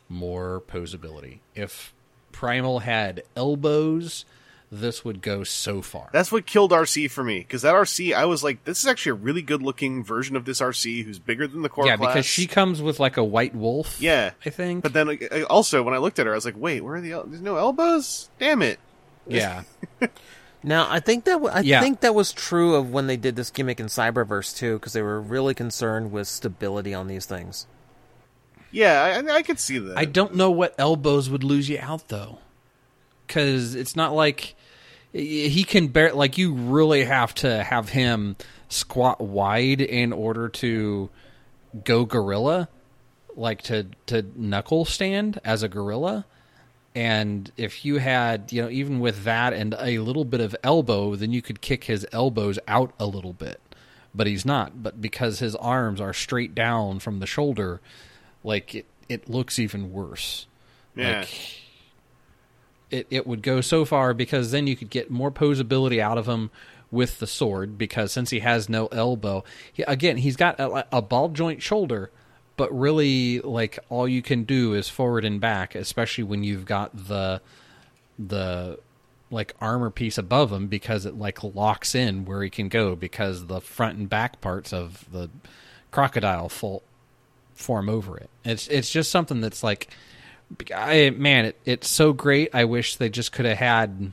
more 0.10 0.62
posability. 0.68 1.40
If 1.56 1.94
Primal 2.36 2.80
had 2.80 3.24
elbows, 3.38 4.26
this 4.70 5.06
would 5.06 5.22
go 5.22 5.46
so 5.46 5.82
far. 5.82 6.10
That's 6.12 6.32
what 6.34 6.46
killed 6.46 6.72
RC 6.72 7.10
for 7.10 7.24
me 7.24 7.40
because 7.40 7.62
that 7.62 7.74
RC, 7.74 8.14
I 8.14 8.26
was 8.26 8.44
like, 8.44 8.66
this 8.66 8.80
is 8.80 8.88
actually 8.88 9.12
a 9.12 9.14
really 9.24 9.42
good 9.42 9.62
looking 9.62 10.04
version 10.04 10.36
of 10.36 10.44
this 10.44 10.60
RC 10.60 11.06
who's 11.06 11.18
bigger 11.18 11.48
than 11.48 11.62
the 11.62 11.70
core 11.70 11.88
yeah, 11.88 11.96
class. 11.96 12.14
because 12.14 12.26
she 12.26 12.46
comes 12.46 12.82
with 12.82 13.00
like 13.00 13.16
a 13.16 13.24
white 13.24 13.56
wolf. 13.56 14.02
yeah, 14.02 14.32
I 14.46 14.50
think. 14.50 14.84
But 14.84 14.92
then 14.92 15.10
uh, 15.32 15.44
also 15.50 15.82
when 15.82 15.94
I 15.94 15.98
looked 15.98 16.20
at 16.20 16.26
her, 16.26 16.34
I 16.34 16.36
was 16.36 16.44
like, 16.46 16.58
wait, 16.58 16.82
where 16.82 16.96
are 16.96 17.02
the 17.02 17.14
el- 17.14 17.24
there's 17.26 17.42
no 17.42 17.56
elbows? 17.56 18.30
Damn 18.38 18.62
it! 18.62 18.80
yeah, 19.28 19.64
Now, 20.62 20.88
I 20.90 21.00
think 21.00 21.24
that 21.26 21.34
w- 21.34 21.52
I 21.54 21.62
Yeah. 21.62 21.80
think 21.80 22.02
that 22.02 22.14
was 22.16 22.34
true 22.34 22.76
of 22.76 22.92
when 22.92 23.08
they 23.08 23.18
did 23.18 23.36
this 23.36 23.52
gimmick 23.52 23.80
in 23.80 23.86
Cyberverse 23.86 24.56
too, 24.58 24.74
because 24.80 24.94
they 24.94 25.02
were 25.02 25.22
really 25.22 25.54
concerned 25.54 26.12
with 26.12 26.28
stability 26.28 26.94
on 26.94 27.08
these 27.08 27.26
things. 27.26 27.66
Yeah, 28.76 29.24
I, 29.26 29.36
I 29.36 29.42
could 29.42 29.58
see 29.58 29.78
that. 29.78 29.98
I 29.98 30.04
don't 30.04 30.36
know 30.36 30.52
what 30.52 30.76
elbows 30.78 31.30
would 31.30 31.46
lose 31.46 31.70
you 31.70 31.80
out 31.80 32.10
though, 32.10 32.40
because 33.26 33.74
it's 33.74 33.96
not 33.96 34.14
like 34.14 34.54
he 35.14 35.64
can 35.64 35.88
bear. 35.88 36.12
Like 36.14 36.38
you 36.38 36.54
really 36.54 37.06
have 37.06 37.34
to 37.36 37.64
have 37.64 37.88
him 37.90 38.36
squat 38.68 39.22
wide 39.22 39.80
in 39.80 40.12
order 40.12 40.50
to 40.50 41.10
go 41.86 42.04
gorilla, 42.04 42.68
like 43.38 43.62
to 43.64 43.88
to 44.08 44.26
knuckle 44.36 44.84
stand 44.84 45.40
as 45.46 45.64
a 45.64 45.70
gorilla. 45.70 46.26
And 46.94 47.54
if 47.56 47.86
you 47.86 48.00
had, 48.00 48.52
you 48.52 48.62
know, 48.62 48.70
even 48.70 49.00
with 49.00 49.24
that 49.24 49.54
and 49.54 49.74
a 49.80 50.00
little 50.00 50.26
bit 50.26 50.42
of 50.42 50.54
elbow, 50.64 51.16
then 51.16 51.32
you 51.32 51.42
could 51.42 51.62
kick 51.62 51.86
his 51.86 52.06
elbows 52.12 52.60
out 52.68 52.94
a 53.00 53.06
little 53.06 53.34
bit. 53.34 53.62
But 54.14 54.28
he's 54.28 54.46
not. 54.46 54.84
But 54.84 55.00
because 55.00 55.40
his 55.40 55.56
arms 55.56 56.02
are 56.02 56.14
straight 56.14 56.54
down 56.54 57.00
from 57.00 57.20
the 57.20 57.28
shoulder, 57.28 57.80
like 58.46 58.76
it, 58.76 58.86
it 59.10 59.30
looks 59.30 59.60
even 59.60 59.92
worse. 59.92 60.48
Yeah. 60.96 61.20
Like 61.20 61.30
it, 62.92 63.08
it 63.10 63.28
would 63.28 63.42
go 63.42 63.62
so 63.62 63.86
far 63.86 64.14
because 64.14 64.52
then 64.52 64.68
you 64.68 64.76
could 64.76 64.90
get 64.90 65.10
more 65.10 65.32
posability 65.32 66.00
out 66.00 66.18
of 66.18 66.28
him 66.28 66.52
with 66.92 67.20
the 67.20 67.28
sword 67.28 67.78
because 67.78 68.12
since 68.12 68.30
he 68.30 68.40
has 68.40 68.70
no 68.70 68.88
elbow, 68.88 69.44
he, 69.74 69.84
again 69.84 70.18
he's 70.18 70.36
got 70.36 70.60
a, 70.60 70.86
a 70.96 71.02
ball 71.02 71.30
joint 71.30 71.62
shoulder, 71.62 72.12
but 72.58 72.72
really 72.78 73.40
like 73.42 73.80
all 73.90 74.08
you 74.08 74.22
can 74.22 74.44
do 74.44 74.74
is 74.74 74.88
forward 74.88 75.26
and 75.26 75.42
back, 75.42 75.76
especially 75.76 76.24
when 76.24 76.44
you've 76.44 76.66
got 76.66 77.08
the 77.08 77.42
the 78.18 78.80
like 79.32 79.54
armor 79.60 79.90
piece 79.90 80.18
above 80.18 80.52
him 80.52 80.68
because 80.68 81.06
it 81.06 81.18
like 81.18 81.44
locks 81.44 81.96
in 81.96 82.26
where 82.26 82.44
he 82.44 82.50
can 82.50 82.70
go 82.70 82.96
because 82.96 83.48
the 83.48 83.60
front 83.60 83.98
and 83.98 84.08
back 84.08 84.40
parts 84.40 84.72
of 84.72 85.06
the 85.12 85.30
crocodile 85.92 86.48
full 86.48 86.84
form 87.56 87.90
over 87.90 88.18
it. 88.18 88.30
It's 88.44 88.68
it's 88.68 88.90
just 88.92 89.10
something 89.12 89.42
that's 89.42 89.64
like, 89.64 89.88
I 90.76 91.10
man, 91.10 91.46
it, 91.46 91.60
it's 91.66 91.90
so 91.90 92.14
great. 92.14 92.50
I 92.54 92.66
wish 92.66 92.98
they 92.98 93.10
just 93.10 93.32
could 93.32 93.46
have 93.46 93.58
had 93.58 94.12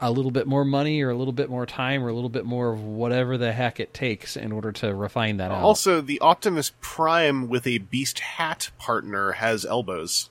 a 0.00 0.10
little 0.12 0.30
bit 0.30 0.46
more 0.46 0.64
money 0.64 1.02
or 1.02 1.10
a 1.10 1.14
little 1.16 1.32
bit 1.32 1.50
more 1.50 1.66
time 1.66 2.04
or 2.04 2.08
a 2.08 2.12
little 2.14 2.28
bit 2.28 2.44
more 2.44 2.72
of 2.72 2.82
whatever 2.84 3.36
the 3.36 3.52
heck 3.52 3.80
it 3.80 3.92
takes 3.92 4.36
in 4.36 4.52
order 4.52 4.70
to 4.72 4.94
refine 4.94 5.38
that 5.38 5.50
out. 5.50 5.62
Also, 5.62 6.00
the 6.00 6.20
Optimus 6.20 6.72
Prime 6.80 7.48
with 7.48 7.66
a 7.66 7.78
Beast 7.78 8.20
Hat 8.20 8.70
partner 8.78 9.32
has 9.32 9.64
elbows. 9.64 10.30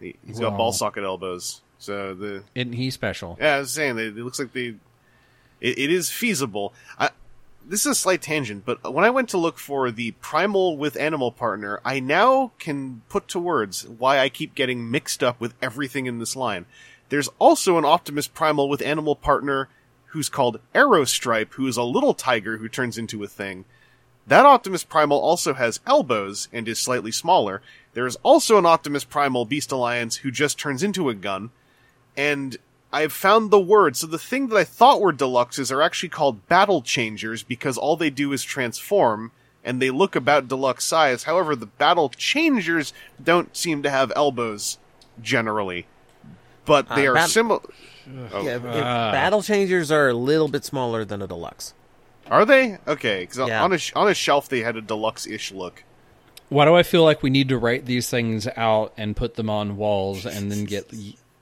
He- 0.00 0.16
He's 0.26 0.38
got 0.38 0.56
ball 0.56 0.72
socket 0.72 1.04
elbows. 1.04 1.62
So 1.78 2.14
the 2.14 2.42
Isn't 2.54 2.72
he 2.74 2.90
special? 2.90 3.36
yeah, 3.40 3.56
I 3.56 3.58
was 3.60 3.70
saying 3.72 3.98
it, 3.98 4.16
it 4.16 4.24
looks 4.24 4.38
like 4.38 4.52
they. 4.52 4.74
It, 5.60 5.78
it 5.78 5.90
is 5.90 6.10
feasible. 6.10 6.74
I, 6.98 7.10
this 7.68 7.80
is 7.80 7.86
a 7.86 7.94
slight 7.94 8.22
tangent, 8.22 8.64
but 8.64 8.92
when 8.92 9.04
I 9.04 9.10
went 9.10 9.28
to 9.30 9.38
look 9.38 9.58
for 9.58 9.90
the 9.90 10.12
primal 10.12 10.76
with 10.76 10.96
animal 10.96 11.32
partner, 11.32 11.80
I 11.84 11.98
now 11.98 12.52
can 12.58 13.02
put 13.08 13.26
to 13.28 13.40
words 13.40 13.86
why 13.86 14.20
I 14.20 14.28
keep 14.28 14.54
getting 14.54 14.90
mixed 14.90 15.22
up 15.22 15.40
with 15.40 15.54
everything 15.60 16.06
in 16.06 16.18
this 16.18 16.36
line. 16.36 16.66
There's 17.08 17.28
also 17.38 17.76
an 17.76 17.84
Optimus 17.84 18.28
Primal 18.28 18.68
with 18.68 18.82
animal 18.82 19.16
partner 19.16 19.68
who's 20.06 20.28
called 20.28 20.60
Aerostripe, 20.74 21.52
who 21.54 21.66
is 21.66 21.76
a 21.76 21.82
little 21.82 22.14
tiger 22.14 22.58
who 22.58 22.68
turns 22.68 22.98
into 22.98 23.22
a 23.22 23.28
thing. 23.28 23.64
That 24.26 24.46
Optimus 24.46 24.84
Primal 24.84 25.18
also 25.18 25.54
has 25.54 25.80
elbows 25.86 26.48
and 26.52 26.66
is 26.66 26.80
slightly 26.80 27.12
smaller. 27.12 27.62
There 27.94 28.06
is 28.06 28.16
also 28.22 28.58
an 28.58 28.66
Optimus 28.66 29.04
Primal 29.04 29.44
Beast 29.44 29.70
Alliance 29.72 30.16
who 30.16 30.30
just 30.30 30.58
turns 30.58 30.82
into 30.82 31.08
a 31.08 31.14
gun. 31.14 31.50
And 32.16 32.56
I've 32.92 33.12
found 33.12 33.50
the 33.50 33.60
word. 33.60 33.96
So 33.96 34.06
the 34.06 34.18
thing 34.18 34.48
that 34.48 34.56
I 34.56 34.64
thought 34.64 35.00
were 35.00 35.12
deluxes 35.12 35.70
are 35.72 35.82
actually 35.82 36.08
called 36.10 36.46
battle 36.48 36.82
changers 36.82 37.42
because 37.42 37.76
all 37.76 37.96
they 37.96 38.10
do 38.10 38.32
is 38.32 38.42
transform 38.44 39.32
and 39.64 39.82
they 39.82 39.90
look 39.90 40.14
about 40.14 40.48
deluxe 40.48 40.84
size. 40.84 41.24
However, 41.24 41.56
the 41.56 41.66
battle 41.66 42.08
changers 42.10 42.92
don't 43.22 43.54
seem 43.56 43.82
to 43.82 43.90
have 43.90 44.12
elbows 44.14 44.78
generally. 45.20 45.86
But 46.64 46.88
they 46.94 47.06
Uh, 47.06 47.10
are 47.10 47.14
bat- 47.14 47.30
similar. 47.30 47.60
Yeah, 48.06 48.56
if- 48.56 48.64
Ah. 48.64 49.10
battle 49.12 49.42
changers 49.42 49.90
are 49.90 50.08
a 50.08 50.14
little 50.14 50.48
bit 50.48 50.64
smaller 50.64 51.04
than 51.04 51.20
a 51.22 51.26
deluxe. 51.26 51.74
Are 52.30 52.44
they? 52.44 52.78
Okay, 52.86 53.20
because 53.20 53.38
Yeah. 53.48 53.62
on 53.62 53.72
a 53.72 53.78
sh- 53.78 53.92
on 53.96 54.08
a 54.08 54.14
shelf 54.14 54.48
they 54.48 54.60
had 54.60 54.76
a 54.76 54.80
deluxe-ish 54.80 55.52
look. 55.52 55.82
Why 56.48 56.64
do 56.64 56.74
I 56.76 56.82
feel 56.84 57.02
like 57.04 57.22
we 57.22 57.30
need 57.30 57.48
to 57.48 57.58
write 57.58 57.86
these 57.86 58.08
things 58.08 58.46
out 58.56 58.92
and 58.96 59.16
put 59.16 59.34
them 59.34 59.50
on 59.50 59.76
walls 59.76 60.24
and 60.24 60.50
then 60.50 60.64
get 60.64 60.92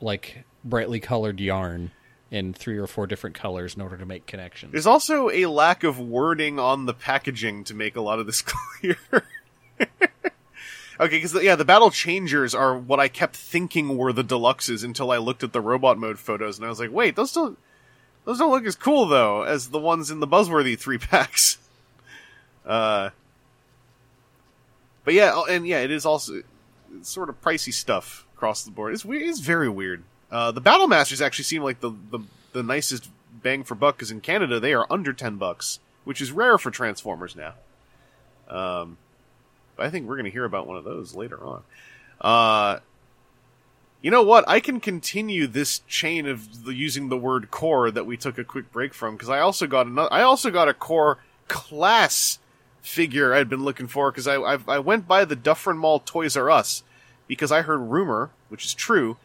like 0.01 0.45
brightly 0.65 1.01
colored 1.01 1.41
yarn 1.41 1.91
in 2.31 2.53
three 2.53 2.79
or 2.79 2.87
four 2.87 3.07
different 3.07 3.37
colors 3.37 3.75
in 3.75 3.83
order 3.83 3.97
to 3.97 4.07
make 4.07 4.27
connections? 4.27 4.73
There's 4.73 4.87
also 4.87 5.31
a 5.31 5.47
lack 5.47 5.85
of 5.85 5.99
wording 5.99 6.59
on 6.59 6.87
the 6.87 6.95
packaging 6.95 7.65
to 7.65 7.75
make 7.75 7.97
a 7.97 8.01
lot 8.01 8.19
of 8.19 8.27
this 8.27 8.43
clear. 8.47 8.97
okay, 9.79 9.89
because 10.99 11.35
yeah, 11.43 11.57
the 11.57 11.65
battle 11.65 11.91
changers 11.91 12.55
are 12.55 12.77
what 12.77 13.01
I 13.01 13.09
kept 13.09 13.37
thinking 13.37 13.97
were 13.97 14.13
the 14.13 14.25
deluxes 14.25 14.85
until 14.85 15.11
I 15.11 15.19
looked 15.19 15.45
at 15.45 15.53
the 15.53 15.61
robot 15.61 15.99
mode 15.99 16.19
photos 16.19 16.59
and 16.59 16.67
I 16.67 16.69
was 16.69 16.81
like, 16.81 16.93
wait, 16.93 17.17
those 17.17 17.33
don't 17.33 17.59
those 18.25 18.39
don't 18.39 18.51
look 18.51 18.65
as 18.65 18.77
cool 18.77 19.07
though 19.07 19.43
as 19.43 19.69
the 19.69 19.79
ones 19.79 20.11
in 20.11 20.21
the 20.21 20.27
Buzzworthy 20.27 20.79
three 20.79 20.99
packs. 20.99 21.59
Uh, 22.65 23.11
but 25.05 25.13
yeah, 25.13 25.33
oh, 25.35 25.45
and 25.45 25.67
yeah, 25.67 25.81
it 25.81 25.91
is 25.91 26.07
also 26.07 26.43
sort 27.03 27.29
of 27.29 27.41
pricey 27.43 27.73
stuff 27.73 28.27
across 28.35 28.65
the 28.65 28.71
board. 28.71 28.95
It's 28.95 29.05
weird. 29.05 29.23
It's 29.23 29.41
very 29.41 29.69
weird. 29.69 30.03
Uh, 30.35 30.51
the 30.51 30.61
Battle 30.61 30.89
Masters 30.89 31.23
actually 31.23 31.45
seem 31.45 31.63
like 31.63 31.79
the 31.79 31.93
the, 32.11 32.19
the 32.53 32.65
nicest 32.65 33.09
bang 33.41 33.63
for 33.63 33.77
buck 33.77 33.97
because 33.97 34.11
in 34.11 34.21
Canada 34.21 34.59
they 34.59 34.75
are 34.75 34.85
under 34.91 35.13
ten 35.13 35.37
bucks, 35.37 35.79
which 36.03 36.21
is 36.21 36.33
rare 36.33 36.59
for 36.59 36.73
Transformers 36.73 37.37
now. 37.37 37.55
Um, 38.49 38.99
I 39.79 39.91
think 39.91 40.09
we're 40.09 40.17
going 40.17 40.25
to 40.25 40.33
hear 40.33 40.45
about 40.45 40.67
one 40.67 40.77
of 40.77 40.83
those 40.83 41.15
later 41.15 41.39
on. 41.45 41.63
Uh, 42.21 42.81
you 44.03 44.11
know 44.11 44.25
what? 44.25 44.45
I 44.49 44.59
can 44.59 44.81
continue 44.81 45.47
this 45.47 45.83
chain 45.87 46.27
of 46.27 46.65
the, 46.65 46.75
using 46.75 47.11
the 47.11 47.17
word 47.17 47.53
core 47.53 47.93
that 47.93 48.05
we 48.05 48.17
took 48.17 48.37
a 48.37 48.45
quick 48.45 48.73
break 48.73 48.93
from 48.93 49.15
because 49.15 49.29
I 49.29 49.39
also 49.39 49.69
got 49.69 49.87
another. 49.87 50.13
I 50.13 50.23
also 50.23 50.51
got 50.51 50.69
a 50.69 50.75
core 50.75 51.19
class 51.47 52.41
figure 52.83 53.33
I'd 53.33 53.49
been 53.49 53.63
looking 53.63 53.87
for 53.87 54.11
because 54.11 54.27
I, 54.27 54.35
I 54.35 54.59
I 54.67 54.79
went 54.81 55.07
by 55.07 55.25
the 55.25 55.37
Dufferin 55.37 55.79
Mall 55.79 56.01
Toys 56.01 56.37
R 56.37 56.51
Us 56.51 56.83
because 57.29 57.53
I 57.53 57.63
heard 57.63 57.79
rumor, 57.79 58.31
which 58.49 58.65
is 58.65 58.75
true. 58.75 59.17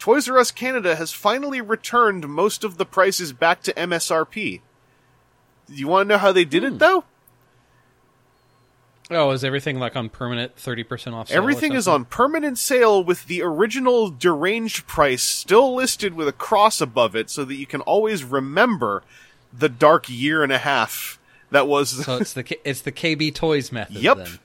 Toys 0.00 0.28
R 0.28 0.38
Us 0.38 0.50
Canada 0.50 0.96
has 0.96 1.12
finally 1.12 1.60
returned 1.60 2.26
most 2.26 2.64
of 2.64 2.78
the 2.78 2.86
prices 2.86 3.32
back 3.32 3.62
to 3.62 3.72
MSRP. 3.74 4.62
You 5.68 5.86
want 5.86 6.08
to 6.08 6.14
know 6.14 6.18
how 6.18 6.32
they 6.32 6.44
did 6.44 6.64
it 6.64 6.72
hmm. 6.72 6.78
though? 6.78 7.04
Oh, 9.12 9.30
is 9.32 9.44
everything 9.44 9.78
like 9.78 9.96
on 9.96 10.08
permanent 10.08 10.56
thirty 10.56 10.82
percent 10.82 11.14
off? 11.14 11.28
sale 11.28 11.36
Everything 11.36 11.74
is 11.74 11.86
on 11.86 12.06
permanent 12.06 12.58
sale 12.58 13.04
with 13.04 13.26
the 13.26 13.42
original 13.42 14.08
deranged 14.08 14.86
price 14.86 15.22
still 15.22 15.74
listed 15.74 16.14
with 16.14 16.26
a 16.26 16.32
cross 16.32 16.80
above 16.80 17.14
it 17.14 17.28
so 17.28 17.44
that 17.44 17.56
you 17.56 17.66
can 17.66 17.82
always 17.82 18.24
remember 18.24 19.02
the 19.52 19.68
dark 19.68 20.08
year 20.08 20.42
and 20.42 20.52
a 20.52 20.58
half 20.58 21.18
that 21.50 21.68
was 21.68 22.04
So 22.04 22.16
it's 22.16 22.32
the 22.32 22.44
K- 22.44 22.60
it's 22.64 22.80
the 22.80 22.92
KB 22.92 23.34
Toys 23.34 23.70
method. 23.70 23.96
Yep. 23.96 24.16
Then, 24.16 24.38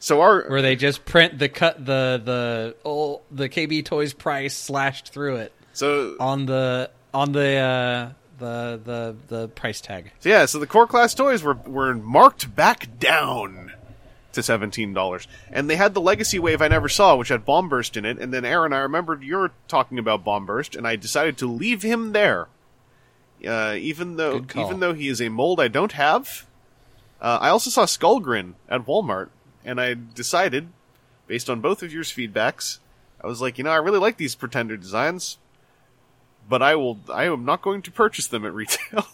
so 0.00 0.20
our 0.20 0.42
where 0.48 0.62
they 0.62 0.74
just 0.74 1.04
print 1.04 1.38
the 1.38 1.48
cut 1.48 1.78
the 1.78 2.20
the 2.24 2.76
old, 2.84 3.22
the 3.30 3.48
KB 3.48 3.84
Toys 3.84 4.12
price 4.12 4.56
slashed 4.56 5.12
through 5.12 5.36
it 5.36 5.52
so 5.72 6.16
on 6.18 6.46
the 6.46 6.90
on 7.14 7.32
the 7.32 7.56
uh, 7.56 8.10
the 8.38 8.80
the 8.82 9.16
the 9.28 9.48
price 9.48 9.80
tag. 9.80 10.12
So 10.20 10.28
yeah, 10.28 10.46
so 10.46 10.58
the 10.58 10.66
core 10.66 10.86
class 10.86 11.14
toys 11.14 11.42
were 11.42 11.54
were 11.54 11.94
marked 11.94 12.54
back 12.54 12.98
down 12.98 13.72
to 14.32 14.42
seventeen 14.42 14.92
dollars, 14.92 15.28
and 15.50 15.70
they 15.70 15.76
had 15.76 15.94
the 15.94 16.00
legacy 16.00 16.38
wave 16.38 16.60
I 16.60 16.68
never 16.68 16.88
saw, 16.88 17.16
which 17.16 17.28
had 17.28 17.44
Bomb 17.44 17.68
Burst 17.68 17.96
in 17.96 18.04
it. 18.04 18.18
And 18.18 18.32
then 18.32 18.44
Aaron, 18.44 18.72
I 18.72 18.78
remembered 18.78 19.22
you're 19.22 19.52
talking 19.68 19.98
about 19.98 20.24
Bomb 20.24 20.46
Burst, 20.46 20.74
and 20.74 20.86
I 20.86 20.96
decided 20.96 21.38
to 21.38 21.46
leave 21.46 21.82
him 21.82 22.12
there, 22.12 22.48
uh, 23.46 23.76
even 23.78 24.16
though 24.16 24.44
even 24.56 24.80
though 24.80 24.94
he 24.94 25.08
is 25.08 25.20
a 25.20 25.28
mold 25.28 25.60
I 25.60 25.68
don't 25.68 25.92
have. 25.92 26.46
Uh, 27.20 27.38
I 27.40 27.50
also 27.50 27.68
saw 27.68 27.84
Skullgrin 27.84 28.54
at 28.66 28.86
Walmart, 28.86 29.28
and 29.64 29.80
I 29.80 29.94
decided, 29.94 30.68
based 31.26 31.50
on 31.50 31.60
both 31.60 31.82
of 31.82 31.92
your 31.92 32.04
feedbacks, 32.04 32.78
I 33.22 33.26
was 33.26 33.40
like, 33.40 33.58
you 33.58 33.64
know, 33.64 33.70
I 33.70 33.76
really 33.76 33.98
like 33.98 34.16
these 34.16 34.34
Pretender 34.34 34.76
designs, 34.76 35.38
but 36.48 36.62
I 36.62 36.74
will. 36.76 36.98
I 37.12 37.24
am 37.24 37.44
not 37.44 37.62
going 37.62 37.82
to 37.82 37.90
purchase 37.90 38.26
them 38.26 38.44
at 38.44 38.54
retail. 38.54 39.06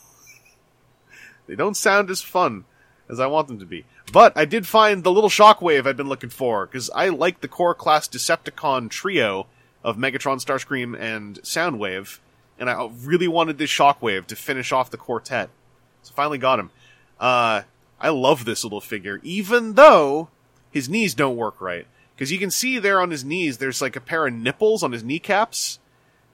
they 1.46 1.56
don't 1.56 1.76
sound 1.76 2.10
as 2.10 2.22
fun 2.22 2.64
as 3.08 3.20
I 3.20 3.26
want 3.26 3.48
them 3.48 3.58
to 3.58 3.66
be. 3.66 3.84
But 4.12 4.36
I 4.36 4.44
did 4.44 4.66
find 4.66 5.02
the 5.02 5.12
little 5.12 5.30
shockwave 5.30 5.86
I've 5.86 5.96
been 5.96 6.08
looking 6.08 6.30
for 6.30 6.66
because 6.66 6.90
I 6.90 7.08
like 7.08 7.40
the 7.40 7.48
core 7.48 7.74
class 7.74 8.08
Decepticon 8.08 8.90
trio 8.90 9.46
of 9.82 9.96
Megatron, 9.96 10.44
Starscream, 10.44 10.98
and 10.98 11.40
Soundwave, 11.42 12.18
and 12.58 12.68
I 12.70 12.88
really 13.02 13.28
wanted 13.28 13.58
this 13.58 13.70
shockwave 13.70 14.26
to 14.26 14.36
finish 14.36 14.72
off 14.72 14.90
the 14.90 14.96
quartet. 14.96 15.50
So 16.02 16.12
finally 16.14 16.38
got 16.38 16.58
him. 16.58 16.70
Uh, 17.20 17.62
I 18.00 18.10
love 18.10 18.44
this 18.44 18.64
little 18.64 18.80
figure, 18.80 19.20
even 19.22 19.74
though 19.74 20.28
his 20.76 20.90
knees 20.90 21.14
don't 21.14 21.36
work 21.36 21.58
right. 21.62 21.86
Because 22.14 22.30
you 22.30 22.38
can 22.38 22.50
see 22.50 22.78
there 22.78 23.00
on 23.00 23.10
his 23.10 23.24
knees, 23.24 23.56
there's 23.56 23.80
like 23.80 23.96
a 23.96 24.00
pair 24.00 24.26
of 24.26 24.34
nipples 24.34 24.82
on 24.82 24.92
his 24.92 25.02
kneecaps, 25.02 25.78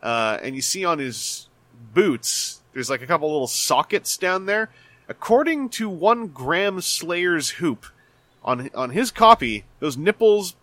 uh, 0.02 0.38
and 0.42 0.56
you 0.56 0.62
see 0.62 0.84
on 0.84 0.98
his 0.98 1.48
boots, 1.94 2.60
there's 2.72 2.90
like 2.90 3.02
a 3.02 3.06
couple 3.06 3.30
little 3.30 3.46
sockets 3.46 4.16
down 4.16 4.46
there. 4.46 4.68
According 5.08 5.68
to 5.70 5.88
one 5.88 6.26
Graham 6.26 6.80
Slayer's 6.80 7.50
hoop, 7.50 7.86
on 8.44 8.68
on 8.74 8.90
his 8.90 9.12
copy, 9.12 9.64
those 9.78 9.96
nipples 9.96 10.56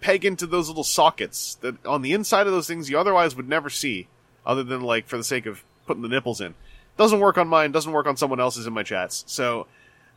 peg 0.00 0.24
into 0.24 0.44
those 0.44 0.66
little 0.66 0.82
sockets 0.82 1.54
that 1.60 1.86
on 1.86 2.02
the 2.02 2.12
inside 2.12 2.48
of 2.48 2.52
those 2.52 2.66
things 2.66 2.90
you 2.90 2.98
otherwise 2.98 3.36
would 3.36 3.48
never 3.48 3.70
see, 3.70 4.08
other 4.44 4.64
than 4.64 4.80
like 4.80 5.06
for 5.06 5.16
the 5.16 5.22
sake 5.22 5.46
of 5.46 5.62
putting 5.86 6.02
the 6.02 6.08
nipples 6.08 6.40
in. 6.40 6.54
Doesn't 6.96 7.20
work 7.20 7.38
on 7.38 7.46
mine. 7.46 7.70
Doesn't 7.70 7.92
work 7.92 8.06
on 8.06 8.16
someone 8.16 8.40
else's 8.40 8.66
in 8.66 8.72
my 8.72 8.82
chats. 8.82 9.22
So 9.28 9.68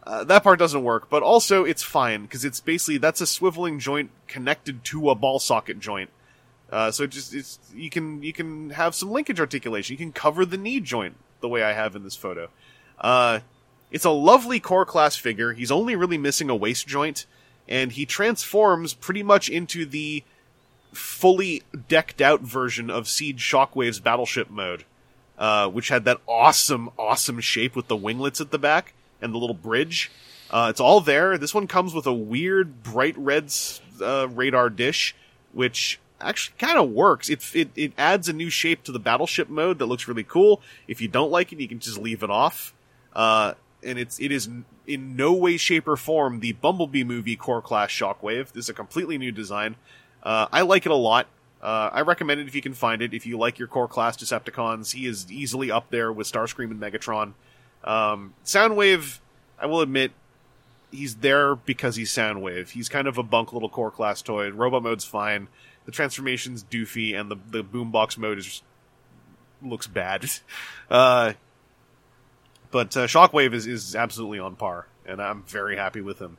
uh, 0.06 0.24
that 0.24 0.44
part 0.44 0.60
doesn't 0.60 0.84
work. 0.84 1.10
But 1.10 1.24
also 1.24 1.64
it's 1.64 1.84
fine 1.84 2.24
because 2.24 2.46
it's 2.46 2.60
basically 2.60 2.98
that's 2.98 3.22
a 3.22 3.26
swiveling 3.26 3.80
joint 3.80 4.12
connected 4.28 4.84
to 4.86 5.10
a 5.10 5.16
ball 5.16 5.40
socket 5.40 5.80
joint. 5.80 6.10
Uh, 6.72 6.92
so 6.92 7.04
it 7.04 7.12
just 7.12 7.34
it's 7.34 7.60
you 7.74 7.90
can 7.90 8.22
you 8.24 8.34
can 8.34 8.72
have 8.72 8.96
some 8.96 9.12
linkage 9.12 9.40
articulation. 9.40 9.94
You 9.94 9.98
can 9.98 10.12
cover 10.12 10.46
the 10.46 10.58
knee 10.58 10.80
joint 10.80 11.16
the 11.42 11.50
way 11.50 11.64
I 11.64 11.74
have 11.74 11.96
in 11.96 12.04
this 12.04 12.16
photo. 12.16 12.50
Uh, 13.00 13.40
it's 13.92 14.06
a 14.06 14.12
lovely 14.12 14.60
core 14.60 14.86
class 14.86 15.16
figure. 15.16 15.54
He's 15.54 15.72
only 15.72 15.96
really 15.96 16.18
missing 16.18 16.50
a 16.50 16.56
waist 16.56 16.88
joint, 16.88 17.26
and 17.68 17.92
he 17.92 18.06
transforms 18.06 18.94
pretty 18.94 19.24
much 19.24 19.50
into 19.50 19.86
the 19.86 20.24
fully 20.92 21.62
decked 21.88 22.22
out 22.22 22.42
version 22.42 22.90
of 22.90 23.08
Siege 23.08 23.42
Shockwave's 23.42 24.00
battleship 24.00 24.50
mode, 24.50 24.86
uh, 25.38 25.68
which 25.70 25.90
had 25.90 26.06
that 26.06 26.20
awesome, 26.28 26.90
awesome 26.98 27.40
shape 27.42 27.76
with 27.76 27.88
the 27.88 27.96
winglets 27.96 28.42
at 28.42 28.52
the 28.52 28.60
back 28.60 28.94
and 29.22 29.34
the 29.34 29.38
little 29.38 29.56
bridge. 29.56 30.12
Uh, 30.50 30.68
it's 30.70 30.80
all 30.80 31.02
there. 31.02 31.38
This 31.38 31.54
one 31.54 31.68
comes 31.68 31.94
with 31.94 32.06
a 32.06 32.14
weird 32.14 32.84
bright 32.84 33.18
red 33.18 33.52
uh, 34.02 34.28
radar 34.30 34.70
dish, 34.70 35.16
which 35.54 36.00
actually 36.22 36.56
kind 36.58 36.78
of 36.78 36.90
works. 36.92 37.30
It, 37.30 37.56
it 37.56 37.70
it 37.76 37.94
adds 37.98 38.30
a 38.30 38.34
new 38.34 38.50
shape 38.50 38.84
to 38.84 38.92
the 38.92 39.00
battleship 39.00 39.50
mode 39.50 39.80
that 39.80 39.88
looks 39.88 40.08
really 40.08 40.24
cool. 40.24 40.62
If 40.88 41.02
you 41.02 41.08
don't 41.08 41.32
like 41.32 41.52
it, 41.52 41.60
you 41.60 41.68
can 41.68 41.80
just 41.80 41.98
leave 41.98 42.24
it 42.24 42.30
off. 42.30 42.74
Uh, 43.14 43.54
and 43.84 43.98
it's 43.98 44.20
it 44.20 44.32
is 44.32 44.50
in 44.88 45.16
no 45.16 45.34
way, 45.34 45.58
shape, 45.58 45.88
or 45.88 45.98
form 45.98 46.40
the 46.40 46.54
Bumblebee 46.54 47.04
movie 47.04 47.36
core 47.36 47.62
class 47.62 47.90
Shockwave. 47.90 48.52
This 48.52 48.66
is 48.66 48.70
a 48.70 48.74
completely 48.74 49.18
new 49.18 49.32
design. 49.32 49.76
Uh, 50.24 50.48
I 50.52 50.62
like 50.62 50.86
it 50.86 50.92
a 50.92 50.96
lot. 50.96 51.28
Uh, 51.62 51.90
I 51.92 52.02
recommend 52.02 52.42
it 52.42 52.48
if 52.48 52.56
you 52.56 52.62
can 52.62 52.74
find 52.74 53.02
it. 53.02 53.14
If 53.14 53.26
you 53.26 53.38
like 53.38 53.58
your 53.58 53.68
core 53.68 53.88
class 53.88 54.16
Decepticons, 54.18 54.94
he 54.94 55.08
is 55.08 55.32
easily 55.32 55.72
up 55.72 55.90
there 55.90 56.12
with 56.12 56.32
Starscream 56.32 56.70
and 56.72 56.80
Megatron. 56.80 57.34
Um, 57.86 58.34
Soundwave, 58.44 59.20
I 59.60 59.68
will 59.68 59.82
admit, 59.82 60.12
he's 60.92 61.16
there 61.16 61.56
because 61.56 61.96
he's 61.96 62.12
Soundwave. 62.12 62.70
He's 62.70 62.90
kind 62.90 63.08
of 63.08 63.18
a 63.18 63.24
bunk 63.24 63.54
little 63.54 63.70
core 63.70 63.92
class 63.92 64.22
toy. 64.22 64.50
Robot 64.50 64.84
mode's 64.84 65.06
fine. 65.06 65.48
The 65.86 65.92
transformation's 65.92 66.64
doofy, 66.64 67.18
and 67.18 67.30
the 67.30 67.38
the 67.50 67.64
boombox 67.64 68.18
mode 68.18 68.40
is 68.40 68.46
just, 68.46 68.64
looks 69.62 69.88
bad. 69.88 70.30
Uh, 70.88 71.34
but 72.70 72.96
uh, 72.96 73.08
Shockwave 73.08 73.54
is, 73.54 73.66
is 73.66 73.96
absolutely 73.96 74.38
on 74.38 74.56
par, 74.56 74.86
and 75.04 75.20
I'm 75.20 75.42
very 75.44 75.78
happy 75.78 76.00
with 76.00 76.20
him. 76.20 76.38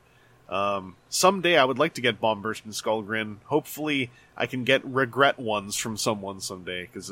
Um, 0.48 0.94
someday 1.08 1.58
I 1.58 1.64
would 1.64 1.80
like 1.80 1.94
to 1.94 2.00
get 2.00 2.20
Bombburst 2.20 2.64
and 2.64 2.72
Skullgrin. 2.72 3.38
Hopefully, 3.46 4.12
I 4.36 4.46
can 4.46 4.62
get 4.62 4.84
regret 4.84 5.38
ones 5.38 5.76
from 5.76 5.96
someone 5.96 6.40
someday 6.40 6.82
because 6.82 7.10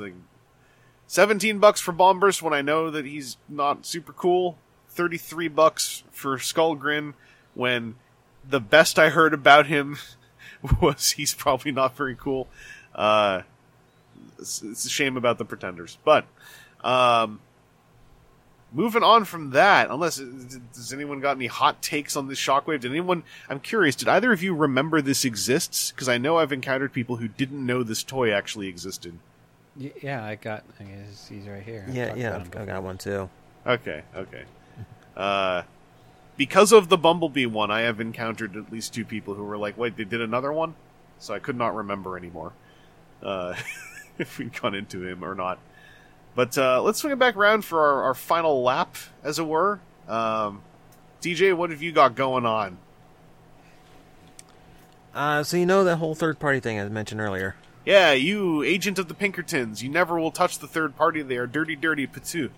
like, 1.05 1.11
seventeen 1.11 1.59
bucks 1.59 1.81
for 1.81 1.93
Bombburst 1.93 2.43
when 2.43 2.53
I 2.53 2.63
know 2.63 2.91
that 2.91 3.05
he's 3.05 3.37
not 3.49 3.87
super 3.87 4.13
cool. 4.13 4.57
Thirty 4.89 5.19
three 5.19 5.49
bucks 5.49 6.05
for 6.11 6.39
Skullgrin 6.39 7.15
when 7.55 7.97
the 8.49 8.61
best 8.61 8.99
I 8.99 9.11
heard 9.11 9.35
about 9.35 9.67
him 9.67 9.97
was 10.81 11.13
he's 11.13 11.35
probably 11.35 11.73
not 11.73 11.97
very 11.97 12.15
cool. 12.15 12.49
Uh, 12.95 13.43
it's, 14.39 14.63
it's 14.63 14.85
a 14.85 14.89
shame 14.89 15.17
about 15.17 15.39
the 15.39 15.45
Pretenders, 15.45 15.99
but 16.05 16.27
um, 16.83 17.41
moving 18.73 19.03
on 19.03 19.25
from 19.25 19.51
that, 19.51 19.91
unless 19.91 20.17
does 20.17 20.93
anyone 20.93 21.21
got 21.21 21.37
any 21.37 21.47
hot 21.47 21.81
takes 21.81 22.17
on 22.17 22.29
this 22.29 22.39
shockwave? 22.39 22.81
Did 22.81 22.91
anyone? 22.91 23.23
I'm 23.49 23.61
curious. 23.61 23.97
Did 23.97 24.09
either 24.09 24.33
of 24.33 24.43
you 24.43 24.55
remember 24.55 25.01
this 25.01 25.25
exists? 25.25 25.91
Because 25.91 26.09
I 26.09 26.19
know 26.19 26.39
I've 26.39 26.53
encountered 26.53 26.93
people 26.93 27.17
who 27.17 27.29
didn't 27.29 27.65
know 27.65 27.83
this 27.83 28.03
toy 28.03 28.33
actually 28.33 28.69
existed. 28.69 29.19
Y- 29.79 29.93
Yeah, 30.03 30.25
I 30.25 30.35
got. 30.37 30.65
I 30.81 30.85
guess 30.85 31.29
he's 31.29 31.47
right 31.47 31.63
here. 31.63 31.87
Yeah, 31.91 32.07
Talked 32.09 32.19
yeah, 32.19 32.29
about 32.29 32.41
him 32.41 32.47
I 32.47 32.51
before. 32.51 32.67
got 32.67 32.83
one 32.83 32.99
too. 32.99 33.31
Okay, 33.67 34.03
okay. 34.17 34.45
Uh, 35.17 35.63
because 36.37 36.73
of 36.73 36.89
the 36.89 36.97
Bumblebee 36.99 37.47
one, 37.47 37.71
I 37.71 37.81
have 37.83 38.01
encountered 38.01 38.57
at 38.57 38.71
least 38.73 38.93
two 38.95 39.05
people 39.05 39.35
who 39.35 39.45
were 39.45 39.57
like, 39.57 39.77
"Wait, 39.79 39.97
they 39.97 40.05
did 40.05 40.21
another 40.21 40.53
one," 40.53 40.75
so 41.19 41.35
I 41.35 41.39
could 41.39 41.57
not 41.57 41.75
remember 41.75 42.17
anymore 42.17 42.53
uh, 43.23 43.55
if 44.19 44.39
we'd 44.39 44.61
gone 44.61 44.75
into 44.75 45.05
him 45.07 45.25
or 45.25 45.35
not. 45.35 45.59
But 46.35 46.59
uh, 46.59 46.83
let's 46.83 46.99
swing 47.01 47.13
it 47.13 47.19
back 47.19 47.37
around 47.37 47.65
for 47.65 47.81
our, 47.81 48.03
our 48.05 48.15
final 48.15 48.63
lap, 48.63 48.97
as 49.23 49.39
it 49.39 49.47
were. 49.47 49.81
Um, 50.09 50.63
TJ, 51.23 51.57
what 51.57 51.71
have 51.71 51.81
you 51.81 51.93
got 51.93 52.17
going 52.17 52.45
on? 52.45 52.77
Uh, 55.15 55.45
so 55.45 55.57
you 55.57 55.65
know 55.67 55.85
that 55.85 55.97
whole 55.97 56.15
third 56.17 56.39
party 56.41 56.59
thing 56.61 56.81
I 56.81 56.89
mentioned 56.89 57.21
earlier. 57.21 57.55
Yeah, 57.85 58.13
you 58.13 58.63
agent 58.63 58.99
of 58.99 59.09
the 59.09 59.15
Pinkertons. 59.15 59.83
You 59.83 59.91
never 59.91 60.19
will 60.19 60.31
touch 60.31 60.59
the 60.59 60.67
third 60.67 60.97
party. 60.97 61.23
They 61.23 61.37
are 61.37 61.47
dirty, 61.47 61.77
dirty 61.77 62.07
patoo. 62.07 62.51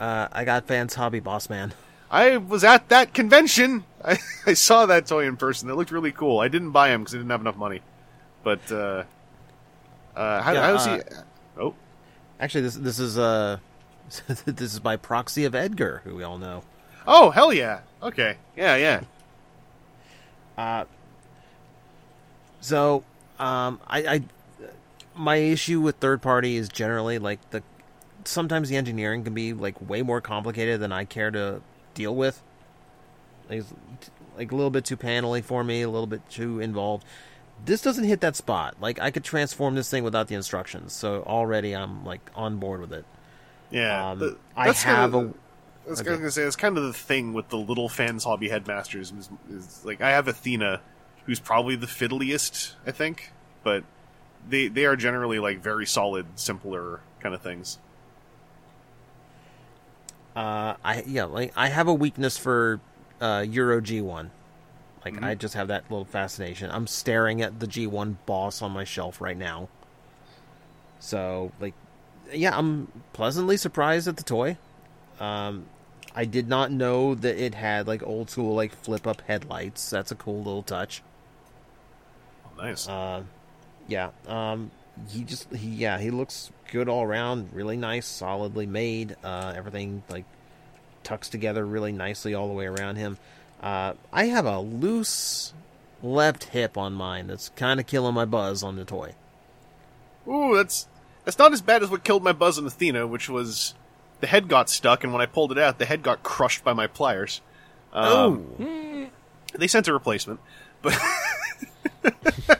Uh, 0.00 0.28
I 0.32 0.44
got 0.44 0.66
Fans 0.66 0.94
Hobby 0.94 1.20
Boss 1.20 1.48
Man. 1.48 1.72
I 2.10 2.36
was 2.36 2.64
at 2.64 2.88
that 2.88 3.14
convention. 3.14 3.84
I, 4.04 4.18
I 4.46 4.54
saw 4.54 4.86
that 4.86 5.06
toy 5.06 5.26
in 5.26 5.36
person. 5.36 5.70
It 5.70 5.74
looked 5.74 5.92
really 5.92 6.12
cool. 6.12 6.40
I 6.40 6.48
didn't 6.48 6.72
buy 6.72 6.90
him 6.90 7.02
because 7.02 7.14
I 7.14 7.18
didn't 7.18 7.30
have 7.30 7.40
enough 7.40 7.56
money. 7.56 7.80
But 8.42 8.60
uh, 8.72 9.04
uh, 10.16 10.42
how, 10.42 10.52
Yeah, 10.52 10.62
how's 10.62 10.86
uh, 10.86 10.96
he? 10.96 11.02
Oh, 11.58 11.74
Actually, 12.40 12.62
this 12.62 12.74
this 12.74 12.98
is 12.98 13.16
uh, 13.16 13.58
this 14.26 14.74
is 14.74 14.80
by 14.80 14.96
proxy 14.96 15.44
of 15.44 15.54
Edgar, 15.54 16.02
who 16.04 16.16
we 16.16 16.24
all 16.24 16.38
know. 16.38 16.64
oh, 17.06 17.30
hell 17.30 17.52
yeah. 17.52 17.80
Okay, 18.02 18.36
yeah, 18.56 18.74
yeah. 18.76 19.02
Uh, 20.58 20.84
so, 22.60 23.04
um, 23.42 23.80
I, 23.86 23.98
I, 24.06 24.22
my 25.14 25.36
issue 25.36 25.80
with 25.80 25.96
third 25.96 26.22
party 26.22 26.56
is 26.56 26.68
generally 26.68 27.18
like 27.18 27.50
the 27.50 27.62
sometimes 28.24 28.68
the 28.68 28.76
engineering 28.76 29.24
can 29.24 29.34
be 29.34 29.52
like 29.52 29.80
way 29.88 30.02
more 30.02 30.20
complicated 30.20 30.80
than 30.80 30.92
I 30.92 31.04
care 31.04 31.30
to 31.30 31.60
deal 31.94 32.14
with. 32.14 32.42
Like, 33.50 33.60
it's, 33.60 34.10
like 34.38 34.52
a 34.52 34.54
little 34.54 34.70
bit 34.70 34.84
too 34.84 34.96
panely 34.96 35.42
for 35.42 35.62
me, 35.64 35.82
a 35.82 35.90
little 35.90 36.06
bit 36.06 36.28
too 36.30 36.60
involved. 36.60 37.04
This 37.64 37.82
doesn't 37.82 38.04
hit 38.04 38.20
that 38.22 38.36
spot. 38.36 38.76
Like 38.80 39.00
I 39.00 39.10
could 39.10 39.24
transform 39.24 39.74
this 39.74 39.90
thing 39.90 40.04
without 40.04 40.28
the 40.28 40.34
instructions, 40.34 40.92
so 40.92 41.22
already 41.26 41.74
I'm 41.76 42.04
like 42.04 42.30
on 42.34 42.56
board 42.58 42.80
with 42.80 42.92
it. 42.92 43.04
Yeah, 43.70 44.10
Um, 44.10 44.18
the- 44.18 44.36
I 44.56 44.72
have 44.72 45.12
kinda, 45.12 45.18
a. 45.18 45.34
I 45.86 45.90
was 45.90 46.00
okay. 46.00 46.10
gonna 46.10 46.30
say 46.30 46.42
it's 46.42 46.56
kind 46.56 46.78
of 46.78 46.84
the 46.84 46.92
thing 46.92 47.32
with 47.32 47.48
the 47.48 47.56
little 47.58 47.88
fans 47.88 48.24
hobby 48.24 48.48
headmasters 48.48 49.12
is, 49.12 49.28
is 49.50 49.84
like 49.84 50.00
I 50.00 50.10
have 50.10 50.28
Athena, 50.28 50.80
who's 51.26 51.40
probably 51.40 51.76
the 51.76 51.86
fiddliest, 51.86 52.74
I 52.86 52.90
think, 52.90 53.32
but 53.62 53.84
they 54.48 54.68
they 54.68 54.86
are 54.86 54.96
generally 54.96 55.38
like 55.38 55.60
very 55.60 55.86
solid, 55.86 56.26
simpler 56.36 57.00
kind 57.20 57.34
of 57.34 57.42
things. 57.42 57.78
Uh, 60.34 60.74
I 60.84 61.04
yeah, 61.06 61.24
like 61.24 61.52
I 61.56 61.68
have 61.68 61.88
a 61.88 61.94
weakness 61.94 62.38
for 62.38 62.80
uh, 63.20 63.44
Euro 63.48 63.80
G 63.80 64.00
one. 64.00 64.30
Like 65.04 65.14
Mm-hmm. 65.14 65.24
I 65.24 65.34
just 65.34 65.54
have 65.54 65.68
that 65.68 65.84
little 65.90 66.04
fascination. 66.04 66.70
I'm 66.70 66.86
staring 66.86 67.42
at 67.42 67.60
the 67.60 67.66
G 67.66 67.86
one 67.86 68.18
boss 68.26 68.62
on 68.62 68.72
my 68.72 68.84
shelf 68.84 69.20
right 69.20 69.36
now. 69.36 69.68
So 71.00 71.52
like, 71.60 71.74
yeah, 72.32 72.56
I'm 72.56 72.88
pleasantly 73.12 73.56
surprised 73.56 74.08
at 74.08 74.16
the 74.16 74.22
toy. 74.22 74.56
Um, 75.20 75.66
I 76.14 76.24
did 76.24 76.48
not 76.48 76.70
know 76.70 77.14
that 77.14 77.36
it 77.42 77.54
had 77.54 77.86
like 77.86 78.02
old 78.02 78.30
school 78.30 78.54
like 78.54 78.72
flip 78.74 79.06
up 79.06 79.22
headlights. 79.22 79.90
That's 79.90 80.10
a 80.12 80.14
cool 80.14 80.38
little 80.38 80.62
touch. 80.62 81.02
Oh, 82.62 82.66
nice. 82.66 82.88
Uh, 82.88 83.24
yeah. 83.88 84.10
Um, 84.26 84.70
he 85.08 85.24
just 85.24 85.52
he 85.52 85.68
yeah 85.68 85.98
he 85.98 86.10
looks 86.10 86.50
good 86.70 86.88
all 86.88 87.02
around. 87.02 87.48
Really 87.52 87.76
nice, 87.76 88.06
solidly 88.06 88.66
made. 88.66 89.16
Uh, 89.24 89.52
everything 89.56 90.02
like 90.08 90.24
tucks 91.02 91.28
together 91.28 91.64
really 91.66 91.92
nicely 91.92 92.34
all 92.34 92.46
the 92.48 92.54
way 92.54 92.66
around 92.66 92.96
him. 92.96 93.18
Uh, 93.60 93.94
I 94.12 94.26
have 94.26 94.46
a 94.46 94.60
loose 94.60 95.52
left 96.02 96.44
hip 96.44 96.76
on 96.78 96.92
mine 96.92 97.26
that's 97.26 97.48
kind 97.50 97.78
of 97.80 97.86
killing 97.86 98.14
my 98.14 98.24
buzz 98.24 98.62
on 98.62 98.76
the 98.76 98.84
toy. 98.84 99.14
Ooh, 100.28 100.56
that's 100.56 100.86
That's 101.24 101.38
not 101.38 101.52
as 101.52 101.60
bad 101.60 101.82
as 101.82 101.90
what 101.90 102.04
killed 102.04 102.22
my 102.22 102.32
Buzz 102.32 102.58
and 102.58 102.66
Athena, 102.66 103.06
which 103.06 103.28
was 103.28 103.74
the 104.20 104.26
head 104.28 104.46
got 104.48 104.68
stuck, 104.70 105.02
and 105.02 105.12
when 105.12 105.20
I 105.22 105.26
pulled 105.26 105.50
it 105.50 105.58
out, 105.58 105.78
the 105.78 105.84
head 105.84 106.02
got 106.02 106.22
crushed 106.22 106.62
by 106.62 106.72
my 106.72 106.86
pliers. 106.86 107.40
Um, 107.92 109.10
They 109.54 109.66
sent 109.66 109.88
a 109.88 109.92
replacement, 109.92 110.40
but 110.80 110.96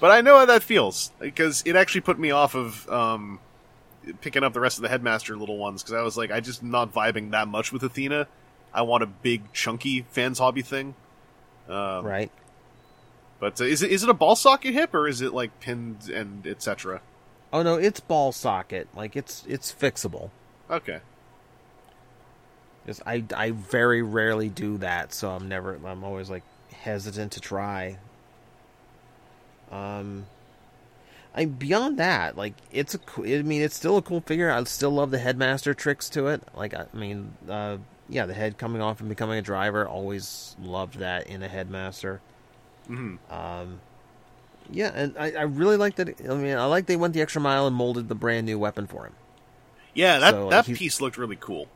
but 0.00 0.10
I 0.10 0.20
know 0.20 0.38
how 0.38 0.46
that 0.46 0.62
feels 0.62 1.12
because 1.18 1.62
it 1.66 1.76
actually 1.76 2.02
put 2.02 2.18
me 2.18 2.30
off 2.30 2.54
of 2.54 2.88
um, 2.88 3.40
picking 4.20 4.42
up 4.42 4.52
the 4.52 4.60
rest 4.60 4.78
of 4.78 4.82
the 4.82 4.88
headmaster 4.88 5.36
little 5.36 5.58
ones 5.58 5.82
because 5.82 5.94
I 5.94 6.02
was 6.02 6.16
like, 6.16 6.30
I 6.30 6.40
just 6.40 6.62
not 6.62 6.92
vibing 6.92 7.30
that 7.32 7.48
much 7.48 7.72
with 7.72 7.82
Athena. 7.82 8.26
I 8.72 8.82
want 8.82 9.02
a 9.02 9.06
big, 9.06 9.52
chunky 9.52 10.04
fans 10.10 10.38
hobby 10.38 10.62
thing. 10.62 10.94
Um, 11.68 12.04
right. 12.04 12.30
But 13.40 13.60
uh, 13.60 13.64
is 13.64 13.82
it 13.82 13.90
is 13.90 14.02
it 14.02 14.08
a 14.08 14.14
ball 14.14 14.36
socket 14.36 14.74
hip 14.74 14.94
or 14.94 15.06
is 15.06 15.20
it 15.20 15.32
like 15.32 15.60
pinned 15.60 16.08
and 16.08 16.46
etc.? 16.46 17.00
Oh 17.52 17.62
no, 17.62 17.76
it's 17.76 18.00
ball 18.00 18.32
socket. 18.32 18.88
Like 18.94 19.16
it's 19.16 19.44
it's 19.48 19.72
fixable. 19.72 20.30
Okay. 20.70 21.00
Just 22.86 23.02
I 23.06 23.24
I 23.34 23.52
very 23.52 24.02
rarely 24.02 24.48
do 24.48 24.78
that, 24.78 25.12
so 25.12 25.30
I'm 25.30 25.48
never 25.48 25.78
I'm 25.84 26.04
always 26.04 26.30
like 26.30 26.42
hesitant 26.72 27.32
to 27.32 27.40
try. 27.40 27.98
Um 29.70 30.26
I 31.34 31.44
beyond 31.44 31.98
that, 31.98 32.36
like 32.36 32.54
it's 32.72 32.94
a. 32.94 32.98
I 33.18 33.42
mean 33.42 33.62
it's 33.62 33.76
still 33.76 33.96
a 33.96 34.02
cool 34.02 34.20
figure. 34.22 34.50
I 34.50 34.62
still 34.64 34.90
love 34.90 35.10
the 35.10 35.18
headmaster 35.18 35.74
tricks 35.74 36.08
to 36.10 36.28
it. 36.28 36.42
Like 36.56 36.74
I 36.74 36.86
mean, 36.92 37.32
uh 37.48 37.78
yeah, 38.08 38.26
the 38.26 38.34
head 38.34 38.56
coming 38.58 38.80
off 38.80 39.00
and 39.00 39.08
becoming 39.08 39.38
a 39.38 39.42
driver, 39.42 39.86
always 39.86 40.56
loved 40.60 40.98
that 40.98 41.26
in 41.26 41.42
a 41.42 41.48
headmaster. 41.48 42.20
Mhm. 42.88 43.18
Um 43.30 43.80
yeah, 44.70 44.90
and 44.94 45.16
I, 45.18 45.32
I 45.32 45.42
really 45.42 45.76
like 45.76 45.96
that. 45.96 46.08
I 46.28 46.34
mean, 46.34 46.56
I 46.56 46.64
like 46.66 46.86
they 46.86 46.96
went 46.96 47.14
the 47.14 47.22
extra 47.22 47.40
mile 47.40 47.66
and 47.66 47.74
molded 47.76 48.08
the 48.08 48.14
brand 48.14 48.44
new 48.46 48.58
weapon 48.58 48.86
for 48.86 49.06
him. 49.06 49.14
Yeah, 49.94 50.18
that 50.18 50.30
So, 50.34 50.50
that 50.50 50.66
he's- 50.66 50.78
piece 50.78 51.00
looked 51.00 51.16
really 51.16 51.36
cool. 51.36 51.68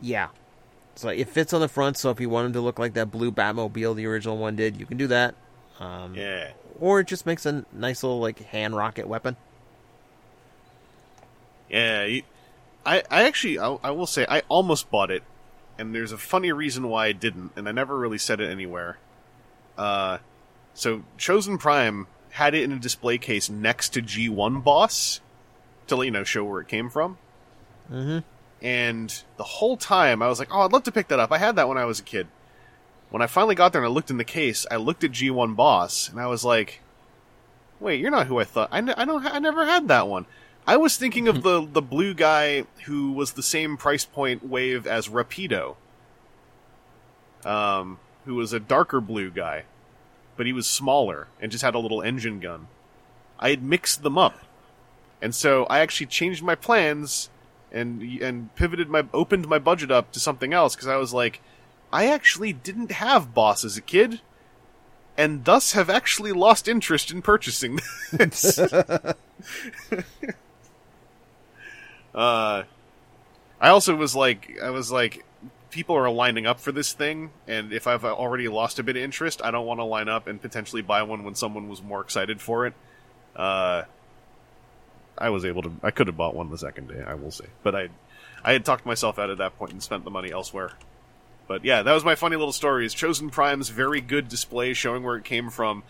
Yeah. 0.00 0.28
So 0.94 1.08
it 1.08 1.28
fits 1.28 1.52
on 1.52 1.60
the 1.60 1.68
front, 1.68 1.96
so 1.96 2.10
if 2.10 2.20
you 2.20 2.28
want 2.28 2.46
him 2.46 2.52
to 2.54 2.60
look 2.60 2.78
like 2.78 2.94
that 2.94 3.10
blue 3.10 3.30
Batmobile 3.32 3.94
the 3.96 4.06
original 4.06 4.36
one 4.36 4.56
did, 4.56 4.76
you 4.78 4.84
can 4.84 4.96
do 4.98 5.06
that. 5.06 5.34
Um, 5.78 6.14
Yeah. 6.14 6.50
Or 6.80 7.00
it 7.00 7.06
just 7.08 7.26
makes 7.26 7.44
a 7.46 7.64
nice 7.72 8.02
little 8.02 8.20
like 8.20 8.38
hand 8.40 8.76
rocket 8.76 9.08
weapon. 9.08 9.36
Yeah, 11.68 12.04
you, 12.04 12.22
I 12.86 13.02
I 13.10 13.24
actually 13.24 13.58
I, 13.58 13.76
I 13.82 13.90
will 13.90 14.06
say 14.06 14.24
I 14.28 14.42
almost 14.48 14.90
bought 14.90 15.10
it, 15.10 15.22
and 15.78 15.94
there's 15.94 16.12
a 16.12 16.18
funny 16.18 16.52
reason 16.52 16.88
why 16.88 17.06
I 17.06 17.12
didn't, 17.12 17.52
and 17.56 17.68
I 17.68 17.72
never 17.72 17.98
really 17.98 18.18
said 18.18 18.40
it 18.40 18.48
anywhere. 18.50 18.98
Uh, 19.76 20.18
so 20.74 21.02
Chosen 21.18 21.58
Prime 21.58 22.06
had 22.30 22.54
it 22.54 22.62
in 22.62 22.72
a 22.72 22.78
display 22.78 23.18
case 23.18 23.50
next 23.50 23.90
to 23.90 24.02
G1 24.02 24.62
Boss 24.64 25.20
to 25.88 26.02
you 26.02 26.10
know 26.10 26.24
show 26.24 26.44
where 26.44 26.60
it 26.60 26.68
came 26.68 26.88
from, 26.88 27.18
Mm-hmm. 27.92 28.18
and 28.64 29.22
the 29.36 29.44
whole 29.44 29.76
time 29.76 30.22
I 30.22 30.28
was 30.28 30.38
like, 30.38 30.48
oh, 30.54 30.60
I'd 30.60 30.72
love 30.72 30.84
to 30.84 30.92
pick 30.92 31.08
that 31.08 31.20
up. 31.20 31.32
I 31.32 31.38
had 31.38 31.56
that 31.56 31.68
when 31.68 31.76
I 31.78 31.84
was 31.84 32.00
a 32.00 32.04
kid. 32.04 32.28
When 33.10 33.22
I 33.22 33.26
finally 33.26 33.54
got 33.54 33.72
there 33.72 33.82
and 33.82 33.90
I 33.90 33.92
looked 33.92 34.10
in 34.10 34.18
the 34.18 34.24
case, 34.24 34.66
I 34.70 34.76
looked 34.76 35.02
at 35.04 35.12
G1 35.12 35.56
Boss 35.56 36.08
and 36.08 36.20
I 36.20 36.26
was 36.26 36.44
like, 36.44 36.82
"Wait, 37.80 38.00
you're 38.00 38.10
not 38.10 38.26
who 38.26 38.38
I 38.38 38.44
thought. 38.44 38.68
I, 38.70 38.78
n- 38.78 38.90
I 38.90 39.04
don't. 39.04 39.24
I 39.24 39.38
never 39.38 39.64
had 39.64 39.88
that 39.88 40.08
one. 40.08 40.26
I 40.66 40.76
was 40.76 40.96
thinking 40.98 41.28
of 41.28 41.42
the 41.42 41.66
the 41.66 41.80
blue 41.80 42.12
guy 42.12 42.64
who 42.84 43.12
was 43.12 43.32
the 43.32 43.42
same 43.42 43.78
price 43.78 44.04
point 44.04 44.46
wave 44.46 44.86
as 44.86 45.08
Rapido. 45.08 45.76
Um, 47.44 47.98
who 48.26 48.34
was 48.34 48.52
a 48.52 48.60
darker 48.60 49.00
blue 49.00 49.30
guy, 49.30 49.64
but 50.36 50.44
he 50.44 50.52
was 50.52 50.66
smaller 50.66 51.28
and 51.40 51.50
just 51.50 51.64
had 51.64 51.74
a 51.74 51.78
little 51.78 52.02
engine 52.02 52.40
gun. 52.40 52.66
I 53.38 53.50
had 53.50 53.62
mixed 53.62 54.02
them 54.02 54.18
up, 54.18 54.34
and 55.22 55.34
so 55.34 55.64
I 55.66 55.78
actually 55.78 56.08
changed 56.08 56.42
my 56.42 56.54
plans 56.54 57.30
and 57.72 58.02
and 58.20 58.54
pivoted 58.54 58.90
my 58.90 59.06
opened 59.14 59.48
my 59.48 59.58
budget 59.58 59.90
up 59.90 60.12
to 60.12 60.20
something 60.20 60.52
else 60.52 60.74
because 60.74 60.88
I 60.88 60.96
was 60.96 61.14
like, 61.14 61.40
I 61.92 62.06
actually 62.06 62.52
didn't 62.52 62.92
have 62.92 63.34
Boss 63.34 63.64
as 63.64 63.76
a 63.76 63.82
kid, 63.82 64.20
and 65.16 65.44
thus 65.44 65.72
have 65.72 65.90
actually 65.90 66.32
lost 66.32 66.68
interest 66.68 67.10
in 67.10 67.22
purchasing 67.22 67.80
this. 68.12 68.58
uh, 72.14 72.62
I 73.60 73.68
also 73.68 73.96
was 73.96 74.14
like, 74.14 74.58
I 74.62 74.70
was 74.70 74.92
like, 74.92 75.24
people 75.70 75.96
are 75.96 76.10
lining 76.10 76.46
up 76.46 76.60
for 76.60 76.72
this 76.72 76.92
thing, 76.92 77.30
and 77.46 77.72
if 77.72 77.86
I've 77.86 78.04
already 78.04 78.48
lost 78.48 78.78
a 78.78 78.82
bit 78.82 78.96
of 78.96 79.02
interest, 79.02 79.40
I 79.42 79.50
don't 79.50 79.66
want 79.66 79.80
to 79.80 79.84
line 79.84 80.08
up 80.08 80.26
and 80.26 80.40
potentially 80.40 80.82
buy 80.82 81.02
one 81.02 81.24
when 81.24 81.34
someone 81.34 81.68
was 81.68 81.82
more 81.82 82.00
excited 82.00 82.40
for 82.40 82.66
it. 82.66 82.74
Uh, 83.34 83.84
I 85.16 85.30
was 85.30 85.44
able 85.44 85.62
to, 85.62 85.72
I 85.82 85.90
could 85.90 86.06
have 86.06 86.16
bought 86.16 86.34
one 86.34 86.50
the 86.50 86.58
second 86.58 86.88
day, 86.88 87.02
I 87.04 87.14
will 87.14 87.30
say, 87.30 87.46
but 87.62 87.74
I, 87.74 87.88
I 88.44 88.52
had 88.52 88.64
talked 88.64 88.86
myself 88.86 89.18
out 89.18 89.30
at 89.30 89.38
that 89.38 89.56
point 89.56 89.72
and 89.72 89.82
spent 89.82 90.04
the 90.04 90.10
money 90.10 90.30
elsewhere. 90.30 90.72
But 91.48 91.64
yeah, 91.64 91.82
that 91.82 91.92
was 91.92 92.04
my 92.04 92.14
funny 92.14 92.36
little 92.36 92.52
story. 92.52 92.86
Is 92.86 92.94
Chosen 92.94 93.30
Prime's 93.30 93.70
very 93.70 94.00
good 94.00 94.28
display 94.28 94.74
showing 94.74 95.02
where 95.02 95.16
it 95.16 95.24
came 95.24 95.50
from 95.50 95.82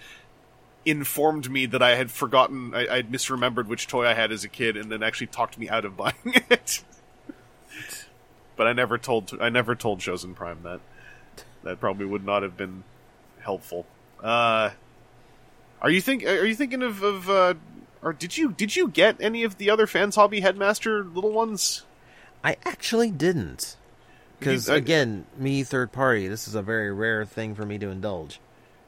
informed 0.84 1.50
me 1.50 1.66
that 1.66 1.82
I 1.82 1.96
had 1.96 2.10
forgotten, 2.10 2.74
I, 2.74 2.86
I 2.86 2.96
had 2.96 3.10
misremembered 3.10 3.66
which 3.66 3.86
toy 3.86 4.06
I 4.06 4.14
had 4.14 4.32
as 4.32 4.44
a 4.44 4.48
kid, 4.48 4.76
and 4.76 4.90
then 4.90 5.02
actually 5.02 5.26
talked 5.26 5.58
me 5.58 5.68
out 5.68 5.84
of 5.84 5.96
buying 5.98 6.14
it. 6.24 6.82
but 8.56 8.66
I 8.66 8.72
never 8.72 8.96
told, 8.96 9.36
I 9.40 9.50
never 9.50 9.74
told 9.74 10.00
Chosen 10.00 10.34
Prime 10.34 10.60
that. 10.62 10.80
That 11.64 11.80
probably 11.80 12.06
would 12.06 12.24
not 12.24 12.42
have 12.42 12.56
been 12.56 12.84
helpful. 13.40 13.84
Uh, 14.22 14.70
are 15.82 15.90
you 15.90 16.00
think? 16.00 16.24
Are 16.24 16.44
you 16.44 16.54
thinking 16.54 16.82
of 16.82 17.02
of? 17.02 17.28
Uh, 17.28 17.54
or 18.00 18.12
did 18.12 18.38
you 18.38 18.52
did 18.52 18.76
you 18.76 18.88
get 18.88 19.16
any 19.20 19.42
of 19.42 19.58
the 19.58 19.68
other 19.68 19.86
fans 19.86 20.14
hobby 20.14 20.40
headmaster 20.40 21.04
little 21.04 21.32
ones? 21.32 21.82
I 22.44 22.56
actually 22.64 23.10
didn't. 23.10 23.76
Because 24.38 24.68
again, 24.68 25.26
me 25.36 25.64
third 25.64 25.90
party, 25.92 26.28
this 26.28 26.46
is 26.46 26.54
a 26.54 26.62
very 26.62 26.92
rare 26.92 27.24
thing 27.24 27.54
for 27.54 27.66
me 27.66 27.78
to 27.78 27.88
indulge. 27.88 28.40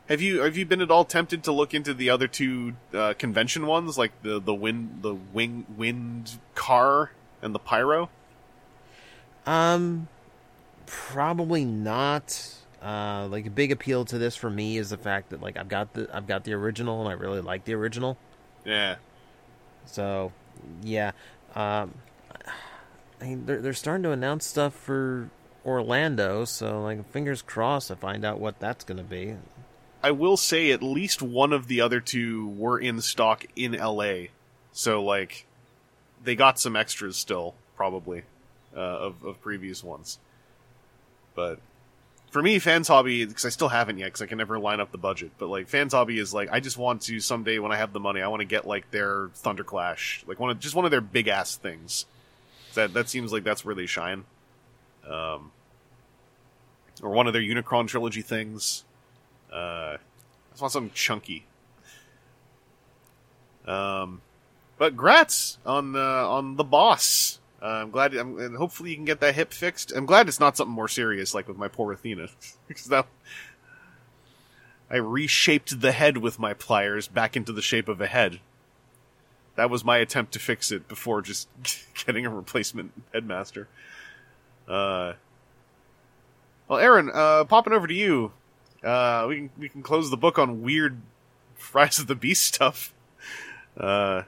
Have 0.08 0.20
you 0.20 0.40
have 0.40 0.56
you 0.56 0.66
been 0.66 0.80
at 0.80 0.90
all 0.90 1.04
tempted 1.04 1.44
to 1.44 1.52
look 1.52 1.72
into 1.74 1.94
the 1.94 2.10
other 2.10 2.26
two 2.28 2.74
uh, 2.92 3.14
convention 3.14 3.66
ones, 3.66 3.96
like 3.96 4.12
the 4.22 4.40
the 4.40 4.54
wind 4.54 5.02
the 5.02 5.14
wing 5.14 5.66
wind 5.76 6.38
car 6.54 7.12
and 7.42 7.54
the 7.54 7.58
pyro? 7.58 8.10
Um, 9.46 10.08
probably 10.86 11.64
not. 11.64 12.56
Uh, 12.82 13.28
like 13.30 13.44
a 13.44 13.50
big 13.50 13.70
appeal 13.72 14.06
to 14.06 14.16
this 14.16 14.34
for 14.36 14.48
me 14.48 14.78
is 14.78 14.88
the 14.88 14.96
fact 14.96 15.30
that 15.30 15.42
like 15.42 15.56
I've 15.58 15.68
got 15.68 15.92
the 15.92 16.08
I've 16.12 16.26
got 16.26 16.44
the 16.44 16.54
original 16.54 17.00
and 17.00 17.08
I 17.08 17.12
really 17.12 17.40
like 17.40 17.64
the 17.64 17.74
original. 17.74 18.16
Yeah, 18.64 18.96
So, 19.86 20.32
yeah. 20.82 21.12
Um, 21.54 21.94
I 23.20 23.24
mean, 23.24 23.46
they're 23.46 23.60
they're 23.60 23.74
starting 23.74 24.02
to 24.04 24.12
announce 24.12 24.46
stuff 24.46 24.74
for 24.74 25.30
Orlando, 25.64 26.44
so 26.44 26.82
like 26.82 27.10
fingers 27.10 27.42
crossed 27.42 27.88
to 27.88 27.96
find 27.96 28.24
out 28.24 28.40
what 28.40 28.58
that's 28.60 28.84
going 28.84 28.98
to 28.98 29.04
be. 29.04 29.36
I 30.02 30.12
will 30.12 30.36
say 30.36 30.70
at 30.70 30.82
least 30.82 31.20
one 31.20 31.52
of 31.52 31.66
the 31.66 31.80
other 31.80 32.00
two 32.00 32.48
were 32.48 32.78
in 32.78 33.00
stock 33.02 33.44
in 33.54 33.74
L.A. 33.74 34.30
So 34.72 35.02
like, 35.02 35.46
they 36.22 36.34
got 36.34 36.58
some 36.58 36.76
extras 36.76 37.16
still 37.16 37.54
probably 37.76 38.22
uh, 38.74 38.80
of 38.80 39.24
of 39.24 39.40
previous 39.42 39.84
ones. 39.84 40.18
But 41.34 41.58
for 42.30 42.42
me, 42.42 42.58
fans 42.58 42.88
hobby 42.88 43.24
because 43.24 43.44
I 43.44 43.48
still 43.50 43.68
haven't 43.68 43.98
yet 43.98 44.06
because 44.06 44.22
I 44.22 44.26
can 44.26 44.38
never 44.38 44.58
line 44.58 44.80
up 44.80 44.92
the 44.92 44.98
budget. 44.98 45.32
But 45.38 45.48
like 45.48 45.68
fans 45.68 45.92
hobby 45.92 46.18
is 46.18 46.32
like 46.32 46.48
I 46.50 46.60
just 46.60 46.78
want 46.78 47.02
to 47.02 47.20
someday 47.20 47.58
when 47.58 47.72
I 47.72 47.76
have 47.76 47.92
the 47.92 48.00
money, 48.00 48.22
I 48.22 48.28
want 48.28 48.40
to 48.40 48.46
get 48.46 48.66
like 48.66 48.90
their 48.90 49.28
Thunderclash, 49.28 50.26
like 50.26 50.38
one 50.38 50.50
of 50.50 50.60
just 50.60 50.74
one 50.74 50.84
of 50.84 50.90
their 50.90 51.00
big 51.00 51.28
ass 51.28 51.56
things. 51.56 52.06
That 52.74 52.94
that 52.94 53.08
seems 53.08 53.32
like 53.32 53.44
that's 53.44 53.64
where 53.64 53.74
they 53.74 53.86
shine. 53.86 54.24
Um, 55.08 55.52
or 57.02 57.10
one 57.10 57.26
of 57.26 57.32
their 57.32 57.42
Unicron 57.42 57.88
trilogy 57.88 58.22
things. 58.22 58.84
Uh, 59.52 59.96
I 59.96 59.98
just 60.50 60.62
want 60.62 60.72
something 60.72 60.92
chunky. 60.94 61.46
Um, 63.66 64.20
but 64.78 64.96
grats 64.96 65.58
on 65.64 65.96
uh, 65.96 66.28
on 66.28 66.56
the 66.56 66.64
boss. 66.64 67.38
Uh, 67.62 67.66
I'm 67.66 67.90
glad, 67.90 68.14
I'm, 68.14 68.38
and 68.38 68.56
hopefully 68.56 68.90
you 68.90 68.96
can 68.96 69.04
get 69.04 69.20
that 69.20 69.34
hip 69.34 69.52
fixed. 69.52 69.92
I'm 69.94 70.06
glad 70.06 70.28
it's 70.28 70.40
not 70.40 70.56
something 70.56 70.74
more 70.74 70.88
serious 70.88 71.34
like 71.34 71.46
with 71.46 71.58
my 71.58 71.68
poor 71.68 71.92
Athena, 71.92 72.28
because 72.68 72.86
that 72.86 73.06
I 74.90 74.96
reshaped 74.96 75.80
the 75.80 75.92
head 75.92 76.16
with 76.16 76.38
my 76.38 76.54
pliers 76.54 77.06
back 77.06 77.36
into 77.36 77.52
the 77.52 77.62
shape 77.62 77.88
of 77.88 78.00
a 78.00 78.06
head. 78.06 78.40
That 79.56 79.70
was 79.70 79.84
my 79.84 79.98
attempt 79.98 80.32
to 80.32 80.38
fix 80.38 80.72
it 80.72 80.88
before 80.88 81.20
just 81.22 81.48
getting 82.06 82.24
a 82.26 82.30
replacement 82.30 82.92
headmaster. 83.12 83.68
Uh, 84.70 85.14
well, 86.68 86.78
Aaron, 86.78 87.10
uh, 87.12 87.44
popping 87.44 87.72
over 87.72 87.86
to 87.86 87.94
you. 87.94 88.32
Uh, 88.84 89.26
we 89.28 89.36
can 89.36 89.50
we 89.58 89.68
can 89.68 89.82
close 89.82 90.10
the 90.10 90.16
book 90.16 90.38
on 90.38 90.62
weird 90.62 91.00
Rise 91.74 91.98
of 91.98 92.06
the 92.06 92.14
Beast 92.14 92.44
stuff. 92.44 92.94
Uh, 93.76 94.22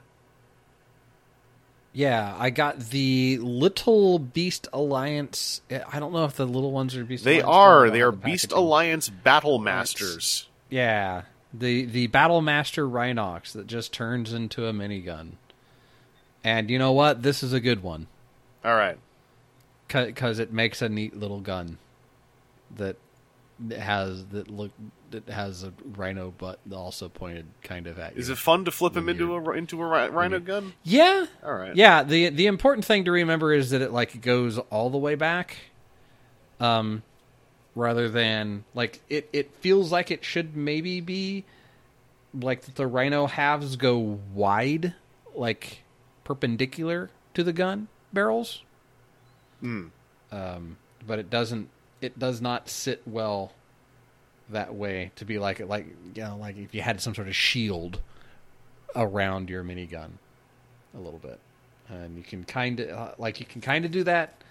Yeah, 1.93 2.35
I 2.39 2.51
got 2.51 2.81
the 2.90 3.39
Little 3.39 4.19
Beast 4.19 4.66
Alliance. 4.73 5.60
I 5.70 6.01
don't 6.01 6.12
know 6.12 6.24
if 6.24 6.35
the 6.36 6.47
little 6.47 6.73
ones 6.73 6.97
are 6.97 7.05
Beast. 7.05 7.24
they 7.24 7.40
Alliance 7.40 7.56
are 7.56 7.90
they 7.90 8.02
are 8.02 8.10
the 8.10 8.16
Beast 8.16 8.44
packaging. 8.51 8.59
Alliance 8.64 9.09
Battle 9.09 9.59
Masters. 9.59 10.48
Yeah, 10.69 11.23
the 11.55 11.85
the 11.85 12.06
Battle 12.09 12.40
Master 12.43 12.89
Rhinox 12.89 13.52
that 13.52 13.66
just 13.66 13.93
turns 13.93 14.32
into 14.32 14.66
a 14.66 14.73
minigun. 14.73 15.32
And 16.44 16.69
you 16.70 16.78
know 16.78 16.93
what? 16.93 17.23
This 17.23 17.43
is 17.44 17.52
a 17.52 17.60
good 17.60 17.85
one 17.85 18.09
All 18.64 18.74
right. 18.74 18.98
Because 19.93 20.39
it 20.39 20.52
makes 20.52 20.82
a 20.82 20.89
neat 20.89 21.16
little 21.16 21.40
gun 21.40 21.78
that 22.77 22.97
has 23.77 24.24
that 24.27 24.51
look 24.51 24.73
that 25.10 25.28
has 25.28 25.62
a 25.62 25.73
rhino 25.97 26.31
butt 26.31 26.59
also 26.73 27.09
pointed 27.09 27.47
kind 27.62 27.86
of 27.86 27.98
at 27.98 28.14
you. 28.14 28.20
Is 28.20 28.28
it 28.28 28.39
fun 28.39 28.64
to 28.64 28.70
flip 28.70 28.97
him 28.97 29.09
into 29.09 29.35
a 29.35 29.52
into 29.52 29.81
a 29.82 30.10
rhino 30.10 30.40
gun? 30.40 30.73
Yeah. 30.82 31.27
All 31.44 31.55
right. 31.55 31.77
Yeah. 31.77 32.02
the 32.02 32.31
The 32.31 32.47
important 32.47 32.85
thing 32.85 33.05
to 33.05 33.12
remember 33.12 33.52
is 33.52 33.70
that 33.70 33.82
it 33.82 33.93
like 33.93 34.20
goes 34.20 34.59
all 34.59 34.90
the 34.90 34.98
way 34.98 35.14
back, 35.14 35.56
um, 36.60 37.02
rather 37.74 38.09
than 38.09 38.64
like 38.74 39.01
it. 39.09 39.28
It 39.32 39.51
feels 39.60 39.93
like 39.93 40.10
it 40.10 40.24
should 40.24 40.56
maybe 40.56 41.01
be 41.01 41.44
like 42.35 42.74
the 42.74 42.86
rhino 42.86 43.27
halves 43.27 43.77
go 43.77 44.19
wide, 44.35 44.94
like 45.35 45.82
perpendicular 46.24 47.10
to 47.35 47.44
the 47.44 47.52
gun 47.52 47.89
barrels. 48.12 48.62
Hmm. 49.63 49.87
Um, 50.31 50.77
but 51.07 51.19
it 51.19 51.31
doesn't. 51.31 51.71
It 52.03 52.19
does 52.19 52.43
not 52.43 52.69
sit 52.69 53.03
well 53.07 53.53
that 54.51 54.75
way 54.75 55.11
to 55.17 55.25
be 55.25 55.39
like 55.39 55.61
like 55.61 55.87
you 56.15 56.23
know 56.23 56.37
like 56.37 56.57
if 56.57 56.75
you 56.75 56.83
had 56.83 57.01
some 57.01 57.15
sort 57.15 57.29
of 57.29 57.35
shield 57.35 58.01
around 58.95 59.49
your 59.49 59.65
minigun 59.65 60.11
a 60.95 60.99
little 60.99 61.19
bit 61.19 61.39
and 61.89 62.17
you 62.17 62.23
can 62.23 62.45
kind 62.45 62.81
of 62.81 62.91
uh, 62.91 63.13
like 63.19 63.41
you 63.41 63.47
can 63.47 63.61
kind 63.61 63.85
of 63.85 63.91
do 63.91 64.05
that 64.05 64.43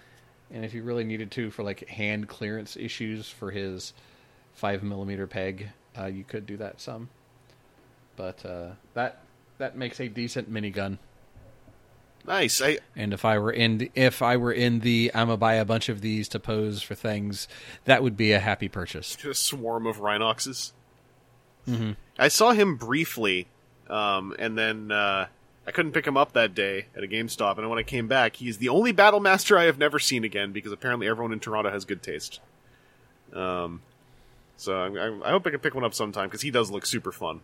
and 0.50 0.64
if 0.64 0.74
you 0.74 0.82
really 0.82 1.04
needed 1.04 1.30
to 1.30 1.50
for 1.50 1.62
like 1.62 1.86
hand 1.88 2.28
clearance 2.28 2.76
issues 2.76 3.28
for 3.28 3.50
his 3.50 3.92
five 4.54 4.82
millimeter 4.82 5.26
peg 5.26 5.68
uh, 5.98 6.06
you 6.06 6.24
could 6.24 6.46
do 6.46 6.56
that 6.56 6.80
some 6.80 7.08
but 8.16 8.44
uh, 8.44 8.68
that 8.94 9.20
that 9.58 9.76
makes 9.76 10.00
a 10.00 10.08
decent 10.08 10.52
minigun 10.52 10.98
Nice. 12.26 12.62
I 12.62 12.78
and 12.94 13.12
if 13.12 13.24
I 13.24 13.38
were 13.38 13.52
in 13.52 13.90
if 13.94 14.22
I 14.22 14.36
were 14.36 14.52
in 14.52 14.80
the 14.80 15.10
I'm 15.14 15.26
gonna 15.26 15.36
buy 15.36 15.54
a 15.54 15.64
bunch 15.64 15.88
of 15.88 16.00
these 16.00 16.28
to 16.28 16.38
pose 16.38 16.82
for 16.82 16.94
things, 16.94 17.48
that 17.84 18.02
would 18.02 18.16
be 18.16 18.32
a 18.32 18.38
happy 18.38 18.68
purchase. 18.68 19.16
a 19.24 19.34
swarm 19.34 19.86
of 19.86 19.98
rhinoxes. 19.98 20.72
I 22.18 22.28
saw 22.28 22.52
him 22.52 22.76
briefly, 22.76 23.46
um, 23.88 24.34
and 24.38 24.58
then 24.58 24.90
uh, 24.90 25.26
I 25.66 25.70
couldn't 25.70 25.92
pick 25.92 26.06
him 26.06 26.16
up 26.16 26.32
that 26.32 26.54
day 26.54 26.86
at 26.96 27.04
a 27.04 27.06
GameStop. 27.06 27.58
And 27.58 27.70
when 27.70 27.78
I 27.78 27.84
came 27.84 28.08
back, 28.08 28.36
he's 28.36 28.58
the 28.58 28.68
only 28.68 28.92
Battle 28.92 29.20
Master 29.20 29.56
I 29.56 29.64
have 29.64 29.78
never 29.78 29.98
seen 29.98 30.24
again 30.24 30.52
because 30.52 30.72
apparently 30.72 31.06
everyone 31.06 31.32
in 31.32 31.40
Toronto 31.40 31.70
has 31.70 31.84
good 31.84 32.02
taste. 32.02 32.40
Um, 33.32 33.80
so 34.56 34.76
I, 34.76 34.88
I, 34.88 35.28
I 35.28 35.30
hope 35.30 35.46
I 35.46 35.50
can 35.50 35.60
pick 35.60 35.74
one 35.74 35.84
up 35.84 35.94
sometime 35.94 36.26
because 36.26 36.42
he 36.42 36.50
does 36.50 36.70
look 36.70 36.84
super 36.84 37.12
fun. 37.12 37.40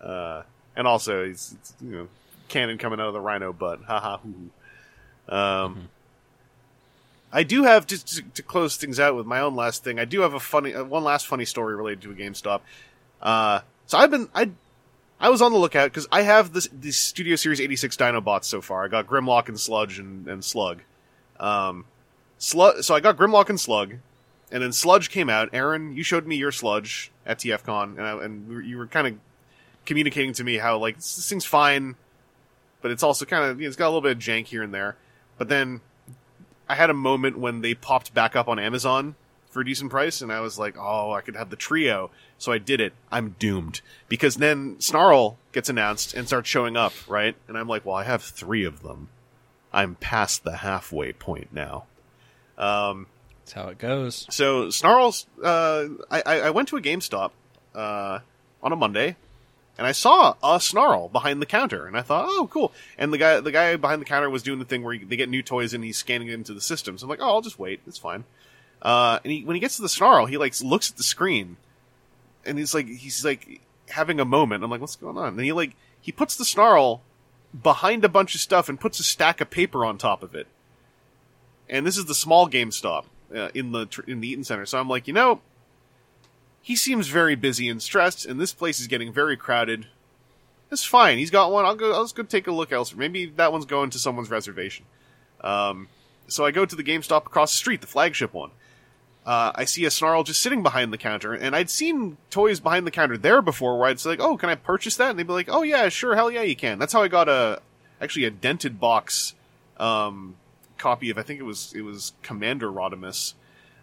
Uh, 0.00 0.42
and 0.76 0.86
also 0.86 1.24
he's 1.24 1.54
it's, 1.58 1.74
you 1.80 1.90
know 1.90 2.08
cannon 2.48 2.78
coming 2.78 3.00
out 3.00 3.08
of 3.08 3.14
the 3.14 3.20
rhino 3.20 3.52
butt. 3.52 3.80
Ha 3.86 4.00
ha 4.00 4.18
hoo. 4.18 5.34
Um. 5.34 5.88
I 7.32 7.42
do 7.42 7.64
have 7.64 7.86
just 7.86 8.08
to, 8.16 8.22
to 8.22 8.42
close 8.42 8.76
things 8.76 8.98
out 8.98 9.14
with 9.14 9.26
my 9.26 9.40
own 9.40 9.54
last 9.54 9.84
thing. 9.84 9.98
I 9.98 10.04
do 10.04 10.22
have 10.22 10.34
a 10.34 10.40
funny, 10.40 10.74
uh, 10.74 10.84
one 10.84 11.04
last 11.04 11.26
funny 11.26 11.44
story 11.44 11.76
related 11.76 12.02
to 12.02 12.10
a 12.10 12.14
GameStop. 12.14 12.60
Uh, 13.20 13.60
so 13.86 13.98
I've 13.98 14.10
been, 14.10 14.28
I, 14.34 14.50
I 15.20 15.28
was 15.28 15.42
on 15.42 15.52
the 15.52 15.58
lookout 15.58 15.90
because 15.90 16.06
I 16.10 16.22
have 16.22 16.52
this, 16.52 16.68
the 16.72 16.90
Studio 16.90 17.36
Series 17.36 17.60
86 17.60 17.96
Dinobots 17.96 18.44
so 18.44 18.60
far. 18.60 18.84
I 18.84 18.88
got 18.88 19.06
Grimlock 19.06 19.48
and 19.48 19.60
Sludge 19.60 19.98
and, 19.98 20.26
and 20.26 20.42
Slug. 20.42 20.80
Um, 21.38 21.84
Slug, 22.38 22.82
so 22.82 22.94
I 22.94 23.00
got 23.00 23.16
Grimlock 23.16 23.50
and 23.50 23.60
Slug, 23.60 23.96
and 24.50 24.62
then 24.62 24.72
Sludge 24.72 25.10
came 25.10 25.28
out. 25.28 25.50
Aaron, 25.52 25.96
you 25.96 26.02
showed 26.02 26.26
me 26.26 26.36
your 26.36 26.52
Sludge 26.52 27.10
at 27.26 27.40
TFCon, 27.40 27.98
and, 27.98 28.02
I, 28.02 28.24
and 28.24 28.66
you 28.66 28.78
were 28.78 28.86
kind 28.86 29.06
of 29.06 29.14
communicating 29.84 30.32
to 30.34 30.44
me 30.44 30.56
how 30.56 30.78
like 30.78 30.96
this, 30.96 31.16
this 31.16 31.28
thing's 31.28 31.44
fine, 31.44 31.96
but 32.80 32.90
it's 32.90 33.02
also 33.02 33.24
kind 33.24 33.44
of, 33.44 33.58
you 33.60 33.64
know, 33.64 33.68
it's 33.68 33.76
got 33.76 33.86
a 33.86 33.90
little 33.90 34.00
bit 34.02 34.12
of 34.12 34.18
jank 34.18 34.46
here 34.46 34.62
and 34.62 34.72
there. 34.72 34.96
But 35.36 35.48
then 35.48 35.80
I 36.68 36.74
had 36.74 36.90
a 36.90 36.94
moment 36.94 37.38
when 37.38 37.60
they 37.60 37.74
popped 37.74 38.12
back 38.14 38.36
up 38.36 38.48
on 38.48 38.58
Amazon 38.58 39.14
for 39.50 39.60
a 39.60 39.64
decent 39.64 39.90
price, 39.90 40.20
and 40.20 40.32
I 40.32 40.40
was 40.40 40.58
like, 40.58 40.76
oh, 40.78 41.12
I 41.12 41.20
could 41.22 41.36
have 41.36 41.50
the 41.50 41.56
trio. 41.56 42.10
So 42.36 42.52
I 42.52 42.58
did 42.58 42.80
it. 42.80 42.92
I'm 43.10 43.34
doomed. 43.38 43.80
Because 44.08 44.36
then 44.36 44.76
Snarl 44.78 45.38
gets 45.52 45.68
announced 45.68 46.14
and 46.14 46.26
starts 46.26 46.48
showing 46.48 46.76
up, 46.76 46.92
right? 47.08 47.34
And 47.48 47.56
I'm 47.56 47.66
like, 47.66 47.84
well, 47.84 47.96
I 47.96 48.04
have 48.04 48.22
three 48.22 48.64
of 48.64 48.82
them. 48.82 49.08
I'm 49.72 49.94
past 49.96 50.44
the 50.44 50.58
halfway 50.58 51.12
point 51.12 51.48
now. 51.52 51.84
Um, 52.56 53.06
That's 53.40 53.52
how 53.52 53.68
it 53.68 53.78
goes. 53.78 54.26
so 54.30 54.70
Snarls, 54.70 55.26
uh, 55.42 55.84
I, 56.10 56.22
I 56.26 56.40
I 56.40 56.50
went 56.50 56.68
to 56.68 56.76
a 56.76 56.80
GameStop 56.80 57.30
uh, 57.74 58.20
on 58.62 58.72
a 58.72 58.76
Monday, 58.76 59.16
and 59.78 59.86
I 59.86 59.92
saw 59.92 60.34
a 60.42 60.60
Snarl 60.60 61.08
behind 61.08 61.40
the 61.40 61.46
counter, 61.46 61.86
and 61.86 61.96
I 61.96 62.02
thought, 62.02 62.26
oh, 62.28 62.48
cool. 62.50 62.72
And 62.98 63.12
the 63.12 63.18
guy 63.18 63.40
the 63.40 63.52
guy 63.52 63.76
behind 63.76 64.02
the 64.02 64.06
counter 64.06 64.28
was 64.28 64.42
doing 64.42 64.58
the 64.58 64.64
thing 64.64 64.82
where 64.82 64.94
he, 64.94 65.04
they 65.04 65.16
get 65.16 65.28
new 65.28 65.42
toys 65.42 65.72
and 65.72 65.84
he's 65.84 65.96
scanning 65.96 66.28
it 66.28 66.34
into 66.34 66.52
the 66.52 66.60
system. 66.60 66.98
So 66.98 67.04
I'm 67.04 67.10
like, 67.10 67.20
oh, 67.22 67.28
I'll 67.28 67.40
just 67.40 67.60
wait. 67.60 67.80
It's 67.86 67.96
fine. 67.96 68.24
Uh, 68.82 69.20
and 69.24 69.32
he, 69.32 69.44
when 69.44 69.54
he 69.54 69.60
gets 69.60 69.76
to 69.76 69.82
the 69.82 69.88
Snarl, 69.88 70.26
he 70.26 70.36
like 70.36 70.60
looks 70.60 70.90
at 70.90 70.96
the 70.96 71.04
screen, 71.04 71.56
and 72.44 72.58
he's 72.58 72.74
like 72.74 72.88
he's 72.88 73.24
like 73.24 73.60
having 73.90 74.18
a 74.18 74.24
moment. 74.24 74.64
I'm 74.64 74.70
like, 74.70 74.80
what's 74.80 74.96
going 74.96 75.16
on? 75.16 75.28
And 75.28 75.40
he 75.40 75.52
like 75.52 75.76
he 76.00 76.10
puts 76.10 76.34
the 76.34 76.44
Snarl 76.44 77.00
behind 77.62 78.04
a 78.04 78.08
bunch 78.08 78.34
of 78.34 78.40
stuff 78.40 78.68
and 78.68 78.80
puts 78.80 78.98
a 78.98 79.04
stack 79.04 79.40
of 79.40 79.48
paper 79.48 79.84
on 79.84 79.96
top 79.96 80.24
of 80.24 80.34
it. 80.34 80.48
And 81.68 81.86
this 81.86 81.96
is 81.96 82.06
the 82.06 82.14
small 82.14 82.48
GameStop 82.48 83.04
uh, 83.34 83.50
in 83.54 83.70
the 83.72 83.86
in 84.08 84.20
the 84.20 84.28
Eaton 84.28 84.44
Center. 84.44 84.66
So 84.66 84.78
I'm 84.80 84.88
like, 84.88 85.06
you 85.06 85.14
know, 85.14 85.40
he 86.68 86.76
seems 86.76 87.08
very 87.08 87.34
busy 87.34 87.66
and 87.70 87.82
stressed, 87.82 88.26
and 88.26 88.38
this 88.38 88.52
place 88.52 88.78
is 88.78 88.88
getting 88.88 89.10
very 89.10 89.38
crowded. 89.38 89.86
It's 90.70 90.84
fine. 90.84 91.16
He's 91.16 91.30
got 91.30 91.50
one. 91.50 91.64
I'll 91.64 91.74
go. 91.74 91.94
I'll 91.94 92.04
just 92.04 92.14
go 92.14 92.22
take 92.24 92.46
a 92.46 92.52
look 92.52 92.72
elsewhere. 92.72 92.98
Maybe 92.98 93.24
that 93.24 93.52
one's 93.52 93.64
going 93.64 93.88
to 93.88 93.98
someone's 93.98 94.28
reservation. 94.28 94.84
Um, 95.40 95.88
so 96.26 96.44
I 96.44 96.50
go 96.50 96.66
to 96.66 96.76
the 96.76 96.84
GameStop 96.84 97.24
across 97.24 97.52
the 97.52 97.56
street, 97.56 97.80
the 97.80 97.86
flagship 97.86 98.34
one. 98.34 98.50
Uh, 99.24 99.52
I 99.54 99.64
see 99.64 99.86
a 99.86 99.90
snarl 99.90 100.24
just 100.24 100.42
sitting 100.42 100.62
behind 100.62 100.92
the 100.92 100.98
counter, 100.98 101.32
and 101.32 101.56
I'd 101.56 101.70
seen 101.70 102.18
toys 102.28 102.60
behind 102.60 102.86
the 102.86 102.90
counter 102.90 103.16
there 103.16 103.40
before, 103.40 103.78
where 103.78 103.88
I'd 103.88 103.98
say 103.98 104.10
like, 104.10 104.20
"Oh, 104.20 104.36
can 104.36 104.50
I 104.50 104.54
purchase 104.54 104.96
that?" 104.96 105.08
And 105.08 105.18
they'd 105.18 105.26
be 105.26 105.32
like, 105.32 105.48
"Oh 105.50 105.62
yeah, 105.62 105.88
sure, 105.88 106.16
hell 106.16 106.30
yeah, 106.30 106.42
you 106.42 106.54
can." 106.54 106.78
That's 106.78 106.92
how 106.92 107.02
I 107.02 107.08
got 107.08 107.30
a 107.30 107.62
actually 107.98 108.26
a 108.26 108.30
dented 108.30 108.78
box 108.78 109.34
um, 109.78 110.36
copy 110.76 111.08
of 111.08 111.16
I 111.16 111.22
think 111.22 111.40
it 111.40 111.44
was 111.44 111.72
it 111.74 111.80
was 111.80 112.12
Commander 112.22 112.70
Rodimus. 112.70 113.32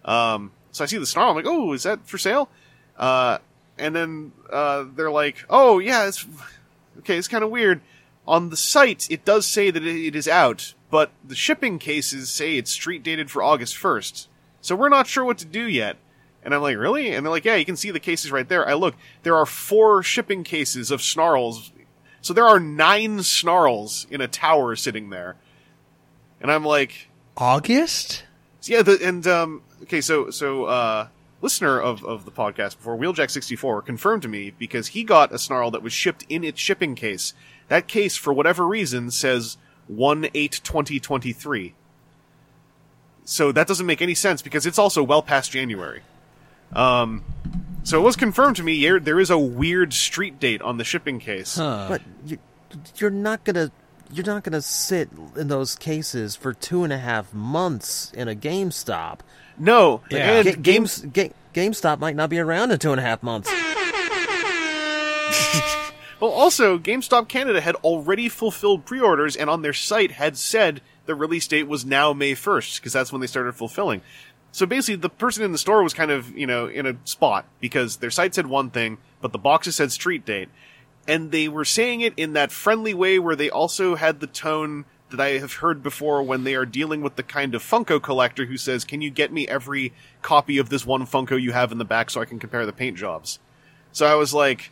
Um, 0.04 0.52
so 0.72 0.84
I 0.84 0.88
see 0.88 1.00
the 1.00 1.08
snarl, 1.08 1.32
I'm 1.32 1.36
like, 1.36 1.48
"Oh, 1.48 1.74
is 1.74 1.82
that 1.82 2.06
for 2.06 2.20
sale?" 2.20 2.48
Uh, 2.98 3.40
and 3.78 3.96
then 3.96 4.32
uh, 4.52 4.86
they're 4.96 5.12
like, 5.12 5.46
"Oh 5.50 5.80
yeah, 5.80 6.08
it's 6.08 6.26
okay. 7.00 7.18
It's 7.18 7.28
kind 7.28 7.44
of 7.44 7.50
weird." 7.50 7.82
On 8.28 8.50
the 8.50 8.58
site, 8.58 9.08
it 9.12 9.24
does 9.24 9.46
say 9.46 9.70
that 9.70 9.86
it 9.86 10.16
is 10.16 10.28
out, 10.28 10.74
but 10.90 11.12
the 11.24 11.36
shipping 11.36 11.78
cases 11.78 12.30
say 12.30 12.58
it's 12.58 12.72
street 12.72 13.04
dated 13.04 13.30
for 13.30 13.44
August 13.44 13.78
first. 13.78 14.30
So 14.62 14.76
we're 14.76 14.90
not 14.90 15.06
sure 15.06 15.24
what 15.24 15.38
to 15.40 15.46
do 15.46 15.68
yet. 15.68 15.98
And 16.44 16.54
I'm 16.54 16.62
like, 16.62 16.78
really? 16.78 17.12
And 17.12 17.24
they're 17.24 17.32
like, 17.32 17.46
yeah, 17.46 17.56
you 17.56 17.66
can 17.66 17.76
see 17.76 17.92
the 17.92 18.00
cases 18.00 18.32
right 18.32 18.48
there. 18.48 18.68
I 18.68 18.74
look, 18.74 18.96
there 19.22 19.36
are 19.36 19.46
four 19.46 20.02
shipping 20.02 20.44
cases 20.44 20.90
of 20.90 21.02
snarls. 21.02 21.72
So 22.22 22.34
there 22.34 22.46
are 22.46 22.60
nine 22.60 23.22
snarls 23.22 24.08
in 24.10 24.22
a 24.22 24.28
tower 24.28 24.76
sitting 24.76 25.12
there. 25.12 25.36
And 26.42 26.52
I'm 26.52 26.66
like, 26.66 27.10
August? 27.38 28.24
yeah, 28.64 28.82
the, 28.82 29.00
and 29.04 29.26
um, 29.28 29.62
okay, 29.84 30.02
so 30.02 30.30
so 30.30 30.66
uh, 30.66 31.08
listener 31.46 31.80
of 31.80 32.04
of 32.04 32.26
the 32.26 32.32
podcast 32.32 32.78
before 32.78 32.98
Wheeljack 32.98 33.30
sixty 33.30 33.56
four 33.56 33.82
confirmed 33.82 34.24
to 34.24 34.28
me 34.28 34.52
because 34.58 34.88
he 34.88 35.04
got 35.04 35.32
a 35.32 35.38
snarl 35.38 35.70
that 35.72 35.84
was 35.84 35.94
shipped 35.94 36.26
in 36.28 36.44
its 36.44 36.60
shipping 36.60 36.96
case. 36.96 37.34
That 37.68 37.88
case, 37.88 38.16
for 38.18 38.34
whatever 38.34 38.66
reason, 38.68 39.12
says 39.12 39.58
one 39.88 40.28
eight 40.34 40.60
twenty 40.64 41.00
twenty 41.00 41.32
three. 41.34 41.76
So 43.24 43.52
that 43.52 43.68
doesn't 43.68 43.86
make 43.86 44.02
any 44.02 44.16
sense 44.16 44.42
because 44.42 44.66
it's 44.66 44.80
also 44.80 45.04
well 45.04 45.22
past 45.22 45.52
January. 45.52 46.02
Um, 46.74 47.24
so 47.84 48.00
it 48.00 48.04
was 48.04 48.16
confirmed 48.16 48.56
to 48.56 48.64
me 48.64 48.74
yeah, 48.74 48.98
there 49.00 49.20
is 49.20 49.30
a 49.30 49.38
weird 49.38 49.94
street 49.94 50.40
date 50.40 50.62
on 50.62 50.78
the 50.78 50.84
shipping 50.84 51.20
case. 51.20 51.58
But 51.88 52.02
you, 52.26 52.40
you're 52.96 53.12
not 53.12 53.44
gonna 53.44 53.72
you're 54.12 54.26
not 54.26 54.44
gonna 54.44 54.62
sit 54.62 55.10
in 55.36 55.48
those 55.48 55.76
cases 55.76 56.36
for 56.36 56.54
two 56.54 56.84
and 56.84 56.92
a 56.92 56.98
half 56.98 57.34
months 57.34 58.12
in 58.14 58.28
a 58.28 58.36
GameStop. 58.36 59.20
No, 59.58 60.02
Yeah. 60.10 60.32
and 60.40 60.46
Ga- 60.46 60.56
games 60.62 61.06
Ga- 61.14 61.32
GameStop 61.54 62.00
might 62.00 62.16
not 62.16 62.30
be 62.30 62.40
around 62.40 62.72
in 62.72 62.80
two 62.80 62.92
and 62.92 63.00
a 63.00 63.04
half 63.04 63.24
months. 63.24 63.50
Well, 66.22 66.32
also, 66.32 66.78
GameStop 66.80 67.28
Canada 67.28 67.60
had 67.60 67.76
already 67.76 68.30
fulfilled 68.30 68.86
pre-orders 68.86 69.36
and 69.36 69.50
on 69.50 69.62
their 69.64 69.74
site 69.74 70.12
had 70.12 70.38
said 70.38 70.80
the 71.08 71.14
release 71.14 71.46
date 71.46 71.68
was 71.68 71.86
now 71.86 72.14
May 72.14 72.32
1st 72.34 72.80
because 72.80 72.94
that's 72.94 73.12
when 73.12 73.20
they 73.20 73.28
started 73.28 73.54
fulfilling. 73.54 74.02
So 74.54 74.66
basically, 74.66 74.96
the 74.96 75.10
person 75.10 75.44
in 75.44 75.52
the 75.52 75.58
store 75.58 75.84
was 75.84 75.94
kind 75.94 76.12
of, 76.12 76.36
you 76.36 76.48
know, 76.48 76.68
in 76.68 76.86
a 76.86 76.96
spot 77.04 77.46
because 77.60 77.98
their 77.98 78.10
site 78.10 78.34
said 78.34 78.48
one 78.48 78.70
thing, 78.70 78.98
but 79.20 79.34
the 79.34 79.38
boxes 79.38 79.76
said 79.76 79.92
street 79.92 80.26
date. 80.26 80.48
And 81.06 81.32
they 81.32 81.50
were 81.50 81.66
saying 81.66 82.00
it 82.00 82.14
in 82.16 82.32
that 82.34 82.52
friendly 82.54 82.94
way 82.94 83.20
where 83.20 83.36
they 83.36 83.50
also 83.50 83.96
had 83.96 84.22
the 84.22 84.28
tone 84.28 84.86
that 85.16 85.24
I 85.26 85.38
have 85.40 85.54
heard 85.54 85.82
before 85.82 86.22
when 86.22 86.44
they 86.44 86.56
are 86.56 86.66
dealing 86.66 87.02
with 87.02 87.16
the 87.16 87.24
kind 87.24 87.56
of 87.56 87.64
Funko 87.64 88.02
collector 88.02 88.46
who 88.46 88.58
says, 88.58 88.84
can 88.84 89.02
you 89.02 89.10
get 89.10 89.32
me 89.32 89.48
every 89.48 89.94
copy 90.22 90.58
of 90.58 90.70
this 90.70 90.86
one 90.86 91.06
Funko 91.06 91.42
you 91.42 91.54
have 91.54 91.72
in 91.72 91.78
the 91.78 91.86
back 91.86 92.10
so 92.10 92.22
I 92.22 92.26
can 92.26 92.40
compare 92.40 92.66
the 92.66 92.74
paint 92.74 92.98
jobs? 92.98 93.40
So 93.92 94.06
I 94.06 94.16
was 94.16 94.34
like, 94.34 94.72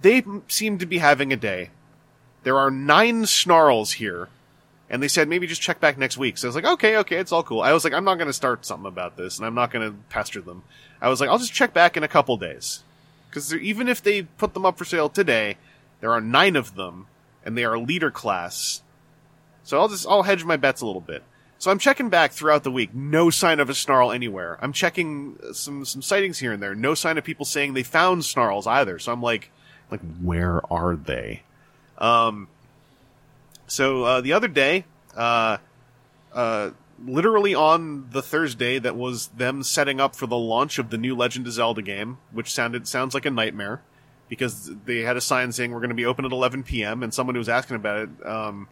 they 0.00 0.24
seem 0.48 0.78
to 0.78 0.86
be 0.86 0.98
having 0.98 1.32
a 1.32 1.36
day. 1.36 1.70
There 2.44 2.58
are 2.58 2.70
nine 2.70 3.26
snarls 3.26 3.92
here. 3.92 4.28
And 4.88 5.02
they 5.02 5.08
said 5.08 5.28
maybe 5.28 5.48
just 5.48 5.62
check 5.62 5.80
back 5.80 5.98
next 5.98 6.16
week. 6.16 6.38
So 6.38 6.46
I 6.46 6.50
was 6.50 6.54
like, 6.54 6.64
okay, 6.64 6.96
okay, 6.98 7.16
it's 7.16 7.32
all 7.32 7.42
cool. 7.42 7.60
I 7.60 7.72
was 7.72 7.82
like, 7.82 7.92
I'm 7.92 8.04
not 8.04 8.18
going 8.18 8.28
to 8.28 8.32
start 8.32 8.64
something 8.64 8.86
about 8.86 9.16
this, 9.16 9.36
and 9.36 9.44
I'm 9.44 9.56
not 9.56 9.72
going 9.72 9.90
to 9.90 9.98
pester 10.10 10.40
them. 10.40 10.62
I 11.02 11.08
was 11.08 11.20
like, 11.20 11.28
I'll 11.28 11.38
just 11.38 11.52
check 11.52 11.74
back 11.74 11.96
in 11.96 12.04
a 12.04 12.08
couple 12.08 12.36
days, 12.36 12.84
because 13.28 13.52
even 13.52 13.88
if 13.88 14.00
they 14.00 14.22
put 14.22 14.54
them 14.54 14.64
up 14.64 14.78
for 14.78 14.84
sale 14.84 15.08
today, 15.08 15.56
there 16.00 16.12
are 16.12 16.20
nine 16.20 16.54
of 16.54 16.76
them, 16.76 17.08
and 17.44 17.58
they 17.58 17.64
are 17.64 17.76
leader 17.76 18.12
class. 18.12 18.80
So 19.66 19.80
I'll 19.80 19.88
just 19.88 20.06
I'll 20.06 20.22
hedge 20.22 20.44
my 20.44 20.56
bets 20.56 20.80
a 20.80 20.86
little 20.86 21.00
bit. 21.00 21.24
So 21.58 21.70
I'm 21.72 21.78
checking 21.78 22.08
back 22.08 22.32
throughout 22.32 22.62
the 22.62 22.70
week. 22.70 22.94
No 22.94 23.30
sign 23.30 23.58
of 23.58 23.68
a 23.68 23.74
snarl 23.74 24.12
anywhere. 24.12 24.58
I'm 24.62 24.72
checking 24.72 25.38
some 25.52 25.84
some 25.84 26.02
sightings 26.02 26.38
here 26.38 26.52
and 26.52 26.62
there. 26.62 26.74
No 26.74 26.94
sign 26.94 27.18
of 27.18 27.24
people 27.24 27.44
saying 27.44 27.74
they 27.74 27.82
found 27.82 28.24
snarls 28.24 28.68
either. 28.68 29.00
So 29.00 29.12
I'm 29.12 29.20
like, 29.20 29.50
like 29.90 30.00
where 30.22 30.62
are 30.72 30.94
they? 30.94 31.42
Um. 31.98 32.46
So 33.66 34.04
uh, 34.04 34.20
the 34.20 34.32
other 34.32 34.46
day, 34.46 34.84
uh, 35.16 35.56
uh, 36.32 36.70
literally 37.04 37.56
on 37.56 38.10
the 38.10 38.22
Thursday 38.22 38.78
that 38.78 38.94
was 38.94 39.26
them 39.28 39.64
setting 39.64 40.00
up 40.00 40.14
for 40.14 40.28
the 40.28 40.36
launch 40.36 40.78
of 40.78 40.90
the 40.90 40.98
new 40.98 41.16
Legend 41.16 41.48
of 41.48 41.52
Zelda 41.54 41.82
game, 41.82 42.18
which 42.30 42.52
sounded 42.52 42.86
sounds 42.86 43.14
like 43.14 43.26
a 43.26 43.30
nightmare 43.30 43.82
because 44.28 44.70
they 44.84 45.00
had 45.00 45.16
a 45.16 45.20
sign 45.20 45.50
saying 45.50 45.72
we're 45.72 45.80
going 45.80 45.88
to 45.88 45.96
be 45.96 46.06
open 46.06 46.24
at 46.24 46.30
11 46.30 46.62
p.m. 46.62 47.02
and 47.02 47.12
someone 47.12 47.34
who 47.34 47.40
was 47.40 47.48
asking 47.48 47.76
about 47.76 47.98
it 48.02 48.26
um, 48.26 48.68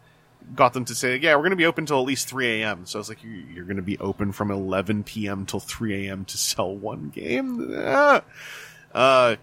got 0.54 0.72
them 0.72 0.84
to 0.86 0.94
say, 0.94 1.16
yeah, 1.16 1.34
we're 1.34 1.42
going 1.42 1.50
to 1.50 1.56
be 1.56 1.66
open 1.66 1.86
till 1.86 1.98
at 1.98 2.06
least 2.06 2.28
3 2.28 2.62
a.m. 2.62 2.86
So 2.86 2.98
I 2.98 3.00
was 3.00 3.08
like, 3.08 3.22
"You- 3.24 3.44
you're 3.52 3.64
going 3.64 3.76
to 3.76 3.82
be 3.82 3.98
open 3.98 4.32
from 4.32 4.50
11 4.50 5.04
p.m. 5.04 5.46
till 5.46 5.60
3 5.60 6.06
a.m. 6.06 6.24
to 6.26 6.36
sell 6.38 6.74
one 6.74 7.10
game? 7.14 7.72
Ah. 7.76 8.22
Uh, 8.94 9.36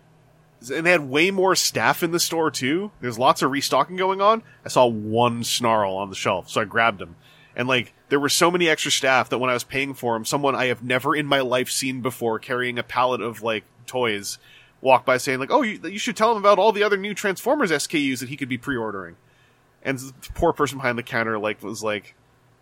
and 0.73 0.85
they 0.85 0.91
had 0.91 1.09
way 1.09 1.31
more 1.31 1.55
staff 1.55 2.03
in 2.03 2.11
the 2.11 2.19
store 2.19 2.51
too. 2.51 2.91
There's 3.01 3.17
lots 3.17 3.41
of 3.41 3.51
restocking 3.51 3.95
going 3.97 4.21
on. 4.21 4.43
I 4.63 4.69
saw 4.69 4.85
one 4.85 5.43
snarl 5.43 5.95
on 5.95 6.09
the 6.09 6.15
shelf, 6.15 6.49
so 6.49 6.61
I 6.61 6.65
grabbed 6.65 7.01
him. 7.01 7.15
And 7.55 7.67
like, 7.67 7.93
there 8.09 8.19
were 8.19 8.29
so 8.29 8.51
many 8.51 8.69
extra 8.69 8.91
staff 8.91 9.29
that 9.29 9.39
when 9.39 9.49
I 9.49 9.53
was 9.53 9.63
paying 9.63 9.93
for 9.93 10.15
him, 10.15 10.23
someone 10.23 10.55
I 10.55 10.65
have 10.67 10.83
never 10.83 11.15
in 11.15 11.25
my 11.25 11.39
life 11.41 11.69
seen 11.71 12.01
before 12.01 12.37
carrying 12.39 12.77
a 12.77 12.83
pallet 12.83 13.21
of 13.21 13.41
like 13.41 13.63
toys 13.87 14.37
walked 14.81 15.05
by 15.05 15.17
saying 15.17 15.39
like, 15.39 15.51
"Oh, 15.51 15.63
you, 15.63 15.79
you 15.83 15.97
should 15.99 16.15
tell 16.15 16.31
him 16.31 16.37
about 16.37 16.59
all 16.59 16.71
the 16.71 16.83
other 16.83 16.95
new 16.97 17.13
Transformers 17.13 17.71
SKUs 17.71 18.19
that 18.19 18.29
he 18.29 18.37
could 18.37 18.47
be 18.49 18.57
pre-ordering." 18.57 19.15
And 19.83 19.97
the 19.97 20.13
poor 20.33 20.53
person 20.53 20.77
behind 20.77 20.97
the 20.97 21.03
counter 21.03 21.39
like 21.39 21.63
was 21.63 21.83
like, 21.83 22.15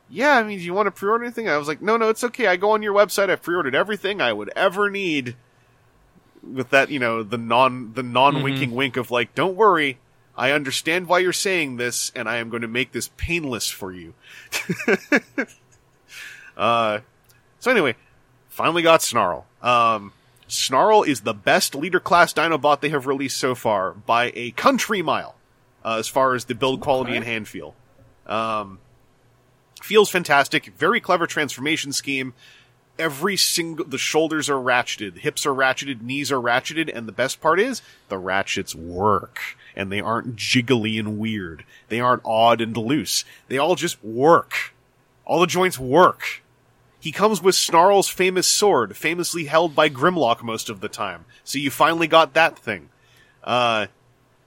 "Yeah, 0.09 0.37
I 0.37 0.43
mean, 0.43 0.59
do 0.59 0.63
you 0.63 0.73
want 0.73 0.87
to 0.87 0.91
pre-order 0.91 1.23
anything?" 1.23 1.49
I 1.49 1.57
was 1.57 1.67
like, 1.67 1.81
"No, 1.81 1.97
no, 1.97 2.09
it's 2.09 2.23
okay. 2.23 2.47
I 2.47 2.55
go 2.55 2.71
on 2.71 2.81
your 2.81 2.93
website. 2.93 3.29
I've 3.29 3.41
pre-ordered 3.41 3.75
everything 3.75 4.21
I 4.21 4.33
would 4.33 4.51
ever 4.55 4.89
need." 4.89 5.35
With 6.41 6.69
that, 6.69 6.89
you 6.89 6.99
know, 6.99 7.21
the 7.21 7.37
non 7.37 7.93
the 7.93 8.03
non-winking 8.03 8.71
wink 8.71 8.95
of 8.95 9.11
like, 9.11 9.35
"Don't 9.35 9.55
worry, 9.55 9.99
I 10.37 10.51
understand 10.51 11.07
why 11.07 11.19
you're 11.19 11.33
saying 11.33 11.75
this, 11.77 12.11
and 12.15 12.29
I 12.29 12.37
am 12.37 12.49
going 12.49 12.61
to 12.61 12.67
make 12.67 12.93
this 12.93 13.09
painless 13.17 13.69
for 13.69 13.91
you." 13.91 14.13
uh, 16.57 16.99
so 17.59 17.71
anyway, 17.71 17.95
finally 18.47 18.81
got 18.81 19.01
Snarl. 19.01 19.45
Um, 19.61 20.13
Snarl 20.49 21.03
is 21.03 21.21
the 21.21 21.33
best 21.33 21.75
leader 21.75 21.99
class 21.99 22.33
Dinobot 22.33 22.81
they 22.81 22.89
have 22.89 23.05
released 23.05 23.37
so 23.37 23.55
far 23.55 23.91
by 23.91 24.31
a 24.35 24.51
country 24.51 25.01
mile, 25.01 25.35
uh, 25.84 25.97
as 25.97 26.07
far 26.07 26.35
as 26.35 26.45
the 26.45 26.56
build 26.56 26.81
quality 26.81 27.15
and 27.15 27.26
hand 27.26 27.47
feel. 27.47 27.76
Um, 28.26 28.80
feels 29.81 30.10
fantastic. 30.10 30.65
Very 30.77 30.99
clever 30.99 31.27
transformation 31.27 31.91
scheme. 31.93 32.34
Every 32.97 33.38
single, 33.38 33.85
the 33.85 33.97
shoulders 33.97 34.49
are 34.49 34.56
ratcheted, 34.56 35.19
hips 35.19 35.45
are 35.45 35.53
ratcheted, 35.53 36.01
knees 36.01 36.34
are 36.34 36.41
ratcheted, 36.41 36.91
and 36.93 37.07
the 37.07 37.14
best 37.14 37.39
part 37.39 37.57
is 37.57 37.81
the 38.10 38.18
ratchets 38.18 38.76
work. 38.76 39.39
And 39.73 39.89
they 39.89 40.01
aren't 40.01 40.35
jiggly 40.35 40.99
and 40.99 41.18
weird. 41.18 41.64
They 41.88 42.01
aren't 42.01 42.23
odd 42.26 42.60
and 42.60 42.76
loose. 42.76 43.23
They 43.47 43.57
all 43.57 43.76
just 43.76 44.03
work. 44.03 44.73
All 45.23 45.39
the 45.39 45.47
joints 45.47 45.80
work. 45.80 46.43
He 46.99 47.14
comes 47.14 47.41
with 47.41 47.56
Snarl's 47.56 48.10
famous 48.10 48.47
sword, 48.47 48.97
famously 48.97 49.45
held 49.45 49.73
by 49.73 49.89
Grimlock 49.89 50.43
most 50.43 50.69
of 50.69 50.81
the 50.81 50.89
time. 50.89 51.23
So 51.45 51.57
you 51.57 51.72
finally 51.72 52.07
got 52.07 52.34
that 52.34 52.60
thing. 52.60 52.89
Uh, 53.41 53.88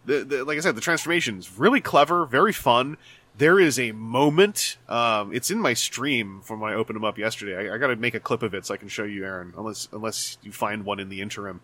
the, 0.04 0.24
the, 0.24 0.44
like 0.44 0.58
I 0.58 0.60
said, 0.60 0.74
the 0.74 0.80
transformation 0.80 1.38
is 1.38 1.58
really 1.58 1.80
clever, 1.80 2.26
very 2.26 2.52
fun. 2.52 2.96
There 3.38 3.58
is 3.58 3.78
a 3.78 3.92
moment. 3.92 4.76
Um, 4.88 5.34
it's 5.34 5.50
in 5.50 5.58
my 5.58 5.74
stream 5.74 6.40
from 6.42 6.60
when 6.60 6.72
I 6.72 6.74
opened 6.74 6.96
them 6.96 7.04
up 7.04 7.18
yesterday. 7.18 7.70
I, 7.70 7.74
I 7.74 7.78
got 7.78 7.86
to 7.88 7.96
make 7.96 8.14
a 8.14 8.20
clip 8.20 8.42
of 8.42 8.54
it 8.54 8.66
so 8.66 8.74
I 8.74 8.76
can 8.76 8.88
show 8.88 9.04
you, 9.04 9.24
Aaron. 9.24 9.54
Unless 9.56 9.88
unless 9.92 10.38
you 10.42 10.52
find 10.52 10.84
one 10.84 11.00
in 11.00 11.08
the 11.08 11.20
interim. 11.20 11.60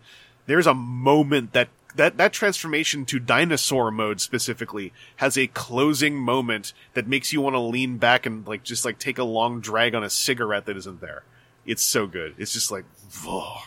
There's 0.47 0.65
a 0.65 0.73
moment 0.73 1.53
that 1.53 1.69
that 1.95 2.17
that 2.17 2.33
transformation 2.33 3.05
to 3.05 3.19
dinosaur 3.19 3.91
mode 3.91 4.19
specifically 4.21 4.93
has 5.17 5.37
a 5.37 5.47
closing 5.47 6.15
moment 6.15 6.73
that 6.93 7.07
makes 7.07 7.31
you 7.31 7.41
want 7.41 7.55
to 7.55 7.59
lean 7.59 7.97
back 7.97 8.25
and 8.25 8.47
like 8.47 8.63
just 8.63 8.85
like 8.85 8.97
take 8.97 9.17
a 9.19 9.23
long 9.23 9.59
drag 9.59 9.93
on 9.93 10.03
a 10.03 10.09
cigarette 10.09 10.65
that 10.65 10.77
isn't 10.77 11.01
there. 11.01 11.23
It's 11.65 11.83
so 11.83 12.07
good. 12.07 12.33
It's 12.37 12.53
just 12.53 12.71
like, 12.71 12.85
oh, 13.27 13.63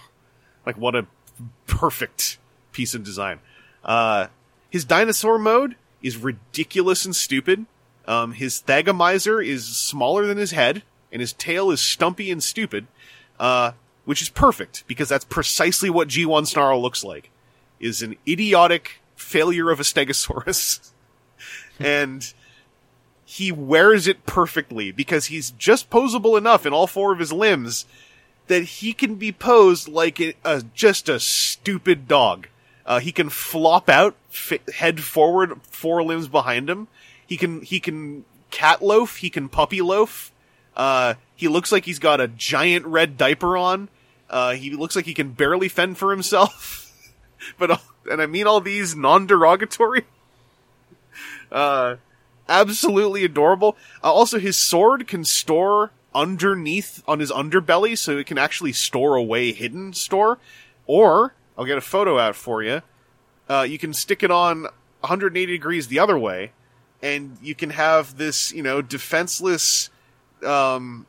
like 0.66 0.76
what 0.76 0.96
a 0.96 1.06
perfect 1.66 2.38
piece 2.72 2.94
of 2.94 3.04
design. 3.04 3.38
Uh, 3.84 4.28
his 4.72 4.86
dinosaur 4.86 5.38
mode 5.38 5.76
is 6.02 6.16
ridiculous 6.16 7.04
and 7.04 7.14
stupid. 7.14 7.66
Um, 8.08 8.32
his 8.32 8.62
Thagomizer 8.66 9.46
is 9.46 9.66
smaller 9.76 10.24
than 10.24 10.38
his 10.38 10.52
head, 10.52 10.82
and 11.12 11.20
his 11.20 11.34
tail 11.34 11.70
is 11.70 11.82
stumpy 11.82 12.30
and 12.30 12.42
stupid, 12.42 12.86
uh, 13.38 13.72
which 14.06 14.22
is 14.22 14.30
perfect 14.30 14.84
because 14.86 15.10
that's 15.10 15.26
precisely 15.26 15.90
what 15.90 16.08
G1 16.08 16.46
Snarl 16.46 16.80
looks 16.80 17.04
like. 17.04 17.28
Is 17.80 18.00
an 18.00 18.16
idiotic 18.26 19.02
failure 19.14 19.70
of 19.70 19.78
a 19.78 19.82
Stegosaurus, 19.82 20.90
and 21.78 22.32
he 23.26 23.52
wears 23.52 24.06
it 24.06 24.24
perfectly 24.24 24.90
because 24.90 25.26
he's 25.26 25.50
just 25.50 25.90
posable 25.90 26.38
enough 26.38 26.64
in 26.64 26.72
all 26.72 26.86
four 26.86 27.12
of 27.12 27.18
his 27.18 27.32
limbs 27.32 27.84
that 28.46 28.62
he 28.62 28.94
can 28.94 29.16
be 29.16 29.32
posed 29.32 29.86
like 29.86 30.18
a, 30.18 30.32
a 30.46 30.62
just 30.74 31.10
a 31.10 31.20
stupid 31.20 32.08
dog. 32.08 32.48
Uh, 32.84 33.00
he 33.00 33.12
can 33.12 33.28
flop 33.28 33.88
out, 33.88 34.16
fi- 34.28 34.60
head 34.74 35.00
forward, 35.00 35.60
four 35.62 36.02
limbs 36.02 36.28
behind 36.28 36.68
him. 36.68 36.88
He 37.26 37.36
can 37.36 37.62
he 37.62 37.80
can 37.80 38.24
cat 38.50 38.82
loaf. 38.82 39.16
He 39.16 39.30
can 39.30 39.48
puppy 39.48 39.80
loaf. 39.80 40.32
Uh, 40.76 41.14
he 41.34 41.48
looks 41.48 41.70
like 41.70 41.84
he's 41.84 41.98
got 41.98 42.20
a 42.20 42.28
giant 42.28 42.86
red 42.86 43.16
diaper 43.16 43.56
on. 43.56 43.88
Uh, 44.28 44.52
he 44.52 44.70
looks 44.70 44.96
like 44.96 45.04
he 45.04 45.14
can 45.14 45.30
barely 45.32 45.68
fend 45.68 45.98
for 45.98 46.10
himself. 46.10 46.92
but 47.58 47.80
and 48.10 48.20
I 48.20 48.26
mean 48.26 48.46
all 48.46 48.60
these 48.60 48.96
non-derogatory. 48.96 50.04
Uh, 51.50 51.96
absolutely 52.48 53.26
adorable. 53.26 53.76
Uh, 54.02 54.10
also, 54.10 54.38
his 54.38 54.56
sword 54.56 55.06
can 55.06 55.22
store 55.22 55.90
underneath 56.14 57.02
on 57.06 57.20
his 57.20 57.30
underbelly, 57.30 57.96
so 57.96 58.16
it 58.16 58.26
can 58.26 58.38
actually 58.38 58.72
store 58.72 59.16
away 59.16 59.52
hidden 59.52 59.92
store. 59.92 60.38
Or 60.86 61.34
I'll 61.56 61.64
get 61.64 61.78
a 61.78 61.82
photo 61.82 62.18
out 62.18 62.36
for 62.36 62.62
you. 62.62 62.82
Uh, 63.48 63.62
you 63.62 63.78
can 63.78 63.92
stick 63.92 64.22
it 64.22 64.30
on 64.30 64.62
180 65.00 65.52
degrees 65.52 65.88
the 65.88 65.98
other 65.98 66.18
way, 66.18 66.52
and 67.02 67.36
you 67.42 67.54
can 67.54 67.70
have 67.70 68.16
this, 68.16 68.52
you 68.52 68.62
know, 68.62 68.80
defenseless 68.80 69.90
um, 70.44 71.06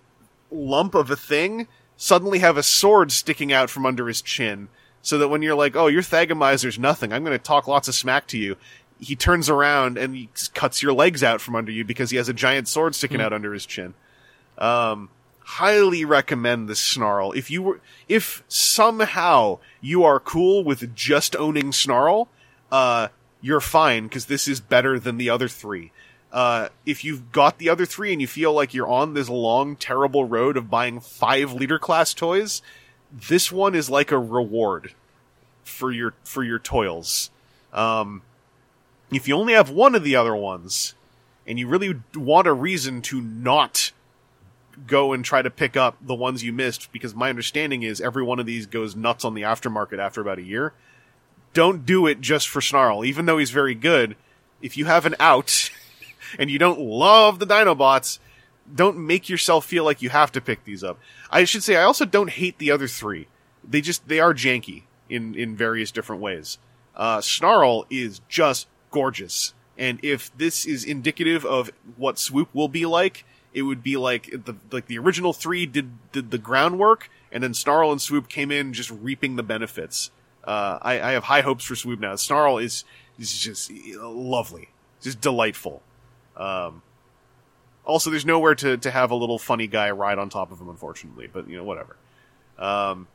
lump 0.51 0.95
of 0.95 1.09
a 1.09 1.15
thing 1.15 1.67
suddenly 1.95 2.39
have 2.39 2.57
a 2.57 2.63
sword 2.63 3.11
sticking 3.11 3.53
out 3.53 3.69
from 3.69 3.85
under 3.85 4.07
his 4.07 4.21
chin. 4.21 4.67
So 5.01 5.17
that 5.17 5.27
when 5.27 5.41
you're 5.41 5.55
like, 5.55 5.75
oh, 5.75 5.87
your 5.87 6.01
Thagomizer's 6.01 6.79
nothing, 6.79 7.11
I'm 7.11 7.25
going 7.25 7.37
to 7.37 7.43
talk 7.43 7.67
lots 7.67 7.89
of 7.89 7.95
smack 7.95 8.25
to 8.27 8.37
you. 8.37 8.55
He 8.99 9.17
turns 9.17 9.49
around 9.49 9.97
and 9.97 10.15
he 10.15 10.29
cuts 10.53 10.81
your 10.81 10.93
legs 10.93 11.23
out 11.23 11.41
from 11.41 11.55
under 11.57 11.73
you 11.73 11.83
because 11.83 12.09
he 12.09 12.15
has 12.15 12.29
a 12.29 12.33
giant 12.33 12.69
sword 12.69 12.95
sticking 12.95 13.19
out 13.19 13.33
under 13.33 13.51
his 13.51 13.65
chin. 13.65 13.95
Um, 14.57 15.09
highly 15.53 16.03
recommend 16.03 16.67
this 16.67 16.79
snarl. 16.79 17.31
If 17.33 17.51
you 17.51 17.61
were, 17.61 17.79
if 18.07 18.43
somehow 18.47 19.59
you 19.81 20.03
are 20.03 20.19
cool 20.19 20.63
with 20.63 20.95
just 20.95 21.35
owning 21.35 21.71
snarl, 21.71 22.27
uh, 22.71 23.09
you're 23.41 23.59
fine 23.59 24.03
because 24.03 24.25
this 24.25 24.47
is 24.47 24.59
better 24.59 24.99
than 24.99 25.17
the 25.17 25.29
other 25.29 25.47
three. 25.47 25.91
Uh, 26.31 26.69
if 26.85 27.03
you've 27.03 27.31
got 27.31 27.59
the 27.59 27.69
other 27.69 27.85
three 27.85 28.11
and 28.11 28.19
you 28.19 28.27
feel 28.27 28.51
like 28.51 28.73
you're 28.73 28.87
on 28.87 29.13
this 29.13 29.29
long, 29.29 29.75
terrible 29.75 30.25
road 30.25 30.57
of 30.57 30.71
buying 30.71 30.99
five 30.99 31.53
leader 31.53 31.77
class 31.77 32.15
toys, 32.15 32.63
this 33.11 33.51
one 33.51 33.75
is 33.75 33.91
like 33.91 34.11
a 34.11 34.17
reward 34.17 34.93
for 35.63 35.91
your 35.91 36.15
for 36.23 36.43
your 36.43 36.57
toils. 36.57 37.29
Um, 37.71 38.23
if 39.11 39.27
you 39.27 39.35
only 39.35 39.53
have 39.53 39.69
one 39.69 39.93
of 39.93 40.03
the 40.03 40.15
other 40.15 40.35
ones, 40.35 40.95
and 41.45 41.59
you 41.59 41.67
really 41.67 41.99
want 42.15 42.47
a 42.47 42.53
reason 42.53 43.03
to 43.03 43.21
not 43.21 43.91
go 44.87 45.13
and 45.13 45.23
try 45.23 45.41
to 45.41 45.49
pick 45.49 45.77
up 45.77 45.97
the 46.01 46.15
ones 46.15 46.43
you 46.43 46.53
missed, 46.53 46.91
because 46.91 47.15
my 47.15 47.29
understanding 47.29 47.83
is 47.83 48.01
every 48.01 48.23
one 48.23 48.39
of 48.39 48.45
these 48.45 48.65
goes 48.65 48.95
nuts 48.95 49.25
on 49.25 49.33
the 49.33 49.41
aftermarket 49.41 49.99
after 49.99 50.21
about 50.21 50.39
a 50.39 50.43
year. 50.43 50.73
Don't 51.53 51.85
do 51.85 52.07
it 52.07 52.21
just 52.21 52.47
for 52.47 52.61
Snarl, 52.61 53.05
even 53.05 53.25
though 53.25 53.37
he's 53.37 53.51
very 53.51 53.75
good. 53.75 54.15
If 54.61 54.77
you 54.77 54.85
have 54.85 55.05
an 55.05 55.15
out 55.19 55.69
and 56.39 56.49
you 56.49 56.57
don't 56.57 56.79
love 56.79 57.39
the 57.39 57.47
Dinobots, 57.47 58.19
don't 58.73 58.97
make 58.97 59.29
yourself 59.29 59.65
feel 59.65 59.83
like 59.83 60.01
you 60.01 60.09
have 60.09 60.31
to 60.31 60.41
pick 60.41 60.63
these 60.63 60.83
up. 60.83 60.99
I 61.29 61.43
should 61.43 61.63
say 61.63 61.75
I 61.75 61.83
also 61.83 62.05
don't 62.05 62.29
hate 62.29 62.57
the 62.57 62.71
other 62.71 62.87
three. 62.87 63.27
They 63.63 63.81
just 63.81 64.07
they 64.07 64.19
are 64.19 64.33
janky 64.33 64.83
in 65.09 65.35
in 65.35 65.55
various 65.55 65.91
different 65.91 66.21
ways. 66.21 66.57
Uh, 66.95 67.21
Snarl 67.21 67.85
is 67.89 68.21
just 68.29 68.67
gorgeous. 68.91 69.53
And 69.77 69.99
if 70.03 70.35
this 70.37 70.65
is 70.65 70.83
indicative 70.83 71.45
of 71.45 71.71
what 71.97 72.19
Swoop 72.19 72.53
will 72.53 72.67
be 72.67 72.85
like, 72.85 73.25
it 73.53 73.61
would 73.61 73.83
be 73.83 73.97
like 73.97 74.29
the 74.31 74.55
like 74.71 74.87
the 74.87 74.97
original 74.97 75.33
three 75.33 75.65
did 75.65 76.11
did 76.11 76.31
the 76.31 76.37
groundwork, 76.37 77.09
and 77.31 77.43
then 77.43 77.53
Snarl 77.53 77.91
and 77.91 78.01
Swoop 78.01 78.27
came 78.27 78.51
in 78.51 78.73
just 78.73 78.89
reaping 78.89 79.35
the 79.35 79.43
benefits. 79.43 80.11
Uh, 80.43 80.79
I, 80.81 80.99
I 80.99 81.11
have 81.11 81.25
high 81.25 81.41
hopes 81.41 81.63
for 81.63 81.75
Swoop 81.75 81.99
now. 81.99 82.15
Snarl 82.15 82.57
is 82.57 82.83
is 83.19 83.37
just 83.37 83.71
lovely, 83.71 84.69
just 85.01 85.21
delightful. 85.21 85.81
Um, 86.35 86.81
also, 87.85 88.09
there's 88.09 88.25
nowhere 88.25 88.55
to, 88.55 88.77
to 88.77 88.91
have 88.91 89.11
a 89.11 89.15
little 89.15 89.37
funny 89.37 89.67
guy 89.67 89.91
ride 89.91 90.17
on 90.17 90.29
top 90.29 90.51
of 90.51 90.59
him, 90.59 90.69
unfortunately. 90.69 91.27
But 91.31 91.47
you 91.47 91.57
know, 91.57 91.63
whatever. 91.63 91.95
Um, 92.57 93.07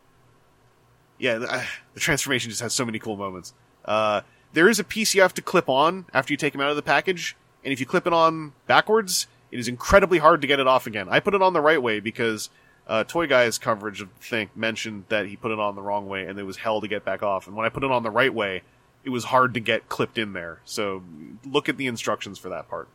yeah, 1.18 1.38
the, 1.38 1.52
uh, 1.52 1.64
the 1.94 2.00
transformation 2.00 2.50
just 2.50 2.62
has 2.62 2.74
so 2.74 2.84
many 2.84 2.98
cool 2.98 3.16
moments. 3.16 3.54
Uh, 3.84 4.20
there 4.52 4.68
is 4.68 4.78
a 4.78 4.84
piece 4.84 5.14
you 5.14 5.22
have 5.22 5.34
to 5.34 5.42
clip 5.42 5.68
on 5.68 6.06
after 6.14 6.32
you 6.32 6.36
take 6.36 6.54
him 6.54 6.60
out 6.60 6.70
of 6.70 6.76
the 6.76 6.82
package, 6.82 7.36
and 7.64 7.72
if 7.72 7.80
you 7.80 7.86
clip 7.86 8.06
it 8.06 8.12
on 8.12 8.52
backwards, 8.66 9.26
it 9.50 9.58
is 9.58 9.68
incredibly 9.68 10.18
hard 10.18 10.40
to 10.42 10.46
get 10.46 10.60
it 10.60 10.66
off 10.66 10.86
again. 10.86 11.08
I 11.08 11.20
put 11.20 11.34
it 11.34 11.42
on 11.42 11.52
the 11.52 11.60
right 11.60 11.82
way 11.82 12.00
because 12.00 12.50
uh, 12.86 13.04
Toy 13.04 13.26
Guy's 13.26 13.58
coverage 13.58 14.00
of 14.00 14.08
the 14.18 14.24
thing 14.24 14.50
mentioned 14.54 15.04
that 15.08 15.26
he 15.26 15.36
put 15.36 15.50
it 15.50 15.58
on 15.58 15.74
the 15.74 15.82
wrong 15.82 16.08
way, 16.08 16.26
and 16.26 16.38
it 16.38 16.44
was 16.44 16.56
hell 16.56 16.80
to 16.80 16.88
get 16.88 17.04
back 17.04 17.22
off. 17.22 17.46
And 17.46 17.56
when 17.56 17.66
I 17.66 17.68
put 17.68 17.84
it 17.84 17.90
on 17.90 18.02
the 18.02 18.10
right 18.10 18.32
way, 18.32 18.62
it 19.04 19.10
was 19.10 19.24
hard 19.24 19.54
to 19.54 19.60
get 19.60 19.88
clipped 19.88 20.18
in 20.18 20.32
there. 20.32 20.60
So 20.64 21.02
look 21.44 21.68
at 21.68 21.76
the 21.76 21.86
instructions 21.86 22.38
for 22.38 22.48
that 22.50 22.68
part. 22.68 22.88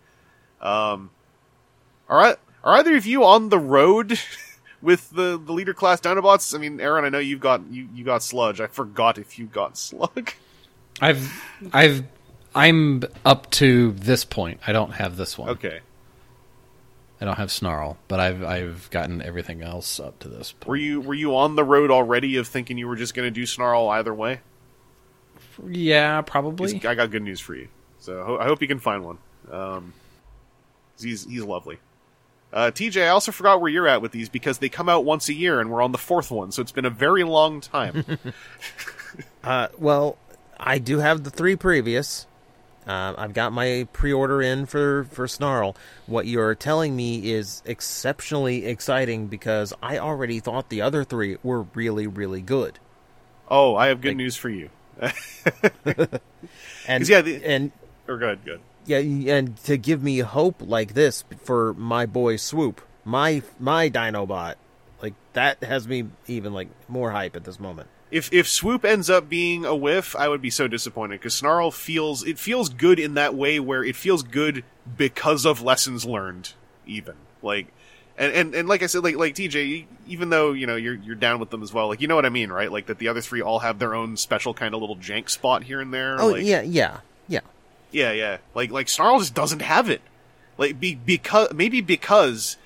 Um, 0.61 1.11
are 2.09 2.37
are 2.63 2.77
either 2.77 2.95
of 2.95 3.05
you 3.05 3.23
on 3.23 3.49
the 3.49 3.59
road 3.59 4.19
with 4.81 5.09
the, 5.11 5.41
the 5.43 5.53
leader 5.53 5.73
class 5.73 6.01
Dinobots? 6.01 6.55
I 6.55 6.57
mean, 6.57 6.79
Aaron, 6.79 7.05
I 7.05 7.09
know 7.09 7.19
you've 7.19 7.39
got 7.39 7.61
you, 7.69 7.87
you 7.93 8.03
got 8.03 8.23
Sludge. 8.23 8.61
I 8.61 8.67
forgot 8.67 9.17
if 9.17 9.37
you 9.37 9.45
got 9.45 9.77
Slug. 9.77 10.31
I've 11.01 11.31
I've 11.71 12.03
I'm 12.55 13.03
up 13.25 13.49
to 13.51 13.91
this 13.93 14.25
point. 14.25 14.59
I 14.65 14.71
don't 14.71 14.91
have 14.91 15.17
this 15.17 15.37
one. 15.37 15.49
Okay. 15.49 15.81
I 17.21 17.25
don't 17.25 17.37
have 17.37 17.51
Snarl, 17.51 17.97
but 18.07 18.19
I've 18.19 18.43
I've 18.43 18.89
gotten 18.89 19.21
everything 19.21 19.61
else 19.61 19.99
up 19.99 20.19
to 20.19 20.27
this 20.27 20.51
point. 20.51 20.67
Were 20.67 20.75
you 20.75 21.01
were 21.01 21.13
you 21.13 21.35
on 21.37 21.55
the 21.55 21.63
road 21.63 21.89
already 21.91 22.37
of 22.37 22.47
thinking 22.47 22.77
you 22.77 22.87
were 22.87 22.95
just 22.95 23.13
going 23.13 23.25
to 23.27 23.31
do 23.31 23.45
Snarl 23.45 23.87
either 23.89 24.13
way? 24.13 24.41
Yeah, 25.67 26.21
probably. 26.21 26.75
I 26.85 26.95
got 26.95 27.11
good 27.11 27.21
news 27.23 27.39
for 27.39 27.55
you. 27.55 27.67
So 27.99 28.23
ho- 28.23 28.37
I 28.39 28.45
hope 28.45 28.61
you 28.61 28.67
can 28.67 28.79
find 28.79 29.05
one. 29.05 29.17
Um, 29.49 29.93
he's 30.99 31.25
he's 31.25 31.43
lovely. 31.43 31.77
Uh, 32.51 32.69
TJ, 32.71 33.05
I 33.05 33.07
also 33.07 33.31
forgot 33.31 33.61
where 33.61 33.71
you're 33.71 33.87
at 33.87 34.01
with 34.01 34.11
these 34.11 34.29
because 34.29 34.59
they 34.59 34.69
come 34.69 34.87
out 34.87 35.05
once 35.05 35.27
a 35.27 35.33
year 35.33 35.59
and 35.59 35.71
we're 35.71 35.81
on 35.81 35.91
the 35.91 35.97
fourth 35.97 36.29
one, 36.29 36.51
so 36.51 36.61
it's 36.61 36.71
been 36.71 36.85
a 36.85 36.89
very 36.89 37.23
long 37.23 37.61
time. 37.61 38.05
Uh, 39.43 39.67
well, 39.77 40.17
I 40.59 40.79
do 40.79 40.97
have 40.97 41.23
the 41.23 41.29
three 41.29 41.55
previous. 41.55 42.25
Uh, 42.87 43.13
I've 43.17 43.33
got 43.33 43.53
my 43.53 43.87
pre-order 43.93 44.41
in 44.41 44.65
for 44.65 45.05
for 45.05 45.27
Snarl. 45.27 45.75
What 46.05 46.27
you're 46.27 46.55
telling 46.55 46.95
me 46.95 47.31
is 47.31 47.61
exceptionally 47.65 48.65
exciting 48.65 49.27
because 49.27 49.73
I 49.81 49.97
already 49.99 50.39
thought 50.39 50.69
the 50.69 50.81
other 50.81 51.03
three 51.03 51.37
were 51.43 51.63
really, 51.73 52.07
really 52.07 52.41
good. 52.41 52.79
oh, 53.49 53.75
I 53.75 53.87
have 53.87 54.01
good 54.01 54.09
Like- 54.09 54.17
news 54.17 54.35
for 54.35 54.49
you. 54.49 54.69
and 56.87 57.07
yeah, 57.07 57.21
the- 57.21 57.43
and 57.45 57.71
Or 58.07 58.17
good, 58.17 58.43
good. 58.45 58.61
yeah, 58.85 58.97
and 59.35 59.55
to 59.63 59.77
give 59.77 60.03
me 60.03 60.19
hope 60.19 60.55
like 60.61 60.93
this 60.93 61.23
for 61.43 61.73
my 61.75 62.05
boy 62.05 62.35
Swoop, 62.35 62.81
my 63.05 63.41
my 63.59 63.89
Dinobot, 63.89 64.55
like 65.01 65.13
that 65.33 65.63
has 65.63 65.87
me 65.87 66.05
even 66.27 66.53
like 66.53 66.69
more 66.87 67.11
hype 67.11 67.35
at 67.35 67.43
this 67.43 67.59
moment. 67.59 67.87
If 68.13 68.31
if 68.31 68.47
Swoop 68.47 68.85
ends 68.85 69.09
up 69.09 69.27
being 69.27 69.65
a 69.65 69.75
whiff, 69.75 70.15
I 70.15 70.27
would 70.27 70.41
be 70.41 70.51
so 70.51 70.67
disappointed 70.67 71.19
because 71.19 71.33
Snarl 71.33 71.71
feels 71.71 72.23
it 72.23 72.37
feels 72.37 72.69
good 72.69 72.99
in 72.99 73.15
that 73.15 73.33
way 73.33 73.59
where 73.59 73.83
it 73.83 73.95
feels 73.95 74.21
good 74.21 74.63
because 74.97 75.45
of 75.47 75.63
lessons 75.63 76.05
learned, 76.05 76.53
even 76.85 77.15
like. 77.41 77.67
And, 78.15 78.31
and 78.31 78.53
and 78.53 78.69
like 78.69 78.83
I 78.83 78.85
said, 78.85 79.03
like 79.03 79.15
like 79.15 79.33
TJ, 79.33 79.87
even 80.05 80.29
though 80.29 80.51
you 80.51 80.67
know 80.67 80.75
you're 80.75 80.93
you're 80.93 81.15
down 81.15 81.39
with 81.39 81.49
them 81.49 81.63
as 81.63 81.73
well, 81.73 81.87
like 81.87 82.01
you 82.01 82.07
know 82.07 82.13
what 82.13 82.27
I 82.27 82.29
mean, 82.29 82.51
right? 82.51 82.71
Like 82.71 82.85
that 82.85 82.99
the 82.99 83.07
other 83.07 83.21
three 83.21 83.41
all 83.41 83.57
have 83.57 83.79
their 83.79 83.95
own 83.95 84.15
special 84.15 84.53
kind 84.53 84.75
of 84.75 84.81
little 84.81 84.97
jank 84.97 85.31
spot 85.31 85.63
here 85.63 85.81
and 85.81 85.91
there. 85.91 86.21
Oh 86.21 86.27
like, 86.27 86.45
yeah, 86.45 86.61
yeah, 86.61 86.99
yeah. 87.27 87.39
Yeah, 87.91 88.11
yeah. 88.11 88.37
Like 88.53 88.69
like 88.69 88.89
Snarl 88.89 89.17
just 89.17 89.33
doesn't 89.33 89.63
have 89.63 89.89
it. 89.89 90.03
Like 90.59 90.79
be, 90.79 90.93
because 90.93 91.51
maybe 91.51 91.81
because 91.81 92.57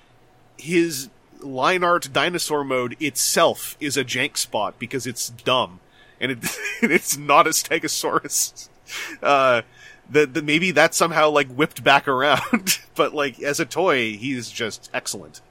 his 0.57 1.07
line 1.41 1.83
art 1.83 2.09
dinosaur 2.11 2.63
mode 2.63 2.95
itself 2.99 3.77
is 3.79 3.97
a 3.97 4.03
jank 4.03 4.37
spot 4.37 4.79
because 4.79 5.05
it's 5.05 5.29
dumb 5.29 5.79
and 6.19 6.31
it 6.31 6.39
it's 6.81 7.17
not 7.17 7.47
a 7.47 7.51
Stegosaurus. 7.51 8.69
Uh 9.21 9.61
that 10.09 10.33
that 10.33 10.43
maybe 10.43 10.71
that's 10.71 10.97
somehow 10.97 11.29
like 11.29 11.49
whipped 11.49 11.83
back 11.83 12.07
around, 12.07 12.79
but 12.95 13.13
like 13.13 13.41
as 13.41 13.59
a 13.59 13.65
toy, 13.65 14.15
he's 14.17 14.49
just 14.49 14.89
excellent. 14.93 15.41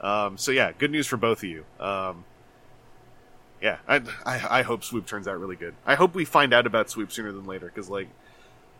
Um, 0.00 0.36
so 0.36 0.50
yeah, 0.50 0.72
good 0.76 0.90
news 0.90 1.06
for 1.06 1.16
both 1.16 1.38
of 1.38 1.44
you. 1.44 1.64
Um, 1.78 2.24
yeah, 3.60 3.78
I, 3.86 4.02
I 4.26 4.58
I 4.58 4.62
hope 4.62 4.82
Swoop 4.82 5.06
turns 5.06 5.28
out 5.28 5.38
really 5.38 5.56
good. 5.56 5.74
I 5.86 5.94
hope 5.94 6.14
we 6.14 6.24
find 6.24 6.52
out 6.52 6.66
about 6.66 6.90
Swoop 6.90 7.12
sooner 7.12 7.32
than 7.32 7.46
later 7.46 7.66
because 7.66 7.88
like 7.88 8.08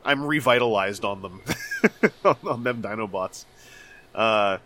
I'm 0.05 0.25
revitalized 0.25 1.05
on 1.05 1.23
them, 1.23 1.41
on, 2.25 2.37
on 2.45 2.63
them 2.65 2.83
Dinobots. 2.83 3.45
Uh, 4.15 4.59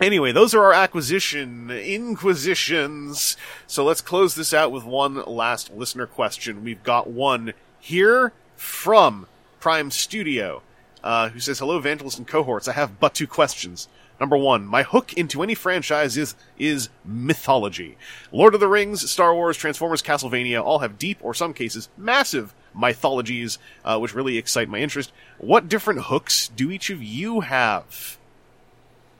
anyway, 0.00 0.32
those 0.32 0.54
are 0.54 0.64
our 0.64 0.72
acquisition 0.72 1.70
inquisitions. 1.70 3.36
So 3.66 3.84
let's 3.84 4.00
close 4.00 4.34
this 4.34 4.54
out 4.54 4.72
with 4.72 4.84
one 4.84 5.22
last 5.24 5.72
listener 5.72 6.06
question. 6.06 6.64
We've 6.64 6.82
got 6.82 7.08
one 7.08 7.52
here 7.78 8.32
from 8.56 9.26
Prime 9.60 9.90
Studio, 9.90 10.62
uh, 11.02 11.28
who 11.30 11.40
says, 11.40 11.58
"Hello, 11.58 11.80
Vangelus 11.80 12.18
and 12.18 12.26
cohorts. 12.26 12.68
I 12.68 12.72
have 12.72 12.98
but 13.00 13.14
two 13.14 13.26
questions." 13.26 13.88
Number 14.20 14.36
one, 14.36 14.66
my 14.66 14.82
hook 14.82 15.14
into 15.14 15.42
any 15.42 15.54
franchise 15.54 16.18
is, 16.18 16.34
is 16.58 16.90
mythology. 17.06 17.96
Lord 18.30 18.52
of 18.52 18.60
the 18.60 18.68
Rings, 18.68 19.10
Star 19.10 19.34
Wars, 19.34 19.56
Transformers, 19.56 20.02
Castlevania 20.02 20.62
all 20.62 20.80
have 20.80 20.98
deep, 20.98 21.16
or 21.22 21.32
some 21.32 21.54
cases, 21.54 21.88
massive 21.96 22.52
mythologies, 22.74 23.58
uh, 23.82 23.98
which 23.98 24.14
really 24.14 24.36
excite 24.36 24.68
my 24.68 24.76
interest. 24.78 25.10
What 25.38 25.70
different 25.70 26.02
hooks 26.02 26.48
do 26.48 26.70
each 26.70 26.90
of 26.90 27.02
you 27.02 27.40
have? 27.40 28.18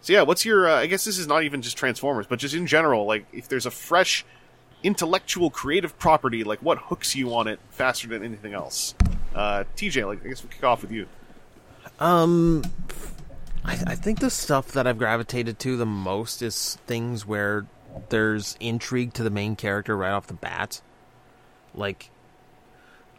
So 0.02 0.12
yeah, 0.12 0.22
what's 0.22 0.44
your, 0.44 0.68
uh, 0.68 0.76
I 0.76 0.86
guess 0.86 1.04
this 1.04 1.18
is 1.18 1.26
not 1.26 1.42
even 1.42 1.62
just 1.62 1.76
Transformers, 1.76 2.26
but 2.26 2.38
just 2.38 2.54
in 2.54 2.66
general, 2.66 3.06
like, 3.06 3.26
if 3.32 3.48
there's 3.48 3.66
a 3.66 3.70
fresh, 3.70 4.24
intellectual, 4.82 5.50
creative 5.50 5.98
property, 5.98 6.42
like, 6.42 6.60
what 6.60 6.78
hooks 6.78 7.14
you 7.14 7.34
on 7.34 7.48
it 7.48 7.60
faster 7.70 8.08
than 8.08 8.24
anything 8.24 8.54
else? 8.54 8.94
Uh, 9.34 9.64
TJ, 9.76 10.06
like, 10.06 10.24
I 10.24 10.28
guess 10.28 10.42
we'll 10.42 10.52
kick 10.52 10.64
off 10.64 10.82
with 10.82 10.90
you. 10.90 11.06
Um, 11.98 12.62
I, 13.64 13.72
I 13.86 13.94
think 13.94 14.20
the 14.20 14.30
stuff 14.30 14.72
that 14.72 14.86
I've 14.86 14.98
gravitated 14.98 15.58
to 15.60 15.76
the 15.76 15.86
most 15.86 16.40
is 16.40 16.78
things 16.86 17.26
where 17.26 17.66
there's 18.08 18.56
intrigue 18.58 19.12
to 19.14 19.22
the 19.22 19.30
main 19.30 19.54
character 19.54 19.96
right 19.96 20.12
off 20.12 20.26
the 20.26 20.34
bat. 20.34 20.80
Like, 21.74 22.10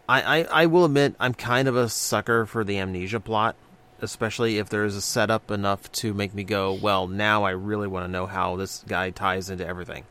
I, 0.09 0.39
I, 0.39 0.43
I 0.63 0.65
will 0.65 0.85
admit 0.85 1.15
I'm 1.19 1.33
kind 1.33 1.67
of 1.67 1.75
a 1.75 1.89
sucker 1.89 2.45
for 2.45 2.63
the 2.63 2.79
amnesia 2.79 3.19
plot, 3.19 3.55
especially 4.01 4.57
if 4.57 4.69
there's 4.69 4.95
a 4.95 5.01
setup 5.01 5.51
enough 5.51 5.91
to 5.93 6.13
make 6.13 6.33
me 6.33 6.43
go, 6.43 6.73
well, 6.73 7.07
now 7.07 7.43
I 7.43 7.51
really 7.51 7.87
want 7.87 8.05
to 8.05 8.11
know 8.11 8.25
how 8.25 8.55
this 8.55 8.83
guy 8.87 9.11
ties 9.11 9.49
into 9.49 9.65
everything. 9.65 10.05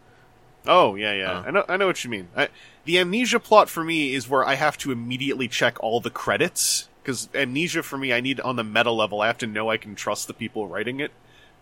Oh 0.66 0.94
yeah, 0.94 1.12
yeah. 1.12 1.32
Uh. 1.32 1.42
I 1.46 1.50
know. 1.50 1.64
I 1.68 1.76
know 1.76 1.86
what 1.86 2.04
you 2.04 2.10
mean. 2.10 2.28
I, 2.36 2.48
the 2.84 2.98
amnesia 2.98 3.40
plot 3.40 3.68
for 3.68 3.82
me 3.82 4.14
is 4.14 4.28
where 4.28 4.46
I 4.46 4.54
have 4.54 4.76
to 4.78 4.92
immediately 4.92 5.48
check 5.48 5.82
all 5.82 6.00
the 6.00 6.10
credits 6.10 6.88
because 7.02 7.28
amnesia 7.34 7.82
for 7.82 7.96
me, 7.96 8.12
I 8.12 8.20
need 8.20 8.40
on 8.40 8.56
the 8.56 8.64
meta 8.64 8.90
level. 8.90 9.20
I 9.20 9.26
have 9.26 9.38
to 9.38 9.46
know 9.46 9.70
I 9.70 9.78
can 9.78 9.94
trust 9.94 10.26
the 10.26 10.34
people 10.34 10.68
writing 10.68 11.00
it, 11.00 11.12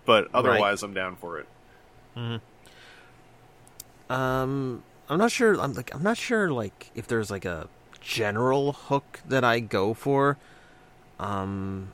but 0.04 0.28
otherwise, 0.34 0.82
I'm 0.82 0.94
down 0.94 1.16
for 1.16 1.38
it. 1.38 1.46
Um, 4.10 4.82
I'm 5.08 5.18
not 5.18 5.30
sure. 5.30 5.60
I'm 5.60 5.74
like, 5.74 5.94
I'm 5.94 6.02
not 6.02 6.16
sure. 6.16 6.50
Like, 6.50 6.90
if 6.94 7.06
there's 7.06 7.30
like 7.30 7.44
a 7.44 7.68
general 8.00 8.72
hook 8.72 9.20
that 9.28 9.44
I 9.44 9.60
go 9.60 9.94
for. 9.94 10.38
Um, 11.20 11.92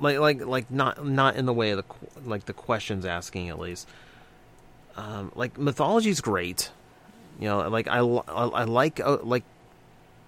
like, 0.00 0.18
like, 0.18 0.44
like 0.44 0.70
not 0.70 1.04
not 1.04 1.36
in 1.36 1.46
the 1.46 1.52
way 1.52 1.70
of 1.70 1.78
the 1.78 1.84
like 2.24 2.46
the 2.46 2.52
questions 2.52 3.04
asking 3.04 3.48
at 3.48 3.58
least. 3.58 3.88
Um, 4.96 5.32
like 5.34 5.58
mythology's 5.58 6.20
great. 6.20 6.70
You 7.38 7.48
know, 7.48 7.68
like 7.68 7.86
I, 7.86 7.98
I, 7.98 8.46
I 8.46 8.64
like 8.64 9.00
uh, 9.00 9.18
like 9.22 9.44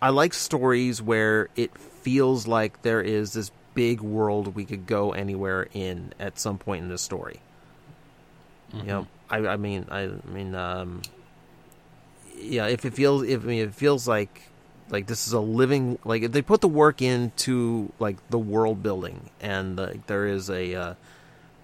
I 0.01 0.11
like 0.11 0.33
stories 0.33 1.03
where 1.03 1.49
it 1.57 1.77
feels 1.77 2.47
like 2.47 2.83
there 2.83 3.01
is 3.01 3.33
this 3.33 3.51
big 3.75 4.01
world 4.01 4.55
we 4.55 4.65
could 4.65 4.87
go 4.87 5.13
anywhere 5.13 5.69
in 5.73 6.13
at 6.19 6.39
some 6.39 6.59
point 6.59 6.85
in 6.85 6.89
the 6.89 6.99
story. 6.99 7.41
You 8.73 8.83
know, 8.85 9.07
I, 9.29 9.39
I 9.39 9.57
mean, 9.57 9.87
I, 9.91 10.03
I 10.03 10.11
mean, 10.33 10.55
um, 10.55 11.03
yeah. 12.37 12.67
If 12.67 12.85
it 12.85 12.95
feels, 12.95 13.25
if 13.25 13.43
I 13.43 13.47
mean, 13.47 13.65
it 13.65 13.75
feels 13.75 14.07
like, 14.07 14.43
like 14.91 15.07
this 15.07 15.27
is 15.27 15.33
a 15.33 15.41
living, 15.41 15.99
like 16.05 16.33
they 16.33 16.43
put 16.43 16.61
the 16.61 16.69
work 16.69 17.01
into 17.03 17.93
like 17.99 18.17
the 18.31 18.39
world 18.39 18.83
building, 18.83 19.31
and 19.41 19.77
like 19.77 20.07
there 20.07 20.27
is 20.27 20.51
a, 20.51 20.75
uh, 20.75 20.95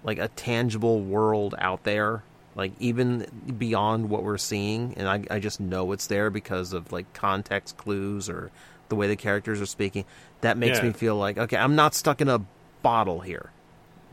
like 0.03 0.17
a 0.19 0.27
tangible 0.29 1.01
world 1.01 1.53
out 1.57 1.83
there, 1.83 2.23
like 2.55 2.71
even 2.79 3.25
beyond 3.57 4.09
what 4.09 4.23
we're 4.23 4.37
seeing, 4.37 4.93
and 4.97 5.07
I, 5.07 5.23
I 5.35 5.39
just 5.39 5.59
know 5.59 5.91
it's 5.91 6.07
there 6.07 6.29
because 6.29 6.73
of 6.73 6.91
like 6.91 7.11
context 7.13 7.77
clues 7.77 8.29
or 8.29 8.51
the 8.89 8.95
way 8.95 9.07
the 9.07 9.15
characters 9.17 9.59
are 9.61 9.65
speaking. 9.65 10.05
that 10.41 10.57
makes 10.57 10.77
Yeah. 10.77 10.85
me 10.85 10.93
feel 10.93 11.15
like 11.17 11.37
okay, 11.37 11.57
I'm 11.57 11.75
not 11.75 11.93
stuck 11.95 12.21
in 12.21 12.29
a 12.29 12.39
bottle 12.83 13.19
here. 13.21 13.51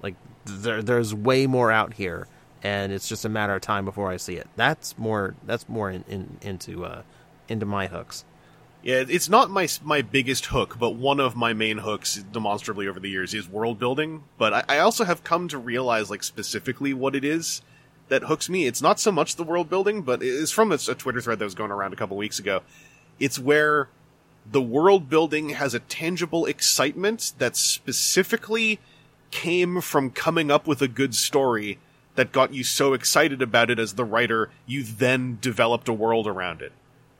Like 0.02 0.16
there, 0.44 0.82
there's 0.82 1.14
way 1.14 1.46
more 1.46 1.70
out 1.70 1.94
here, 1.94 2.26
and 2.62 2.92
it's 2.92 3.08
just 3.08 3.24
a 3.24 3.28
matter 3.28 3.54
of 3.54 3.60
time 3.62 3.84
before 3.84 4.10
I 4.10 4.16
see 4.16 4.34
it. 4.36 4.48
That's 4.56 4.98
more. 4.98 5.34
That's 5.46 5.68
more 5.68 5.90
in, 5.90 6.04
in, 6.08 6.36
into 6.42 6.84
uh, 6.84 7.02
into 7.48 7.66
my 7.66 7.86
hooks. 7.86 8.24
Yeah, 8.84 9.02
it's 9.08 9.30
not 9.30 9.50
my 9.50 9.66
my 9.82 10.02
biggest 10.02 10.46
hook, 10.46 10.76
but 10.78 10.90
one 10.90 11.18
of 11.18 11.34
my 11.34 11.54
main 11.54 11.78
hooks, 11.78 12.16
demonstrably 12.16 12.86
over 12.86 13.00
the 13.00 13.08
years, 13.08 13.32
is 13.32 13.48
world 13.48 13.78
building. 13.78 14.24
But 14.36 14.52
I, 14.52 14.64
I 14.68 14.78
also 14.80 15.04
have 15.04 15.24
come 15.24 15.48
to 15.48 15.56
realize, 15.56 16.10
like 16.10 16.22
specifically, 16.22 16.92
what 16.92 17.16
it 17.16 17.24
is 17.24 17.62
that 18.08 18.24
hooks 18.24 18.50
me. 18.50 18.66
It's 18.66 18.82
not 18.82 19.00
so 19.00 19.10
much 19.10 19.36
the 19.36 19.42
world 19.42 19.70
building, 19.70 20.02
but 20.02 20.22
it's 20.22 20.50
from 20.50 20.70
a, 20.70 20.74
a 20.74 20.94
Twitter 20.94 21.22
thread 21.22 21.38
that 21.38 21.46
was 21.46 21.54
going 21.54 21.70
around 21.70 21.94
a 21.94 21.96
couple 21.96 22.18
weeks 22.18 22.38
ago. 22.38 22.60
It's 23.18 23.38
where 23.38 23.88
the 24.44 24.60
world 24.60 25.08
building 25.08 25.50
has 25.50 25.72
a 25.72 25.80
tangible 25.80 26.44
excitement 26.44 27.32
that 27.38 27.56
specifically 27.56 28.80
came 29.30 29.80
from 29.80 30.10
coming 30.10 30.50
up 30.50 30.66
with 30.66 30.82
a 30.82 30.88
good 30.88 31.14
story 31.14 31.78
that 32.16 32.32
got 32.32 32.52
you 32.52 32.62
so 32.62 32.92
excited 32.92 33.40
about 33.40 33.70
it 33.70 33.78
as 33.78 33.94
the 33.94 34.04
writer, 34.04 34.50
you 34.66 34.82
then 34.82 35.38
developed 35.40 35.88
a 35.88 35.92
world 35.94 36.26
around 36.26 36.60
it. 36.60 36.72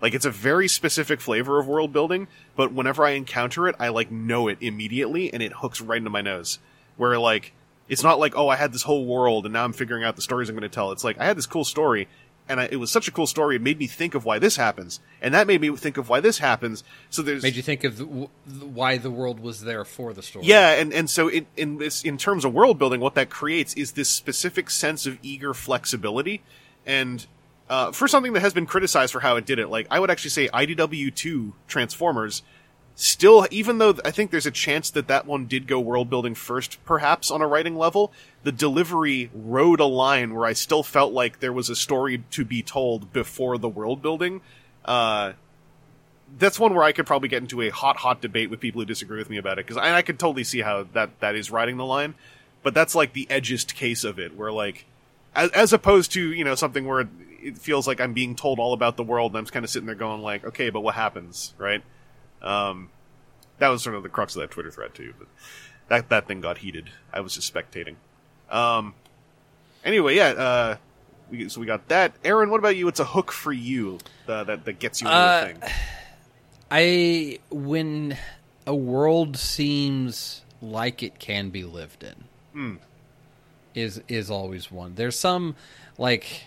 Like 0.04 0.12
it's 0.12 0.26
a 0.26 0.30
very 0.30 0.68
specific 0.68 1.18
flavor 1.18 1.58
of 1.58 1.66
world 1.66 1.90
building, 1.90 2.28
but 2.56 2.74
whenever 2.74 3.06
I 3.06 3.12
encounter 3.12 3.68
it, 3.68 3.74
I 3.78 3.88
like 3.88 4.10
know 4.10 4.48
it 4.48 4.58
immediately 4.60 5.32
and 5.32 5.42
it 5.42 5.50
hooks 5.54 5.80
right 5.80 5.96
into 5.96 6.10
my 6.10 6.20
nose. 6.20 6.58
Where 6.98 7.18
like 7.18 7.54
it's 7.88 8.02
not 8.02 8.18
like 8.18 8.36
oh 8.36 8.48
I 8.48 8.56
had 8.56 8.74
this 8.74 8.82
whole 8.82 9.06
world 9.06 9.46
and 9.46 9.54
now 9.54 9.64
I'm 9.64 9.72
figuring 9.72 10.04
out 10.04 10.14
the 10.14 10.20
stories 10.20 10.50
I'm 10.50 10.56
going 10.56 10.60
to 10.60 10.68
tell. 10.68 10.92
It's 10.92 11.04
like 11.04 11.18
I 11.18 11.24
had 11.24 11.38
this 11.38 11.46
cool 11.46 11.64
story 11.64 12.06
and 12.50 12.60
I, 12.60 12.68
it 12.70 12.76
was 12.76 12.92
such 12.92 13.08
a 13.08 13.10
cool 13.10 13.26
story 13.26 13.56
it 13.56 13.62
made 13.62 13.78
me 13.78 13.86
think 13.86 14.14
of 14.14 14.26
why 14.26 14.38
this 14.38 14.56
happens 14.56 15.00
and 15.22 15.32
that 15.32 15.46
made 15.46 15.62
me 15.62 15.74
think 15.74 15.96
of 15.96 16.10
why 16.10 16.20
this 16.20 16.36
happens. 16.36 16.84
So 17.08 17.22
there's 17.22 17.42
Made 17.42 17.56
you 17.56 17.62
think 17.62 17.82
of 17.82 17.96
the, 17.96 18.04
w- 18.04 18.28
why 18.60 18.98
the 18.98 19.10
world 19.10 19.40
was 19.40 19.62
there 19.62 19.86
for 19.86 20.12
the 20.12 20.22
story. 20.22 20.44
yeah, 20.44 20.72
and 20.72 20.92
and 20.92 21.08
so 21.08 21.28
in 21.28 21.46
in 21.56 21.78
this 21.78 22.02
in 22.04 22.18
terms 22.18 22.44
of 22.44 22.52
world 22.52 22.78
building, 22.78 23.00
what 23.00 23.14
that 23.14 23.30
creates 23.30 23.72
is 23.72 23.92
this 23.92 24.10
specific 24.10 24.68
sense 24.68 25.06
of 25.06 25.18
eager 25.22 25.54
flexibility, 25.54 26.42
and 26.84 27.26
uh, 27.68 27.92
for 27.92 28.08
something 28.08 28.32
that 28.34 28.40
has 28.40 28.52
been 28.52 28.66
criticized 28.66 29.12
for 29.12 29.20
how 29.20 29.36
it 29.36 29.46
did 29.46 29.58
it, 29.58 29.68
like 29.68 29.86
I 29.90 30.00
would 30.00 30.10
actually 30.10 30.30
say 30.30 30.48
IDW 30.48 31.14
two 31.14 31.54
Transformers 31.66 32.42
still, 32.94 33.46
even 33.50 33.78
though 33.78 33.96
I 34.04 34.10
think 34.10 34.30
there's 34.30 34.46
a 34.46 34.50
chance 34.50 34.90
that 34.90 35.08
that 35.08 35.26
one 35.26 35.46
did 35.46 35.66
go 35.66 35.80
world 35.80 36.08
building 36.08 36.34
first, 36.34 36.82
perhaps 36.84 37.30
on 37.30 37.42
a 37.42 37.46
writing 37.46 37.76
level, 37.76 38.12
the 38.42 38.52
delivery 38.52 39.30
rode 39.34 39.80
a 39.80 39.84
line 39.84 40.34
where 40.34 40.46
I 40.46 40.52
still 40.52 40.82
felt 40.82 41.12
like 41.12 41.40
there 41.40 41.52
was 41.52 41.68
a 41.68 41.76
story 41.76 42.22
to 42.30 42.44
be 42.44 42.62
told 42.62 43.12
before 43.12 43.58
the 43.58 43.68
world 43.68 44.02
building. 44.02 44.40
Uh, 44.84 45.32
that's 46.38 46.58
one 46.58 46.74
where 46.74 46.84
I 46.84 46.92
could 46.92 47.06
probably 47.06 47.28
get 47.28 47.42
into 47.42 47.62
a 47.62 47.70
hot, 47.70 47.96
hot 47.98 48.20
debate 48.20 48.50
with 48.50 48.60
people 48.60 48.80
who 48.80 48.86
disagree 48.86 49.18
with 49.18 49.30
me 49.30 49.36
about 49.36 49.58
it 49.58 49.66
because 49.66 49.76
I, 49.76 49.96
I 49.96 50.02
could 50.02 50.18
totally 50.18 50.44
see 50.44 50.60
how 50.60 50.86
that 50.92 51.20
that 51.20 51.34
is 51.34 51.50
riding 51.50 51.76
the 51.76 51.84
line, 51.84 52.14
but 52.62 52.74
that's 52.74 52.94
like 52.94 53.12
the 53.12 53.26
edgest 53.30 53.74
case 53.74 54.04
of 54.04 54.18
it, 54.18 54.36
where 54.36 54.52
like, 54.52 54.84
as, 55.34 55.50
as 55.50 55.72
opposed 55.72 56.12
to 56.12 56.32
you 56.32 56.44
know 56.44 56.54
something 56.54 56.86
where 56.86 57.08
it, 57.44 57.58
feels 57.58 57.86
like 57.86 58.00
I'm 58.00 58.12
being 58.12 58.34
told 58.36 58.58
all 58.58 58.72
about 58.72 58.96
the 58.96 59.02
world 59.02 59.32
and 59.32 59.38
I'm 59.38 59.44
just 59.44 59.52
kind 59.52 59.64
of 59.64 59.70
sitting 59.70 59.86
there 59.86 59.94
going 59.94 60.22
like, 60.22 60.44
okay, 60.44 60.70
but 60.70 60.80
what 60.80 60.94
happens, 60.94 61.54
right? 61.58 61.82
Um, 62.42 62.90
that 63.58 63.68
was 63.68 63.82
sort 63.82 63.96
of 63.96 64.02
the 64.02 64.08
crux 64.08 64.34
of 64.36 64.40
that 64.40 64.50
Twitter 64.50 64.70
thread 64.70 64.94
too, 64.94 65.14
but 65.18 65.28
that 65.88 66.08
that 66.08 66.26
thing 66.26 66.40
got 66.40 66.58
heated. 66.58 66.90
I 67.12 67.20
was 67.20 67.34
just 67.34 67.52
spectating. 67.52 67.96
Um, 68.50 68.94
anyway, 69.84 70.16
yeah. 70.16 70.28
Uh, 70.28 70.76
we, 71.30 71.48
so 71.48 71.60
we 71.60 71.66
got 71.66 71.88
that. 71.88 72.14
Aaron, 72.24 72.50
what 72.50 72.58
about 72.58 72.76
you? 72.76 72.88
It's 72.88 73.00
a 73.00 73.04
hook 73.04 73.32
for 73.32 73.52
you 73.52 73.98
uh, 74.28 74.44
that 74.44 74.64
that 74.64 74.78
gets 74.78 75.00
you 75.00 75.06
into 75.06 75.16
Uh, 75.16 75.40
the 75.40 75.46
thing. 75.54 75.62
I 76.70 77.38
when 77.50 78.16
a 78.66 78.74
world 78.74 79.36
seems 79.36 80.42
like 80.60 81.02
it 81.02 81.18
can 81.18 81.50
be 81.50 81.62
lived 81.64 82.02
in 82.02 82.78
is 83.74 84.00
is 84.08 84.30
always 84.30 84.70
one. 84.72 84.94
There's 84.94 85.18
some 85.18 85.56
like 85.98 86.44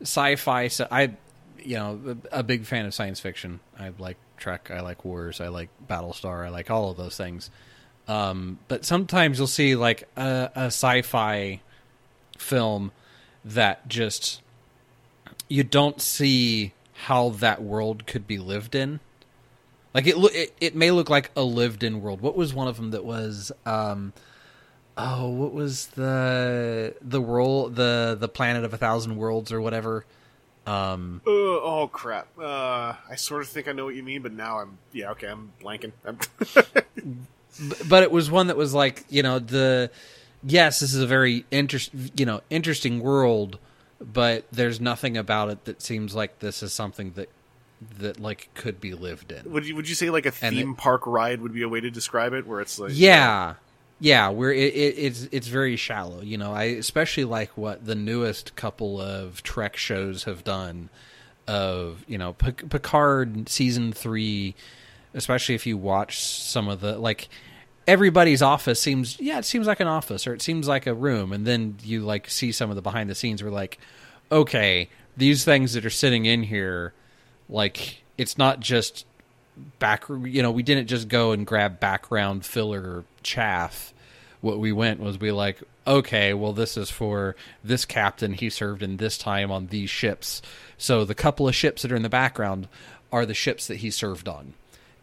sci-fi. 0.00 0.68
So 0.68 0.86
I, 0.90 1.14
you 1.58 1.76
know, 1.76 2.16
a, 2.30 2.42
big 2.42 2.64
fan 2.64 2.86
of 2.86 2.94
science 2.94 3.20
fiction. 3.20 3.60
I 3.78 3.92
like 3.98 4.16
Trek. 4.36 4.70
I 4.70 4.80
like 4.80 5.04
Wars. 5.04 5.40
I 5.40 5.48
like 5.48 5.70
Battlestar. 5.88 6.46
I 6.46 6.50
like 6.50 6.70
all 6.70 6.90
of 6.90 6.96
those 6.96 7.16
things. 7.16 7.50
Um, 8.06 8.58
but 8.68 8.84
sometimes 8.84 9.38
you'll 9.38 9.46
see 9.46 9.76
like 9.76 10.08
a, 10.16 10.50
a 10.54 10.64
sci-fi 10.66 11.60
film 12.38 12.92
that 13.44 13.88
just 13.88 14.42
you 15.48 15.64
don't 15.64 16.00
see 16.00 16.72
how 16.92 17.30
that 17.30 17.62
world 17.62 18.06
could 18.06 18.26
be 18.26 18.38
lived 18.38 18.74
in. 18.74 19.00
Like 19.92 20.06
it, 20.06 20.16
it, 20.16 20.54
it 20.60 20.74
may 20.74 20.90
look 20.90 21.08
like 21.08 21.30
a 21.36 21.42
lived-in 21.42 22.02
world. 22.02 22.20
What 22.20 22.36
was 22.36 22.52
one 22.52 22.66
of 22.66 22.76
them 22.76 22.90
that 22.90 23.04
was? 23.04 23.52
Um, 23.64 24.12
oh, 24.96 25.28
what 25.28 25.52
was 25.52 25.86
the 25.88 26.94
the 27.00 27.20
world 27.20 27.76
the 27.76 28.16
the 28.18 28.28
planet 28.28 28.64
of 28.64 28.72
a 28.74 28.78
thousand 28.78 29.16
worlds 29.16 29.52
or 29.52 29.60
whatever? 29.60 30.04
Um, 30.66 31.20
Uh, 31.26 31.30
oh 31.30 31.88
crap! 31.92 32.26
Uh, 32.38 32.94
I 33.10 33.16
sort 33.16 33.42
of 33.42 33.48
think 33.48 33.68
I 33.68 33.72
know 33.72 33.84
what 33.84 33.94
you 33.94 34.02
mean, 34.02 34.22
but 34.22 34.32
now 34.32 34.60
I'm 34.60 34.78
yeah 34.92 35.10
okay. 35.10 35.28
I'm 35.28 35.52
blanking. 35.62 35.92
I'm 36.06 36.18
but 37.88 38.02
it 38.02 38.10
was 38.10 38.30
one 38.30 38.48
that 38.48 38.56
was 38.56 38.74
like 38.74 39.04
you 39.08 39.22
know 39.22 39.38
the 39.38 39.90
yes, 40.42 40.80
this 40.80 40.94
is 40.94 41.02
a 41.02 41.06
very 41.06 41.44
interest 41.50 41.90
you 42.16 42.24
know 42.26 42.40
interesting 42.50 43.00
world, 43.00 43.58
but 44.00 44.46
there's 44.50 44.80
nothing 44.80 45.16
about 45.16 45.50
it 45.50 45.64
that 45.66 45.82
seems 45.82 46.14
like 46.14 46.38
this 46.38 46.62
is 46.62 46.72
something 46.72 47.12
that 47.12 47.28
that 47.98 48.18
like 48.18 48.48
could 48.54 48.80
be 48.80 48.94
lived 48.94 49.30
in. 49.32 49.52
would 49.52 49.66
you 49.66 49.76
would 49.76 49.88
you 49.88 49.94
say 49.94 50.08
like 50.08 50.24
a 50.24 50.30
theme 50.30 50.70
it- 50.70 50.76
park 50.78 51.06
ride 51.06 51.40
would 51.42 51.52
be 51.52 51.62
a 51.62 51.68
way 51.68 51.80
to 51.80 51.90
describe 51.90 52.32
it, 52.32 52.46
where 52.46 52.60
it's 52.62 52.78
like 52.78 52.92
Yeah, 52.94 53.54
yeah. 54.04 54.28
Where 54.28 54.52
it, 54.52 54.74
it, 54.74 54.98
it's 54.98 55.28
it's 55.32 55.48
very 55.48 55.76
shallow. 55.76 56.20
You 56.20 56.36
know, 56.36 56.52
I 56.52 56.64
especially 56.64 57.24
like 57.24 57.56
what 57.56 57.86
the 57.86 57.94
newest 57.94 58.54
couple 58.54 59.00
of 59.00 59.42
Trek 59.42 59.76
shows 59.76 60.24
have 60.24 60.44
done. 60.44 60.90
Of 61.46 62.04
you 62.06 62.18
know, 62.18 62.34
Pic- 62.34 62.68
Picard 62.68 63.48
season 63.48 63.92
three, 63.92 64.54
especially 65.14 65.54
if 65.54 65.66
you 65.66 65.76
watch 65.78 66.22
some 66.22 66.68
of 66.68 66.80
the 66.80 66.98
like. 66.98 67.28
Everybody's 67.86 68.40
office 68.40 68.80
seems 68.80 69.20
yeah, 69.20 69.38
it 69.38 69.44
seems 69.44 69.66
like 69.66 69.80
an 69.80 69.86
office 69.86 70.26
or 70.26 70.32
it 70.32 70.40
seems 70.40 70.66
like 70.66 70.86
a 70.86 70.94
room, 70.94 71.32
and 71.32 71.46
then 71.46 71.76
you 71.82 72.00
like 72.00 72.30
see 72.30 72.50
some 72.50 72.70
of 72.70 72.76
the 72.76 72.82
behind 72.82 73.10
the 73.10 73.14
scenes. 73.14 73.42
Where 73.42 73.52
like, 73.52 73.78
okay, 74.32 74.88
these 75.16 75.44
things 75.44 75.74
that 75.74 75.84
are 75.84 75.90
sitting 75.90 76.24
in 76.24 76.44
here, 76.44 76.94
like 77.48 78.02
it's 78.16 78.38
not 78.38 78.60
just 78.60 79.04
back 79.78 80.04
you 80.08 80.42
know 80.42 80.50
we 80.50 80.62
didn't 80.62 80.88
just 80.88 81.08
go 81.08 81.32
and 81.32 81.46
grab 81.46 81.78
background 81.78 82.44
filler 82.44 83.04
chaff 83.22 83.93
what 84.44 84.58
we 84.58 84.70
went 84.72 85.00
was 85.00 85.18
we 85.18 85.32
like 85.32 85.62
okay 85.86 86.34
well 86.34 86.52
this 86.52 86.76
is 86.76 86.90
for 86.90 87.34
this 87.64 87.86
captain. 87.86 88.34
He 88.34 88.50
served 88.50 88.82
in 88.82 88.98
this 88.98 89.16
time 89.16 89.50
on 89.50 89.68
these 89.68 89.88
ships. 89.88 90.42
So 90.76 91.04
the 91.04 91.14
couple 91.14 91.48
of 91.48 91.54
ships 91.54 91.82
that 91.82 91.90
are 91.90 91.96
in 91.96 92.02
the 92.02 92.10
background 92.10 92.68
are 93.10 93.24
the 93.24 93.34
ships 93.34 93.66
that 93.68 93.76
he 93.76 93.90
served 93.90 94.28
on. 94.28 94.52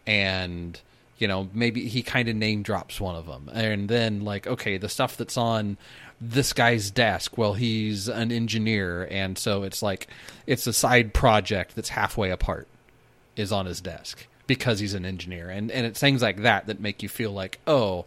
And 0.06 0.80
you 1.18 1.26
know 1.26 1.48
maybe 1.52 1.88
he 1.88 2.02
kind 2.02 2.28
of 2.28 2.36
name 2.36 2.62
drops 2.62 3.00
one 3.00 3.16
of 3.16 3.26
them 3.26 3.50
and 3.52 3.88
then 3.88 4.24
like 4.24 4.46
okay 4.46 4.76
the 4.76 4.88
stuff 4.88 5.16
that's 5.16 5.36
on 5.36 5.76
this 6.20 6.52
guy's 6.52 6.90
desk 6.90 7.36
well 7.36 7.54
he's 7.54 8.06
an 8.06 8.30
engineer. 8.30 9.08
And 9.10 9.36
so 9.36 9.64
it's 9.64 9.82
like 9.82 10.06
it's 10.46 10.68
a 10.68 10.72
side 10.72 11.12
project 11.12 11.74
that's 11.74 11.88
halfway 11.88 12.30
apart 12.30 12.68
is 13.34 13.50
on 13.50 13.66
his 13.66 13.80
desk 13.80 14.24
because 14.46 14.78
he's 14.78 14.94
an 14.94 15.04
engineer. 15.04 15.50
And 15.50 15.68
and 15.72 15.84
it's 15.84 15.98
things 15.98 16.22
like 16.22 16.42
that 16.42 16.66
that 16.66 16.78
make 16.78 17.02
you 17.02 17.08
feel 17.08 17.32
like 17.32 17.58
oh 17.66 18.04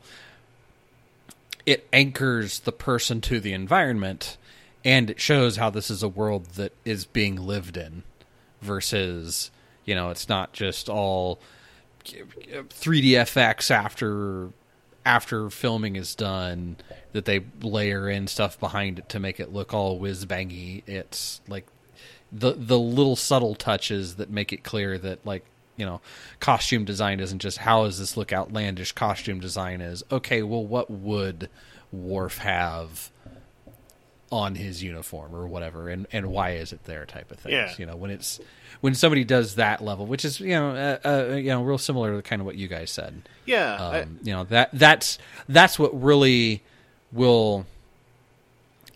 it 1.66 1.88
anchors 1.92 2.60
the 2.62 2.72
person 2.72 3.22
to 3.22 3.40
the 3.40 3.54
environment 3.54 4.38
and 4.84 5.10
it 5.10 5.20
shows 5.20 5.58
how 5.58 5.70
this 5.70 5.90
is 5.90 6.04
a 6.04 6.08
world 6.08 6.46
that 6.56 6.72
is 6.86 7.06
being 7.06 7.36
lived 7.36 7.76
in 7.76 8.04
versus 8.62 9.52
you 9.84 9.96
know 9.96 10.10
it's 10.10 10.30
not 10.30 10.54
just 10.54 10.90
all 10.90 11.40
3D 12.06 13.12
FX 13.12 13.72
after 13.72 14.50
after 15.06 15.50
filming 15.50 15.96
is 15.96 16.16
done 16.16 16.78
that 17.14 17.26
they 17.26 17.42
layer 17.62 18.10
in 18.10 18.28
stuff 18.28 18.60
behind 18.60 19.00
it 19.00 19.10
to 19.10 19.20
make 19.20 19.40
it 19.40 19.54
look 19.54 19.74
all 19.74 19.98
whiz 20.00 20.26
bangy 20.26 20.84
it's 20.88 21.42
like 21.48 21.66
the 22.32 22.54
the 22.54 22.80
little 22.80 23.16
subtle 23.16 23.56
touches 23.56 24.16
that 24.16 24.30
make 24.30 24.52
it 24.52 24.64
clear 24.64 24.98
that 24.98 25.26
like 25.26 25.46
you 25.78 25.86
know 25.86 26.00
costume 26.40 26.86
design 26.86 27.20
isn't 27.20 27.40
just 27.40 27.58
how 27.60 27.84
does 27.86 28.00
this 28.00 28.16
look 28.18 28.32
outlandish 28.32 28.92
costume 28.94 29.40
design 29.40 29.82
is 29.82 30.04
okay 30.12 30.42
well 30.44 30.64
what 30.66 30.90
would 30.90 31.50
Worf 31.92 32.40
have 32.40 33.12
on 34.32 34.56
his 34.56 34.82
uniform 34.84 35.36
or 35.36 35.48
whatever 35.48 35.88
and 35.90 36.08
and 36.12 36.28
why 36.28 36.52
is 36.52 36.74
it 36.74 36.84
there 36.86 37.06
type 37.06 37.32
of 37.32 37.38
things 37.40 37.54
Yeah. 37.54 37.74
you 37.78 37.86
know 37.86 37.96
when 37.96 38.10
it's 38.12 38.40
when 38.82 38.96
somebody 38.96 39.24
does 39.24 39.56
that 39.56 39.82
level 39.82 40.06
which 40.06 40.26
is 40.26 40.40
you 40.40 40.50
know 40.50 40.72
uh, 41.06 41.08
uh, 41.32 41.36
you 41.36 41.50
know 41.50 41.64
real 41.64 41.78
similar 41.78 42.16
to 42.16 42.22
kind 42.22 42.42
of 42.42 42.46
what 42.46 42.56
you 42.56 42.68
guys 42.68 42.90
said 42.92 43.30
yeah. 43.46 43.76
um, 43.76 43.94
I- 43.96 44.08
you 44.24 44.34
know 44.34 44.44
that 44.46 44.70
that's 44.74 45.20
that's 45.48 45.78
what 45.78 46.00
really 46.02 46.64
will 47.12 47.66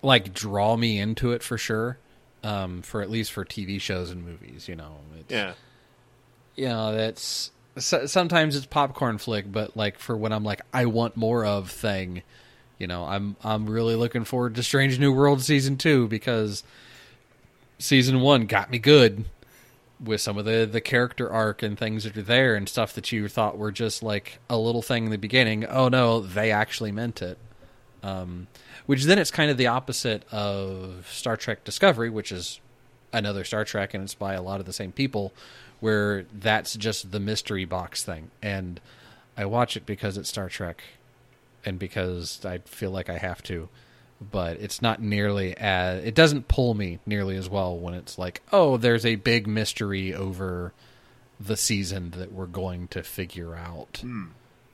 like 0.02 0.34
draw 0.34 0.76
me 0.76 0.98
into 1.00 1.32
it 1.32 1.44
for 1.44 1.58
sure 1.58 1.98
um, 2.44 2.82
for 2.82 3.02
at 3.02 3.10
least 3.10 3.32
for 3.32 3.44
TV 3.46 3.80
shows 3.80 4.10
and 4.12 4.26
movies 4.26 4.68
you 4.68 4.76
know 4.76 4.98
it's, 5.20 5.32
yeah. 5.32 5.54
You 6.60 6.68
know 6.68 6.94
that's 6.94 7.52
so, 7.78 8.06
sometimes 8.06 8.56
it's 8.58 8.66
popcorn 8.66 9.18
flick, 9.18 9.50
but 9.50 9.78
like 9.78 9.98
for 9.98 10.18
when 10.18 10.34
I'm 10.34 10.44
like 10.44 10.62
I 10.74 10.86
want 10.86 11.16
more 11.16 11.46
of 11.46 11.72
thing, 11.72 12.22
you 12.78 12.86
know, 12.86 13.06
I'm 13.06 13.38
I'm 13.44 13.70
really 13.70 13.96
looking 13.96 14.26
forward 14.26 14.56
to 14.56 14.64
Strange 14.64 15.00
New 15.00 15.14
World 15.14 15.42
season 15.42 15.78
two 15.78 16.10
because 16.10 16.64
season 17.78 18.20
one 18.20 18.46
got 18.46 18.70
me 18.70 18.78
good 18.78 19.24
with 20.04 20.20
some 20.20 20.38
of 20.38 20.44
the 20.44 20.68
the 20.70 20.82
character 20.82 21.32
arc 21.32 21.64
and 21.64 21.80
things 21.80 22.04
that 22.04 22.18
are 22.18 22.22
there 22.22 22.56
and 22.56 22.68
stuff 22.68 22.92
that 22.94 23.10
you 23.14 23.30
thought 23.30 23.58
were 23.58 23.72
just 23.72 24.04
like 24.04 24.40
a 24.50 24.58
little 24.58 24.82
thing 24.82 25.06
in 25.06 25.12
the 25.12 25.18
beginning. 25.18 25.66
Oh 25.66 25.88
no, 25.88 26.20
they 26.20 26.52
actually 26.52 26.92
meant 26.92 27.22
it. 27.22 27.38
Um, 28.04 28.48
which 28.86 29.06
then 29.06 29.18
it's 29.18 29.32
kind 29.32 29.50
of 29.50 29.56
the 29.56 29.68
opposite 29.68 30.26
of 30.30 31.08
Star 31.10 31.38
Trek 31.38 31.64
Discovery, 31.64 32.10
which 32.10 32.34
is 32.34 32.60
another 33.14 33.44
Star 33.46 33.64
Trek 33.64 33.94
and 33.94 34.04
it's 34.04 34.14
by 34.14 34.34
a 34.34 34.42
lot 34.42 34.60
of 34.60 34.66
the 34.66 34.74
same 34.74 34.92
people, 34.92 35.34
where 35.80 36.26
that's 36.34 36.76
just 36.76 37.12
the 37.12 37.20
mystery 37.20 37.66
box 37.66 38.04
thing. 38.04 38.32
And 38.42 38.80
I 39.38 39.46
watch 39.46 39.78
it 39.78 39.86
because 39.86 40.18
it's 40.18 40.30
Star 40.30 40.50
Trek 40.50 40.84
and 41.66 41.80
because 41.80 42.44
I 42.46 42.60
feel 42.60 42.92
like 42.92 43.10
I 43.10 43.18
have 43.18 43.42
to. 43.44 43.70
But 44.32 44.58
it's 44.58 44.82
not 44.82 45.02
nearly 45.02 45.56
as 45.56 46.04
it 46.04 46.14
doesn't 46.14 46.50
pull 46.50 46.74
me 46.74 47.00
nearly 47.06 47.38
as 47.38 47.48
well 47.50 47.78
when 47.78 47.94
it's 47.94 48.18
like, 48.18 48.42
oh, 48.52 48.76
there's 48.76 49.06
a 49.06 49.16
big 49.16 49.48
mystery 49.48 50.14
over 50.14 50.74
the 51.40 51.56
season 51.56 52.10
that 52.18 52.34
we're 52.34 52.46
going 52.46 52.90
to 52.90 53.02
figure 53.02 53.56
out. 53.56 54.04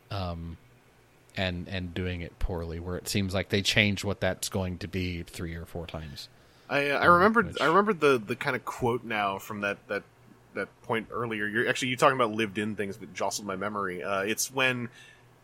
Um, 0.10 0.58
and 1.38 1.68
and 1.68 1.94
doing 1.94 2.22
it 2.22 2.40
poorly, 2.40 2.80
where 2.80 2.96
it 2.98 3.08
seems 3.08 3.34
like 3.34 3.50
they 3.50 3.62
changed 3.62 4.04
what 4.04 4.20
that's 4.20 4.50
going 4.50 4.78
to 4.80 4.88
be 4.88 5.22
three 5.24 5.54
or 5.56 5.66
four 5.66 5.86
times. 5.86 6.30
I 6.70 6.90
uh, 6.90 7.00
I 7.00 7.06
remembered 7.06 7.48
which- 7.48 7.62
I 7.62 7.66
remembered 7.66 8.00
the 8.00 8.18
the 8.18 8.36
kind 8.36 8.56
of 8.56 8.64
quote 8.66 9.04
now 9.04 9.38
from 9.38 9.62
that 9.62 9.78
that 9.90 10.04
that 10.56 10.70
point 10.84 11.08
earlier. 11.12 11.48
You're 11.48 11.68
actually 11.70 11.90
you're 11.90 11.98
talking 11.98 12.16
about 12.18 12.32
lived 12.32 12.58
in 12.58 12.76
things 12.76 12.98
that 12.98 13.14
jostled 13.14 13.48
my 13.48 13.56
memory. 13.56 14.04
Uh, 14.04 14.22
it's 14.22 14.52
when 14.54 14.90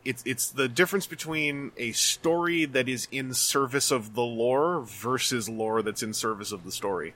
it's 0.03 0.23
it's 0.25 0.49
the 0.49 0.67
difference 0.67 1.05
between 1.07 1.71
a 1.77 1.91
story 1.91 2.65
that 2.65 2.89
is 2.89 3.07
in 3.11 3.33
service 3.33 3.91
of 3.91 4.15
the 4.15 4.23
lore 4.23 4.81
versus 4.81 5.47
lore 5.47 5.81
that's 5.83 6.01
in 6.03 6.13
service 6.13 6.51
of 6.51 6.63
the 6.63 6.71
story. 6.71 7.13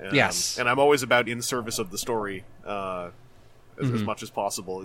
Um, 0.00 0.14
Yes. 0.14 0.58
and 0.58 0.68
I'm 0.68 0.78
always 0.78 1.02
about 1.02 1.28
in 1.28 1.42
service 1.42 1.78
of 1.78 1.90
the 1.90 1.98
story 1.98 2.44
uh, 2.64 3.10
as, 3.80 3.90
as 3.90 4.02
much 4.02 4.22
as 4.22 4.30
possible. 4.30 4.84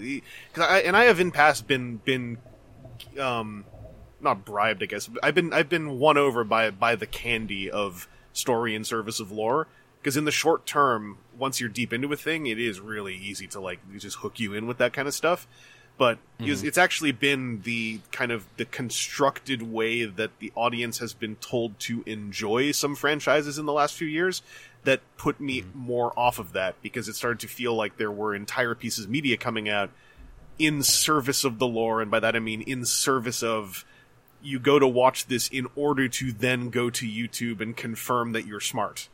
'cause 0.54 0.64
I, 0.64 0.80
and 0.80 0.96
I 0.98 1.04
have 1.06 1.20
in 1.20 1.32
past 1.32 1.68
been 1.68 1.98
been 1.98 2.38
um, 3.20 3.66
not 4.22 4.46
bribed, 4.46 4.82
I 4.82 4.86
guess. 4.86 5.08
but 5.08 5.24
I've 5.24 5.36
been 5.36 5.52
I've 5.54 5.70
been 5.70 6.00
won 6.00 6.18
over 6.18 6.44
by 6.44 6.72
by 6.72 6.96
the 6.96 7.06
candy 7.06 7.70
of 7.70 8.08
story 8.32 8.74
in 8.76 8.84
service 8.84 9.20
of 9.20 9.32
lore. 9.32 9.68
Because 10.00 10.18
in 10.18 10.26
the 10.26 10.32
short 10.32 10.66
term, 10.66 11.18
once 11.38 11.60
you're 11.60 11.70
deep 11.70 11.94
into 11.94 12.12
a 12.12 12.16
thing, 12.16 12.48
it 12.48 12.60
is 12.60 12.80
really 12.80 13.16
easy 13.16 13.48
to 13.48 13.60
like 13.60 13.80
just 13.98 14.18
hook 14.18 14.40
you 14.40 14.54
in 14.54 14.68
with 14.68 14.78
that 14.78 14.94
kind 14.94 15.08
of 15.08 15.14
stuff. 15.14 15.48
But 15.98 16.18
it's- 16.40 16.58
mm-hmm. 16.58 16.68
it's 16.68 16.78
actually 16.78 17.12
been 17.12 17.62
the 17.62 18.00
kind 18.12 18.32
of 18.32 18.46
the 18.58 18.66
constructed 18.66 19.62
way 19.62 20.06
that 20.06 20.32
the 20.40 20.52
audience 20.56 20.98
has 21.00 21.14
been 21.14 21.36
told 21.36 21.80
to 21.82 22.04
enjoy 22.06 22.72
some 22.72 22.96
franchises 22.96 23.60
in 23.60 23.66
the 23.66 23.74
last 23.74 23.94
few 23.94 24.08
years 24.08 24.42
that 24.84 25.02
put 25.18 25.40
me 25.40 25.62
mm-hmm. 25.62 25.78
more 25.78 26.18
off 26.18 26.40
of 26.40 26.54
that 26.54 26.82
because 26.82 27.08
it 27.08 27.16
started 27.16 27.40
to 27.42 27.48
feel 27.48 27.76
like 27.76 27.98
there 27.98 28.12
were 28.12 28.34
entire 28.34 28.76
pieces 28.76 29.06
of 29.06 29.12
media 29.12 29.38
coming 29.38 29.70
out 29.70 29.90
in 30.60 30.84
service 30.84 31.44
of 31.44 31.58
the 31.58 31.68
lore, 31.68 32.02
and 32.02 32.12
by 32.12 32.20
that 32.20 32.36
I 32.36 32.40
mean 32.40 32.62
in 32.62 32.86
service 32.86 33.42
of 33.42 33.86
you 34.42 34.60
go 34.60 34.78
to 34.78 34.88
watch 34.88 35.28
this 35.28 35.48
in 35.48 35.68
order 35.76 36.08
to 36.08 36.32
then 36.32 36.70
go 36.70 36.90
to 36.90 37.08
YouTube 37.08 37.62
and 37.62 37.76
confirm 37.76 38.34
that 38.34 38.46
you're 38.46 38.60
smart 38.60 39.08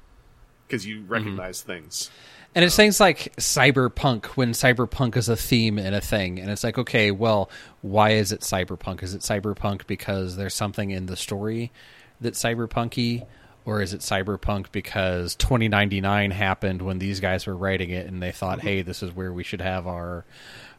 because 0.69 0.85
you 0.85 0.97
mm-hmm. 0.97 1.11
recognize 1.11 1.61
things. 1.61 2.11
And 2.55 2.65
it's 2.65 2.75
things 2.75 2.99
like 2.99 3.35
cyberpunk 3.37 4.25
when 4.27 4.51
cyberpunk 4.51 5.15
is 5.17 5.29
a 5.29 5.35
theme 5.35 5.77
in 5.77 5.93
a 5.93 6.01
thing, 6.01 6.39
and 6.39 6.49
it's 6.49 6.63
like, 6.63 6.77
okay, 6.77 7.11
well, 7.11 7.49
why 7.81 8.11
is 8.11 8.31
it 8.31 8.41
cyberpunk? 8.41 9.03
Is 9.03 9.13
it 9.13 9.21
cyberpunk 9.21 9.85
because 9.85 10.35
there's 10.35 10.55
something 10.55 10.89
in 10.89 11.05
the 11.05 11.15
story 11.15 11.71
that's 12.19 12.41
cyberpunky, 12.41 13.25
or 13.65 13.81
is 13.81 13.93
it 13.93 14.01
cyberpunk 14.01 14.71
because 14.71 15.35
2099 15.35 16.31
happened 16.31 16.81
when 16.81 16.97
these 16.97 17.19
guys 17.19 17.45
were 17.45 17.55
writing 17.55 17.91
it 17.91 18.07
and 18.07 18.21
they 18.21 18.31
thought, 18.31 18.61
hey, 18.61 18.81
this 18.81 19.03
is 19.03 19.15
where 19.15 19.31
we 19.31 19.43
should 19.43 19.61
have 19.61 19.85
our 19.85 20.25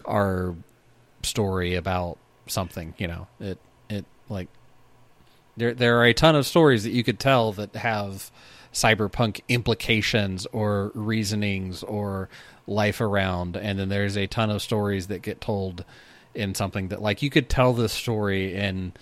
our 0.04 0.56
story 1.22 1.76
about 1.76 2.18
something? 2.48 2.94
You 2.98 3.06
know, 3.06 3.26
it 3.38 3.58
it 3.88 4.06
like 4.28 4.48
there 5.56 5.72
there 5.72 6.00
are 6.00 6.06
a 6.06 6.14
ton 6.14 6.34
of 6.34 6.46
stories 6.46 6.82
that 6.82 6.90
you 6.90 7.04
could 7.04 7.20
tell 7.20 7.52
that 7.52 7.76
have 7.76 8.32
cyberpunk 8.72 9.40
implications 9.48 10.46
or 10.46 10.92
reasonings 10.94 11.82
or 11.82 12.28
life 12.66 13.00
around. 13.00 13.56
And 13.56 13.78
then 13.78 13.88
there's 13.88 14.16
a 14.16 14.26
ton 14.26 14.50
of 14.50 14.62
stories 14.62 15.08
that 15.08 15.22
get 15.22 15.40
told 15.40 15.84
in 16.34 16.54
something 16.54 16.88
that 16.88 17.02
like 17.02 17.22
you 17.22 17.30
could 17.30 17.48
tell 17.48 17.72
this 17.72 17.92
story 17.92 18.54
in 18.54 18.92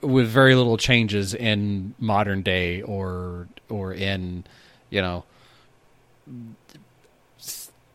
with 0.00 0.28
very 0.28 0.54
little 0.54 0.76
changes 0.76 1.34
in 1.34 1.94
modern 1.98 2.42
day 2.42 2.82
or 2.82 3.46
or 3.68 3.92
in 3.92 4.44
you 4.90 5.02
know 5.02 5.24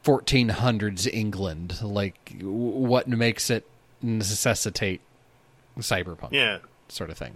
1400s 0.03 1.11
England. 1.11 1.81
Like 1.81 2.35
what 2.41 3.07
makes 3.07 3.49
it 3.49 3.67
necessitate 4.01 5.01
cyberpunk 5.79 6.29
Yeah, 6.31 6.59
sort 6.89 7.09
of 7.09 7.17
thing 7.17 7.35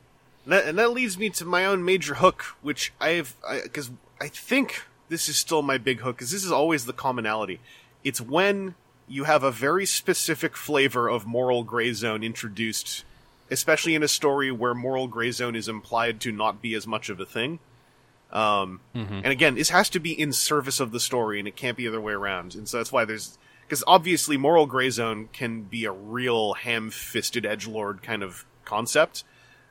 that, 0.51 0.65
and 0.65 0.77
that 0.77 0.91
leads 0.91 1.17
me 1.17 1.29
to 1.31 1.45
my 1.45 1.65
own 1.65 1.83
major 1.83 2.15
hook, 2.15 2.43
which 2.61 2.93
I've 2.99 3.35
because 3.63 3.91
I, 4.21 4.27
think 4.27 4.83
this 5.09 5.29
is 5.29 5.37
still 5.37 5.61
my 5.61 5.77
big 5.77 5.99
hook 5.99 6.17
because 6.17 6.31
this 6.31 6.43
is 6.43 6.51
always 6.51 6.85
the 6.85 6.93
commonality. 6.93 7.59
It's 8.03 8.21
when 8.21 8.75
you 9.07 9.23
have 9.25 9.43
a 9.43 9.51
very 9.51 9.85
specific 9.85 10.55
flavor 10.55 11.07
of 11.07 11.25
moral 11.25 11.63
gray 11.63 11.93
zone 11.93 12.23
introduced, 12.23 13.05
especially 13.49 13.95
in 13.95 14.03
a 14.03 14.07
story 14.07 14.51
where 14.51 14.73
moral 14.73 15.07
gray 15.07 15.31
zone 15.31 15.55
is 15.55 15.67
implied 15.67 16.19
to 16.21 16.31
not 16.31 16.61
be 16.61 16.73
as 16.73 16.85
much 16.85 17.09
of 17.09 17.19
a 17.19 17.25
thing. 17.25 17.59
Um, 18.31 18.81
And 19.23 19.27
again, 19.27 19.55
this 19.55 19.69
has 19.69 19.89
to 19.91 19.99
be 19.99 20.11
in 20.11 20.33
service 20.33 20.79
of 20.81 20.91
the 20.91 20.99
story, 20.99 21.39
and 21.39 21.47
it 21.47 21.55
can't 21.55 21.77
be 21.77 21.83
the 21.83 21.89
other 21.89 22.01
way 22.01 22.13
around. 22.13 22.55
And 22.55 22.67
so 22.67 22.77
that's 22.77 22.91
why 22.91 23.05
there's 23.05 23.37
because 23.61 23.83
obviously 23.85 24.37
moral 24.37 24.65
gray 24.65 24.89
zone 24.89 25.27
can 25.33 25.63
be 25.63 25.83
a 25.83 25.91
real 25.91 26.53
ham-fisted 26.53 27.45
edge 27.45 27.67
lord 27.67 28.01
kind 28.01 28.23
of 28.23 28.45
concept. 28.63 29.25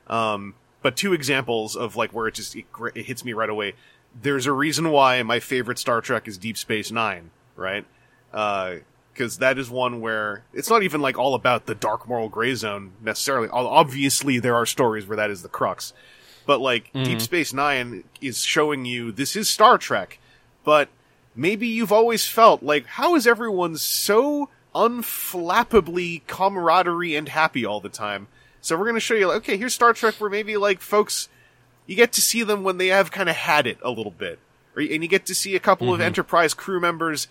Um, 0.07 0.53
but 0.81 0.95
two 0.95 1.13
examples 1.13 1.75
of 1.75 1.95
like 1.95 2.11
where 2.11 2.27
it 2.27 2.35
just 2.35 2.55
it, 2.55 2.65
it 2.95 3.05
hits 3.05 3.25
me 3.25 3.33
right 3.33 3.49
away. 3.49 3.73
There's 4.19 4.45
a 4.45 4.51
reason 4.51 4.89
why 4.91 5.21
my 5.23 5.39
favorite 5.39 5.77
Star 5.77 6.01
Trek 6.01 6.27
is 6.27 6.37
Deep 6.37 6.57
Space 6.57 6.91
Nine, 6.91 7.31
right? 7.55 7.85
Uh, 8.33 8.77
because 9.13 9.39
that 9.39 9.57
is 9.57 9.69
one 9.69 9.99
where 9.99 10.43
it's 10.53 10.69
not 10.69 10.83
even 10.83 11.01
like 11.01 11.17
all 11.17 11.33
about 11.33 11.65
the 11.65 11.73
dark 11.73 12.07
moral 12.07 12.29
gray 12.29 12.53
zone 12.53 12.91
necessarily. 13.01 13.49
Obviously, 13.49 14.37
there 14.39 14.55
are 14.55 14.65
stories 14.65 15.07
where 15.07 15.17
that 15.17 15.31
is 15.31 15.41
the 15.41 15.49
crux, 15.49 15.93
but 16.45 16.61
like 16.61 16.91
mm-hmm. 16.93 17.03
Deep 17.03 17.21
Space 17.21 17.51
Nine 17.51 18.03
is 18.21 18.43
showing 18.43 18.85
you 18.85 19.11
this 19.11 19.35
is 19.35 19.49
Star 19.49 19.77
Trek, 19.77 20.19
but 20.63 20.89
maybe 21.35 21.67
you've 21.67 21.91
always 21.91 22.27
felt 22.27 22.61
like 22.61 22.85
how 22.85 23.15
is 23.15 23.25
everyone 23.25 23.75
so 23.77 24.49
unflappably 24.75 26.21
camaraderie 26.27 27.15
and 27.15 27.29
happy 27.29 27.65
all 27.65 27.79
the 27.79 27.89
time? 27.89 28.27
So 28.61 28.75
we're 28.77 28.85
going 28.85 28.95
to 28.95 28.99
show 28.99 29.13
you, 29.13 29.27
like, 29.27 29.37
okay, 29.37 29.57
here's 29.57 29.73
Star 29.73 29.93
Trek 29.93 30.15
where 30.15 30.29
maybe 30.29 30.57
like 30.57 30.81
folks, 30.81 31.29
you 31.85 31.95
get 31.95 32.11
to 32.13 32.21
see 32.21 32.43
them 32.43 32.63
when 32.63 32.77
they 32.77 32.87
have 32.87 33.11
kind 33.11 33.29
of 33.29 33.35
had 33.35 33.67
it 33.67 33.77
a 33.81 33.89
little 33.89 34.11
bit, 34.11 34.39
or, 34.75 34.81
and 34.81 35.03
you 35.03 35.07
get 35.07 35.25
to 35.27 35.35
see 35.35 35.55
a 35.55 35.59
couple 35.59 35.93
of 35.93 36.01
Enterprise 36.01 36.53
crew 36.53 36.79
members 36.79 37.27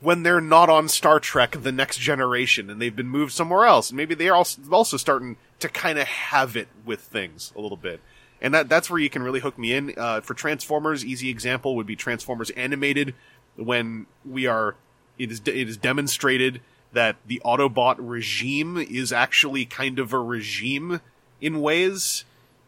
when 0.00 0.22
they're 0.22 0.40
not 0.40 0.68
on 0.68 0.88
Star 0.88 1.18
Trek: 1.20 1.56
The 1.62 1.72
Next 1.72 1.98
Generation 1.98 2.68
and 2.68 2.80
they've 2.80 2.94
been 2.94 3.08
moved 3.08 3.32
somewhere 3.32 3.64
else, 3.64 3.90
and 3.90 3.96
maybe 3.96 4.14
they 4.14 4.28
are 4.28 4.36
also, 4.36 4.60
also 4.70 4.96
starting 4.96 5.36
to 5.60 5.68
kind 5.68 5.98
of 5.98 6.06
have 6.06 6.56
it 6.56 6.68
with 6.84 7.00
things 7.00 7.52
a 7.56 7.60
little 7.60 7.76
bit. 7.76 8.00
And 8.42 8.52
that 8.52 8.68
that's 8.68 8.90
where 8.90 9.00
you 9.00 9.08
can 9.08 9.22
really 9.22 9.40
hook 9.40 9.56
me 9.56 9.72
in. 9.72 9.94
Uh, 9.96 10.20
for 10.20 10.34
Transformers, 10.34 11.04
easy 11.04 11.30
example 11.30 11.76
would 11.76 11.86
be 11.86 11.96
Transformers 11.96 12.50
animated, 12.50 13.14
when 13.56 14.06
we 14.24 14.46
are 14.46 14.76
it 15.18 15.30
is 15.30 15.40
it 15.46 15.68
is 15.68 15.76
demonstrated 15.76 16.60
that 16.94 17.16
the 17.26 17.40
Autobot 17.44 17.96
regime 17.98 18.76
is 18.76 19.12
actually 19.12 19.64
kind 19.64 19.98
of 19.98 20.12
a 20.12 20.18
regime 20.18 21.00
in 21.40 21.60
ways, 21.60 22.24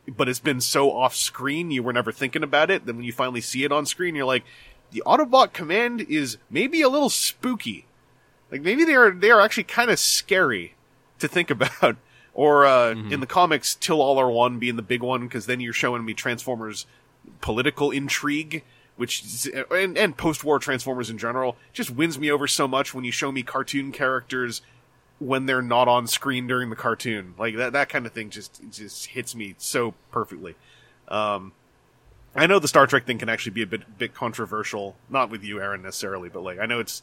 but 0.07 0.29
it's 0.29 0.41
been 0.41 0.61
so 0.61 0.93
off 0.93 1.17
screen 1.17 1.71
you 1.71 1.83
were 1.83 1.93
never 1.93 2.13
thinking 2.13 2.43
about 2.43 2.71
it. 2.71 2.87
Then 2.87 2.97
when 2.97 3.05
you 3.05 3.13
finally 3.13 3.41
see 3.41 3.65
it 3.65 3.73
on 3.73 3.87
screen, 3.87 4.15
you're 4.15 4.27
like, 4.27 4.45
the 4.91 5.03
Autobot 5.07 5.53
command 5.53 6.01
is 6.03 6.39
maybe 6.51 6.83
a 6.83 6.89
little 6.89 7.11
spooky. 7.11 7.87
Like 8.51 8.63
maybe 8.63 8.85
they 8.85 8.95
are 8.95 9.11
they 9.11 9.31
are 9.31 9.41
actually 9.41 9.65
kind 9.65 9.91
of 9.91 9.99
scary 9.99 10.75
to 11.19 11.29
think 11.29 11.51
about. 11.51 11.97
Or 12.35 12.67
uh, 12.67 12.91
in 12.91 13.21
the 13.21 13.27
comics, 13.27 13.75
Till 13.75 14.03
All 14.03 14.19
Are 14.19 14.31
One 14.31 14.59
being 14.59 14.77
the 14.77 14.83
big 14.83 15.03
one, 15.03 15.23
because 15.23 15.47
then 15.47 15.59
you're 15.59 15.73
showing 15.73 16.05
me 16.05 16.13
Transformers 16.13 16.85
political 17.41 17.91
intrigue, 17.91 18.63
which 18.97 19.49
and, 19.71 19.97
and 19.97 20.17
post-war 20.17 20.59
Transformers 20.59 21.11
in 21.11 21.19
general 21.19 21.57
just 21.73 21.91
wins 21.91 22.19
me 22.19 22.31
over 22.31 22.47
so 22.47 22.67
much 22.67 22.95
when 22.95 23.05
you 23.05 23.13
show 23.13 23.31
me 23.31 23.43
cartoon 23.43 23.93
characters 23.93 24.63
when 25.19 25.47
they're 25.47 25.63
not 25.63 25.89
on 25.89 26.07
screen 26.07 26.47
during 26.47 26.71
the 26.71 26.77
cartoon. 26.77 27.35
Like 27.39 27.57
that 27.57 27.73
that 27.73 27.89
kind 27.89 28.07
of 28.07 28.13
thing 28.13 28.31
just 28.31 28.61
just 28.71 29.07
hits 29.07 29.35
me 29.35 29.55
so 29.59 29.95
perfectly. 30.11 30.55
Um, 31.09 31.53
I 32.35 32.47
know 32.47 32.59
the 32.59 32.69
Star 32.69 32.87
Trek 32.87 33.07
thing 33.07 33.19
can 33.19 33.29
actually 33.29 33.53
be 33.53 33.63
a 33.63 33.67
bit 33.67 33.99
bit 33.99 34.15
controversial, 34.15 34.97
not 35.09 35.31
with 35.31 35.43
you, 35.43 35.61
Aaron, 35.61 35.83
necessarily, 35.83 36.29
but 36.29 36.43
like 36.43 36.59
I 36.59 36.67
know 36.67 36.81
it's 36.81 37.03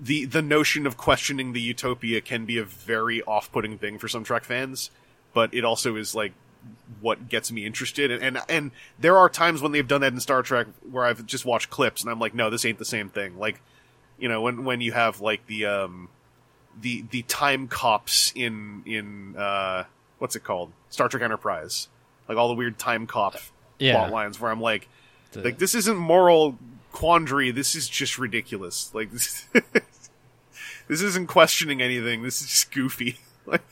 the 0.00 0.24
the 0.24 0.42
notion 0.42 0.86
of 0.86 0.96
questioning 0.96 1.52
the 1.52 1.60
utopia 1.60 2.20
can 2.20 2.44
be 2.44 2.58
a 2.58 2.64
very 2.64 3.22
off-putting 3.22 3.78
thing 3.78 3.98
for 3.98 4.08
some 4.08 4.24
Trek 4.24 4.44
fans, 4.44 4.90
but 5.32 5.52
it 5.52 5.64
also 5.64 5.96
is 5.96 6.14
like 6.14 6.32
what 7.00 7.28
gets 7.28 7.50
me 7.52 7.66
interested. 7.66 8.10
And, 8.10 8.22
and 8.22 8.38
and 8.48 8.70
there 8.98 9.16
are 9.16 9.28
times 9.28 9.60
when 9.62 9.72
they've 9.72 9.86
done 9.86 10.00
that 10.02 10.12
in 10.12 10.20
Star 10.20 10.42
Trek 10.42 10.66
where 10.90 11.04
I've 11.04 11.24
just 11.26 11.44
watched 11.44 11.70
clips 11.70 12.02
and 12.02 12.10
I'm 12.10 12.18
like, 12.18 12.34
no, 12.34 12.50
this 12.50 12.64
ain't 12.64 12.78
the 12.78 12.84
same 12.84 13.08
thing. 13.08 13.38
Like, 13.38 13.60
you 14.18 14.28
know, 14.28 14.42
when 14.42 14.64
when 14.64 14.80
you 14.80 14.92
have 14.92 15.20
like 15.20 15.46
the 15.46 15.66
um 15.66 16.08
the 16.80 17.04
the 17.10 17.22
time 17.22 17.68
cops 17.68 18.32
in 18.34 18.82
in 18.86 19.36
uh 19.36 19.84
what's 20.18 20.36
it 20.36 20.44
called 20.44 20.72
Star 20.90 21.08
Trek 21.08 21.22
Enterprise, 21.22 21.88
like 22.28 22.38
all 22.38 22.48
the 22.48 22.54
weird 22.54 22.78
time 22.78 23.06
cop 23.06 23.36
Yeah. 23.78 23.94
plot 23.96 24.10
lines 24.10 24.40
where 24.40 24.50
I'm 24.50 24.60
like, 24.60 24.88
like 25.34 25.58
this 25.58 25.74
isn't 25.74 25.96
moral 25.96 26.58
quandary. 26.92 27.50
This 27.50 27.74
is 27.74 27.88
just 27.88 28.18
ridiculous. 28.18 28.94
Like 28.94 29.10
this, 29.10 29.46
this 30.88 31.02
isn't 31.02 31.26
questioning 31.26 31.82
anything. 31.82 32.22
This 32.22 32.40
is 32.40 32.48
just 32.48 32.72
goofy. 32.72 33.18
like, 33.46 33.62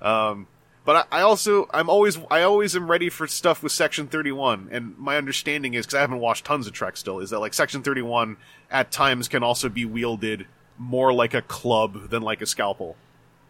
um, 0.00 0.46
but 0.84 1.08
I, 1.12 1.18
I 1.18 1.22
also 1.22 1.68
I'm 1.72 1.88
always 1.88 2.18
I 2.30 2.42
always 2.42 2.74
am 2.74 2.90
ready 2.90 3.08
for 3.08 3.26
stuff 3.26 3.62
with 3.62 3.72
Section 3.72 4.08
31, 4.08 4.68
and 4.70 4.98
my 4.98 5.16
understanding 5.16 5.74
is 5.74 5.86
because 5.86 5.96
I 5.96 6.00
haven't 6.00 6.20
watched 6.20 6.44
tons 6.44 6.66
of 6.66 6.72
Trek 6.72 6.96
still 6.96 7.20
is 7.20 7.30
that 7.30 7.38
like 7.38 7.54
Section 7.54 7.82
31 7.82 8.36
at 8.70 8.90
times 8.90 9.28
can 9.28 9.42
also 9.42 9.68
be 9.68 9.84
wielded 9.84 10.46
more 10.78 11.12
like 11.12 11.34
a 11.34 11.42
club 11.42 12.10
than 12.10 12.22
like 12.22 12.42
a 12.42 12.46
scalpel. 12.46 12.96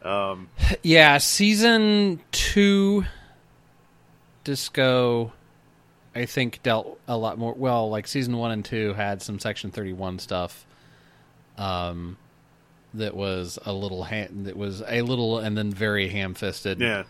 Um, 0.03 0.49
Yeah, 0.83 1.19
season 1.19 2.21
two 2.33 3.05
disco 4.45 5.33
I 6.15 6.27
think 6.27 6.63
dealt 6.63 6.99
a 7.07 7.17
lot 7.17 7.39
more 7.39 7.55
well, 7.55 7.89
like 7.89 8.07
season 8.07 8.37
one 8.37 8.51
and 8.51 8.65
two 8.65 8.93
had 8.95 9.23
some 9.23 9.39
section 9.39 9.71
thirty 9.71 9.93
one 9.93 10.19
stuff. 10.19 10.67
Um 11.57 12.19
that 12.95 13.17
was 13.17 13.59
a 13.65 13.73
little 13.73 14.05
that 14.05 14.57
was 14.57 14.83
a 14.87 15.01
little 15.01 15.39
and 15.39 15.57
then 15.57 15.71
very 15.71 16.09
ham 16.09 16.35
fisted. 16.35 16.81
yeah, 16.81 17.05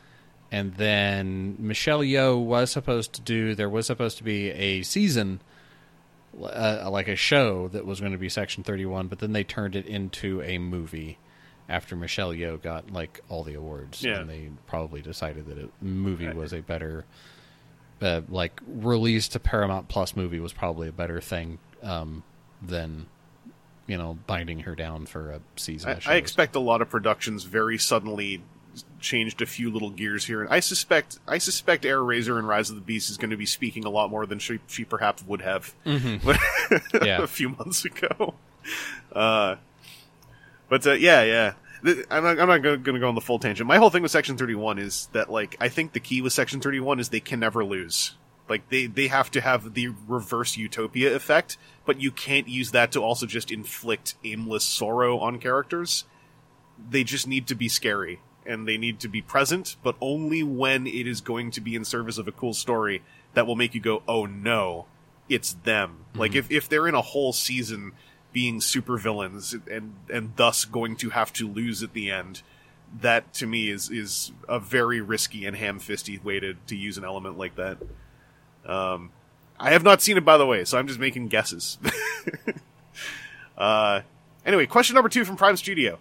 And 0.53 0.75
then 0.75 1.57
Michelle 1.59 2.01
Yeoh 2.01 2.39
was 2.45 2.71
supposed 2.71 3.15
to 3.15 3.21
do 3.23 3.55
there 3.55 3.69
was 3.71 3.87
supposed 3.87 4.19
to 4.19 4.23
be 4.25 4.51
a 4.51 4.83
season 4.83 5.41
uh, 6.41 6.89
like 6.91 7.09
a 7.09 7.17
show 7.17 7.69
that 7.69 7.85
was 7.85 8.01
going 8.01 8.13
to 8.13 8.19
be 8.19 8.29
section 8.29 8.63
31 8.63 9.07
but 9.09 9.19
then 9.19 9.33
they 9.33 9.45
turned 9.45 9.77
it 9.77 9.87
into 9.87 10.41
a 10.43 10.59
movie 10.59 11.19
after 11.69 11.95
Michelle 11.97 12.31
Yeoh 12.33 12.61
got 12.61 12.91
like 12.91 13.21
all 13.29 13.45
the 13.45 13.55
awards 13.55 14.03
Yeah. 14.03 14.21
and 14.21 14.31
they 14.31 14.49
probably 14.67 15.01
decided 15.03 15.47
that 15.47 15.59
a 15.59 15.69
movie 15.85 16.29
was 16.31 16.53
a 16.53 16.61
better 16.61 17.05
uh, 18.01 18.23
like 18.29 18.61
release 18.67 19.29
to 19.29 19.39
Paramount 19.41 19.89
Plus 19.89 20.17
movie 20.17 20.41
was 20.41 20.53
probably 20.53 20.89
a 20.89 20.93
better 20.93 21.21
thing 21.21 21.59
um, 21.83 22.23
than 22.61 23.07
you 23.87 23.97
know 23.99 24.19
binding 24.27 24.61
her 24.61 24.75
down 24.75 25.05
for 25.07 25.33
a 25.33 25.41
season 25.57 25.99
I, 26.07 26.15
I 26.15 26.17
expect 26.17 26.57
a 26.57 26.61
lot 26.61 26.81
of 26.83 26.89
productions 26.89 27.45
very 27.45 27.77
suddenly 27.79 28.43
changed 29.01 29.43
a 29.43 29.47
few 29.47 29.71
little 29.71 29.91
gears 29.91 30.25
here, 30.27 30.43
and 30.43 30.51
I 30.51 30.61
suspect 30.61 31.19
I 31.27 31.39
suspect 31.39 31.85
Airazor 31.85 32.39
and 32.39 32.47
Rise 32.49 32.71
of 32.71 32.77
the 32.77 32.83
Beast 32.83 33.11
is 33.11 33.17
going 33.17 33.31
to 33.31 33.37
be 33.37 33.47
speaking 33.47 33.85
a 33.85 33.91
lot 33.91 34.11
more 34.11 34.27
than 34.27 34.39
she, 34.39 34.61
she 34.67 34.85
perhaps 34.85 35.25
would 35.27 35.43
have 35.43 35.75
Mm-hmm. 35.85 37.05
Yeah. 37.05 37.23
a 37.23 37.27
few 37.27 37.51
months 37.51 37.85
ago. 37.85 38.35
Uh, 39.13 39.57
but 40.69 40.87
uh, 40.87 40.93
yeah, 40.93 41.23
yeah. 41.23 41.53
I'm 42.11 42.23
not, 42.23 42.39
I'm 42.39 42.47
not 42.49 42.59
going 42.63 42.83
to 42.85 42.99
go 43.01 43.09
on 43.09 43.17
the 43.17 43.21
full 43.21 43.41
tangent. 43.41 43.67
My 43.67 43.77
whole 43.77 43.91
thing 43.91 44.03
with 44.03 44.13
Section 44.13 44.37
31 44.39 44.79
is 44.79 45.09
that, 45.13 45.29
like, 45.31 45.57
I 45.61 45.69
think 45.69 45.93
the 45.93 46.01
key 46.01 46.23
with 46.23 46.33
Section 46.33 46.61
31 46.61 47.01
is 47.01 47.09
they 47.09 47.19
can 47.19 47.41
never 47.41 47.65
lose. 47.65 48.15
Like, 48.49 48.69
they, 48.69 48.87
they 48.87 49.09
have 49.09 49.33
to 49.33 49.41
have 49.41 49.75
the 49.75 49.89
reverse 50.07 50.57
utopia 50.57 51.13
effect, 51.15 51.59
but 51.85 52.01
you 52.01 52.13
can't 52.13 52.47
use 52.47 52.71
that 52.71 52.93
to 52.93 53.01
also 53.03 53.27
just 53.27 53.51
inflict 53.51 54.15
aimless 54.23 54.65
sorrow 54.65 55.19
on 55.19 55.41
characters. 55.41 56.05
They 56.91 57.03
just 57.03 57.27
need 57.27 57.49
to 57.49 57.57
be 57.57 57.69
scary, 57.69 58.21
and 58.47 58.67
they 58.67 58.79
need 58.79 59.01
to 59.01 59.09
be 59.09 59.23
present, 59.23 59.77
but 59.83 59.97
only 60.01 60.43
when 60.43 60.87
it 60.87 61.07
is 61.07 61.21
going 61.21 61.51
to 61.53 61.61
be 61.61 61.75
in 61.75 61.85
service 61.85 62.19
of 62.19 62.29
a 62.29 62.33
cool 62.33 62.55
story 62.55 63.03
that 63.35 63.47
will 63.47 63.57
make 63.57 63.75
you 63.75 63.81
go, 63.81 64.03
oh 64.07 64.27
no, 64.27 64.87
it's 65.29 65.55
them. 65.65 66.05
Like, 66.15 66.35
if, 66.35 66.51
if 66.51 66.69
they're 66.69 66.89
in 66.89 66.95
a 66.95 67.01
whole 67.01 67.33
season 67.33 67.93
being 68.33 68.61
supervillains 68.61 69.61
and 69.71 69.95
and 70.11 70.33
thus 70.37 70.65
going 70.65 70.97
to 70.97 71.11
have 71.11 71.33
to 71.35 71.49
lose 71.49 71.83
at 71.83 71.93
the 71.93 72.11
end. 72.11 72.43
That 73.01 73.33
to 73.35 73.47
me 73.47 73.71
is 73.71 73.91
is 73.91 74.33
a 74.49 74.59
very 74.59 75.01
risky 75.01 75.47
and 75.47 75.57
ham-fisty 75.57 76.23
way 76.23 76.41
to, 76.41 76.55
to 76.67 76.77
use 76.77 76.99
an 76.99 77.05
element 77.05 77.39
like 77.39 77.57
that. 77.57 77.79
Um, 78.67 79.11
I 79.59 79.71
have 79.71 79.83
not 79.83 80.03
seen 80.03 80.17
it 80.17 80.25
by 80.25 80.37
the 80.37 80.47
way, 80.47 80.65
so 80.65 80.79
I'm 80.79 80.87
just 80.87 81.01
making 81.01 81.29
guesses. 81.29 81.79
uh, 83.57 84.03
anyway, 84.45 84.67
question 84.67 84.95
number 84.95 85.09
two 85.09 85.25
from 85.25 85.37
Prime 85.37 85.57
Studio: 85.57 85.99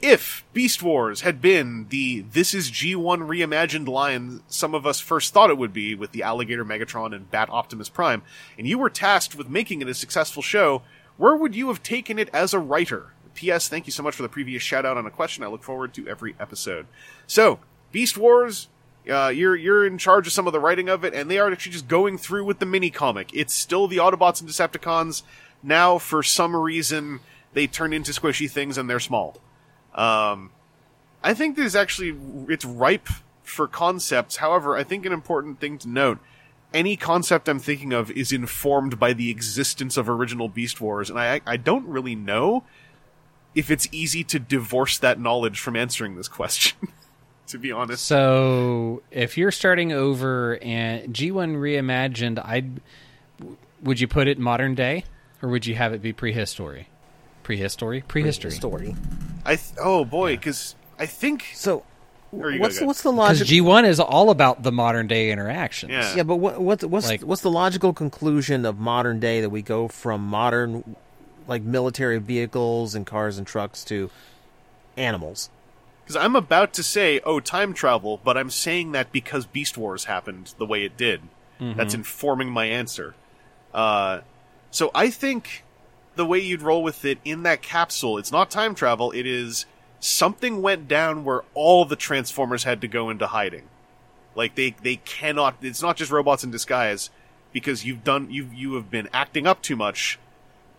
If 0.00 0.44
Beast 0.52 0.80
Wars 0.80 1.22
had 1.22 1.40
been 1.40 1.86
the 1.88 2.20
"This 2.20 2.54
is 2.54 2.70
G1 2.70 3.26
reimagined" 3.26 3.88
line 3.88 4.42
some 4.46 4.72
of 4.72 4.86
us 4.86 5.00
first 5.00 5.34
thought 5.34 5.50
it 5.50 5.58
would 5.58 5.72
be, 5.72 5.96
with 5.96 6.12
the 6.12 6.22
Alligator 6.22 6.64
Megatron 6.64 7.12
and 7.12 7.28
Bat 7.30 7.48
Optimus 7.50 7.88
Prime, 7.88 8.22
and 8.56 8.68
you 8.68 8.78
were 8.78 8.90
tasked 8.90 9.34
with 9.34 9.48
making 9.48 9.82
it 9.82 9.88
a 9.88 9.94
successful 9.94 10.40
show, 10.40 10.82
where 11.16 11.34
would 11.34 11.56
you 11.56 11.66
have 11.66 11.82
taken 11.82 12.16
it 12.16 12.30
as 12.32 12.54
a 12.54 12.60
writer? 12.60 13.12
P.S. 13.34 13.68
Thank 13.68 13.86
you 13.86 13.92
so 13.92 14.04
much 14.04 14.14
for 14.14 14.22
the 14.22 14.28
previous 14.28 14.62
shout 14.62 14.86
out 14.86 14.96
on 14.96 15.06
a 15.06 15.10
question. 15.10 15.42
I 15.42 15.48
look 15.48 15.64
forward 15.64 15.92
to 15.94 16.08
every 16.08 16.36
episode. 16.38 16.86
So, 17.26 17.58
Beast 17.90 18.16
Wars, 18.16 18.68
uh, 19.10 19.28
you're 19.28 19.56
you're 19.56 19.84
in 19.84 19.98
charge 19.98 20.28
of 20.28 20.32
some 20.32 20.46
of 20.46 20.52
the 20.52 20.60
writing 20.60 20.88
of 20.88 21.04
it, 21.04 21.12
and 21.12 21.28
they 21.28 21.40
are 21.40 21.50
actually 21.50 21.72
just 21.72 21.88
going 21.88 22.18
through 22.18 22.44
with 22.44 22.60
the 22.60 22.66
mini 22.66 22.90
comic. 22.90 23.30
It's 23.32 23.54
still 23.54 23.88
the 23.88 23.96
Autobots 23.96 24.40
and 24.40 24.48
Decepticons. 24.48 25.24
Now, 25.60 25.98
for 25.98 26.22
some 26.22 26.54
reason, 26.54 27.18
they 27.52 27.66
turn 27.66 27.92
into 27.92 28.12
squishy 28.12 28.48
things 28.48 28.78
and 28.78 28.88
they're 28.88 29.00
small. 29.00 29.40
Um, 29.94 30.50
I 31.22 31.34
think 31.34 31.56
this 31.56 31.74
actually 31.74 32.16
it's 32.48 32.64
ripe 32.64 33.08
for 33.42 33.66
concepts. 33.66 34.36
However, 34.36 34.76
I 34.76 34.84
think 34.84 35.06
an 35.06 35.12
important 35.12 35.60
thing 35.60 35.78
to 35.78 35.88
note: 35.88 36.18
any 36.72 36.96
concept 36.96 37.48
I'm 37.48 37.58
thinking 37.58 37.92
of 37.92 38.10
is 38.10 38.32
informed 38.32 38.98
by 38.98 39.12
the 39.12 39.30
existence 39.30 39.96
of 39.96 40.08
original 40.08 40.48
Beast 40.48 40.80
Wars, 40.80 41.10
and 41.10 41.18
I 41.18 41.40
I 41.46 41.56
don't 41.56 41.86
really 41.86 42.14
know 42.14 42.64
if 43.54 43.70
it's 43.70 43.88
easy 43.90 44.22
to 44.24 44.38
divorce 44.38 44.98
that 44.98 45.18
knowledge 45.18 45.58
from 45.60 45.74
answering 45.74 46.16
this 46.16 46.28
question. 46.28 46.76
to 47.48 47.58
be 47.58 47.72
honest, 47.72 48.04
So, 48.04 49.02
if 49.10 49.36
you're 49.36 49.50
starting 49.50 49.90
over 49.92 50.58
and 50.62 51.12
G1 51.14 51.56
reimagined, 51.56 52.44
I'd 52.44 52.80
would 53.82 54.00
you 54.00 54.08
put 54.08 54.28
it 54.28 54.38
modern 54.38 54.74
day 54.74 55.04
or 55.42 55.48
would 55.48 55.66
you 55.66 55.74
have 55.74 55.92
it 55.92 56.02
be 56.02 56.12
prehistory? 56.12 56.88
Prehistory? 57.48 58.02
Prehistory. 58.02 58.50
story. 58.50 58.94
I 59.46 59.56
th- 59.56 59.78
oh 59.80 60.04
boy, 60.04 60.36
because 60.36 60.74
I 60.98 61.06
think 61.06 61.46
So, 61.54 61.82
Or 62.30 62.52
go, 62.52 62.58
what's 62.58 62.78
go. 62.78 62.84
what's 62.84 63.00
the 63.00 63.10
logic? 63.10 63.46
G1 63.48 63.88
is 63.88 63.98
all 63.98 64.28
about 64.28 64.64
the 64.64 64.70
modern 64.70 65.06
day 65.06 65.30
interactions. 65.30 65.90
Yeah. 65.92 66.16
yeah, 66.16 66.22
but 66.24 66.36
what, 66.36 66.60
what's 66.60 66.84
what's 66.84 67.08
Like- 67.08 67.22
what's 67.22 67.40
the 67.40 67.50
logical 67.50 67.94
conclusion 67.94 68.66
of 68.66 68.78
modern 68.78 69.18
day 69.18 69.40
that 69.40 69.48
we 69.48 69.62
go 69.62 69.88
from 69.88 70.20
modern, 70.26 70.94
like 71.46 71.62
military 71.62 72.18
vehicles 72.18 72.94
and 72.94 73.06
cars 73.06 73.38
and 73.38 73.46
trucks 73.46 73.82
to 73.84 74.10
animals? 74.98 75.48
because 76.04 76.22
I'm 76.22 76.36
about 76.36 76.74
to 76.74 76.82
say 76.82 77.20
oh 77.24 77.40
time 77.40 77.72
travel, 77.72 78.20
but 78.22 78.36
I'm 78.36 78.50
saying 78.50 78.92
that 78.92 79.10
because 79.10 79.46
Beast 79.46 79.78
Wars 79.78 80.04
happened 80.04 80.52
the 80.58 80.66
way 80.66 80.84
it 80.84 80.98
did. 80.98 81.22
That's 81.60 81.94
informing 81.94 82.50
my 82.50 82.66
answer. 82.66 83.14
Uh, 83.72 84.20
so 84.70 84.90
I 84.94 85.08
think 85.10 85.64
the 86.18 86.26
way 86.26 86.40
you'd 86.40 86.62
roll 86.62 86.82
with 86.82 87.04
it 87.04 87.18
in 87.24 87.44
that 87.44 87.62
capsule, 87.62 88.18
it's 88.18 88.32
not 88.32 88.50
time 88.50 88.74
travel. 88.74 89.12
It 89.12 89.24
is 89.24 89.66
something 90.00 90.60
went 90.60 90.88
down 90.88 91.24
where 91.24 91.44
all 91.54 91.84
the 91.84 91.96
Transformers 91.96 92.64
had 92.64 92.80
to 92.80 92.88
go 92.88 93.08
into 93.08 93.28
hiding. 93.28 93.68
Like 94.34 94.56
they 94.56 94.74
they 94.82 94.96
cannot. 94.96 95.58
It's 95.62 95.80
not 95.80 95.96
just 95.96 96.10
robots 96.10 96.42
in 96.42 96.50
disguise 96.50 97.10
because 97.52 97.84
you've 97.84 98.02
done 98.02 98.30
you 98.30 98.50
you 98.52 98.74
have 98.74 98.90
been 98.90 99.08
acting 99.12 99.46
up 99.46 99.62
too 99.62 99.76
much. 99.76 100.18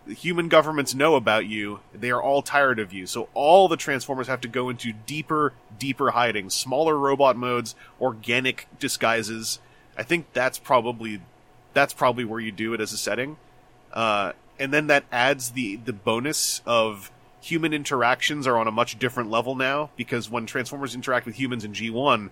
The 0.06 0.12
human 0.12 0.48
governments 0.48 0.94
know 0.94 1.14
about 1.14 1.46
you. 1.46 1.80
They 1.94 2.10
are 2.10 2.22
all 2.22 2.42
tired 2.42 2.78
of 2.78 2.92
you. 2.92 3.06
So 3.06 3.30
all 3.32 3.66
the 3.66 3.78
Transformers 3.78 4.26
have 4.26 4.40
to 4.42 4.48
go 4.48 4.68
into 4.68 4.92
deeper, 4.92 5.54
deeper 5.78 6.10
hiding, 6.10 6.50
smaller 6.50 6.98
robot 6.98 7.36
modes, 7.36 7.74
organic 7.98 8.66
disguises. 8.78 9.58
I 9.96 10.02
think 10.02 10.34
that's 10.34 10.58
probably 10.58 11.22
that's 11.72 11.94
probably 11.94 12.26
where 12.26 12.40
you 12.40 12.52
do 12.52 12.74
it 12.74 12.80
as 12.82 12.92
a 12.92 12.98
setting. 12.98 13.38
Uh, 13.90 14.32
and 14.60 14.72
then 14.72 14.86
that 14.88 15.04
adds 15.10 15.50
the 15.50 15.76
the 15.76 15.92
bonus 15.92 16.62
of 16.66 17.10
human 17.40 17.72
interactions 17.72 18.46
are 18.46 18.56
on 18.58 18.68
a 18.68 18.70
much 18.70 18.98
different 18.98 19.30
level 19.30 19.54
now 19.56 19.90
because 19.96 20.28
when 20.30 20.44
Transformers 20.46 20.94
interact 20.94 21.24
with 21.26 21.34
humans 21.36 21.64
in 21.64 21.72
G1, 21.72 22.28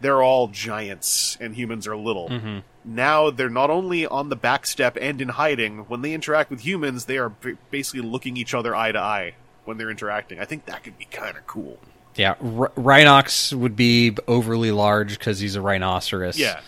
they're 0.00 0.22
all 0.22 0.48
giants 0.48 1.36
and 1.40 1.54
humans 1.54 1.86
are 1.86 1.96
little. 1.96 2.28
Mm-hmm. 2.30 2.58
Now 2.84 3.30
they're 3.30 3.50
not 3.50 3.68
only 3.70 4.06
on 4.06 4.30
the 4.30 4.36
back 4.36 4.66
step 4.66 4.96
and 5.00 5.20
in 5.20 5.28
hiding. 5.28 5.80
When 5.88 6.00
they 6.02 6.14
interact 6.14 6.50
with 6.50 6.60
humans, 6.60 7.04
they 7.04 7.18
are 7.18 7.28
b- 7.28 7.56
basically 7.70 8.00
looking 8.00 8.36
each 8.36 8.54
other 8.54 8.74
eye 8.74 8.92
to 8.92 8.98
eye 8.98 9.34
when 9.66 9.76
they're 9.76 9.90
interacting. 9.90 10.38
I 10.40 10.44
think 10.46 10.64
that 10.66 10.82
could 10.84 10.96
be 10.96 11.04
kind 11.06 11.36
of 11.36 11.46
cool. 11.46 11.78
Yeah, 12.14 12.30
R- 12.40 12.72
Rhinox 12.76 13.52
would 13.52 13.76
be 13.76 14.16
overly 14.26 14.70
large 14.70 15.18
because 15.18 15.38
he's 15.40 15.54
a 15.56 15.60
rhinoceros. 15.60 16.38
Yeah. 16.38 16.60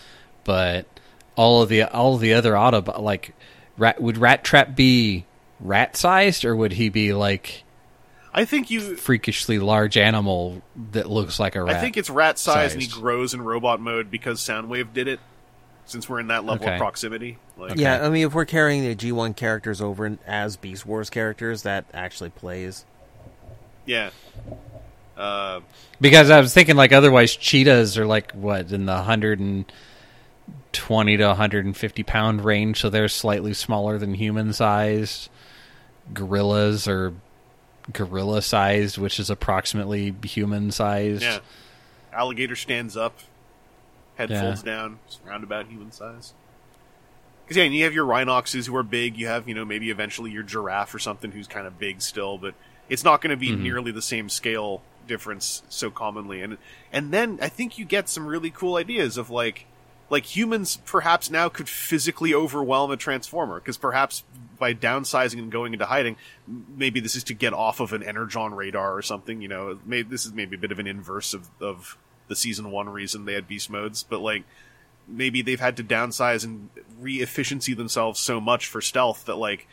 but 0.43 0.85
all 1.35 1.63
of 1.63 1.69
the 1.69 1.83
all 1.83 2.15
of 2.15 2.21
the 2.21 2.33
other 2.33 2.51
Autobot 2.53 2.99
like 3.01 3.33
rat 3.79 4.01
would 4.01 4.17
Rat 4.17 4.43
Trap 4.43 4.75
be 4.75 5.25
rat 5.59 5.95
sized 5.97 6.45
or 6.45 6.55
would 6.55 6.73
he 6.73 6.89
be 6.89 7.13
like 7.13 7.63
I 8.33 8.45
think 8.45 8.69
you. 8.69 8.95
freakishly 8.95 9.57
large 9.59 9.97
animal 9.97 10.61
that 10.91 11.09
looks 11.09 11.39
like 11.39 11.55
a 11.55 11.63
rat. 11.63 11.75
I 11.77 11.81
think 11.81 11.97
it's 11.97 12.09
rat 12.09 12.37
size, 12.37 12.73
and 12.73 12.81
he 12.81 12.87
grows 12.87 13.33
in 13.33 13.41
robot 13.41 13.79
mode 13.81 14.11
because 14.11 14.39
Soundwave 14.39 14.93
did 14.93 15.07
it. 15.07 15.19
Since 15.85 16.07
we're 16.07 16.19
in 16.19 16.27
that 16.27 16.45
level 16.45 16.63
Okay. 16.63 16.75
of 16.75 16.79
proximity, 16.79 17.39
like 17.57 17.75
Yeah, 17.75 18.05
I 18.05 18.09
mean, 18.09 18.27
if 18.27 18.35
we're 18.35 18.45
carrying 18.45 18.83
the 18.83 18.95
G1 18.95 19.35
characters 19.35 19.81
over 19.81 20.19
as 20.27 20.55
Beast 20.55 20.85
Wars 20.85 21.09
characters, 21.09 21.63
that 21.63 21.85
actually 21.95 22.29
plays. 22.29 22.85
yeah. 23.87 24.11
Uh, 25.17 25.61
because 25.99 26.29
I 26.29 26.39
was 26.39 26.53
thinking 26.53 26.75
like 26.75 26.93
otherwise 26.93 27.35
cheetahs 27.35 27.97
are 27.97 28.05
like 28.05 28.31
what 28.33 28.71
in 28.71 28.85
the 28.85 28.97
120 30.71 31.17
to 31.17 31.27
150 31.27 32.03
pound 32.03 32.45
range, 32.45 32.81
so 32.81 32.89
they're 32.89 33.07
slightly 33.07 33.53
smaller 33.53 33.97
than 33.97 34.13
human 34.13 34.53
sized. 34.53 35.29
Gorillas 36.13 36.87
are 36.87 37.13
gorilla 37.91 38.41
sized, 38.41 38.97
which 38.97 39.19
is 39.19 39.29
approximately 39.29 40.13
human 40.23 40.71
sized. 40.71 41.23
yeah. 41.23 41.39
Alligator 42.13 42.55
stands 42.55 42.97
up, 42.97 43.19
head 44.15 44.29
Yeah. 44.29 44.41
folds 44.41 44.63
down, 44.63 44.99
it's 45.07 45.19
roundabout 45.25 45.67
human 45.67 45.91
size. 45.91 46.33
Because 47.43 47.57
yeah, 47.57 47.63
and 47.63 47.73
you 47.73 47.83
have 47.83 47.93
your 47.93 48.05
rhinoxes 48.05 48.67
who 48.67 48.75
are 48.75 48.83
big. 48.83 49.17
You 49.17 49.27
have 49.27 49.47
you 49.47 49.55
know 49.55 49.65
maybe 49.65 49.89
eventually 49.89 50.31
your 50.31 50.43
giraffe 50.43 50.93
or 50.93 50.99
something 50.99 51.31
who's 51.31 51.47
kind 51.47 51.65
of 51.65 51.79
big 51.79 52.01
still, 52.01 52.37
but 52.37 52.53
it's 52.89 53.03
not 53.03 53.21
going 53.21 53.31
to 53.31 53.37
be 53.37 53.49
mm-hmm. 53.49 53.63
nearly 53.63 53.91
the 53.91 54.01
same 54.01 54.29
scale 54.29 54.83
difference 55.07 55.63
so 55.69 55.89
commonly. 55.89 56.41
And 56.41 56.57
and 56.93 57.11
then 57.11 57.39
I 57.41 57.49
think 57.49 57.79
you 57.79 57.85
get 57.85 58.07
some 58.07 58.27
really 58.27 58.51
cool 58.51 58.75
ideas 58.75 59.17
of 59.17 59.31
like 59.31 59.65
like 60.09 60.25
humans 60.35 60.79
perhaps 60.85 61.29
now 61.29 61.49
could 61.49 61.69
physically 61.69 62.33
overwhelm 62.33 62.91
a 62.91 62.97
transformer 62.97 63.59
because 63.59 63.77
perhaps 63.77 64.23
by 64.57 64.73
downsizing 64.73 65.39
and 65.39 65.51
going 65.51 65.73
into 65.73 65.85
hiding, 65.85 66.17
maybe 66.47 66.99
this 66.99 67.15
is 67.15 67.23
to 67.25 67.33
get 67.33 67.53
off 67.53 67.79
of 67.79 67.93
an 67.93 68.03
energon 68.03 68.53
radar 68.53 68.95
or 68.95 69.01
something. 69.01 69.41
You 69.41 69.47
know, 69.47 69.79
maybe 69.85 70.09
this 70.09 70.25
is 70.25 70.33
maybe 70.33 70.55
a 70.55 70.59
bit 70.59 70.71
of 70.71 70.79
an 70.79 70.87
inverse 70.87 71.33
of 71.33 71.49
of 71.61 71.97
the 72.27 72.35
season 72.35 72.71
one 72.71 72.89
reason 72.89 73.25
they 73.25 73.33
had 73.33 73.47
beast 73.47 73.69
modes, 73.69 74.03
but 74.03 74.19
like 74.19 74.43
maybe 75.07 75.41
they've 75.41 75.59
had 75.59 75.77
to 75.77 75.83
downsize 75.83 76.43
and 76.43 76.69
re-efficiency 76.99 77.73
themselves 77.73 78.19
so 78.19 78.39
much 78.39 78.67
for 78.67 78.81
stealth 78.81 79.25
that 79.25 79.35
like 79.35 79.67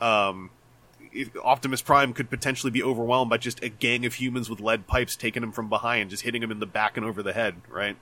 um 0.00 0.50
Optimus 1.42 1.80
Prime 1.80 2.12
could 2.12 2.28
potentially 2.28 2.70
be 2.72 2.82
overwhelmed 2.82 3.30
by 3.30 3.38
just 3.38 3.62
a 3.62 3.68
gang 3.68 4.04
of 4.04 4.14
humans 4.14 4.50
with 4.50 4.60
lead 4.60 4.86
pipes 4.86 5.14
taking 5.14 5.42
him 5.42 5.52
from 5.52 5.68
behind, 5.68 6.10
just 6.10 6.24
hitting 6.24 6.42
him 6.42 6.50
in 6.50 6.58
the 6.58 6.66
back 6.66 6.96
and 6.96 7.06
over 7.06 7.22
the 7.22 7.32
head, 7.32 7.54
right? 7.68 7.96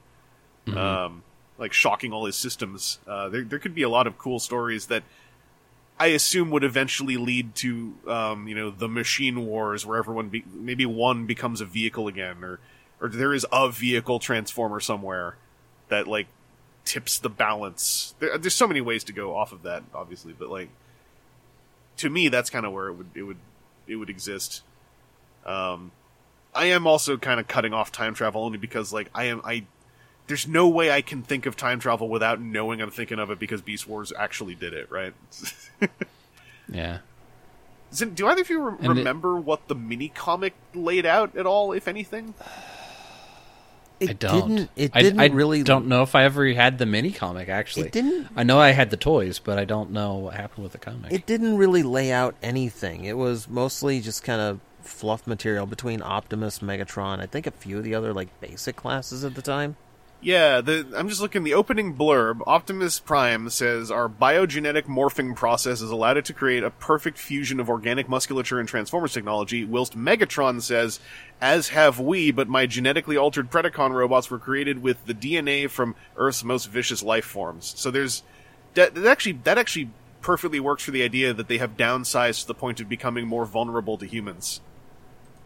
Um, 0.74 1.22
like 1.62 1.72
shocking 1.72 2.12
all 2.12 2.26
his 2.26 2.36
systems. 2.36 2.98
Uh, 3.06 3.30
there, 3.30 3.42
there 3.42 3.58
could 3.58 3.74
be 3.74 3.82
a 3.82 3.88
lot 3.88 4.06
of 4.06 4.18
cool 4.18 4.38
stories 4.38 4.86
that 4.86 5.02
I 5.98 6.08
assume 6.08 6.50
would 6.50 6.64
eventually 6.64 7.16
lead 7.16 7.54
to, 7.56 7.94
um, 8.06 8.48
you 8.48 8.54
know, 8.54 8.70
the 8.70 8.88
machine 8.88 9.46
wars 9.46 9.86
where 9.86 9.96
everyone, 9.96 10.28
be- 10.28 10.44
maybe 10.52 10.84
one 10.84 11.24
becomes 11.26 11.60
a 11.60 11.64
vehicle 11.64 12.08
again, 12.08 12.42
or, 12.42 12.60
or 13.00 13.08
there 13.08 13.32
is 13.32 13.46
a 13.52 13.70
vehicle 13.70 14.18
transformer 14.18 14.80
somewhere 14.80 15.36
that 15.88 16.06
like 16.06 16.26
tips 16.84 17.18
the 17.18 17.30
balance. 17.30 18.14
There, 18.18 18.36
there's 18.36 18.54
so 18.54 18.66
many 18.66 18.80
ways 18.80 19.04
to 19.04 19.12
go 19.12 19.36
off 19.36 19.52
of 19.52 19.62
that, 19.62 19.84
obviously, 19.94 20.34
but 20.36 20.50
like 20.50 20.68
to 21.98 22.10
me, 22.10 22.28
that's 22.28 22.50
kind 22.50 22.66
of 22.66 22.72
where 22.72 22.88
it 22.88 22.94
would 22.94 23.10
it 23.14 23.22
would 23.22 23.38
it 23.86 23.96
would 23.96 24.10
exist. 24.10 24.62
Um, 25.46 25.92
I 26.54 26.66
am 26.66 26.86
also 26.86 27.16
kind 27.16 27.40
of 27.40 27.48
cutting 27.48 27.72
off 27.72 27.92
time 27.92 28.14
travel 28.14 28.44
only 28.44 28.58
because 28.58 28.92
like 28.92 29.08
I 29.14 29.24
am 29.24 29.40
I. 29.44 29.64
There's 30.28 30.46
no 30.48 30.68
way 30.68 30.90
I 30.90 31.02
can 31.02 31.22
think 31.22 31.46
of 31.46 31.56
time 31.56 31.80
travel 31.80 32.08
without 32.08 32.40
knowing 32.40 32.80
I'm 32.80 32.90
thinking 32.90 33.18
of 33.18 33.30
it 33.30 33.38
because 33.38 33.60
Beast 33.60 33.86
Wars 33.88 34.12
actually 34.16 34.54
did 34.54 34.72
it, 34.74 34.90
right? 34.90 35.12
Yeah. 36.72 36.98
Is 37.90 38.00
it- 38.00 38.14
do 38.14 38.26
either 38.28 38.40
of 38.40 38.48
you 38.48 38.62
re- 38.62 38.76
And 38.80 38.86
it- 38.92 39.00
remember 39.00 39.36
what 39.38 39.68
the 39.68 39.74
mini 39.74 40.08
comic 40.08 40.54
laid 40.74 41.04
out 41.04 41.36
at 41.36 41.44
all, 41.44 41.72
if 41.72 41.86
anything? 41.88 42.34
It 44.00 44.10
I 44.10 44.12
don't. 44.14 44.48
didn't. 44.48 44.70
It 44.76 44.90
I- 44.94 45.02
didn't 45.02 45.20
I, 45.20 45.26
really. 45.26 45.62
don't 45.62 45.86
know 45.86 46.02
if 46.02 46.14
I 46.14 46.24
ever 46.24 46.48
had 46.52 46.78
the 46.78 46.86
mini 46.86 47.10
comic. 47.12 47.48
Actually, 47.48 47.86
It 47.86 47.92
didn't- 47.92 48.28
I 48.36 48.42
know 48.42 48.58
I 48.58 48.70
had 48.70 48.90
the 48.90 48.96
toys, 48.96 49.38
but 49.38 49.58
I 49.58 49.64
don't 49.64 49.90
know 49.90 50.14
what 50.14 50.34
happened 50.34 50.62
with 50.62 50.72
the 50.72 50.78
comic. 50.78 51.12
It 51.12 51.26
didn't 51.26 51.56
really 51.58 51.82
lay 51.82 52.10
out 52.10 52.34
anything. 52.42 53.04
It 53.04 53.16
was 53.18 53.48
mostly 53.48 54.00
just 54.00 54.24
kind 54.24 54.40
of 54.40 54.60
fluff 54.80 55.26
material 55.26 55.66
between 55.66 56.00
Optimus, 56.02 56.60
Megatron, 56.60 57.20
I 57.20 57.26
think 57.26 57.46
a 57.46 57.50
few 57.52 57.78
of 57.78 57.84
the 57.84 57.94
other 57.94 58.12
like 58.14 58.28
basic 58.40 58.76
classes 58.76 59.24
at 59.24 59.34
the 59.34 59.42
time. 59.42 59.76
Yeah, 60.24 60.60
the, 60.60 60.86
I'm 60.94 61.08
just 61.08 61.20
looking. 61.20 61.42
The 61.42 61.54
opening 61.54 61.96
blurb, 61.96 62.42
Optimus 62.46 63.00
Prime 63.00 63.50
says, 63.50 63.90
"Our 63.90 64.08
biogenetic 64.08 64.84
morphing 64.84 65.34
process 65.34 65.80
has 65.80 65.90
allowed 65.90 66.16
it 66.16 66.24
to 66.26 66.32
create 66.32 66.62
a 66.62 66.70
perfect 66.70 67.18
fusion 67.18 67.58
of 67.58 67.68
organic 67.68 68.08
musculature 68.08 68.60
and 68.60 68.68
Transformers 68.68 69.12
technology." 69.12 69.64
Whilst 69.64 69.98
Megatron 69.98 70.62
says, 70.62 71.00
"As 71.40 71.70
have 71.70 71.98
we, 71.98 72.30
but 72.30 72.48
my 72.48 72.66
genetically 72.66 73.16
altered 73.16 73.50
Predacon 73.50 73.90
robots 73.90 74.30
were 74.30 74.38
created 74.38 74.80
with 74.80 75.04
the 75.06 75.14
DNA 75.14 75.68
from 75.68 75.96
Earth's 76.16 76.44
most 76.44 76.66
vicious 76.66 77.02
life 77.02 77.24
forms." 77.24 77.74
So 77.76 77.90
there's 77.90 78.22
that, 78.74 78.94
that 78.94 79.06
actually 79.06 79.40
that 79.42 79.58
actually 79.58 79.90
perfectly 80.20 80.60
works 80.60 80.84
for 80.84 80.92
the 80.92 81.02
idea 81.02 81.34
that 81.34 81.48
they 81.48 81.58
have 81.58 81.76
downsized 81.76 82.42
to 82.42 82.46
the 82.46 82.54
point 82.54 82.80
of 82.80 82.88
becoming 82.88 83.26
more 83.26 83.44
vulnerable 83.44 83.98
to 83.98 84.06
humans. 84.06 84.60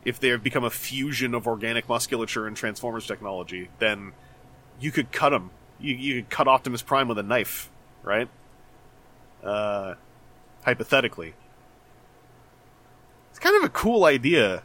If 0.04 0.20
they 0.20 0.28
have 0.28 0.42
become 0.42 0.64
a 0.64 0.70
fusion 0.70 1.32
of 1.32 1.46
organic 1.46 1.88
musculature 1.88 2.46
and 2.46 2.54
Transformers 2.54 3.06
technology, 3.06 3.70
then 3.78 4.12
you 4.80 4.90
could 4.90 5.12
cut 5.12 5.32
him. 5.32 5.50
You, 5.78 5.94
you 5.94 6.22
could 6.22 6.30
cut 6.30 6.48
Optimus 6.48 6.82
Prime 6.82 7.08
with 7.08 7.18
a 7.18 7.22
knife, 7.22 7.70
right? 8.02 8.28
Uh, 9.42 9.94
hypothetically, 10.64 11.34
it's 13.30 13.38
kind 13.38 13.56
of 13.56 13.64
a 13.64 13.68
cool 13.68 14.04
idea 14.04 14.62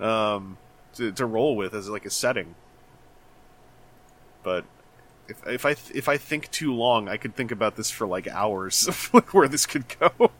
um, 0.00 0.58
to, 0.94 1.12
to 1.12 1.26
roll 1.26 1.56
with 1.56 1.74
as 1.74 1.88
like 1.88 2.04
a 2.04 2.10
setting. 2.10 2.54
But 4.42 4.64
if 5.28 5.46
if 5.46 5.66
I 5.66 5.70
if 5.94 6.08
I 6.08 6.16
think 6.16 6.50
too 6.50 6.74
long, 6.74 7.08
I 7.08 7.16
could 7.16 7.34
think 7.34 7.50
about 7.50 7.76
this 7.76 7.90
for 7.90 8.06
like 8.06 8.28
hours 8.28 8.86
of 9.12 9.32
where 9.32 9.48
this 9.48 9.66
could 9.66 9.84
go. 9.98 10.30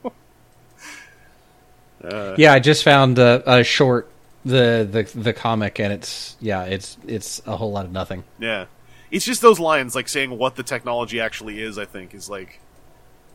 yeah, 2.37 2.53
I 2.53 2.59
just 2.59 2.85
found 2.85 3.19
a, 3.19 3.43
a 3.59 3.65
short 3.65 4.11
the, 4.45 4.87
the 4.91 5.19
the 5.19 5.33
comic, 5.33 5.79
and 5.79 5.93
it's 5.93 6.37
yeah, 6.41 6.65
it's 6.65 6.97
it's 7.07 7.41
a 7.47 7.57
whole 7.57 7.73
lot 7.73 7.85
of 7.85 7.93
nothing. 7.93 8.25
Yeah. 8.39 8.67
It's 9.13 9.27
just 9.27 9.43
those 9.43 9.61
lines, 9.61 9.95
like 9.95 10.09
saying 10.09 10.37
what 10.39 10.57
the 10.57 10.63
technology 10.63 11.21
actually 11.21 11.61
is, 11.61 11.77
I 11.79 11.85
think, 11.85 12.15
is 12.15 12.31
like 12.31 12.61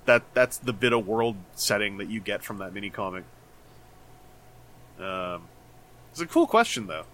that 0.06 0.24
that's 0.34 0.58
the 0.58 0.74
bit 0.74 0.92
of 0.92 1.06
world 1.06 1.36
setting 1.54 1.98
that 1.98 2.10
you 2.10 2.20
get 2.20 2.44
from 2.44 2.58
that 2.58 2.74
mini 2.74 2.90
comic. 2.90 3.24
Um 5.00 5.44
it's 6.12 6.20
a 6.20 6.26
cool 6.26 6.48
question 6.48 6.88
though. 6.88 7.06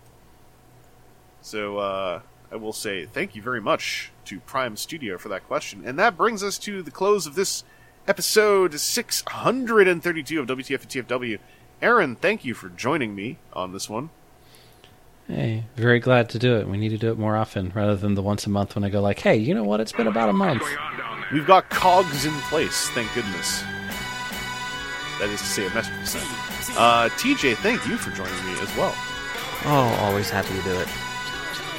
So 1.42 1.78
uh 1.78 2.22
I 2.52 2.56
will 2.56 2.72
say 2.72 3.06
thank 3.06 3.36
you 3.36 3.42
very 3.42 3.60
much 3.60 4.12
to 4.26 4.40
Prime 4.40 4.78
Studio 4.78 5.18
for 5.18 5.28
that 5.28 5.46
question. 5.46 5.84
And 5.86 6.00
that 6.00 6.16
brings 6.16 6.42
us 6.42 6.58
to 6.60 6.82
the 6.82 6.92
close 6.92 7.28
of 7.28 7.36
this 7.36 7.66
episode 8.08 8.80
632 8.80 10.40
of 10.40 10.48
WTF 10.48 10.82
and 10.82 11.08
TFW. 11.08 11.40
Aaron, 11.82 12.16
thank 12.16 12.46
you 12.46 12.54
for 12.54 12.70
joining 12.70 13.14
me 13.14 13.40
on 13.52 13.74
this 13.74 13.90
one. 13.90 14.10
Hey, 15.28 15.64
very 15.76 16.00
glad 16.00 16.30
to 16.30 16.40
do 16.40 16.58
it. 16.58 16.68
We 16.68 16.78
need 16.78 16.90
to 16.90 16.98
do 16.98 17.12
it 17.12 17.18
more 17.18 17.38
often 17.38 17.72
rather 17.74 17.96
than 17.96 18.16
the 18.16 18.22
once 18.22 18.46
a 18.46 18.50
month 18.50 18.76
when 18.76 18.84
I 18.84 18.90
go 18.90 19.02
like, 19.02 19.20
"Hey, 19.20 19.38
you 19.38 19.54
know 19.56 19.64
what? 19.64 19.80
It's 19.80 19.94
been 19.94 20.08
about 20.08 20.30
a 20.30 20.34
month." 20.34 20.62
What's 20.62 20.76
going 20.76 20.86
on 20.86 20.98
down 20.98 21.22
there? 21.22 21.30
We've 21.34 21.48
got 21.48 21.70
cogs 21.70 22.26
in 22.26 22.34
place, 22.50 22.90
thank 22.90 23.14
goodness. 23.14 23.64
That 25.20 25.30
is 25.30 25.40
to 25.40 25.48
say, 25.48 25.66
a 25.68 25.70
message 25.74 25.98
was 26.00 26.10
sent. 26.10 26.26
Uh, 26.78 27.08
TJ, 27.18 27.56
thank 27.58 27.86
you 27.88 27.98
for 27.98 28.12
joining 28.12 28.46
me 28.46 28.60
as 28.60 28.76
well. 28.76 28.94
Oh, 29.66 29.98
always 30.02 30.30
happy 30.30 30.54
to 30.56 30.62
do 30.64 30.80
it. 30.80 30.88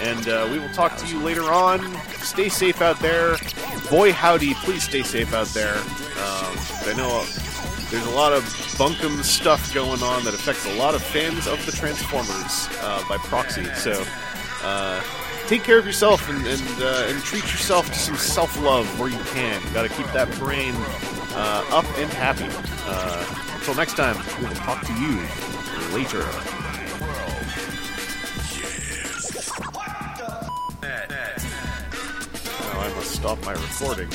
And 0.00 0.28
uh, 0.28 0.48
we 0.50 0.58
will 0.58 0.70
talk 0.70 0.96
to 0.96 1.06
you 1.06 1.20
later 1.20 1.52
on. 1.52 1.94
Stay 2.20 2.48
safe 2.48 2.80
out 2.80 2.98
there. 3.00 3.36
Boy, 3.90 4.12
howdy, 4.12 4.54
please 4.54 4.84
stay 4.84 5.02
safe 5.02 5.34
out 5.34 5.48
there. 5.48 5.76
Um, 5.76 6.56
I 6.86 6.94
know 6.96 7.20
uh, 7.20 7.26
there's 7.94 8.06
a 8.06 8.10
lot 8.10 8.32
of 8.32 8.42
bunkum 8.76 9.22
stuff 9.22 9.72
going 9.72 10.02
on 10.02 10.24
that 10.24 10.34
affects 10.34 10.66
a 10.66 10.74
lot 10.74 10.96
of 10.96 11.02
fans 11.02 11.46
of 11.46 11.64
the 11.64 11.70
Transformers 11.70 12.68
uh, 12.80 13.00
by 13.08 13.16
proxy. 13.18 13.64
So 13.74 14.04
uh, 14.64 15.00
take 15.46 15.62
care 15.62 15.78
of 15.78 15.86
yourself 15.86 16.28
and 16.28 16.44
and, 16.44 16.82
uh, 16.82 17.06
and 17.06 17.22
treat 17.22 17.44
yourself 17.44 17.86
to 17.86 17.94
some 17.94 18.16
self 18.16 18.60
love 18.60 18.98
where 18.98 19.08
you 19.08 19.22
can. 19.26 19.62
You 19.62 19.70
Got 19.70 19.84
to 19.84 19.90
keep 19.90 20.06
that 20.06 20.28
brain 20.40 20.74
uh, 21.36 21.64
up 21.70 21.84
and 21.98 22.10
happy. 22.10 22.48
Uh, 22.86 23.24
until 23.54 23.76
next 23.76 23.96
time, 23.96 24.16
we 24.40 24.48
will 24.48 24.56
talk 24.56 24.84
to 24.86 24.92
you 24.94 25.20
later. 25.94 26.26
Now 32.72 32.80
I 32.80 32.88
must 32.96 33.12
stop 33.12 33.40
my 33.44 33.52
recording. 33.52 34.10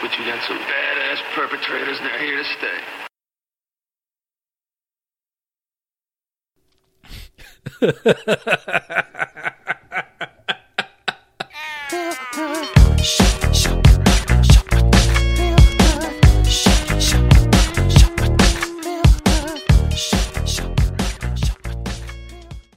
But 0.00 0.18
you 0.18 0.24
got 0.24 0.42
some 0.44 0.58
badass 0.58 1.20
perpetrators 1.34 1.98
they're 2.00 2.18
here 2.18 2.36
to 2.36 2.44
stay. 2.44 2.80